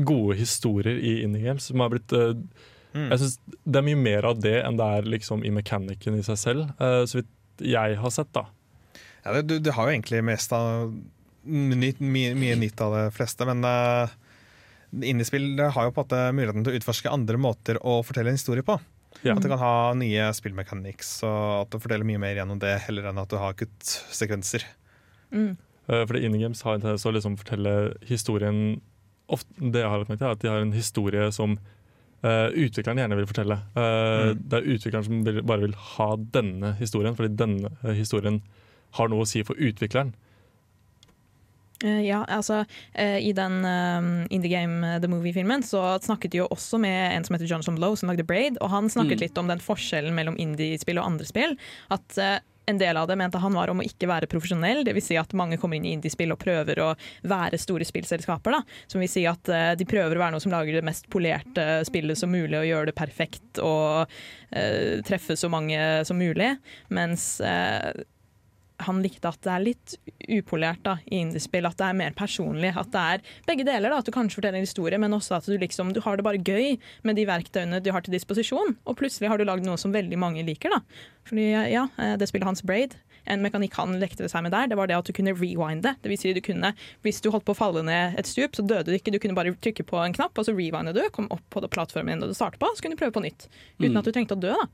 gode 0.06 0.38
historier 0.40 1.00
i 1.02 1.20
indie 1.26 1.44
games 1.44 1.66
som 1.68 1.82
har 1.84 1.92
blitt 1.92 2.14
uh, 2.16 2.34
Mm. 2.90 3.10
Jeg 3.12 3.22
synes 3.22 3.36
det 3.70 3.78
er 3.80 3.86
mye 3.86 4.00
mer 4.02 4.26
av 4.26 4.40
det 4.42 4.56
enn 4.64 4.80
det 4.80 4.86
er 4.98 5.10
liksom 5.14 5.44
i 5.46 5.52
mekanikken 5.54 6.16
i 6.18 6.24
seg 6.26 6.40
selv, 6.42 6.72
uh, 6.82 7.04
så 7.06 7.20
vidt 7.20 7.68
jeg 7.70 8.00
har 8.02 8.14
sett, 8.14 8.32
da. 8.34 8.48
Ja, 9.26 9.36
det, 9.36 9.44
du, 9.50 9.58
du 9.62 9.72
har 9.76 9.86
jo 9.86 9.94
egentlig 9.94 10.24
mest 10.26 10.54
av 10.56 10.94
nytt, 11.44 12.00
mye, 12.02 12.34
mye 12.40 12.56
nytt 12.60 12.82
av 12.82 12.96
det 12.96 13.04
fleste, 13.14 13.46
men 13.50 13.62
uh, 13.68 14.10
indiespill 14.90 15.52
har 15.60 15.86
jo 15.86 15.94
på 15.94 16.02
en 16.02 16.08
måte 16.08 16.24
muligheten 16.34 16.66
til 16.66 16.74
å 16.74 16.80
utforske 16.82 17.14
andre 17.14 17.42
måter 17.42 17.78
å 17.86 18.00
fortelle 18.06 18.34
en 18.34 18.40
historie 18.40 18.66
på. 18.66 18.80
Ja. 19.22 19.36
At 19.36 19.44
du 19.44 19.50
kan 19.52 19.62
ha 19.62 19.94
nye 19.98 20.30
spillmechanics, 20.34 21.20
og 21.28 21.66
at 21.66 21.74
du 21.74 21.82
forteller 21.82 22.08
mye 22.08 22.22
mer 22.22 22.40
gjennom 22.40 22.62
det, 22.62 22.78
heller 22.88 23.10
enn 23.12 23.22
at 23.22 23.30
du 23.30 23.38
har 23.42 23.58
kuttsekvenser. 23.60 24.66
Mm. 25.36 25.58
Eh, 25.90 26.06
fordi 26.06 26.22
indie 26.26 26.42
games 26.44 26.62
har 26.62 26.78
en 26.78 26.82
tendens 26.84 27.02
til 27.02 27.12
å 27.12 27.16
liksom 27.18 27.38
fortelle 27.40 27.76
historien 28.06 28.80
ofte, 29.30 29.54
Det 29.60 29.82
jeg 29.82 29.90
har 29.90 30.00
lagt 30.02 30.10
merke 30.10 30.22
til, 30.22 30.28
er 30.28 30.38
at 30.38 30.42
de 30.42 30.50
har 30.50 30.62
en 30.62 30.74
historie 30.74 31.32
som 31.32 31.58
uh, 32.24 32.50
utvikleren 32.50 32.98
gjerne 32.98 33.18
vil 33.20 33.28
fortelle. 33.30 33.60
Uh, 33.76 34.34
Mm. 34.34 34.40
Det 34.50 34.58
er 34.58 34.72
utvikleren 34.74 35.06
som 35.06 35.20
vil, 35.26 35.44
bare 35.44 35.62
vil 35.62 35.76
ha 35.76 36.08
denne 36.34 36.74
historien, 36.80 37.16
fordi 37.16 37.36
denne 37.38 37.70
uh, 37.84 37.94
historien 37.94 38.42
har 38.98 39.08
noe 39.08 39.22
å 39.22 39.30
si 39.30 39.44
for 39.46 39.56
utvikleren. 39.56 40.14
Eh, 41.84 42.02
ja, 42.04 42.26
altså 42.28 42.66
I 42.98 43.32
den 43.32 43.62
um, 43.64 44.42
the 44.42 44.50
Game 44.52 45.00
The 45.00 45.08
Movie-filmen 45.08 45.62
så 45.64 46.00
snakket 46.04 46.34
de 46.34 46.42
jo 46.42 46.48
også 46.52 46.78
med 46.82 47.14
en 47.16 47.24
som 47.24 47.38
heter 47.38 47.48
Johnson 47.48 47.78
Blow, 47.78 47.96
som 47.96 48.10
lagde 48.10 48.26
Braid, 48.28 48.58
og 48.60 48.70
han 48.74 48.90
snakket 48.90 49.20
Mm. 49.20 49.24
litt 49.24 49.38
om 49.38 49.48
den 49.48 49.60
forskjellen 49.64 50.14
mellom 50.14 50.36
indiespill 50.38 51.00
og 51.00 51.06
andre 51.06 51.26
spill. 51.26 51.56
At 51.90 52.18
en 52.70 52.80
del 52.80 52.98
av 52.98 53.08
det 53.10 53.18
mente 53.20 53.42
han 53.42 53.56
var 53.56 53.72
om 53.72 53.82
å 53.82 53.86
ikke 53.86 54.10
være 54.10 54.30
profesjonell, 54.32 54.84
dvs. 54.88 55.10
Si 55.10 55.18
at 55.20 55.34
mange 55.38 55.58
kommer 55.62 55.80
inn 55.80 55.88
i 55.90 55.94
indiespill 55.98 56.34
og 56.36 56.42
prøver 56.42 56.82
å 56.84 56.90
være 57.30 57.60
store 57.62 57.88
spillselskaper. 57.88 58.60
da, 58.60 58.62
Som 58.88 59.04
vil 59.04 59.12
si 59.12 59.26
at 59.30 59.50
eh, 59.50 59.74
de 59.80 59.88
prøver 59.90 60.18
å 60.18 60.24
være 60.24 60.36
noe 60.36 60.44
som 60.44 60.54
lager 60.54 60.80
det 60.80 60.86
mest 60.86 61.10
polerte 61.12 61.68
spillet 61.88 62.20
som 62.20 62.32
mulig, 62.32 62.58
og 62.60 62.70
gjøre 62.70 62.92
det 62.92 62.98
perfekt 62.98 63.60
og 63.64 64.10
uh, 64.10 64.96
treffe 65.06 65.36
så 65.40 65.50
mange 65.52 65.80
som 66.08 66.20
mulig. 66.20 66.54
Mens 66.94 67.40
eh, 67.46 67.92
han 68.86 69.02
likte 69.04 69.28
at 69.30 69.42
det 69.46 69.52
er 69.52 69.64
litt 69.64 69.96
upolert 70.30 70.82
da, 70.86 70.98
i 71.10 71.20
indiespill, 71.24 71.66
at 71.68 71.78
det 71.80 71.88
er 71.90 71.98
mer 72.00 72.12
personlig. 72.18 72.72
At 72.78 72.92
det 72.94 73.02
er 73.02 73.24
begge 73.48 73.66
deler. 73.68 73.90
da, 73.90 73.98
At 74.00 74.06
du 74.06 74.12
kanskje 74.16 74.40
forteller 74.40 74.60
en 74.62 74.68
historie, 74.68 74.98
men 75.02 75.12
også 75.16 75.36
at 75.38 75.46
du 75.50 75.58
liksom, 75.58 75.94
du 75.94 76.02
har 76.06 76.18
det 76.20 76.24
bare 76.28 76.40
gøy 76.42 76.78
med 77.04 77.16
de 77.20 77.26
verktøyene 77.30 77.82
du 77.84 77.92
har 77.92 78.02
til 78.06 78.14
disposisjon. 78.16 78.76
Og 78.86 78.98
plutselig 79.00 79.30
har 79.32 79.38
du 79.38 79.46
lagd 79.48 79.66
noe 79.68 79.78
som 79.78 79.92
veldig 79.96 80.18
mange 80.18 80.46
liker. 80.48 80.70
da. 80.70 80.82
Fordi 81.30 81.48
ja, 81.72 81.88
eh, 81.98 82.16
Det 82.18 82.28
spillet 82.30 82.46
hans 82.46 82.62
Braid, 82.64 82.96
en 83.28 83.42
mekanikk 83.44 83.74
han 83.76 84.00
lekte 84.00 84.30
seg 84.30 84.44
med 84.44 84.52
der, 84.52 84.68
det 84.68 84.78
var 84.78 84.88
det 84.88 84.96
at 84.98 85.06
du 85.06 85.14
kunne 85.14 85.34
rewinde. 85.36 85.96
Det 86.02 86.10
vil 86.10 86.18
si 86.18 86.34
du 86.34 86.42
kunne, 86.42 86.74
Hvis 87.04 87.22
du 87.22 87.30
holdt 87.32 87.46
på 87.46 87.54
å 87.54 87.58
falle 87.58 87.84
ned 87.84 88.18
et 88.18 88.26
stup, 88.26 88.56
så 88.56 88.66
døde 88.66 88.86
du 88.86 88.98
ikke. 88.98 89.12
Du 89.12 89.20
kunne 89.20 89.36
bare 89.36 89.54
trykke 89.54 89.86
på 89.86 90.00
en 90.06 90.14
knapp, 90.14 90.38
og 90.38 90.46
så 90.46 90.56
rewinde 90.56 90.94
du, 90.94 91.04
kom 91.12 91.28
opp 91.30 91.44
på 91.52 91.62
plattformen 91.70 92.20
din 92.20 92.30
du 92.30 92.34
startet 92.34 92.60
på, 92.60 92.68
så 92.76 92.82
kunne 92.82 92.96
du 92.96 93.02
prøve 93.04 93.14
på 93.14 93.22
nytt. 93.22 93.48
Uten 93.80 93.92
Mm. 93.94 93.98
at 94.00 94.06
du 94.06 94.12
trengte 94.12 94.36
å 94.38 94.40
dø. 94.40 94.50
da. 94.56 94.68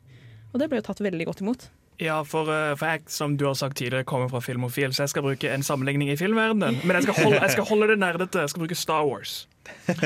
Og 0.54 0.60
det 0.60 0.70
ble 0.70 0.78
jo 0.80 0.84
tatt 0.88 1.00
veldig 1.04 1.26
godt 1.26 1.42
imot. 1.42 1.70
Ja, 2.02 2.22
for, 2.28 2.50
eh, 2.52 2.76
for 2.76 2.86
jeg, 2.92 3.02
som 3.08 3.38
du 3.38 3.46
har 3.46 3.54
sagt 3.54 3.78
tidligere, 3.78 4.04
kommer 4.04 4.28
fra 4.28 4.40
filmofil, 4.44 4.94
så 4.94 5.04
jeg 5.04 5.10
skal 5.10 5.22
bruke 5.24 5.54
en 5.54 5.64
sammenligning 5.64 6.10
i 6.12 6.18
filmverdenen. 6.20 6.82
Men 6.84 6.96
jeg 7.00 7.04
skal 7.04 7.24
holde, 7.24 7.42
jeg 7.42 7.52
skal 7.52 7.64
holde 7.64 7.88
det 7.88 8.00
nerdete. 8.00 8.40
Jeg 8.40 8.50
skal 8.50 8.60
bruke 8.66 8.76
Star 8.76 9.06
Wars. 9.08 9.48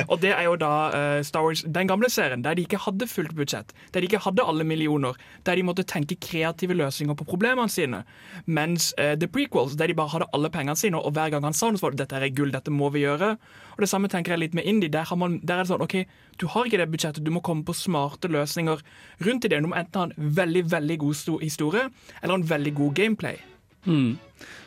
Og 0.07 0.19
det 0.23 0.31
er 0.35 0.45
jo 0.47 0.55
da 0.59 0.73
uh, 0.93 1.21
Star 1.25 1.45
Wars, 1.45 1.63
den 1.63 1.89
gamle 1.89 2.09
serien, 2.11 2.43
der 2.45 2.57
de 2.57 2.65
ikke 2.65 2.81
hadde 2.83 3.07
fullt 3.09 3.35
budsjett. 3.37 3.73
Der 3.93 4.01
de 4.01 4.09
ikke 4.09 4.21
hadde 4.23 4.45
alle 4.45 4.65
millioner. 4.67 5.17
Der 5.47 5.59
de 5.59 5.65
måtte 5.65 5.85
tenke 5.87 6.17
kreative 6.19 6.77
løsninger 6.77 7.17
på 7.17 7.27
problemene 7.27 7.69
sine. 7.71 8.03
Mens 8.45 8.91
uh, 8.99 9.15
The 9.19 9.27
Prequels, 9.31 9.77
der 9.79 9.91
de 9.91 9.97
bare 9.97 10.13
hadde 10.15 10.29
alle 10.33 10.51
pengene 10.53 10.77
sine, 10.79 10.99
og 10.99 11.15
hver 11.17 11.33
gang 11.33 11.47
han 11.47 11.57
sa 11.57 11.69
noe, 11.69 11.79
så 11.79 11.87
var 11.87 11.95
det 11.95 12.03
dette 12.05 12.19
er 12.19 12.35
gull, 12.35 12.53
dette 12.55 12.73
må 12.73 12.91
vi 12.93 13.05
gjøre. 13.05 13.35
Og 13.75 13.83
det 13.83 13.91
samme 13.91 14.11
tenker 14.11 14.35
jeg 14.35 14.43
litt 14.45 14.57
med 14.57 14.67
Indie. 14.67 14.91
Der, 14.93 15.07
man, 15.19 15.39
der 15.43 15.59
er 15.59 15.65
det 15.65 15.73
sånn 15.73 15.85
OK, 15.85 16.01
du 16.39 16.47
har 16.53 16.67
ikke 16.67 16.81
det 16.81 16.89
budsjettet, 16.91 17.25
du 17.25 17.31
må 17.35 17.43
komme 17.45 17.65
på 17.67 17.75
smarte 17.77 18.31
løsninger 18.31 18.83
rundt 19.25 19.45
i 19.45 19.51
det. 19.51 19.61
Du 19.63 19.71
må 19.71 19.77
enten 19.79 20.01
ha 20.01 20.09
en 20.09 20.35
veldig, 20.39 20.65
veldig 20.71 20.99
god 21.05 21.39
historie, 21.43 21.87
eller 22.21 22.39
en 22.39 22.49
veldig 22.49 22.75
god 22.79 22.99
gameplay. 22.99 23.39
Mm. 23.85 24.17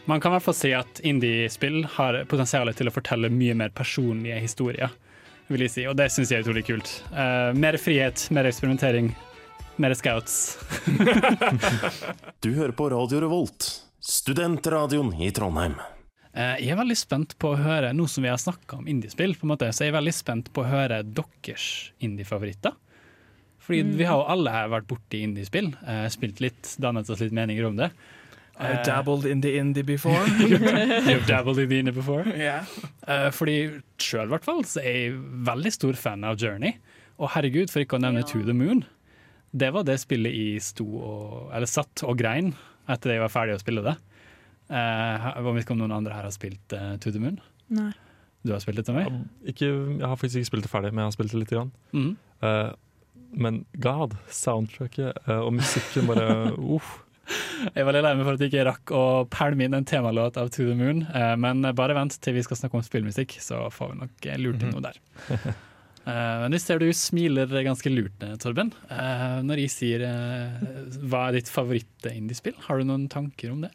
Man 0.05 0.21
kan 0.21 0.33
i 0.33 0.37
hvert 0.37 0.47
fall 0.47 0.57
si 0.57 0.73
at 0.75 1.01
indiespill 1.07 1.85
har 1.97 2.23
potensial 2.31 2.73
til 2.75 2.91
å 2.91 2.95
fortelle 2.95 3.31
mye 3.33 3.55
mer 3.59 3.73
personlige 3.75 4.41
historier, 4.43 4.91
vil 5.53 5.67
jeg 5.67 5.75
si, 5.75 5.85
og 5.87 5.97
det 5.99 6.09
syns 6.13 6.33
jeg 6.33 6.41
er 6.41 6.47
utrolig 6.47 6.65
kult. 6.67 6.91
Uh, 7.13 7.53
mer 7.55 7.79
frihet, 7.81 8.25
mer 8.35 8.49
eksperimentering, 8.51 9.13
mer 9.83 9.95
scouts. 9.99 10.59
Du 12.43 12.51
hører 12.57 12.75
på 12.75 12.89
Radio 12.91 13.21
Revolt, 13.23 13.69
studentradioen 14.03 15.13
i 15.23 15.31
Trondheim. 15.35 15.77
Uh, 16.33 16.57
jeg 16.59 16.73
er 16.73 16.81
veldig 16.81 16.97
spent 16.99 17.37
på 17.39 17.53
å 17.53 17.61
høre, 17.61 17.93
nå 17.95 18.09
som 18.11 18.25
vi 18.25 18.33
har 18.33 18.41
snakka 18.41 18.81
om 18.81 18.89
indiespill, 18.91 19.37
på 19.39 19.47
en 19.47 19.53
måte, 19.53 19.69
så 19.71 19.87
er 19.87 19.95
veldig 19.95 20.15
spent 20.17 20.51
på 20.55 20.65
å 20.65 20.71
høre 20.71 21.03
deres 21.05 21.69
indiefavoritter. 22.03 22.75
Fordi 23.63 23.85
vi 24.01 24.09
har 24.09 24.19
jo 24.19 24.27
alle 24.33 24.51
her 24.51 24.73
vært 24.73 24.89
borti 24.91 25.23
indiespill, 25.23 25.71
uh, 25.87 26.09
spilt 26.11 26.43
litt, 26.43 26.75
dannet 26.83 27.07
oss 27.13 27.23
litt 27.23 27.37
meninger 27.37 27.69
om 27.69 27.79
det. 27.79 27.93
I 28.61 28.83
dabbled 28.85 29.25
in 29.27 29.41
the 29.41 29.57
indie 29.59 29.85
before. 29.85 30.25
You've 31.09 31.27
dabbled 31.27 31.59
in 31.59 31.69
the 31.69 31.79
indie 31.81 31.95
before. 31.95 32.25
yeah. 32.37 32.65
Eh, 33.09 33.31
fordi 33.35 33.81
sjøl 33.99 34.29
hvert 34.31 34.45
fall 34.45 34.63
så 34.69 34.83
er 34.83 34.97
jeg 34.99 35.17
veldig 35.49 35.73
stor 35.73 35.99
fan 35.99 36.25
av 36.25 36.37
Journey. 36.39 36.77
Og 37.19 37.33
herregud, 37.35 37.73
for 37.73 37.83
ikke 37.83 37.99
å 37.99 38.03
nevne 38.03 38.23
To 38.29 38.43
the 38.45 38.55
Moon. 38.55 38.85
Det 39.53 39.73
var 39.75 39.85
det 39.89 39.99
spillet 40.01 40.33
jeg 40.33 40.63
sto 40.65 40.87
og 40.87 41.51
Eller 41.53 41.69
satt 41.69 42.05
og 42.09 42.17
grein 42.17 42.55
etter 42.91 43.13
jeg 43.15 43.23
var 43.23 43.33
ferdig 43.33 43.57
å 43.57 43.63
spille 43.63 43.83
det. 43.85 43.97
Uh, 44.73 45.27
jeg 45.29 45.45
vet 45.49 45.65
ikke 45.65 45.75
om 45.75 45.83
noen 45.83 45.97
andre 45.99 46.15
her 46.17 46.25
har 46.29 46.35
spilt 46.35 46.77
uh, 46.77 46.95
To 47.03 47.13
the 47.13 47.21
Moon? 47.23 47.41
Nei. 47.73 47.91
Du 48.43 48.53
har 48.55 48.63
spilt 48.63 48.81
det 48.81 48.87
til 48.89 48.97
meg? 48.97 49.13
Ikke, 49.47 49.69
jeg 49.69 50.07
har 50.07 50.19
faktisk 50.19 50.41
ikke 50.41 50.51
spilt 50.51 50.67
det 50.67 50.73
ferdig, 50.73 50.91
men 50.91 51.05
jeg 51.05 51.11
har 51.11 51.15
spilt 51.15 51.35
det 51.35 51.43
lite 51.45 51.59
grann. 51.59 51.73
Mm. 51.95 52.15
Uh, 52.43 52.73
men 53.33 53.61
god, 53.81 54.17
soundtracket 54.35 55.21
uh, 55.29 55.41
og 55.45 55.53
musikken 55.61 56.09
bare 56.11 56.27
uff. 56.77 56.97
Jeg 57.73 57.87
var 57.87 57.95
litt 57.95 58.05
lei 58.05 58.12
meg 58.18 58.27
for 58.27 58.37
at 58.37 58.43
jeg 58.43 58.51
ikke 58.51 58.64
rakk 58.66 58.93
å 58.99 59.03
pælme 59.31 59.66
inn 59.66 59.77
en 59.77 59.87
temalåt 59.89 60.39
av 60.41 60.51
To 60.55 60.64
the 60.66 60.75
Moon, 60.79 61.05
eh, 61.14 61.35
men 61.39 61.62
bare 61.79 61.97
vent 61.97 62.16
til 62.23 62.35
vi 62.37 62.43
skal 62.45 62.59
snakke 62.59 62.79
om 62.79 62.87
spillmusikk, 62.87 63.37
så 63.43 63.68
får 63.73 63.93
vi 63.93 64.01
nok 64.01 64.27
eh, 64.27 64.41
lurt 64.43 64.64
inn 64.64 64.75
noe 64.75 64.89
der. 64.91 64.99
Eh, 66.03 66.37
men 66.43 66.57
jeg 66.57 66.64
ser 66.64 66.81
du 66.83 66.89
smiler 66.99 67.47
ganske 67.62 67.87
lurt, 67.93 68.25
Torben. 68.43 68.73
Eh, 68.91 69.37
når 69.47 69.61
jeg 69.62 69.70
sier 69.70 70.03
hva 70.99 71.29
er 71.29 71.37
ditt 71.37 71.51
favoritt-indiespill, 71.53 72.57
har 72.64 72.81
du 72.81 72.89
noen 72.89 73.05
tanker 73.07 73.53
om 73.55 73.61
det? 73.62 73.70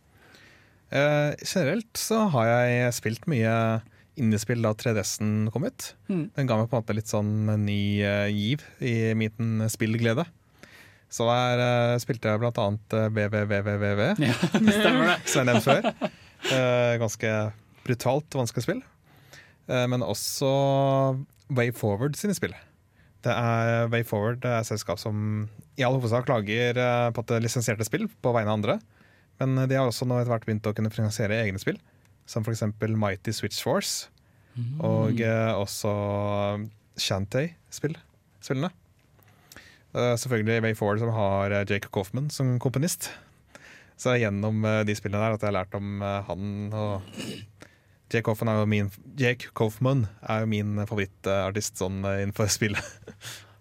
Eh, 0.91 1.39
generelt 1.39 1.95
så 1.95 2.26
har 2.34 2.50
jeg 2.52 2.98
spilt 3.00 3.30
mye 3.32 3.54
indiespill 4.20 4.60
da 4.60 4.74
3DS-en 4.76 5.48
kom 5.56 5.70
ut. 5.70 5.93
Mm. 6.12 6.26
Den 6.36 6.52
ga 6.52 6.60
meg 6.60 6.68
på 6.68 6.76
en 6.76 6.84
måte 6.84 6.98
litt 6.98 7.12
sånn 7.16 7.48
ny 7.64 7.80
giv 8.34 8.68
i 8.84 9.14
min 9.16 9.64
spillglede. 9.72 10.28
Så 11.10 11.24
der 11.30 11.62
eh, 11.64 11.95
spilte 12.03 12.34
jeg 12.34 12.41
blant 12.41 12.58
annet 12.60 12.95
eh, 12.97 13.08
VVVVVV, 13.16 14.01
Ja, 14.28 14.34
stemmer 14.36 15.14
det. 15.14 15.18
som 15.30 15.41
jeg 15.41 15.47
nevnte 15.49 15.66
før. 15.68 16.12
Eh, 16.51 16.93
ganske 17.01 17.34
brutalt 17.88 18.36
vanskelig 18.36 18.66
spill. 18.66 18.82
Eh, 19.72 19.86
men 19.88 20.03
også 20.03 20.49
Way 21.55 21.72
Forward 21.76 22.18
sine 22.20 22.36
spill. 22.36 22.55
Det 23.26 23.34
er 23.34 23.88
Way 23.91 24.03
Forward 24.08 24.41
det 24.43 24.51
er 24.51 24.62
et 24.62 24.70
selskap 24.70 24.99
som 25.01 25.47
i 25.80 25.84
all 25.88 25.95
hovedsak 25.97 26.28
lager 26.30 26.78
eh, 26.78 27.08
på 27.16 27.24
at 27.24 27.32
måte 27.32 27.39
lisensierte 27.43 27.88
spill 27.88 28.05
på 28.24 28.34
vegne 28.36 28.51
av 28.51 28.60
andre. 28.60 28.78
Men 29.39 29.55
de 29.70 29.78
har 29.78 29.88
også 29.88 30.08
nå 30.10 30.18
etter 30.20 30.32
hvert 30.34 30.45
begynt 30.47 30.68
å 30.68 30.74
kunne 30.76 30.91
finansiere 30.91 31.39
egne 31.43 31.60
spill, 31.62 31.78
som 32.28 32.43
f.eks. 32.43 32.64
Mighty 32.97 33.32
Switch 33.36 33.60
Force. 33.64 34.10
Og 34.82 35.20
eh, 35.22 35.53
også 35.53 35.91
Shanty-spillene. 36.97 38.72
Uh, 39.96 40.14
selvfølgelig 40.20 40.62
Way 40.66 40.76
Forward, 40.78 41.00
som 41.02 41.14
har 41.16 41.54
eh, 41.56 41.66
Jake 41.70 41.90
Coffman 41.94 42.30
som 42.34 42.58
komponist. 42.60 43.12
Så 43.98 44.12
det 44.12 44.18
er 44.18 44.24
gjennom 44.28 44.66
eh, 44.68 44.84
de 44.86 44.96
spillene 44.98 45.24
der 45.24 45.38
at 45.38 45.44
jeg 45.44 45.50
har 45.50 45.58
lært 45.58 45.78
om 45.78 46.04
eh, 46.06 46.28
han 46.28 46.52
og 46.78 47.16
Jake 48.14 48.24
Coffman 48.24 48.52
er 48.52 48.62
jo 48.62 48.68
min, 48.70 48.92
Jake 49.20 49.50
Coffman 49.58 50.06
er 50.22 50.44
jo 50.44 50.52
min 50.52 50.78
favorittartist 50.88 51.82
sånn 51.82 52.06
eh, 52.06 52.22
innenfor 52.24 52.52
spillet. 52.58 53.18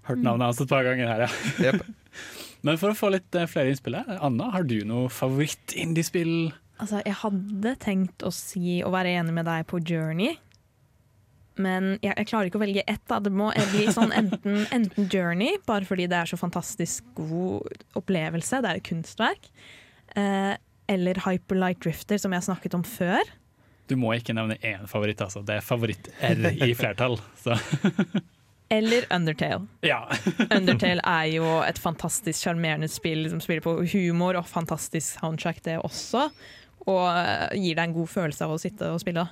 Hørt 0.06 0.22
navnet 0.22 0.50
hans 0.52 0.60
et 0.62 0.70
par 0.70 0.84
ganger 0.86 1.08
her, 1.10 1.24
ja. 1.26 1.70
Yep. 1.70 1.86
Men 2.66 2.78
for 2.80 2.92
å 2.92 2.98
få 2.98 3.10
litt 3.14 3.34
eh, 3.38 3.48
flere 3.50 3.72
innspill 3.72 3.96
her, 3.98 4.20
Anna, 4.20 4.50
har 4.54 4.68
du 4.68 4.78
noe 4.86 5.10
favoritt-indiespill 5.12 6.52
Altså, 6.76 6.98
jeg 7.06 7.16
hadde 7.22 7.70
tenkt 7.80 8.20
å 8.20 8.28
si 8.36 8.82
å 8.84 8.90
være 8.92 9.14
enig 9.16 9.32
med 9.32 9.46
deg 9.48 9.62
på 9.64 9.78
Journey. 9.80 10.34
Men 11.62 11.94
jeg, 12.02 12.12
jeg 12.12 12.28
klarer 12.28 12.50
ikke 12.50 12.60
å 12.60 12.64
velge 12.64 12.84
ett. 12.86 13.02
Da. 13.08 13.18
Det 13.24 13.32
må 13.32 13.48
bli 13.72 13.86
sånn 13.92 14.12
enten, 14.16 14.62
enten 14.76 15.08
Journey, 15.12 15.56
bare 15.68 15.88
fordi 15.88 16.08
det 16.10 16.20
er 16.20 16.30
så 16.30 16.38
fantastisk 16.40 17.06
god 17.16 17.86
opplevelse, 17.98 18.60
det 18.64 18.70
er 18.70 18.80
et 18.80 18.88
kunstverk. 18.88 19.50
Eh, 20.16 20.54
eller 20.92 21.20
Hyperlight 21.24 21.82
Drifter, 21.82 22.20
som 22.22 22.34
jeg 22.34 22.42
har 22.42 22.46
snakket 22.46 22.76
om 22.78 22.84
før. 22.86 23.34
Du 23.86 23.94
må 23.98 24.12
ikke 24.16 24.34
nevne 24.34 24.58
én 24.66 24.86
favoritt, 24.90 25.20
altså. 25.22 25.42
Det 25.46 25.58
er 25.58 25.64
favoritt-R 25.64 26.48
i 26.66 26.72
flertall. 26.78 27.18
Så. 27.38 27.54
Eller 28.68 29.04
Undertale. 29.14 29.66
Ja. 29.86 30.00
Undertale 30.56 31.02
er 31.06 31.26
jo 31.36 31.46
et 31.62 31.78
fantastisk 31.78 32.40
sjarmerende 32.42 32.88
spill 32.90 33.28
som 33.30 33.42
spiller 33.42 33.62
på 33.62 33.76
humor 33.92 34.40
og 34.40 34.48
fantastisk 34.50 35.20
soundtrack, 35.20 35.62
det 35.62 35.78
også. 35.78 36.26
Og 36.86 37.04
eh, 37.12 37.54
gir 37.62 37.78
deg 37.78 37.84
en 37.84 37.94
god 37.94 38.10
følelse 38.10 38.46
av 38.46 38.56
å 38.56 38.60
sitte 38.62 38.90
og 38.90 39.02
spille. 39.02 39.26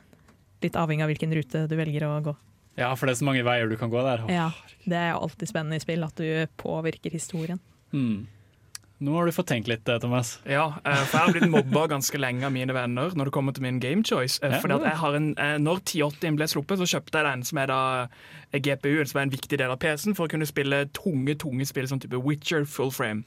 Litt 0.64 0.76
avhengig 0.80 1.04
av 1.04 1.12
hvilken 1.12 1.34
rute 1.36 1.66
du 1.68 1.76
velger 1.78 2.08
å 2.08 2.14
gå. 2.24 2.36
ja, 2.80 2.90
for 2.96 3.06
det 3.06 3.14
er 3.14 3.20
så 3.22 3.26
mange 3.28 3.44
veier 3.46 3.68
du 3.70 3.76
kan 3.78 3.92
gå 3.92 4.00
der. 4.02 4.24
Ja, 4.32 4.50
Det 4.84 4.96
er 4.98 5.12
alltid 5.14 5.48
spennende 5.48 5.76
i 5.76 5.82
spill, 5.84 6.02
at 6.04 6.16
du 6.18 6.46
påvirker 6.60 7.12
historien. 7.14 7.60
Mm. 7.92 8.26
Nå 9.04 9.12
har 9.18 9.26
du 9.26 9.32
fått 9.34 9.48
tenkt 9.50 9.66
litt, 9.68 9.88
eh, 9.88 9.98
Thomas. 10.00 10.38
Ja, 10.48 10.78
eh, 10.86 11.00
for 11.10 11.18
jeg 11.18 11.26
har 11.26 11.32
blitt 11.34 11.50
mobba 11.50 11.82
ganske 11.90 12.18
lenge 12.18 12.46
av 12.46 12.52
mine 12.54 12.72
venner 12.72 13.10
når 13.12 13.28
det 13.28 13.32
kommer 13.34 13.52
til 13.52 13.62
min 13.66 13.80
game 13.82 14.04
choice. 14.06 14.38
Eh. 14.42 14.54
Fordi 14.62 14.76
at 14.78 14.86
jeg 14.86 14.96
har 15.00 15.14
en, 15.18 15.34
Når 15.34 15.82
1080 15.82 16.36
ble 16.38 16.46
sluppet, 16.48 16.78
så 16.78 16.86
kjøpte 16.94 17.18
jeg 17.18 17.26
den 17.26 17.42
som 17.44 17.58
er 17.58 17.66
da 17.66 17.80
GPU-en, 18.54 19.06
som 19.06 19.18
er 19.18 19.22
en 19.26 19.34
viktig 19.34 19.58
del 19.58 19.70
av 19.70 19.78
PC-en, 19.82 20.14
for 20.14 20.26
å 20.26 20.30
kunne 20.30 20.46
spille 20.46 20.86
tunge 20.94 21.34
tunge 21.36 21.66
spill 21.66 21.88
som 21.90 22.00
type 22.00 22.16
Witcher 22.22 22.64
full 22.64 22.90
frame. 22.90 23.24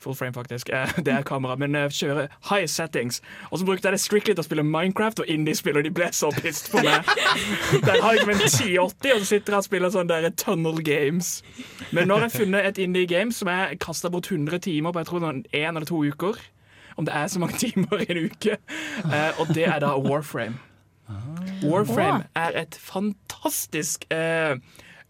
Full 0.00 0.14
frame, 0.14 0.34
faktisk. 0.34 0.68
Eh, 0.68 0.88
Det 1.06 1.12
er 1.12 1.22
kamera, 1.22 1.56
men 1.56 1.74
eh, 1.74 1.88
kjøre 1.90 2.28
high 2.50 2.66
settings. 2.66 3.22
Og 3.50 3.58
så 3.58 3.64
brukte 3.64 3.88
jeg 3.88 3.92
det 3.96 4.00
strictly 4.00 4.34
til 4.34 4.42
å 4.42 4.46
spille 4.46 4.64
Minecraft 4.66 5.22
og 5.24 5.30
indie-spiller 5.32 5.82
de 5.86 5.92
ble 5.94 6.10
så 6.12 6.30
pissed 6.36 6.70
på 6.72 6.82
meg. 6.84 7.06
Der 7.88 8.02
har 8.02 8.18
jeg 8.18 8.26
min 8.28 8.36
en 8.36 8.44
1080, 8.44 9.12
og 9.14 9.22
så 9.22 9.24
sitter 9.24 9.56
jeg 9.56 9.62
og 9.62 9.68
spiller 9.68 9.94
sånn 9.94 10.10
der 10.10 10.28
tunnel 10.36 10.82
games. 10.84 11.40
Men 11.96 12.08
nå 12.10 12.18
har 12.18 12.28
jeg 12.28 12.36
funnet 12.42 12.68
et 12.68 12.82
indie-game 12.84 13.32
som 13.32 13.48
jeg 13.48 13.80
kasta 13.82 14.12
bort 14.12 14.28
100 14.30 14.60
timer 14.68 14.92
på 14.92 15.02
jeg 15.02 15.10
tror 15.10 15.26
én 15.30 15.42
en 15.52 15.76
eller 15.76 15.88
to 15.88 16.04
uker. 16.04 16.38
Om 16.96 17.04
det 17.08 17.14
er 17.14 17.26
så 17.28 17.40
mange 17.40 17.58
timer 17.64 18.04
i 18.04 18.08
en 18.12 18.24
uke. 18.30 18.56
Eh, 19.04 19.40
og 19.40 19.52
det 19.54 19.66
er 19.68 19.80
da 19.84 19.96
Warframe. 19.96 20.60
Warframe 21.62 22.24
er 22.34 22.56
et 22.62 22.76
fantastisk 22.82 24.04
eh, 24.10 24.56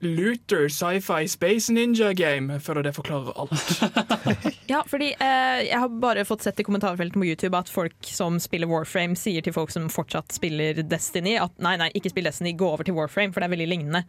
looter 0.01 0.69
sci-fi 0.69 1.29
space 1.29 1.73
ninja-game. 1.73 2.59
For 2.61 2.75
føler 2.75 2.89
det 2.89 2.95
forklarer 2.97 3.33
alt. 3.37 4.53
Ja, 4.67 4.81
fordi 4.83 5.13
eh, 5.23 5.61
jeg 5.69 5.79
har 5.79 5.93
bare 6.03 6.25
fått 6.27 6.43
sett 6.43 6.59
i 6.61 6.65
kommentarfeltet 6.67 7.15
på 7.15 7.27
YouTube 7.27 7.55
at 7.55 7.71
folk 7.71 8.09
som 8.11 8.41
spiller 8.43 8.67
Warframe, 8.67 9.15
sier 9.15 9.45
til 9.47 9.55
folk 9.55 9.71
som 9.71 9.87
fortsatt 9.93 10.35
spiller 10.35 10.83
Destiny 10.83 11.37
at 11.39 11.55
nei, 11.63 11.77
nei, 11.79 11.87
ikke 11.95 12.11
spill 12.11 12.27
Destiny, 12.27 12.57
gå 12.59 12.67
over 12.67 12.83
til 12.83 12.97
Warframe, 12.99 13.31
for 13.31 13.41
det 13.41 13.47
er 13.47 13.55
veldig 13.55 13.69
lignende. 13.71 14.03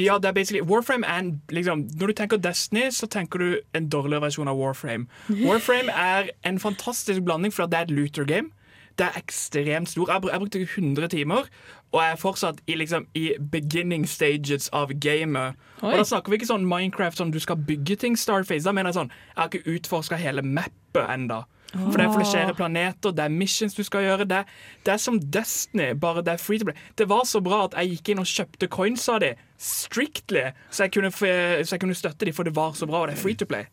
Ja, 0.00 0.16
det 0.18 0.30
er 0.30 0.32
basically 0.32 0.64
Warframe 0.64 1.06
en, 1.06 1.42
liksom, 1.52 1.84
Når 2.00 2.06
du 2.06 2.12
tenker 2.12 2.40
Destiny, 2.40 2.88
så 2.90 3.06
tenker 3.06 3.38
du 3.38 3.60
en 3.76 3.88
dårligere 3.92 4.24
versjon 4.24 4.48
av 4.48 4.58
Warframe. 4.58 5.06
Warframe 5.46 5.92
er 5.92 6.32
en 6.48 6.58
fantastisk 6.58 7.22
blanding, 7.22 7.52
for 7.52 7.68
det 7.68 7.78
er 7.78 7.90
et 7.90 7.94
looter 7.94 8.24
game. 8.24 8.50
Det 8.98 9.06
er 9.08 9.16
ekstremt 9.18 9.90
stor. 9.90 10.10
Jeg, 10.12 10.28
jeg 10.30 10.40
brukte 10.40 10.60
100 10.62 11.08
timer, 11.08 11.48
og 11.92 12.02
jeg 12.02 12.12
er 12.12 12.20
fortsatt 12.20 12.60
i, 12.66 12.76
liksom, 12.78 13.08
i 13.14 13.24
beginning 13.52 14.06
stages 14.08 14.68
av 14.72 14.92
gamet. 15.02 15.58
Oi. 15.82 15.92
Og 15.92 15.98
da 15.98 16.04
snakker 16.06 16.30
vi 16.30 16.38
ikke 16.38 16.52
sånn 16.52 16.68
Minecraft 16.68 17.18
sånn 17.18 17.34
du 17.34 17.40
skal 17.42 17.58
bygge 17.58 17.98
ting 18.04 18.18
Starface. 18.18 18.64
Da 18.66 18.72
mener 18.74 18.92
jeg 18.92 19.00
sånn 19.00 19.10
Jeg 19.10 19.40
har 19.40 19.50
ikke 19.50 19.74
utforska 19.76 20.20
hele 20.20 20.46
mappet 20.46 21.04
enda. 21.10 21.44
For 21.74 21.98
det 21.98 22.04
er 22.06 22.12
flere 22.14 22.54
planeter, 22.54 23.10
det 23.10 23.24
er 23.24 23.32
missions 23.34 23.74
du 23.74 23.82
skal 23.82 24.04
gjøre. 24.04 24.28
Det 24.30 24.44
det 24.86 24.92
er 24.94 25.00
som 25.02 25.18
Destiny, 25.18 25.90
bare 25.98 26.22
det 26.22 26.36
er 26.36 26.42
free 26.42 26.58
to 26.58 26.68
play. 26.68 26.76
Det 26.98 27.08
var 27.10 27.24
så 27.26 27.40
bra 27.42 27.64
at 27.64 27.74
jeg 27.80 27.96
gikk 27.96 28.12
inn 28.12 28.22
og 28.22 28.30
kjøpte 28.30 28.68
coins 28.70 29.08
av 29.10 29.20
de 29.24 29.32
strictly, 29.58 30.52
så 30.70 30.86
jeg 30.86 30.94
kunne, 30.94 31.10
så 31.10 31.74
jeg 31.74 31.80
kunne 31.82 31.98
støtte 31.98 32.28
de, 32.28 32.32
for 32.36 32.46
det 32.46 32.54
var 32.54 32.76
så 32.78 32.86
bra, 32.86 33.02
og 33.02 33.10
det 33.10 33.16
er 33.16 33.22
free 33.22 33.34
to 33.34 33.48
play. 33.50 33.66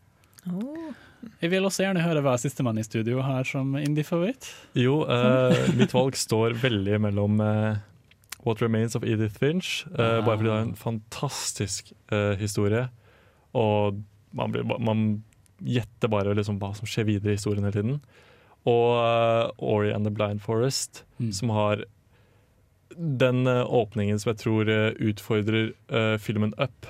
Jeg 1.42 1.52
vil 1.52 1.66
også 1.68 1.84
gjerne 1.86 2.02
høre 2.04 2.22
hva 2.26 2.34
sistemann 2.42 2.80
i 2.82 2.84
studio 2.86 3.22
har 3.26 3.44
som 3.48 3.76
indie-favoritt. 3.78 4.48
Jo, 4.78 5.02
uh, 5.06 5.54
mitt 5.78 5.94
valg 5.94 6.18
står 6.18 6.56
veldig 6.62 7.00
mellom 7.04 7.40
uh, 7.42 7.76
What 8.46 8.62
Remains 8.64 8.96
of 8.98 9.04
Edith 9.06 9.38
Finch, 9.38 9.84
eh, 9.94 10.18
bare 10.26 10.38
fordi 10.40 10.50
det 10.50 10.56
er 10.56 10.64
en 10.66 10.76
fantastisk 10.80 11.92
historie. 12.40 12.88
Og 13.54 14.00
man, 14.34 14.50
blir, 14.56 14.66
man 14.82 15.04
gjetter 15.62 16.10
bare 16.10 16.34
liksom 16.34 16.58
hva 16.58 16.72
som 16.74 16.90
skjer 16.90 17.06
videre 17.06 17.36
i 17.36 17.38
historien 17.38 17.68
hele 17.68 17.76
tiden. 17.76 18.00
Og 18.66 18.98
Ori 19.62 19.92
and 19.94 20.10
the 20.10 20.14
Blind 20.14 20.42
Forest, 20.42 21.04
Mm. 21.22 21.32
som 21.38 21.50
har 21.54 21.84
den 22.98 23.46
åpningen 23.46 24.18
som 24.20 24.32
jeg 24.34 24.42
tror 24.42 24.72
utfordrer 24.98 26.18
filmen 26.18 26.56
Up. 26.58 26.88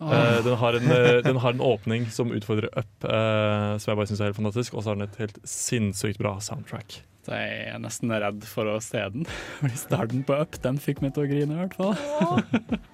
Eh, 0.00 0.44
den, 0.44 0.56
har 0.60 0.76
en, 0.76 0.90
eh, 0.92 1.22
den 1.24 1.36
har 1.36 1.54
en 1.54 1.60
åpning 1.60 2.10
som 2.12 2.32
utfordrer 2.32 2.68
Up, 2.76 3.04
uh, 3.04 3.78
som 3.80 3.92
jeg 3.92 3.96
bare 3.96 4.08
syns 4.10 4.20
er 4.20 4.30
helt 4.30 4.40
fantastisk. 4.40 4.74
Og 4.74 4.84
så 4.84 4.92
har 4.92 4.98
den 4.98 5.08
et 5.08 5.20
helt 5.22 5.38
sinnssykt 5.48 6.20
bra 6.20 6.36
soundtrack. 6.40 7.00
Så 7.26 7.38
jeg 7.38 7.62
er 7.72 7.80
nesten 7.82 8.12
redd 8.12 8.44
for 8.46 8.68
å 8.70 8.76
se 8.84 9.00
den. 9.14 9.24
Fordi 9.62 9.80
starten 9.80 10.26
på 10.26 10.36
Up 10.36 10.60
den 10.62 10.78
fikk 10.82 11.00
meg 11.04 11.16
til 11.16 11.24
å 11.24 11.30
grine, 11.32 11.56
i 11.56 11.64
hvert 11.64 11.80
fall. 11.80 11.96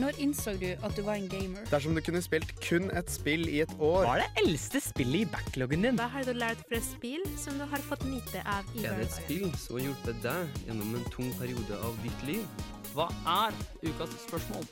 Når 0.00 0.16
innså 0.24 0.54
du 0.56 0.70
at 0.72 0.94
du 0.96 1.02
var 1.04 1.18
en 1.20 1.28
gamer? 1.28 1.66
Dersom 1.68 1.92
du 1.92 2.00
kunne 2.00 2.22
spilt 2.24 2.54
kun 2.64 2.88
et 2.96 3.12
spill 3.12 3.44
i 3.44 3.60
et 3.60 3.74
år 3.76 4.06
Hva 4.06 4.14
er 4.14 4.22
det 4.22 4.46
eldste 4.46 4.80
spillet 4.80 5.26
i 5.26 5.28
backloggen 5.28 5.84
din? 5.84 6.00
Hva 6.00 6.08
har 6.14 6.24
du 6.24 6.32
lært 6.32 6.64
fra 6.70 6.80
spill 6.80 7.26
som 7.36 7.60
du 7.60 7.66
har 7.68 7.84
fått 7.90 8.06
nyte 8.08 8.40
av 8.48 8.72
i 8.72 8.86
Er 8.88 8.96
det 9.02 9.10
et 9.10 9.18
spill 9.18 9.52
som 9.52 9.76
har 9.76 9.90
hjulpet 9.90 10.24
deg 10.24 10.62
gjennom 10.64 10.96
en 10.96 11.08
tung 11.12 11.28
periode 11.36 11.84
av 11.84 12.00
ditt 12.06 12.28
liv? 12.30 12.68
Hva 12.96 13.10
er 13.36 13.60
ukas 13.84 14.16
spørsmål? 14.24 14.64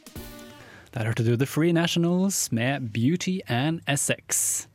Der 0.91 1.07
hørte 1.07 1.23
du 1.23 1.37
The 1.39 1.47
Free 1.47 1.73
Nationals 1.73 2.49
med 2.51 2.89
Beauty 2.95 3.39
and 3.47 3.81
Essex. 3.87 4.67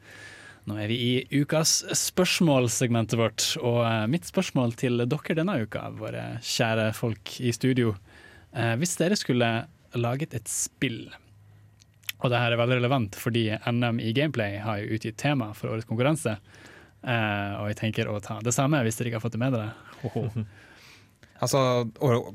Nå 0.65 0.77
er 0.81 0.87
vi 0.89 0.95
i 0.95 1.41
ukas 1.43 1.81
spørsmålsegmentet 1.99 3.19
vårt, 3.19 3.43
og 3.61 3.81
eh, 3.85 4.05
mitt 4.09 4.25
spørsmål 4.25 4.73
til 4.79 5.03
dere 5.03 5.35
denne 5.37 5.57
uka, 5.61 5.83
våre 5.99 6.23
kjære 6.41 6.87
folk 6.97 7.35
i 7.43 7.51
studio. 7.53 7.91
Eh, 8.55 8.73
Hvis 8.81 8.95
dere 8.97 9.17
skulle 9.19 9.49
laget 9.95 10.33
et 10.39 10.47
spill, 10.49 11.03
og 12.23 12.31
det 12.31 12.39
her 12.39 12.55
er 12.55 12.61
veldig 12.63 12.79
relevant 12.79 13.15
fordi 13.19 13.49
NM 13.69 13.99
i 14.01 14.15
gameplay 14.15 14.57
har 14.63 14.79
jo 14.81 14.95
utgitt 14.95 15.19
tema 15.21 15.51
for 15.53 15.75
årets 15.75 15.85
konkurranse, 15.91 16.37
eh, 17.03 17.51
og 17.59 17.69
jeg 17.69 17.79
tenker 17.83 18.09
å 18.09 18.17
ta 18.23 18.39
det 18.41 18.55
samme 18.55 18.79
hvis 18.87 18.97
dere 18.97 19.11
ikke 19.11 19.19
har 19.19 19.27
fått 19.27 19.35
det 19.37 19.43
med 19.43 19.59
dere. 19.59 19.75
Altså 21.43 21.59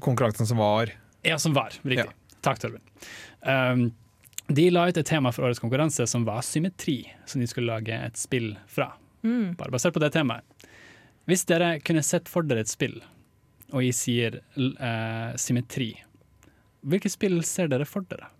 konkurransen 0.05 0.45
som 0.45 0.59
var 0.61 0.91
Ja, 1.25 1.39
som 1.41 1.55
var. 1.57 1.73
Riktig. 1.89 2.13
Takk, 2.45 2.61
Torben. 2.63 2.83
Um, 3.41 3.91
de 4.51 4.67
la 4.73 4.89
ut 4.89 4.97
et 4.99 5.07
tema 5.07 5.31
for 5.33 5.47
årets 5.47 5.63
konkurranse 5.63 6.07
som 6.11 6.25
var 6.27 6.43
symmetri, 6.43 7.05
som 7.27 7.43
de 7.43 7.47
skulle 7.47 7.71
lage 7.71 7.95
et 7.95 8.19
spill 8.19 8.53
fra. 8.71 8.91
Mm. 9.23 9.55
Bare 9.61 9.71
basert 9.71 9.95
på 9.95 10.03
det 10.03 10.11
temaet. 10.17 10.67
Hvis 11.29 11.45
dere 11.47 11.77
kunne 11.85 12.03
sett 12.03 12.29
for 12.31 12.47
dere 12.47 12.65
et 12.65 12.71
spill, 12.73 12.97
og 13.71 13.85
jeg 13.85 13.95
sier 13.95 14.41
eh, 14.41 15.37
symmetri, 15.39 15.93
hvilket 16.83 17.15
spill 17.15 17.39
ser 17.47 17.71
dere 17.71 17.87
for 17.87 18.07
dere? 18.11 18.33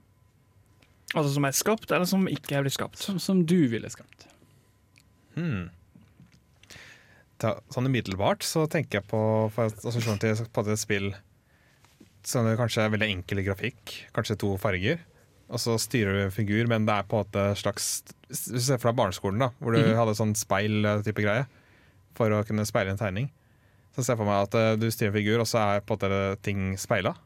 Altså 1.15 1.31
Som 1.35 1.47
er 1.47 1.55
skapt, 1.55 1.91
eller 1.91 2.09
som 2.09 2.27
ikke 2.31 2.57
er 2.57 2.65
blitt 2.65 2.75
skapt. 2.75 2.99
Som, 2.99 3.19
som 3.23 3.45
du 3.47 3.59
ville 3.71 3.91
skapt? 3.93 4.27
hmm. 5.37 5.69
Ta, 7.41 7.55
Sånn 7.73 7.89
umiddelbart 7.89 8.45
så 8.45 8.67
tenker 8.69 9.01
jeg 9.01 9.09
på 9.09 9.21
for 9.55 9.71
assosiasjon 9.71 10.21
til 10.21 10.43
på 10.53 10.65
et 10.67 10.81
spill 10.81 11.13
som 12.27 12.47
er 12.47 12.57
kanskje 12.61 12.89
veldig 12.93 13.09
enkel 13.17 13.43
grafikk, 13.47 13.95
kanskje 14.17 14.37
to 14.39 14.57
farger. 14.61 14.99
Og 15.51 15.59
så 15.59 15.75
styrer 15.83 16.13
du 16.15 16.21
en 16.27 16.31
figur, 16.35 16.69
men 16.71 16.85
det 16.87 16.95
er 16.95 17.07
på 17.11 17.19
en 17.19 17.25
måte 17.25 17.45
slags 17.59 18.03
Hvis 18.31 18.45
du 18.53 18.61
ser 18.63 18.79
fra 18.79 18.93
barneskolen, 18.95 19.41
da, 19.43 19.49
hvor 19.59 19.75
du 19.75 19.81
Mhm. 19.83 19.97
hadde 19.99 20.15
sånn 20.15 20.35
speil-type 20.39 21.19
greie 21.25 21.47
for 22.15 22.31
å 22.31 22.45
kunne 22.47 22.63
speile 22.67 22.91
en 22.91 22.99
tegning. 23.01 23.31
Så 23.97 24.05
ser 24.05 24.13
jeg 24.15 24.19
for 24.19 24.27
meg 24.27 24.43
at 24.47 24.55
eh, 24.55 24.77
du 24.77 24.87
styrer 24.91 25.11
en 25.11 25.17
figur, 25.19 25.41
og 25.41 25.47
så 25.51 25.59
er 25.59 25.81
på 25.81 25.97
en 25.97 25.99
måte 25.99 26.43
ting 26.43 26.77
speila. 26.79 27.17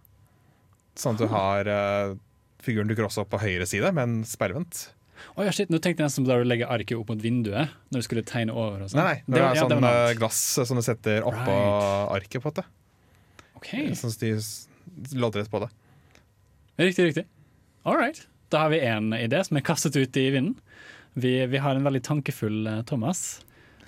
Sånn 0.96 1.14
at 1.14 1.18
du 1.20 1.26
har 1.28 1.66
uh, 1.68 2.14
Figuren 2.64 2.88
dukker 2.88 3.04
også 3.04 3.20
opp 3.26 3.30
på 3.34 3.40
høyre 3.42 3.66
side, 3.68 3.90
men 3.92 4.22
speilvendt. 4.24 4.86
Oh, 5.36 5.44
ja, 5.44 5.50
shit, 5.52 5.68
nå 5.68 5.76
tenkte 5.82 6.00
jeg 6.00 6.08
nesten 6.08 6.24
da 6.26 6.38
du 6.40 6.44
legger 6.48 6.70
arket 6.72 6.96
opp 6.96 7.08
mot 7.12 7.20
vinduet 7.20 7.68
når 7.92 8.00
du 8.00 8.02
skulle 8.06 8.22
tegne 8.24 8.54
over. 8.56 8.80
Og 8.80 8.88
sånn. 8.88 9.02
Nei, 9.04 9.20
nei, 9.26 9.36
det, 9.36 9.42
er 9.42 9.54
ja, 9.54 9.60
sånn 9.66 9.72
eh, 9.72 9.76
annet. 9.84 10.18
glass 10.18 10.40
eh, 10.58 10.64
som 10.64 10.76
du 10.80 10.82
setter 10.82 11.20
oppå 11.28 11.44
Right. 11.44 12.22
arket, 12.22 12.40
på 12.40 12.48
en 12.48 12.54
måte. 12.54 12.64
Okay. 13.60 13.92
Styres 13.94 14.68
loddrett 15.12 15.50
på 15.50 15.62
det. 15.64 15.70
riktig, 16.76 17.04
riktig. 17.04 17.26
All 17.84 17.96
right. 17.96 18.26
Da 18.48 18.64
har 18.64 18.70
vi 18.70 18.80
en 18.86 19.12
idé 19.12 19.44
som 19.44 19.56
er 19.56 19.66
kastet 19.66 19.96
ut 19.96 20.16
i 20.16 20.28
vinden. 20.30 20.54
Vi, 21.14 21.46
vi 21.46 21.58
har 21.62 21.74
en 21.74 21.84
veldig 21.84 22.02
tankefull 22.02 22.66
eh, 22.66 22.82
Thomas. 22.82 23.40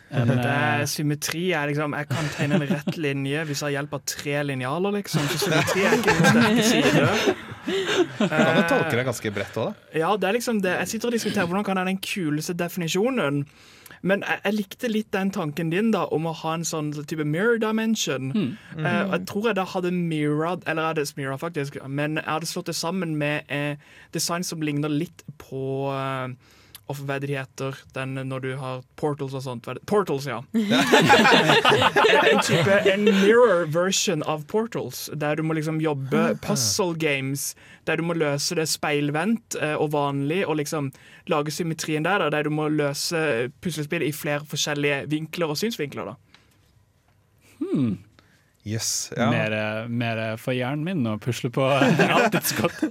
En, 0.09 0.29
Det 0.31 0.43
eh, 0.43 0.83
er 0.83 0.85
symmetri 0.87 1.49
er 1.51 1.67
liksom 1.73 1.95
Jeg 1.99 2.07
kan 2.13 2.29
tegne 2.37 2.61
en 2.61 2.69
rett 2.71 2.99
linje 3.01 3.43
hvis 3.49 3.63
jeg 3.63 3.67
har 3.67 3.75
hjelp 3.81 3.97
av 3.99 4.05
tre 4.07 4.37
linjaler, 4.47 4.99
liksom. 5.01 5.27
Så 5.33 5.47
symmetri 5.47 5.87
er 5.87 5.97
ikke 5.99 6.15
min 6.15 6.29
sterke 6.31 6.67
side. 6.71 7.37
Du 7.67 8.61
tolker 8.71 8.95
det 8.95 9.07
ganske 9.09 9.33
bredt 9.35 9.57
òg, 9.59 9.73
da. 9.73 9.89
Ja, 9.99 10.13
det 10.21 10.29
er 10.29 10.39
liksom 10.39 10.61
det. 10.63 10.77
Jeg 10.85 10.93
sitter 10.95 11.11
og 11.11 11.17
diskuterer 11.19 11.51
hvordan 11.51 11.67
kan 11.67 11.83
jeg 11.83 11.91
den 11.91 12.05
kuleste 12.05 12.55
definisjonen. 12.59 13.43
Men 14.07 14.23
jeg, 14.27 14.41
jeg 14.45 14.57
likte 14.57 14.91
litt 14.91 15.13
den 15.15 15.33
tanken 15.35 15.73
din 15.73 15.91
da 15.95 16.05
om 16.15 16.29
å 16.31 16.35
ha 16.43 16.55
en 16.57 16.67
sånn 16.67 16.93
type 17.11 17.27
mirror 17.27 17.59
dimension. 17.63 18.31
Hmm. 18.35 18.53
Eh, 18.79 19.03
jeg 19.17 19.25
tror 19.31 19.51
jeg 19.51 19.59
da 19.59 19.67
hadde 19.73 19.93
mirrored, 19.95 20.67
eller 20.67 20.83
jeg 20.87 20.95
hadde 20.95 21.07
smeared 21.11 21.43
faktisk, 21.43 21.81
men 21.89 22.21
jeg 22.21 22.29
hadde 22.31 22.51
slått 22.51 22.71
det 22.71 22.77
sammen 22.79 23.17
med 23.19 23.51
eh, 23.53 23.83
design 24.15 24.47
som 24.47 24.63
ligner 24.63 24.93
litt 24.93 25.27
på 25.43 25.91
eh, 25.95 26.37
Of 26.87 27.01
hva 27.03 27.17
er 27.17 27.23
det 27.25 27.29
de 27.33 27.35
heter 27.35 27.79
den 27.97 28.15
når 28.29 28.43
du 28.45 28.53
har 28.61 28.83
portals 29.01 29.35
og 29.35 29.43
sånt? 29.43 29.67
Portals, 29.91 30.29
ja. 30.31 30.39
en, 30.55 32.43
type 32.47 32.77
en 32.93 33.09
mirror 33.09 33.67
version 33.75 34.23
av 34.23 34.45
Portals, 34.47 35.09
der 35.11 35.35
du 35.35 35.43
må 35.43 35.57
liksom 35.59 35.81
jobbe 35.83 36.37
puzzle 36.45 36.95
games, 36.95 37.57
der 37.91 37.99
du 37.99 38.07
må 38.07 38.15
løse 38.15 38.55
det 38.55 38.69
speilvendt 38.71 39.59
eh, 39.59 39.75
og 39.75 39.91
vanlig, 39.97 40.45
og 40.47 40.61
liksom 40.63 40.93
lage 41.27 41.51
symmetrien 41.51 42.07
der, 42.07 42.29
der 42.31 42.47
du 42.47 42.55
må 42.55 42.69
løse 42.71 43.51
puslespill 43.61 44.07
i 44.07 44.15
flere 44.15 44.47
forskjellige 44.47 45.09
vinkler 45.11 45.51
og 45.51 45.59
synsvinkler. 45.59 46.15
da. 46.15 46.17
Hmm. 47.59 47.97
Yes, 48.67 49.13
ja. 49.17 49.31
Mer, 49.31 49.87
mer 49.89 50.37
for 50.43 50.55
hjernen 50.55 50.83
min 50.87 51.07
å 51.07 51.19
pusle 51.23 51.51
på. 51.55 51.67
Alltid 52.19 52.43
så 52.47 52.67
godt. 52.67 52.83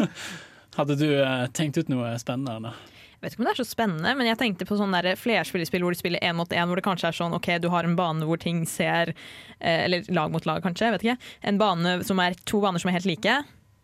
Hadde 0.78 0.94
du 0.98 1.08
eh, 1.18 1.46
tenkt 1.54 1.78
ut 1.78 1.90
noe 1.90 2.12
spennende? 2.22 2.74
Jeg 3.20 3.26
vet 3.26 3.34
ikke 3.34 3.42
om 3.42 3.48
det 3.50 3.52
er 3.52 3.60
så 3.60 3.68
spennende, 3.68 4.10
men 4.16 4.28
jeg 4.30 4.38
tenkte 4.40 4.64
på 4.64 4.78
sånn 4.80 4.94
flerspillerspill 5.20 5.82
hvor 5.84 5.92
du 5.92 5.98
spiller 5.98 6.22
én 6.24 6.38
mot 6.38 6.48
én, 6.48 6.64
hvor 6.64 6.80
det 6.80 6.86
kanskje 6.86 7.10
er 7.10 7.16
sånn 7.18 7.34
OK, 7.36 7.50
du 7.60 7.68
har 7.68 7.84
en 7.84 7.96
bane 7.98 8.24
hvor 8.24 8.40
ting 8.40 8.62
ser 8.64 9.12
eh, 9.12 9.84
Eller 9.84 10.08
lag 10.08 10.32
mot 10.32 10.46
lag, 10.48 10.62
kanskje. 10.64 10.88
vet 10.94 11.04
ikke. 11.04 11.32
En 11.44 11.58
bane 11.60 11.98
som 12.08 12.22
er 12.24 12.38
to 12.48 12.62
baner 12.64 12.80
som 12.80 12.88
er 12.88 12.96
helt 12.96 13.10
like. 13.10 13.34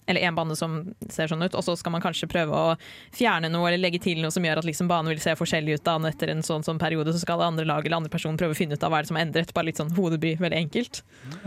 Eller 0.08 0.24
én 0.24 0.38
bane 0.38 0.56
som 0.56 0.78
ser 1.12 1.28
sånn 1.28 1.42
ut, 1.44 1.52
og 1.52 1.64
så 1.66 1.74
skal 1.76 1.92
man 1.92 2.00
kanskje 2.00 2.28
prøve 2.32 2.56
å 2.56 2.76
fjerne 3.12 3.50
noe 3.52 3.68
eller 3.68 3.82
legge 3.82 4.00
til 4.06 4.22
noe 4.22 4.32
som 4.32 4.44
gjør 4.46 4.62
at 4.62 4.68
liksom 4.68 4.88
banen 4.88 5.12
vil 5.12 5.20
se 5.20 5.34
forskjellig 5.36 5.76
ut. 5.76 5.84
da, 5.84 5.98
og 5.98 6.08
Etter 6.08 6.32
en 6.32 6.44
sånn, 6.46 6.64
sånn 6.64 6.80
periode 6.80 7.12
så 7.12 7.20
skal 7.20 7.42
andre 7.44 7.66
lag 7.68 7.84
eller 7.84 7.98
andre 8.00 8.12
person 8.12 8.38
prøve 8.40 8.56
å 8.56 8.58
finne 8.58 8.78
ut 8.78 8.86
av 8.86 8.94
hva 8.94 9.02
er 9.02 9.04
det 9.04 9.10
som 9.12 9.18
er 9.20 9.26
endret. 9.26 9.52
Bare 9.52 9.68
litt 9.68 9.82
sånn 9.82 9.92
hodebry, 9.98 10.36
veldig 10.40 10.62
enkelt. 10.64 11.02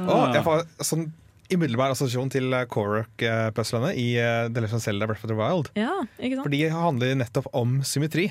Og 0.06 0.36
jeg 0.36 0.46
får 0.46 0.68
sånn 0.92 1.10
umiddelbar 1.50 1.94
assosiasjon 1.94 2.32
til 2.34 2.54
Korok-puzzlene 2.70 3.94
i 3.98 4.12
eh, 4.22 4.46
The 4.50 4.64
Legend 4.64 4.80
of 4.80 4.86
Zelda 4.86 5.08
Breath 5.10 5.26
of 5.26 5.32
the 5.32 5.38
Wild. 5.38 5.72
Ja, 5.80 5.96
ikke 6.18 6.38
sant? 6.38 6.46
For 6.46 6.54
de 6.54 6.62
handler 6.74 7.16
nettopp 7.24 7.50
om 7.58 7.80
symmetri. 7.88 8.30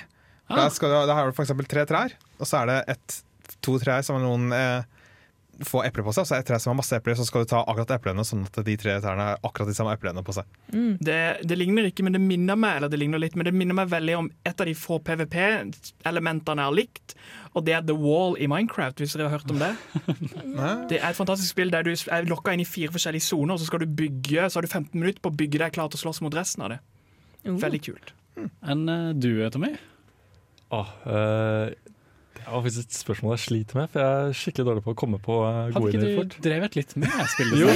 Ah. 0.48 0.62
Der, 0.62 0.68
skal 0.74 0.92
du, 0.92 0.98
der 1.08 1.16
har 1.16 1.28
du 1.28 1.42
eksempel 1.42 1.68
tre 1.68 1.84
trær, 1.88 2.14
og 2.38 2.48
så 2.48 2.62
er 2.62 2.70
det 2.70 2.78
et, 2.94 3.18
to 3.64 3.76
trær 3.82 4.04
som 4.06 4.20
er 4.20 4.24
noen 4.24 4.54
eh, 4.54 4.97
få 5.66 5.82
epler 5.86 6.04
på 6.06 6.12
seg, 6.14 6.22
og 6.22 6.28
så 6.28 6.36
er 6.36 6.42
et 6.42 6.48
tre 6.50 6.58
som 6.62 6.72
har 6.72 6.78
masse 6.78 6.94
epler, 6.94 7.16
så 7.18 7.24
skal 7.26 7.44
du 7.44 7.50
ta 7.50 7.62
akkurat 7.64 7.94
eplene, 7.96 8.24
sånn 8.26 8.44
at 8.46 8.60
de 8.66 8.76
tre 8.78 8.94
trærne 9.02 9.26
har 9.30 9.40
akkurat 9.46 9.70
de 9.70 9.74
samme 9.76 9.94
eplene 9.96 10.22
på 10.26 10.34
seg. 10.36 10.58
Det, 10.70 11.18
det 11.48 11.58
ligner 11.58 11.88
ikke, 11.88 12.04
men 12.06 12.14
det 12.14 12.22
minner 12.22 12.58
meg 12.58 12.78
eller 12.78 12.92
det 12.92 13.00
ligner 13.00 13.22
litt, 13.22 13.34
men 13.38 13.48
det 13.48 13.54
minner 13.56 13.78
meg 13.80 13.90
veldig 13.90 14.16
om 14.20 14.30
et 14.46 14.62
av 14.62 14.68
de 14.68 14.76
få 14.78 15.00
PVP-elementene 15.06 16.62
jeg 16.62 16.70
har 16.70 16.76
likt, 16.78 17.16
og 17.56 17.66
det 17.66 17.74
er 17.74 17.86
The 17.88 17.96
Wall 17.98 18.36
i 18.38 18.48
Minecraft, 18.50 19.02
hvis 19.02 19.16
dere 19.16 19.30
har 19.30 19.40
hørt 19.40 19.50
om 19.54 19.58
det. 19.62 19.72
Det 20.90 20.98
er 21.00 21.10
et 21.10 21.18
fantastisk 21.18 21.52
spill 21.52 21.70
der 21.72 21.86
du 21.86 21.92
er 21.92 22.26
lokka 22.28 22.52
inn 22.54 22.62
i 22.62 22.68
fire 22.68 22.92
forskjellige 22.94 23.26
soner, 23.26 23.54
og 23.54 23.62
så 23.62 23.68
skal 23.68 23.82
du 23.82 23.98
bygge, 23.98 24.48
så 24.48 24.58
har 24.58 24.66
du 24.66 24.70
15 24.70 24.94
minutter 24.98 25.22
på 25.24 25.32
å 25.32 25.38
bygge 25.38 25.60
deg 25.62 25.74
klar 25.74 25.90
til 25.90 26.00
å 26.00 26.04
slåss 26.06 26.22
mot 26.24 26.34
resten 26.36 26.64
av 26.66 26.74
det. 26.74 26.80
Veldig 27.48 27.80
kult. 27.84 28.12
Enn 28.62 28.88
eh, 28.92 29.10
du, 29.18 29.30
Tommy? 29.52 29.72
Åh, 30.74 30.90
eh, 31.08 31.70
det 32.48 32.54
var 32.56 32.62
faktisk 32.64 32.86
et 32.88 32.96
spørsmål 32.96 33.34
jeg 33.36 33.42
sliter 33.44 33.76
med, 33.78 33.90
for 33.92 34.00
jeg 34.00 34.28
er 34.28 34.36
skikkelig 34.40 34.64
dårlig 34.70 34.82
på 34.86 34.92
å 34.94 34.96
komme 34.98 35.18
på 35.20 35.34
eh, 35.44 35.58
Hadde 35.74 35.90
ikke 35.92 36.00
du 36.32 36.36
drevet 36.48 36.76
litt 36.78 36.94
med 36.96 37.16
spillet? 37.34 37.58
jo, 37.60 37.68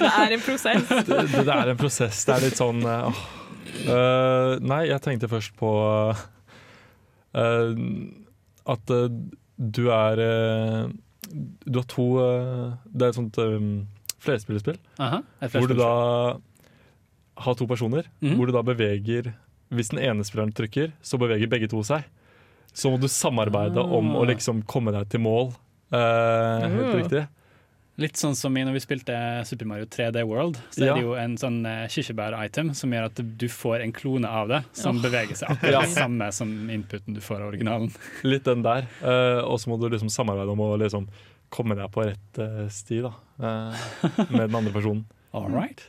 Det 0.00 0.10
er 0.10 0.34
en 0.36 0.42
prosess. 0.44 0.90
det, 1.08 1.20
det 1.48 1.54
er 1.56 1.72
en 1.72 1.80
prosess. 1.80 2.20
Det 2.28 2.34
er 2.36 2.44
litt 2.44 2.60
sånn 2.60 2.84
eh, 2.84 3.08
åh. 3.08 3.22
Eh, 3.80 4.52
Nei, 4.66 4.82
jeg 4.90 5.00
tenkte 5.04 5.30
først 5.30 5.54
på 5.56 5.70
eh, 7.38 7.72
at 8.74 8.92
eh, 8.96 9.08
du 9.60 9.82
er 9.92 10.22
eh, 10.24 10.84
Du 11.64 11.78
har 11.80 11.88
to 11.90 12.06
eh, 12.24 12.70
Det 12.92 13.06
er 13.06 13.12
et 13.12 13.18
sånt 13.18 13.40
um, 13.40 13.72
flerspillerspill. 14.20 14.78
Aha, 15.00 15.22
Hvor 15.54 15.70
du 15.70 15.76
da 15.78 15.92
har 17.40 17.56
to 17.56 17.64
personer. 17.70 18.08
mm. 18.20 18.34
Hvor 18.36 18.50
du 18.50 18.52
da 18.52 18.62
beveger 18.66 19.32
Hvis 19.72 19.92
den 19.94 20.02
ene 20.02 20.26
spilleren 20.26 20.52
trykker, 20.52 20.92
så 21.00 21.16
beveger 21.20 21.48
begge 21.48 21.70
to 21.72 21.80
seg. 21.86 22.04
Så 22.74 22.90
må 22.92 23.00
du 23.00 23.08
samarbeide 23.08 23.78
om 23.82 24.14
å 24.16 24.22
Ah. 24.22 24.28
liksom 24.30 24.62
komme 24.64 24.92
deg 24.92 25.08
til 25.10 25.20
mål. 25.20 25.52
Eh, 25.92 26.68
helt 26.68 26.94
riktig. 27.02 27.28
Litt 28.00 28.16
sånn 28.16 28.34
som 28.34 28.54
når 28.54 28.72
vi 28.72 28.80
spilte 28.80 29.44
Super 29.44 29.66
Mario 29.66 29.84
3D 29.84 30.22
World, 30.26 30.56
så 30.70 30.86
Ja. 30.86 30.92
er 30.92 30.94
det 30.94 31.02
jo 31.02 31.14
en 31.20 31.36
sånn 31.36 31.66
eh, 31.66 31.86
kirsebær-item 31.88 32.74
som 32.74 32.90
gjør 32.90 33.04
at 33.10 33.14
du 33.36 33.46
får 33.48 33.82
en 33.82 33.92
klone 33.92 34.24
av 34.26 34.48
det, 34.48 34.64
som 34.72 34.96
Åh. 34.96 35.02
beveger 35.02 35.36
seg 35.36 35.48
akkurat 35.50 35.82
Ja. 35.82 35.82
samme 35.82 36.32
som 36.32 36.48
inputen 36.70 37.12
du 37.14 37.20
får 37.20 37.42
av 37.42 37.52
originalen. 37.52 37.90
Litt 38.24 38.44
den 38.44 38.62
der. 38.62 38.86
Eh, 39.02 39.42
og 39.44 39.58
så 39.60 39.68
må 39.68 39.78
du 39.80 39.88
liksom 39.90 40.08
samarbeide 40.08 40.48
om 40.50 40.58
å 40.60 40.78
liksom 40.78 41.08
komme 41.50 41.74
deg 41.76 41.90
på 41.92 42.06
rett 42.06 42.38
eh, 42.38 42.68
sti 42.68 43.02
da, 43.02 43.12
eh, 43.42 43.76
med 44.30 44.48
den 44.48 44.54
andre 44.54 44.72
personen. 44.72 45.04
All 45.34 45.48
right. 45.50 45.82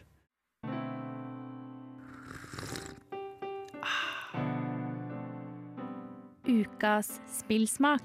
Ukas 6.45 7.21
spillsmak. 7.29 8.01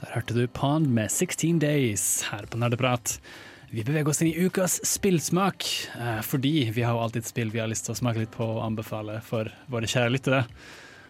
Der 0.00 0.12
hørte 0.14 0.34
du 0.34 0.46
Pond 0.46 0.86
med 0.86 1.10
16 1.10 1.58
Days 1.58 2.22
her 2.30 2.46
på 2.46 2.60
Nerdeprat. 2.60 3.16
Vi 3.72 3.82
beveger 3.82 4.12
oss 4.12 4.22
inn 4.22 4.30
i 4.30 4.44
ukas 4.46 4.76
spillsmak, 4.86 5.66
eh, 5.98 6.20
fordi 6.22 6.68
vi 6.70 6.84
har 6.84 6.94
jo 6.94 7.02
alltid 7.02 7.26
spill 7.26 7.50
vi 7.50 7.58
har 7.58 7.70
lyst 7.70 7.88
til 7.88 7.96
å 7.96 7.98
smake 7.98 8.22
litt 8.22 8.34
på 8.34 8.46
og 8.46 8.60
anbefale 8.66 9.18
for 9.26 9.50
våre 9.72 9.90
kjære 9.90 10.12
lyttere. 10.12 10.44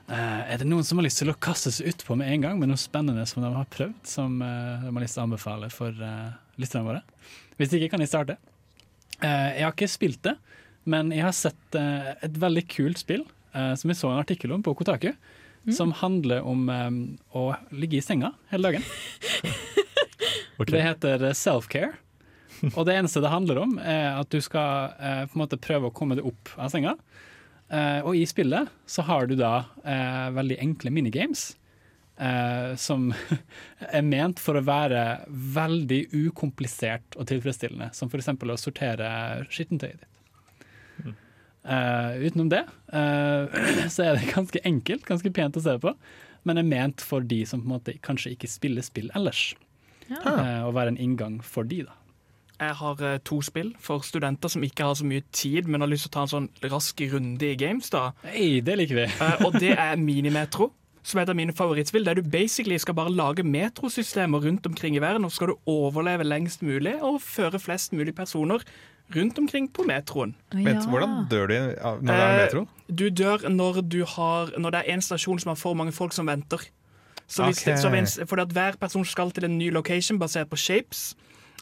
Eh, 0.09 0.53
er 0.55 0.63
det 0.63 0.69
noen 0.71 0.87
som 0.89 1.01
har 1.01 1.09
lyst 1.09 1.21
til 1.21 1.33
å 1.33 1.37
kaste 1.37 1.73
seg 1.75 1.91
utpå 1.93 2.17
med 2.17 2.33
en 2.33 2.47
gang 2.47 2.63
med 2.63 2.71
noe 2.71 2.81
spennende 2.81 3.27
som 3.29 3.43
de 3.45 3.51
har 3.53 3.69
prøvd, 3.77 3.99
som 4.09 4.41
eh, 4.41 4.87
de 4.87 4.89
har 4.89 5.05
lyst 5.05 5.19
til 5.19 5.25
å 5.25 5.29
anbefale 5.29 5.69
for 5.75 5.93
lytterne 6.57 6.89
våre? 6.89 7.05
Hvis 7.59 7.77
ikke, 7.77 7.93
kan 7.93 8.01
jeg 8.01 8.13
starte. 8.15 8.39
Jeg 9.23 9.63
har 9.63 9.75
ikke 9.75 9.91
spilt 9.91 10.23
det, 10.25 10.33
men 10.85 11.13
jeg 11.15 11.25
har 11.27 11.37
sett 11.37 11.79
eh, 11.79 12.13
et 12.25 12.39
veldig 12.43 12.67
kult 12.73 13.03
spill 13.03 13.23
eh, 13.55 13.75
som 13.79 13.93
jeg 13.93 14.01
så 14.01 14.11
en 14.11 14.23
artikkel 14.23 14.53
om 14.55 14.65
på 14.65 14.75
Kotaku, 14.79 15.13
som 15.71 15.93
handler 15.95 16.43
om 16.43 16.65
eh, 16.73 16.91
å 17.39 17.53
ligge 17.71 18.01
i 18.01 18.05
senga 18.05 18.33
hele 18.51 18.73
dagen. 18.73 18.89
Det 20.71 20.83
heter 20.83 21.23
eh, 21.29 21.37
self-care. 21.37 21.93
Og 22.77 22.85
det 22.87 22.95
eneste 22.95 23.23
det 23.23 23.33
handler 23.33 23.59
om, 23.65 23.75
er 23.79 24.21
at 24.21 24.31
du 24.31 24.39
skal 24.45 24.93
eh, 25.01 25.25
på 25.27 25.37
en 25.37 25.43
måte 25.43 25.59
prøve 25.59 25.89
å 25.89 25.95
komme 25.95 26.19
deg 26.19 26.29
opp 26.29 26.53
av 26.57 26.71
senga. 26.71 26.95
Eh, 27.73 27.99
og 28.05 28.15
i 28.19 28.23
spillet 28.29 28.71
så 28.87 29.05
har 29.09 29.27
du 29.27 29.35
da 29.41 29.65
veldig 29.83 30.61
enkle 30.61 30.93
minigames. 30.95 31.57
som 32.77 33.09
er 33.99 34.03
ment 34.05 34.39
for 34.39 34.55
å 34.55 34.63
være 34.63 35.25
veldig 35.27 36.13
ukomplisert 36.13 37.17
og 37.17 37.27
tilfredsstillende. 37.27 37.89
Som 37.97 38.13
f.eks. 38.13 38.29
å 38.29 38.61
sortere 38.61 39.09
skittentøyet 39.51 40.05
ditt. 40.05 40.12
Eh, 41.63 42.17
utenom 42.27 42.49
det 42.51 42.65
uh, 42.91 43.47
så 43.95 44.03
er 44.03 44.17
det 44.19 44.33
ganske 44.33 44.59
enkelt, 44.67 45.05
ganske 45.07 45.31
pent 45.31 45.59
å 45.59 45.63
se 45.63 45.77
på, 45.79 45.93
men 46.43 46.59
er 46.59 46.67
ment 46.67 47.05
for 47.07 47.23
de 47.23 47.45
som 47.47 47.63
på 47.63 47.69
en 47.69 47.75
måte 47.77 47.95
kanskje 48.03 48.35
ikke 48.35 48.51
spiller 48.51 48.83
spill 48.83 49.13
ellers. 49.15 49.53
Eh, 50.11 50.63
og 50.67 50.75
være 50.75 50.97
en 50.97 51.01
inngang 51.01 51.39
for 51.47 51.69
de, 51.69 51.85
da. 51.87 51.99
Jeg 52.63 52.77
har 52.79 53.01
to 53.27 53.41
spill 53.43 53.73
for 53.83 54.05
studenter 54.07 54.51
som 54.53 54.63
ikke 54.63 54.87
har 54.87 54.95
så 54.95 55.07
mye 55.09 55.23
tid, 55.35 55.67
men 55.67 55.83
har 55.83 55.91
lyst 55.91 56.07
til 56.07 56.13
å 56.13 56.15
ta 56.15 56.27
en 56.27 56.31
sånn 56.31 56.51
rask 56.71 57.01
runde 57.11 57.49
i 57.49 57.57
games. 57.59 57.89
da. 57.91 58.13
Hey, 58.23 58.61
det 58.63 58.77
liker 58.79 59.01
vi. 59.01 59.07
Og 59.49 59.57
det 59.57 59.73
er 59.89 59.99
Minimetro, 59.99 60.69
som 61.03 61.19
er 61.19 61.25
et 61.25 61.33
av 61.33 61.39
mine 61.41 61.55
favorittspill. 61.59 62.07
Der 62.07 62.21
du 62.21 62.23
basically 62.23 62.79
skal 62.79 62.95
bare 62.95 63.11
lage 63.11 63.43
metrosystemer 63.43 64.47
rundt 64.47 64.69
omkring 64.69 64.95
i 64.95 65.03
verden, 65.03 65.27
og 65.27 65.33
så 65.33 65.41
skal 65.41 65.55
du 65.55 65.73
overleve 65.75 66.29
lengst 66.29 66.63
mulig 66.63 66.95
og 67.03 67.19
føre 67.25 67.59
flest 67.59 67.97
mulig 67.99 68.15
personer 68.15 68.63
rundt 69.17 69.39
omkring 69.39 69.69
på 69.73 69.85
metroen. 69.89 70.35
Vent, 70.53 70.89
hvordan 70.89 71.27
dør 71.31 71.47
du 71.51 71.57
når 71.57 72.01
det 72.01 72.15
er 72.15 72.33
Eh, 72.33 72.45
metro? 72.45 72.67
Du 72.89 73.09
dør 73.09 73.49
når, 73.49 73.81
du 73.81 74.05
har, 74.05 74.53
når 74.59 74.71
det 74.71 74.81
er 74.81 74.95
en 74.95 75.03
stasjon 75.03 75.39
som 75.39 75.51
har 75.51 75.61
for 75.61 75.75
mange 75.75 75.93
folk 75.93 76.13
som 76.13 76.27
venter. 76.27 76.69
Så 77.27 77.47
hvis, 77.49 77.63
okay. 77.63 77.77
så 77.81 77.89
hvis, 77.89 78.19
fordi 78.29 78.43
at 78.43 78.53
Hver 78.53 78.77
person 78.81 79.05
skal 79.05 79.31
til 79.31 79.45
en 79.45 79.59
ny 79.59 79.71
location 79.71 80.19
basert 80.19 80.51
på 80.51 80.57
shapes. 80.57 81.15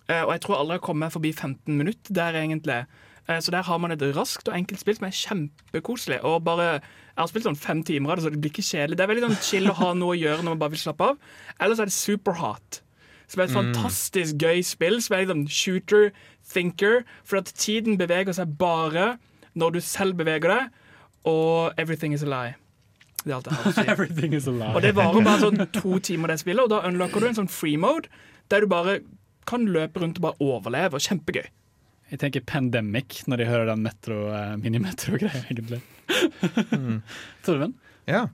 Eh, 0.09 0.22
og 0.24 0.32
jeg 0.32 0.40
tror 0.40 0.59
aldri 0.61 0.78
jeg 0.78 0.80
kommer 0.80 1.09
forbi 1.09 1.32
15 1.32 1.76
minutter 1.76 2.14
der, 2.14 2.40
egentlig. 2.40 2.84
Eh, 3.28 3.40
så 3.40 3.51
der 3.51 3.62
har 3.62 3.78
man 3.78 3.92
et 3.92 4.03
raskt 4.16 4.48
og 4.48 4.57
enkelt 4.57 4.80
spill 4.80 4.96
som 4.96 5.07
er 5.07 5.14
kjempekoselig. 5.14 6.20
Og 6.24 6.44
bare, 6.44 6.80
Jeg 7.11 7.26
har 7.26 7.26
spilt 7.26 7.44
sånn 7.44 7.59
fem 7.59 7.82
timer 7.84 8.11
av 8.11 8.16
det, 8.16 8.24
så 8.24 8.30
det 8.30 8.40
blir 8.40 8.51
ikke 8.51 8.62
kjedelig. 8.64 8.96
Det 8.96 9.03
er 9.05 9.11
veldig 9.11 9.26
sånn 9.26 9.42
chill 9.44 9.70
å 9.70 9.74
ha 9.76 9.90
noe 9.94 10.14
å 10.14 10.18
gjøre 10.18 10.40
når 10.40 10.55
man 10.55 10.61
bare 10.62 10.72
vil 10.72 10.80
slappe 10.80 11.05
av. 11.11 11.18
Ellers 11.61 11.82
er 11.82 11.90
det 11.90 11.92
Superhot. 11.92 12.80
Som 13.30 13.40
er 13.40 13.46
et 13.46 13.52
Mm. 13.54 13.58
fantastisk 13.72 14.38
gøy 14.42 14.62
spill. 14.66 14.98
Som 15.00 15.16
er 15.16 15.26
sånn 15.30 15.44
shooter, 15.48 16.10
thinker. 16.50 17.04
For 17.22 17.38
at 17.38 17.52
tiden 17.54 17.96
beveger 18.00 18.34
seg 18.34 18.56
bare 18.58 19.18
når 19.54 19.72
du 19.76 19.80
selv 19.80 20.16
beveger 20.18 20.48
deg, 20.50 20.70
og 21.26 21.72
everything 21.78 22.12
is 22.12 22.22
a 22.22 22.26
lie. 22.26 22.56
Det 23.24 23.30
er 23.30 23.36
alt 23.36 23.46
jeg 23.50 23.54
har 23.54 23.70
å 23.70 23.74
si. 23.76 23.84
Everything 23.94 24.32
is 24.34 24.46
a 24.48 24.50
lie. 24.54 24.74
Og 24.74 24.82
det 24.82 24.94
varer 24.96 25.22
bare 25.24 25.40
sånn 25.44 25.72
to 25.72 25.98
timer, 26.00 26.28
det 26.32 26.40
spillet, 26.42 26.62
og 26.64 26.70
da 26.70 26.82
unlocker 26.88 27.20
du 27.20 27.26
en 27.30 27.34
sånn 27.42 27.50
free 27.50 27.76
mode, 27.76 28.08
der 28.48 28.60
du 28.60 28.66
bare 28.66 29.00
kan 29.46 29.66
løpe 29.66 30.00
rundt 30.00 30.18
og 30.18 30.22
bare 30.22 30.40
overleve. 30.40 30.94
og 30.94 31.00
Kjempegøy. 31.04 31.46
Jeg 32.10 32.18
tenker 32.18 32.40
Pandemic 32.42 33.20
når 33.28 33.38
jeg 33.44 33.46
hører 33.52 33.66
den 33.70 33.82
metro, 33.84 34.16
eh, 34.34 34.56
minimetro-greia, 34.58 35.44
egentlig. 35.50 35.80
Mm. 36.72 37.02
Torven? 37.46 37.74
Ja. 38.08 38.24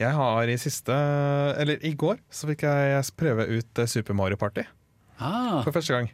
Jeg 0.00 0.16
har 0.16 0.48
i 0.48 0.58
siste 0.60 0.94
Eller 1.60 1.82
i 1.84 1.92
går 1.98 2.20
så 2.32 2.48
fikk 2.48 2.64
jeg 2.64 3.04
prøve 3.18 3.46
ut 3.50 3.82
eh, 3.82 3.90
Super 3.90 4.16
Mario 4.16 4.40
Party 4.40 4.64
Ah, 5.22 5.60
for 5.62 5.70
første 5.76 5.94
gang. 5.94 6.08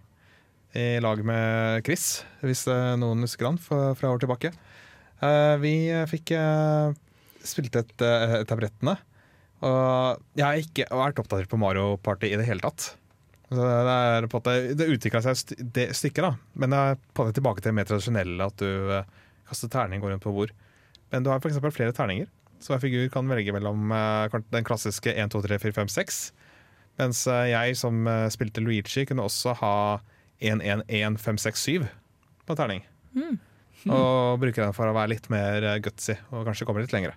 I 0.77 0.99
lag 1.01 1.23
med 1.25 1.85
Chris, 1.87 2.25
hvis 2.45 2.67
eh, 2.69 2.97
noen 3.01 3.25
husker 3.25 3.49
han 3.49 3.57
fra, 3.63 3.95
år 4.11 4.21
tilbake. 4.21 4.51
Eh, 5.25 5.55
vi 5.63 5.73
fikk 6.11 6.35
uh, 6.37 6.93
spilt 7.47 7.77
et, 7.79 7.95
eh, 8.05 8.39
et 8.43 8.53
av 8.53 8.61
brettene. 8.61 8.97
Og 9.67 10.39
jeg 10.39 10.47
har 10.47 10.63
ikke 10.63 10.87
vært 10.95 11.19
oppdatert 11.19 11.51
på 11.51 11.59
Mario 11.59 11.97
Party 12.03 12.31
i 12.31 12.39
det 12.39 12.47
hele 12.47 12.63
tatt. 12.63 12.93
Så 13.49 13.57
det 13.59 13.95
er 13.95 14.27
på 14.29 14.39
en 14.39 14.43
måte, 14.43 14.57
det 14.77 14.91
utvikla 14.93 15.23
seg 15.25 15.39
st 15.41 15.57
det 15.75 15.89
stykket, 15.97 16.27
da. 16.27 16.33
Men 16.61 16.75
det 16.75 16.79
er 16.79 16.99
på 17.01 17.23
en 17.25 17.31
måte 17.31 17.39
tilbake 17.41 17.63
til 17.63 17.73
det 17.73 17.79
mer 17.79 17.89
tradisjonelle, 17.89 18.49
at 18.53 18.61
du 18.61 18.93
eh, 18.99 19.09
kaster 19.49 19.73
terning, 19.73 20.03
går 20.05 20.15
rundt 20.15 20.27
på 20.27 20.35
bord. 20.37 20.53
Men 21.11 21.25
du 21.25 21.33
har 21.33 21.41
f.eks. 21.41 21.59
flere 21.75 21.97
terninger, 21.97 22.29
så 22.59 22.75
hver 22.75 22.83
figur 22.83 23.09
kan 23.13 23.29
velge 23.31 23.55
mellom 23.55 23.93
eh, 23.95 24.39
den 24.53 24.67
klassiske 24.67 25.15
1, 25.15 25.33
2, 25.35 25.43
3, 25.47 25.59
4, 25.63 25.77
5, 25.81 25.93
6. 25.95 26.21
Mens 26.99 27.25
eh, 27.31 27.51
jeg 27.53 27.77
som 27.79 28.01
eh, 28.11 28.27
spilte 28.35 28.65
Luigi, 28.65 29.07
kunne 29.09 29.27
også 29.27 29.55
ha 29.61 29.75
1, 30.39 30.63
1, 30.63 30.85
1, 30.89 31.21
5, 31.23 31.39
6, 31.47 31.69
7 31.85 31.87
på 32.49 32.59
terning. 32.59 32.83
Mm. 33.15 33.39
Og 33.95 34.41
bruke 34.43 34.61
den 34.61 34.75
for 34.75 34.91
å 34.91 34.97
være 34.97 35.15
litt 35.15 35.29
mer 35.31 35.65
gutsy 35.85 36.17
og 36.35 36.49
kanskje 36.49 36.67
komme 36.67 36.83
litt 36.83 36.95
lengre. 36.95 37.15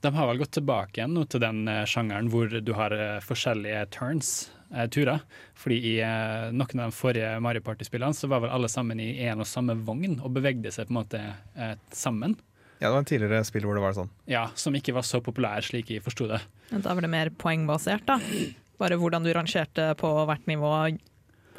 De 0.00 0.12
har 0.14 0.28
vel 0.30 0.38
gått 0.40 0.54
tilbake 0.54 1.00
igjen 1.00 1.12
nå 1.12 1.26
til 1.28 1.42
den 1.42 1.66
sjangeren 1.90 2.30
hvor 2.32 2.46
du 2.48 2.70
har 2.78 2.94
forskjellige 3.26 3.82
turns, 3.98 4.30
eh, 4.74 4.86
turer. 4.88 5.20
Fordi 5.54 5.78
i 5.92 5.94
eh, 6.04 6.50
noen 6.52 6.82
av 6.82 6.92
de 6.92 6.96
forrige 6.96 7.32
Mario 7.42 7.64
Party-spillene 7.64 8.16
så 8.16 8.30
var 8.30 8.44
vel 8.44 8.54
alle 8.54 8.70
sammen 8.72 9.00
i 9.00 9.12
en 9.26 9.42
og 9.42 9.48
samme 9.48 9.76
vogn 9.86 10.18
og 10.20 10.32
bevegde 10.36 10.72
seg 10.74 10.88
på 10.88 10.94
en 10.94 11.00
måte 11.02 11.20
eh, 11.56 11.74
sammen. 11.92 12.36
Ja, 12.80 12.88
Det 12.88 12.92
var 12.94 12.98
en 13.04 13.04
tidligere 13.10 13.44
spill 13.44 13.62
hvor 13.68 13.74
det 13.76 13.82
var 13.84 13.92
sånn. 13.92 14.08
Ja, 14.26 14.46
Som 14.56 14.74
ikke 14.74 14.94
var 14.96 15.02
så 15.02 15.20
populær, 15.20 15.60
slik 15.62 15.90
jeg 15.92 16.02
forsto 16.02 16.26
det. 16.28 16.40
Men 16.70 16.80
Da 16.82 16.94
var 16.94 17.02
det 17.02 17.10
mer 17.10 17.28
poengbasert, 17.30 18.06
da. 18.06 18.18
Bare 18.80 18.96
hvordan 18.96 19.22
du 19.22 19.32
rangerte 19.36 19.94
på 20.00 20.08
hvert 20.26 20.46
nivå 20.48 20.98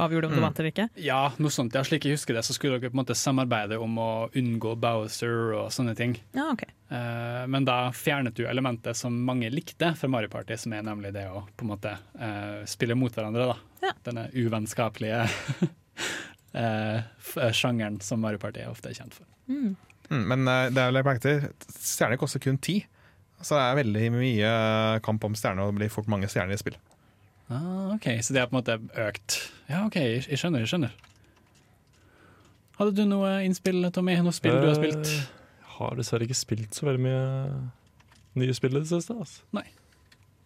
avgjorde 0.01 0.25
om 0.25 0.31
du 0.33 0.37
Mm. 0.39 0.41
vant 0.47 0.59
eller 0.59 0.71
ikke. 0.71 0.89
Ja, 0.97 1.29
noe 1.37 1.49
sånt. 1.53 1.73
Ja, 1.75 1.83
slik 1.83 2.05
jeg 2.05 2.15
husker 2.17 2.33
det, 2.33 2.41
så 2.43 2.53
skulle 2.57 2.79
dere 2.79 2.89
på 2.89 2.97
en 2.97 3.05
måte 3.05 3.13
samarbeide 3.13 3.77
om 3.79 3.95
å 4.01 4.31
unngå 4.33 4.71
Bowser 4.79 5.53
og 5.53 5.69
sånne 5.69 5.95
ting. 5.95 6.15
Ja, 6.33 6.47
ok. 6.55 6.63
Eh, 6.89 7.45
men 7.45 7.65
da 7.65 7.91
fjernet 7.91 8.33
du 8.33 8.47
elementet 8.47 8.95
som 8.95 9.13
mange 9.23 9.51
likte 9.51 9.95
fra 9.95 10.09
Mario 10.09 10.27
Party, 10.29 10.55
som 10.57 10.73
er 10.73 10.81
nemlig 10.81 11.13
det 11.13 11.27
å 11.29 11.43
på 11.55 11.61
en 11.61 11.67
måte 11.77 11.93
eh, 12.19 12.65
spille 12.65 12.95
mot 12.97 13.13
hverandre. 13.13 13.53
da. 13.81 13.93
Denne 14.03 14.31
uvennskapelige 14.33 15.29
eh, 16.53 16.97
eh, 16.97 17.51
sjangeren 17.53 18.01
som 18.01 18.19
Mario 18.21 18.39
Party 18.41 18.61
er 18.61 18.71
ofte 18.71 18.89
er 18.89 18.97
kjent 18.97 19.13
for. 19.13 19.25
Mm. 19.51 19.75
Mm, 20.11 20.23
men 20.27 20.47
eh, 20.51 20.69
det 20.75 20.81
er 20.83 20.91
vel 20.91 21.05
merke 21.07 21.23
til, 21.23 21.45
stjerner 21.79 22.19
koster 22.19 22.41
kun 22.43 22.57
ti. 22.61 22.81
Så 23.41 23.55
det 23.57 23.61
er 23.63 23.77
veldig 23.79 24.09
mye 24.13 24.49
eh, 24.49 24.97
kamp 25.05 25.23
om 25.25 25.33
stjerner, 25.37 25.63
og 25.65 25.71
det 25.73 25.79
blir 25.79 25.93
fort 25.93 26.09
mange 26.11 26.27
stjerner 26.29 26.53
i 26.57 26.61
spill. 26.61 26.75
Ah, 27.51 27.95
ok, 27.95 28.05
Så 28.23 28.35
det 28.35 28.41
er 28.43 28.47
på 28.51 28.55
en 28.55 28.59
måte 28.61 28.75
økt. 29.07 29.39
Ja, 29.71 29.85
OK, 29.87 29.97
jeg, 29.99 30.21
jeg 30.29 30.39
skjønner. 30.39 30.63
jeg 30.63 30.71
skjønner. 30.71 30.93
Hadde 32.77 32.93
du 32.97 33.03
noe 33.09 33.31
innspill, 33.45 33.83
Tommy? 33.93 34.15
Noe 34.23 34.33
spill 34.35 34.55
du 34.61 34.67
har 34.69 34.77
spilt? 34.79 35.07
Eh, 35.09 35.27
Jeg 35.61 35.75
har 35.77 35.97
dessverre 35.99 36.27
ikke 36.27 36.37
spilt 36.37 36.77
så 36.77 36.85
veldig 36.87 37.01
mye 37.03 37.21
nye 38.41 38.53
spill 38.55 38.77
i 38.77 38.81
det 38.83 38.89
siste. 38.91 39.15
Altså. 39.17 39.43
Nei. 39.57 39.65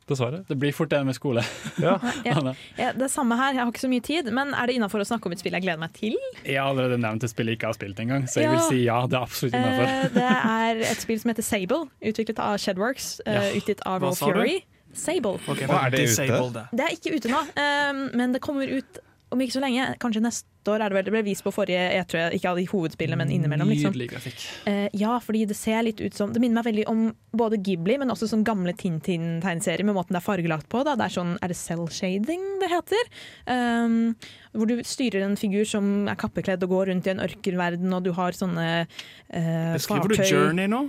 Dessverre. 0.08 0.43
Det 0.47 0.56
blir 0.62 0.72
fort 0.72 0.89
det 0.93 0.99
med 1.06 1.16
skole. 1.18 1.41
Ja. 1.82 1.95
Ja, 2.24 2.53
ja, 2.78 2.91
det 2.93 3.08
samme 3.10 3.34
her, 3.39 3.56
jeg 3.56 3.64
har 3.64 3.72
ikke 3.72 3.82
så 3.82 3.89
mye 3.89 4.03
tid, 4.06 4.28
men 4.32 4.53
er 4.53 4.70
det 4.70 4.76
innafor 4.78 5.01
å 5.01 5.08
snakke 5.10 5.26
om 5.26 5.34
et 5.34 5.41
spill 5.41 5.56
jeg 5.58 5.66
gleder 5.66 5.82
meg 5.82 5.95
til? 5.97 6.14
Jeg 6.45 6.60
har 6.62 6.70
allerede 6.70 6.99
nevnt 7.01 7.26
et 7.26 7.34
spill 7.34 7.49
jeg 7.49 7.58
ikke 7.58 7.72
har 7.72 7.78
spilt 7.80 7.99
engang, 8.03 8.28
så 8.30 8.43
jeg 8.43 8.45
Ja. 8.45 8.51
vil 8.53 8.62
si 8.70 8.84
ja. 8.86 8.99
Det 9.10 9.18
er 9.18 9.26
absolutt 9.26 9.58
innafor. 9.58 9.89
Eh, 9.89 10.10
det 10.14 10.28
er 10.30 10.84
et 10.91 11.01
spill 11.01 11.20
som 11.24 11.32
heter 11.34 11.47
Sable, 11.47 11.82
utviklet 12.06 12.39
av 12.39 12.58
Shedworks, 12.62 13.10
eh, 13.26 13.34
Ja. 13.34 13.49
utgitt 13.58 13.82
av 13.86 14.01
Roll 14.06 14.14
Fury. 14.16 14.60
du? 14.60 14.72
Sable. 14.95 15.39
Okay, 15.49 15.66
Hva 15.68 15.88
er 15.88 15.89
det 15.89 16.06
ute? 16.08 16.68
Det 16.72 16.86
er 16.86 16.93
ikke 16.95 17.16
ute 17.18 17.28
nå, 17.34 17.41
eh, 17.58 17.91
men 18.16 18.32
det 18.32 18.41
kommer 18.45 18.70
ut 18.70 19.01
om 19.36 19.44
ikke 19.44 19.58
så 19.58 19.64
lenge. 19.64 19.88
Kanskje 20.02 20.24
neste 20.24 20.72
år 20.72 20.82
er 20.82 20.92
det 20.92 20.98
vel. 20.98 21.06
Det 21.08 21.14
ble 21.14 21.24
vist 21.28 21.46
på 21.46 21.54
forrige 21.54 21.84
E3, 22.00 22.26
ikke 22.38 22.52
av 22.52 22.60
de 22.60 22.66
hovedspillene, 22.72 23.20
men 23.20 23.34
innimellom. 23.36 23.70
liksom. 23.72 23.94
Nydelig 23.94 24.10
grafikk. 24.14 24.46
Eh, 24.72 24.88
ja, 24.98 25.18
fordi 25.24 25.46
det 25.50 25.58
ser 25.60 25.84
litt 25.86 26.02
ut 26.02 26.16
som 26.18 26.34
Det 26.34 26.42
minner 26.42 26.62
meg 26.62 26.70
veldig 26.72 26.88
om 26.92 27.06
både 27.36 27.60
Ghibli, 27.62 28.00
men 28.02 28.12
også 28.14 28.30
sånn 28.32 28.46
gamle 28.48 28.74
Tintin-tegneserier 28.74 29.86
med 29.86 29.98
måten 29.98 30.16
det 30.16 30.22
er 30.24 30.26
fargelagt 30.26 30.70
på. 30.72 30.84
Da. 30.88 30.96
Det 30.98 31.10
er 31.10 31.16
sånn, 31.18 31.36
er 31.44 31.54
det 31.54 31.60
cell 31.60 31.86
shading 31.92 32.44
det 32.64 32.72
heter? 32.72 33.12
Um, 33.46 34.16
hvor 34.56 34.70
du 34.72 34.80
styrer 34.88 35.26
en 35.26 35.38
figur 35.40 35.68
som 35.68 36.08
er 36.10 36.18
kappekledd 36.20 36.64
og 36.66 36.72
går 36.72 36.92
rundt 36.92 37.10
i 37.10 37.14
en 37.14 37.24
ørkenverden, 37.26 37.92
og 37.94 38.06
du 38.08 38.14
har 38.16 38.36
sånne 38.38 38.68
eh, 38.86 39.74
Beskriver 39.76 40.16
du 40.16 40.24
Journey 40.24 40.72
nå? 40.72 40.86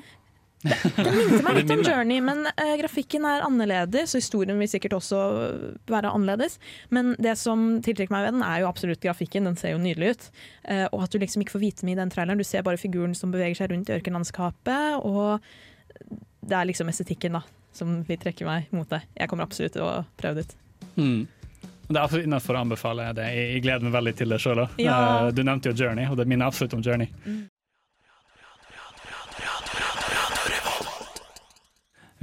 Det 0.67 1.13
minte 1.13 1.43
meg 1.45 1.61
litt 1.61 1.73
om. 1.75 1.85
Journey, 1.87 2.23
men 2.25 2.47
uh, 2.49 2.73
grafikken 2.81 3.27
er 3.29 3.45
annerledes, 3.47 4.15
og 4.15 4.23
historien 4.23 4.59
vil 4.61 4.71
sikkert 4.71 4.97
også 4.99 5.21
være 5.91 6.13
annerledes. 6.13 6.59
Men 6.95 7.15
det 7.23 7.37
som 7.41 7.69
tiltrekker 7.85 8.15
meg 8.15 8.27
ved 8.27 8.37
den, 8.39 8.47
er 8.47 8.63
jo 8.63 8.71
absolutt 8.71 9.03
grafikken. 9.05 9.49
Den 9.51 9.59
ser 9.61 9.75
jo 9.75 9.83
nydelig 9.83 10.15
ut. 10.15 10.29
Uh, 10.69 10.87
og 10.91 11.07
at 11.07 11.15
du 11.15 11.21
liksom 11.23 11.45
ikke 11.45 11.57
får 11.57 11.65
vite 11.67 11.89
mye 11.89 11.99
i 11.99 12.01
den 12.03 12.13
traileren. 12.13 12.43
Du 12.43 12.49
ser 12.49 12.67
bare 12.67 12.81
figuren 12.81 13.15
som 13.19 13.35
beveger 13.35 13.61
seg 13.61 13.73
rundt 13.73 13.91
i 13.91 13.97
ørkenlandskapet, 13.97 15.01
og 15.07 15.41
det 16.47 16.59
er 16.59 16.69
liksom 16.69 16.91
estetikken 16.93 17.39
da, 17.39 17.43
som 17.75 18.01
vil 18.07 18.21
trekke 18.21 18.47
meg 18.49 18.71
mot 18.75 18.89
det. 18.91 19.03
Jeg 19.17 19.31
kommer 19.31 19.47
absolutt 19.47 19.77
til 19.77 19.87
å 19.87 20.05
prøve 20.19 20.41
det 20.41 20.47
ut. 20.47 20.57
Mm. 20.97 21.27
Det 21.87 21.95
er 21.95 22.03
absolutt 22.03 22.27
Innenfor 22.27 22.57
å 22.59 22.63
anbefale 22.65 23.11
det. 23.15 23.27
Jeg 23.37 23.63
gleder 23.63 23.87
meg 23.87 23.95
veldig 23.95 24.15
til 24.19 24.33
det 24.35 24.41
sjøl. 24.43 24.65
Ja. 24.83 24.97
Du 25.31 25.45
nevnte 25.47 25.71
jo 25.71 25.85
Journey, 25.85 26.09
og 26.11 26.19
det 26.19 26.27
minner 26.27 26.51
absolutt 26.51 26.75
om 26.75 26.83
Journey. 26.83 27.11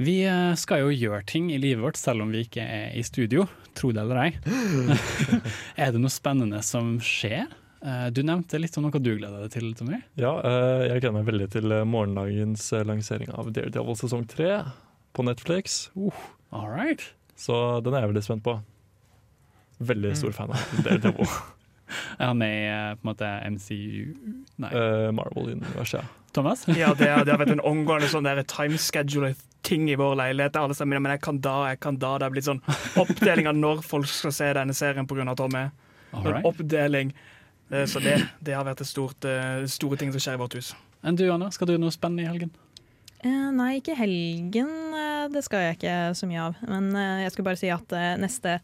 Vi 0.02 0.16
eh, 0.26 0.54
skal 0.58 0.80
jo 0.82 0.90
gjøre 0.90 1.20
ting 1.28 1.50
i 1.54 1.58
livet 1.62 1.84
vårt 1.84 1.98
selv 2.00 2.24
om 2.24 2.32
vi 2.34 2.40
ikke 2.46 2.64
er 2.66 2.94
i 2.98 3.02
studio, 3.06 3.44
tro 3.78 3.92
det 3.94 4.02
eller 4.02 4.24
ei. 4.24 4.30
er 5.82 5.92
det 5.94 6.00
noe 6.02 6.10
spennende 6.10 6.58
som 6.66 6.96
skjer? 7.04 7.46
Eh, 7.84 8.08
Du 8.14 8.24
nevnte 8.26 8.58
litt 8.58 8.74
om 8.80 8.88
noe 8.88 8.98
du 9.02 9.12
gleder 9.14 9.44
deg 9.44 9.52
til, 9.54 9.70
Tommy. 9.78 10.00
Ja, 10.18 10.32
eh, 10.42 10.86
jeg 10.90 11.04
gleder 11.04 11.14
meg 11.20 11.28
veldig 11.30 11.48
til 11.54 11.76
morgendagens 11.86 12.66
lansering 12.90 13.30
av 13.38 13.52
Daredevil 13.54 13.98
sesong 14.00 14.26
tre 14.30 14.64
på 15.14 15.26
Netflix. 15.28 15.84
Uh. 15.94 16.10
All 16.50 16.66
right. 16.74 17.02
Så 17.38 17.54
den 17.86 17.94
er 17.94 18.02
jeg 18.02 18.14
veldig 18.16 18.24
spent 18.26 18.44
på. 18.46 18.58
Veldig 19.84 20.14
stor 20.18 20.34
fan 20.34 20.54
av 20.54 20.70
Daredevil. 20.86 21.30
Er 22.18 22.30
han 22.30 22.38
med 22.40 22.50
i 22.50 22.68
på 22.96 23.04
en 23.04 23.08
måte 23.10 23.28
MCU? 23.52 24.14
Nei. 24.64 24.70
Marvel-universet, 25.14 26.00
ja. 26.00 26.30
Thomas? 26.34 26.62
Ja, 26.72 26.94
det, 26.96 27.10
har- 27.12 27.26
det 27.28 27.36
en 27.52 27.60
omgående 27.62 28.08
sånn 28.10 28.24
der 28.26 28.40
time 28.50 28.80
schedule-ting 29.64 29.90
i 29.90 29.96
vår 29.96 30.14
leilighet. 30.16 30.56
Alle 30.56 30.74
sammen, 30.74 31.02
men 31.02 31.12
jeg 31.12 31.20
kan 31.22 31.38
da, 31.40 31.68
jeg 31.70 31.80
kan 31.80 31.96
da. 31.98 32.18
Det 32.18 32.24
har 32.26 32.30
blitt 32.34 32.44
sånn 32.46 32.60
oppdeling 33.00 33.46
av 33.48 33.54
når 33.56 33.82
folk 33.84 34.06
skal 34.06 34.32
se 34.32 34.52
denne 34.54 34.74
serien 34.74 35.06
pga. 35.06 35.34
Tommy. 35.36 35.70
Right. 36.12 36.44
Oppdeling. 36.44 37.12
Eh, 37.70 37.86
Så 37.86 38.00
det, 38.00 38.18
det 38.40 38.54
har 38.54 38.64
vært 38.64 38.80
et 38.80 38.86
stort, 38.86 39.24
eh, 39.24 39.64
store 39.66 39.96
ting 39.96 40.12
som 40.12 40.20
skjer 40.20 40.34
i 40.34 40.42
vårt 40.42 40.54
hus. 40.54 40.74
Enn 41.02 41.16
du, 41.16 41.24
Anna? 41.32 41.50
Skal 41.50 41.66
du 41.66 41.72
gjøre 41.74 41.82
noe 41.84 41.90
spennende 41.94 42.22
i 42.24 42.28
helgen? 42.30 42.50
Eh, 43.24 43.50
nei, 43.52 43.78
ikke 43.80 43.96
helgen. 43.96 44.70
eh, 44.94 45.28
det 45.32 45.42
skal 45.44 45.60
jeg 45.64 45.78
ikke 45.78 45.96
så 46.14 46.26
mye 46.28 46.40
av. 46.50 46.56
Men 46.68 46.92
jeg 47.24 47.32
skulle 47.32 47.48
bare 47.48 47.56
si 47.60 47.70
at 47.72 47.88
neste 48.20 48.58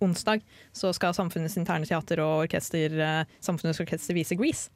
onsdag 0.00 0.42
så 0.76 0.90
skal 0.94 1.14
Samfunnets 1.16 1.56
interne 1.56 1.86
teater 1.88 2.20
og 2.20 2.46
orkester, 2.46 3.24
Samfunnets 3.40 3.80
orkester 3.80 4.14
vise 4.16 4.36
Grease. 4.36 4.70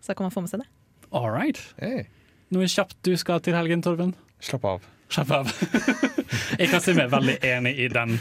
Så 0.00 0.12
da 0.12 0.14
kan 0.14 0.24
man 0.28 0.32
få 0.34 0.42
med 0.44 0.50
seg 0.50 0.60
det. 0.62 0.68
All 1.12 1.30
right. 1.30 1.58
Hey. 1.80 2.04
Noe 2.52 2.68
kjapt 2.68 2.96
du 3.04 3.14
skal 3.16 3.40
til 3.40 3.54
helgen, 3.56 3.82
Torben? 3.84 4.14
Slapp 4.42 4.64
av. 4.64 4.84
Slapp 5.12 5.34
av. 5.36 5.52
jeg 6.60 6.70
kan 6.72 6.80
si 6.80 6.94
meg 6.96 7.12
veldig 7.12 7.36
enig 7.44 7.74
i 7.84 7.90
den. 7.92 8.16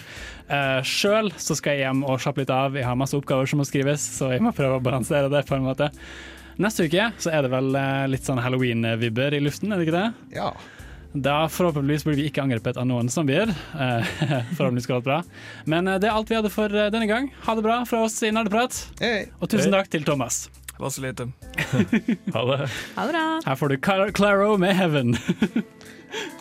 Uh, 0.51 0.81
Sjøl 0.83 1.31
så 1.39 1.55
skal 1.55 1.77
jeg 1.77 1.85
hjem 1.85 2.03
og 2.03 2.19
slappe 2.19 2.43
litt 2.43 2.51
av. 2.51 2.75
Jeg 2.75 2.87
har 2.87 2.99
masse 2.99 3.15
oppgaver 3.15 3.47
som 3.47 3.61
må 3.61 3.67
skrives, 3.67 4.03
så 4.17 4.33
jeg 4.33 4.43
må 4.43 4.51
prøve 4.55 4.81
å 4.81 4.83
balansere 4.83 5.31
det 5.31 5.45
på 5.47 5.55
en 5.55 5.65
måte. 5.69 5.91
Neste 6.61 6.85
uke 6.85 7.07
så 7.21 7.31
er 7.31 7.45
det 7.45 7.51
vel 7.53 7.73
eh, 7.79 8.05
litt 8.11 8.27
sånn 8.27 8.41
halloween-vibber 8.43 9.37
i 9.37 9.41
luften, 9.41 9.71
er 9.71 9.79
det 9.79 9.87
ikke 9.87 9.97
det? 9.97 10.35
Ja. 10.35 10.51
Da 11.13 11.49
forhåpentligvis 11.51 12.05
blir 12.07 12.15
vi 12.15 12.25
ikke 12.29 12.43
angrepet 12.43 12.77
av 12.79 12.87
noen 12.87 13.09
zombier. 13.11 13.51
Eh, 13.51 14.11
forhåpentligvis 14.55 14.87
går 14.87 14.99
alt 14.99 15.07
bra. 15.07 15.19
Men 15.65 15.87
eh, 15.87 15.99
det 15.99 16.07
er 16.07 16.15
alt 16.15 16.31
vi 16.31 16.37
hadde 16.39 16.53
for 16.53 16.71
eh, 16.71 16.91
denne 16.93 17.09
gang. 17.09 17.31
Ha 17.47 17.55
det 17.57 17.65
bra 17.65 17.81
fra 17.87 18.05
oss 18.07 18.15
i 18.23 18.31
Nerdeprat. 18.31 18.77
Hey. 19.01 19.27
Og 19.39 19.51
tusen 19.51 19.71
hey. 19.71 19.81
takk 19.81 19.91
til 19.91 20.07
Thomas. 20.07 20.45
Det 20.71 20.79
var 20.79 20.93
så 20.95 21.03
lite. 21.03 21.31
Ha 22.35 22.45
det. 22.47 22.69
Ha 22.95 23.07
det 23.07 23.11
bra! 23.11 23.25
Her 23.45 23.59
får 23.59 23.73
du 23.73 23.81
Claro 24.15 24.55
med 24.57 24.75
Heaven. 24.75 25.17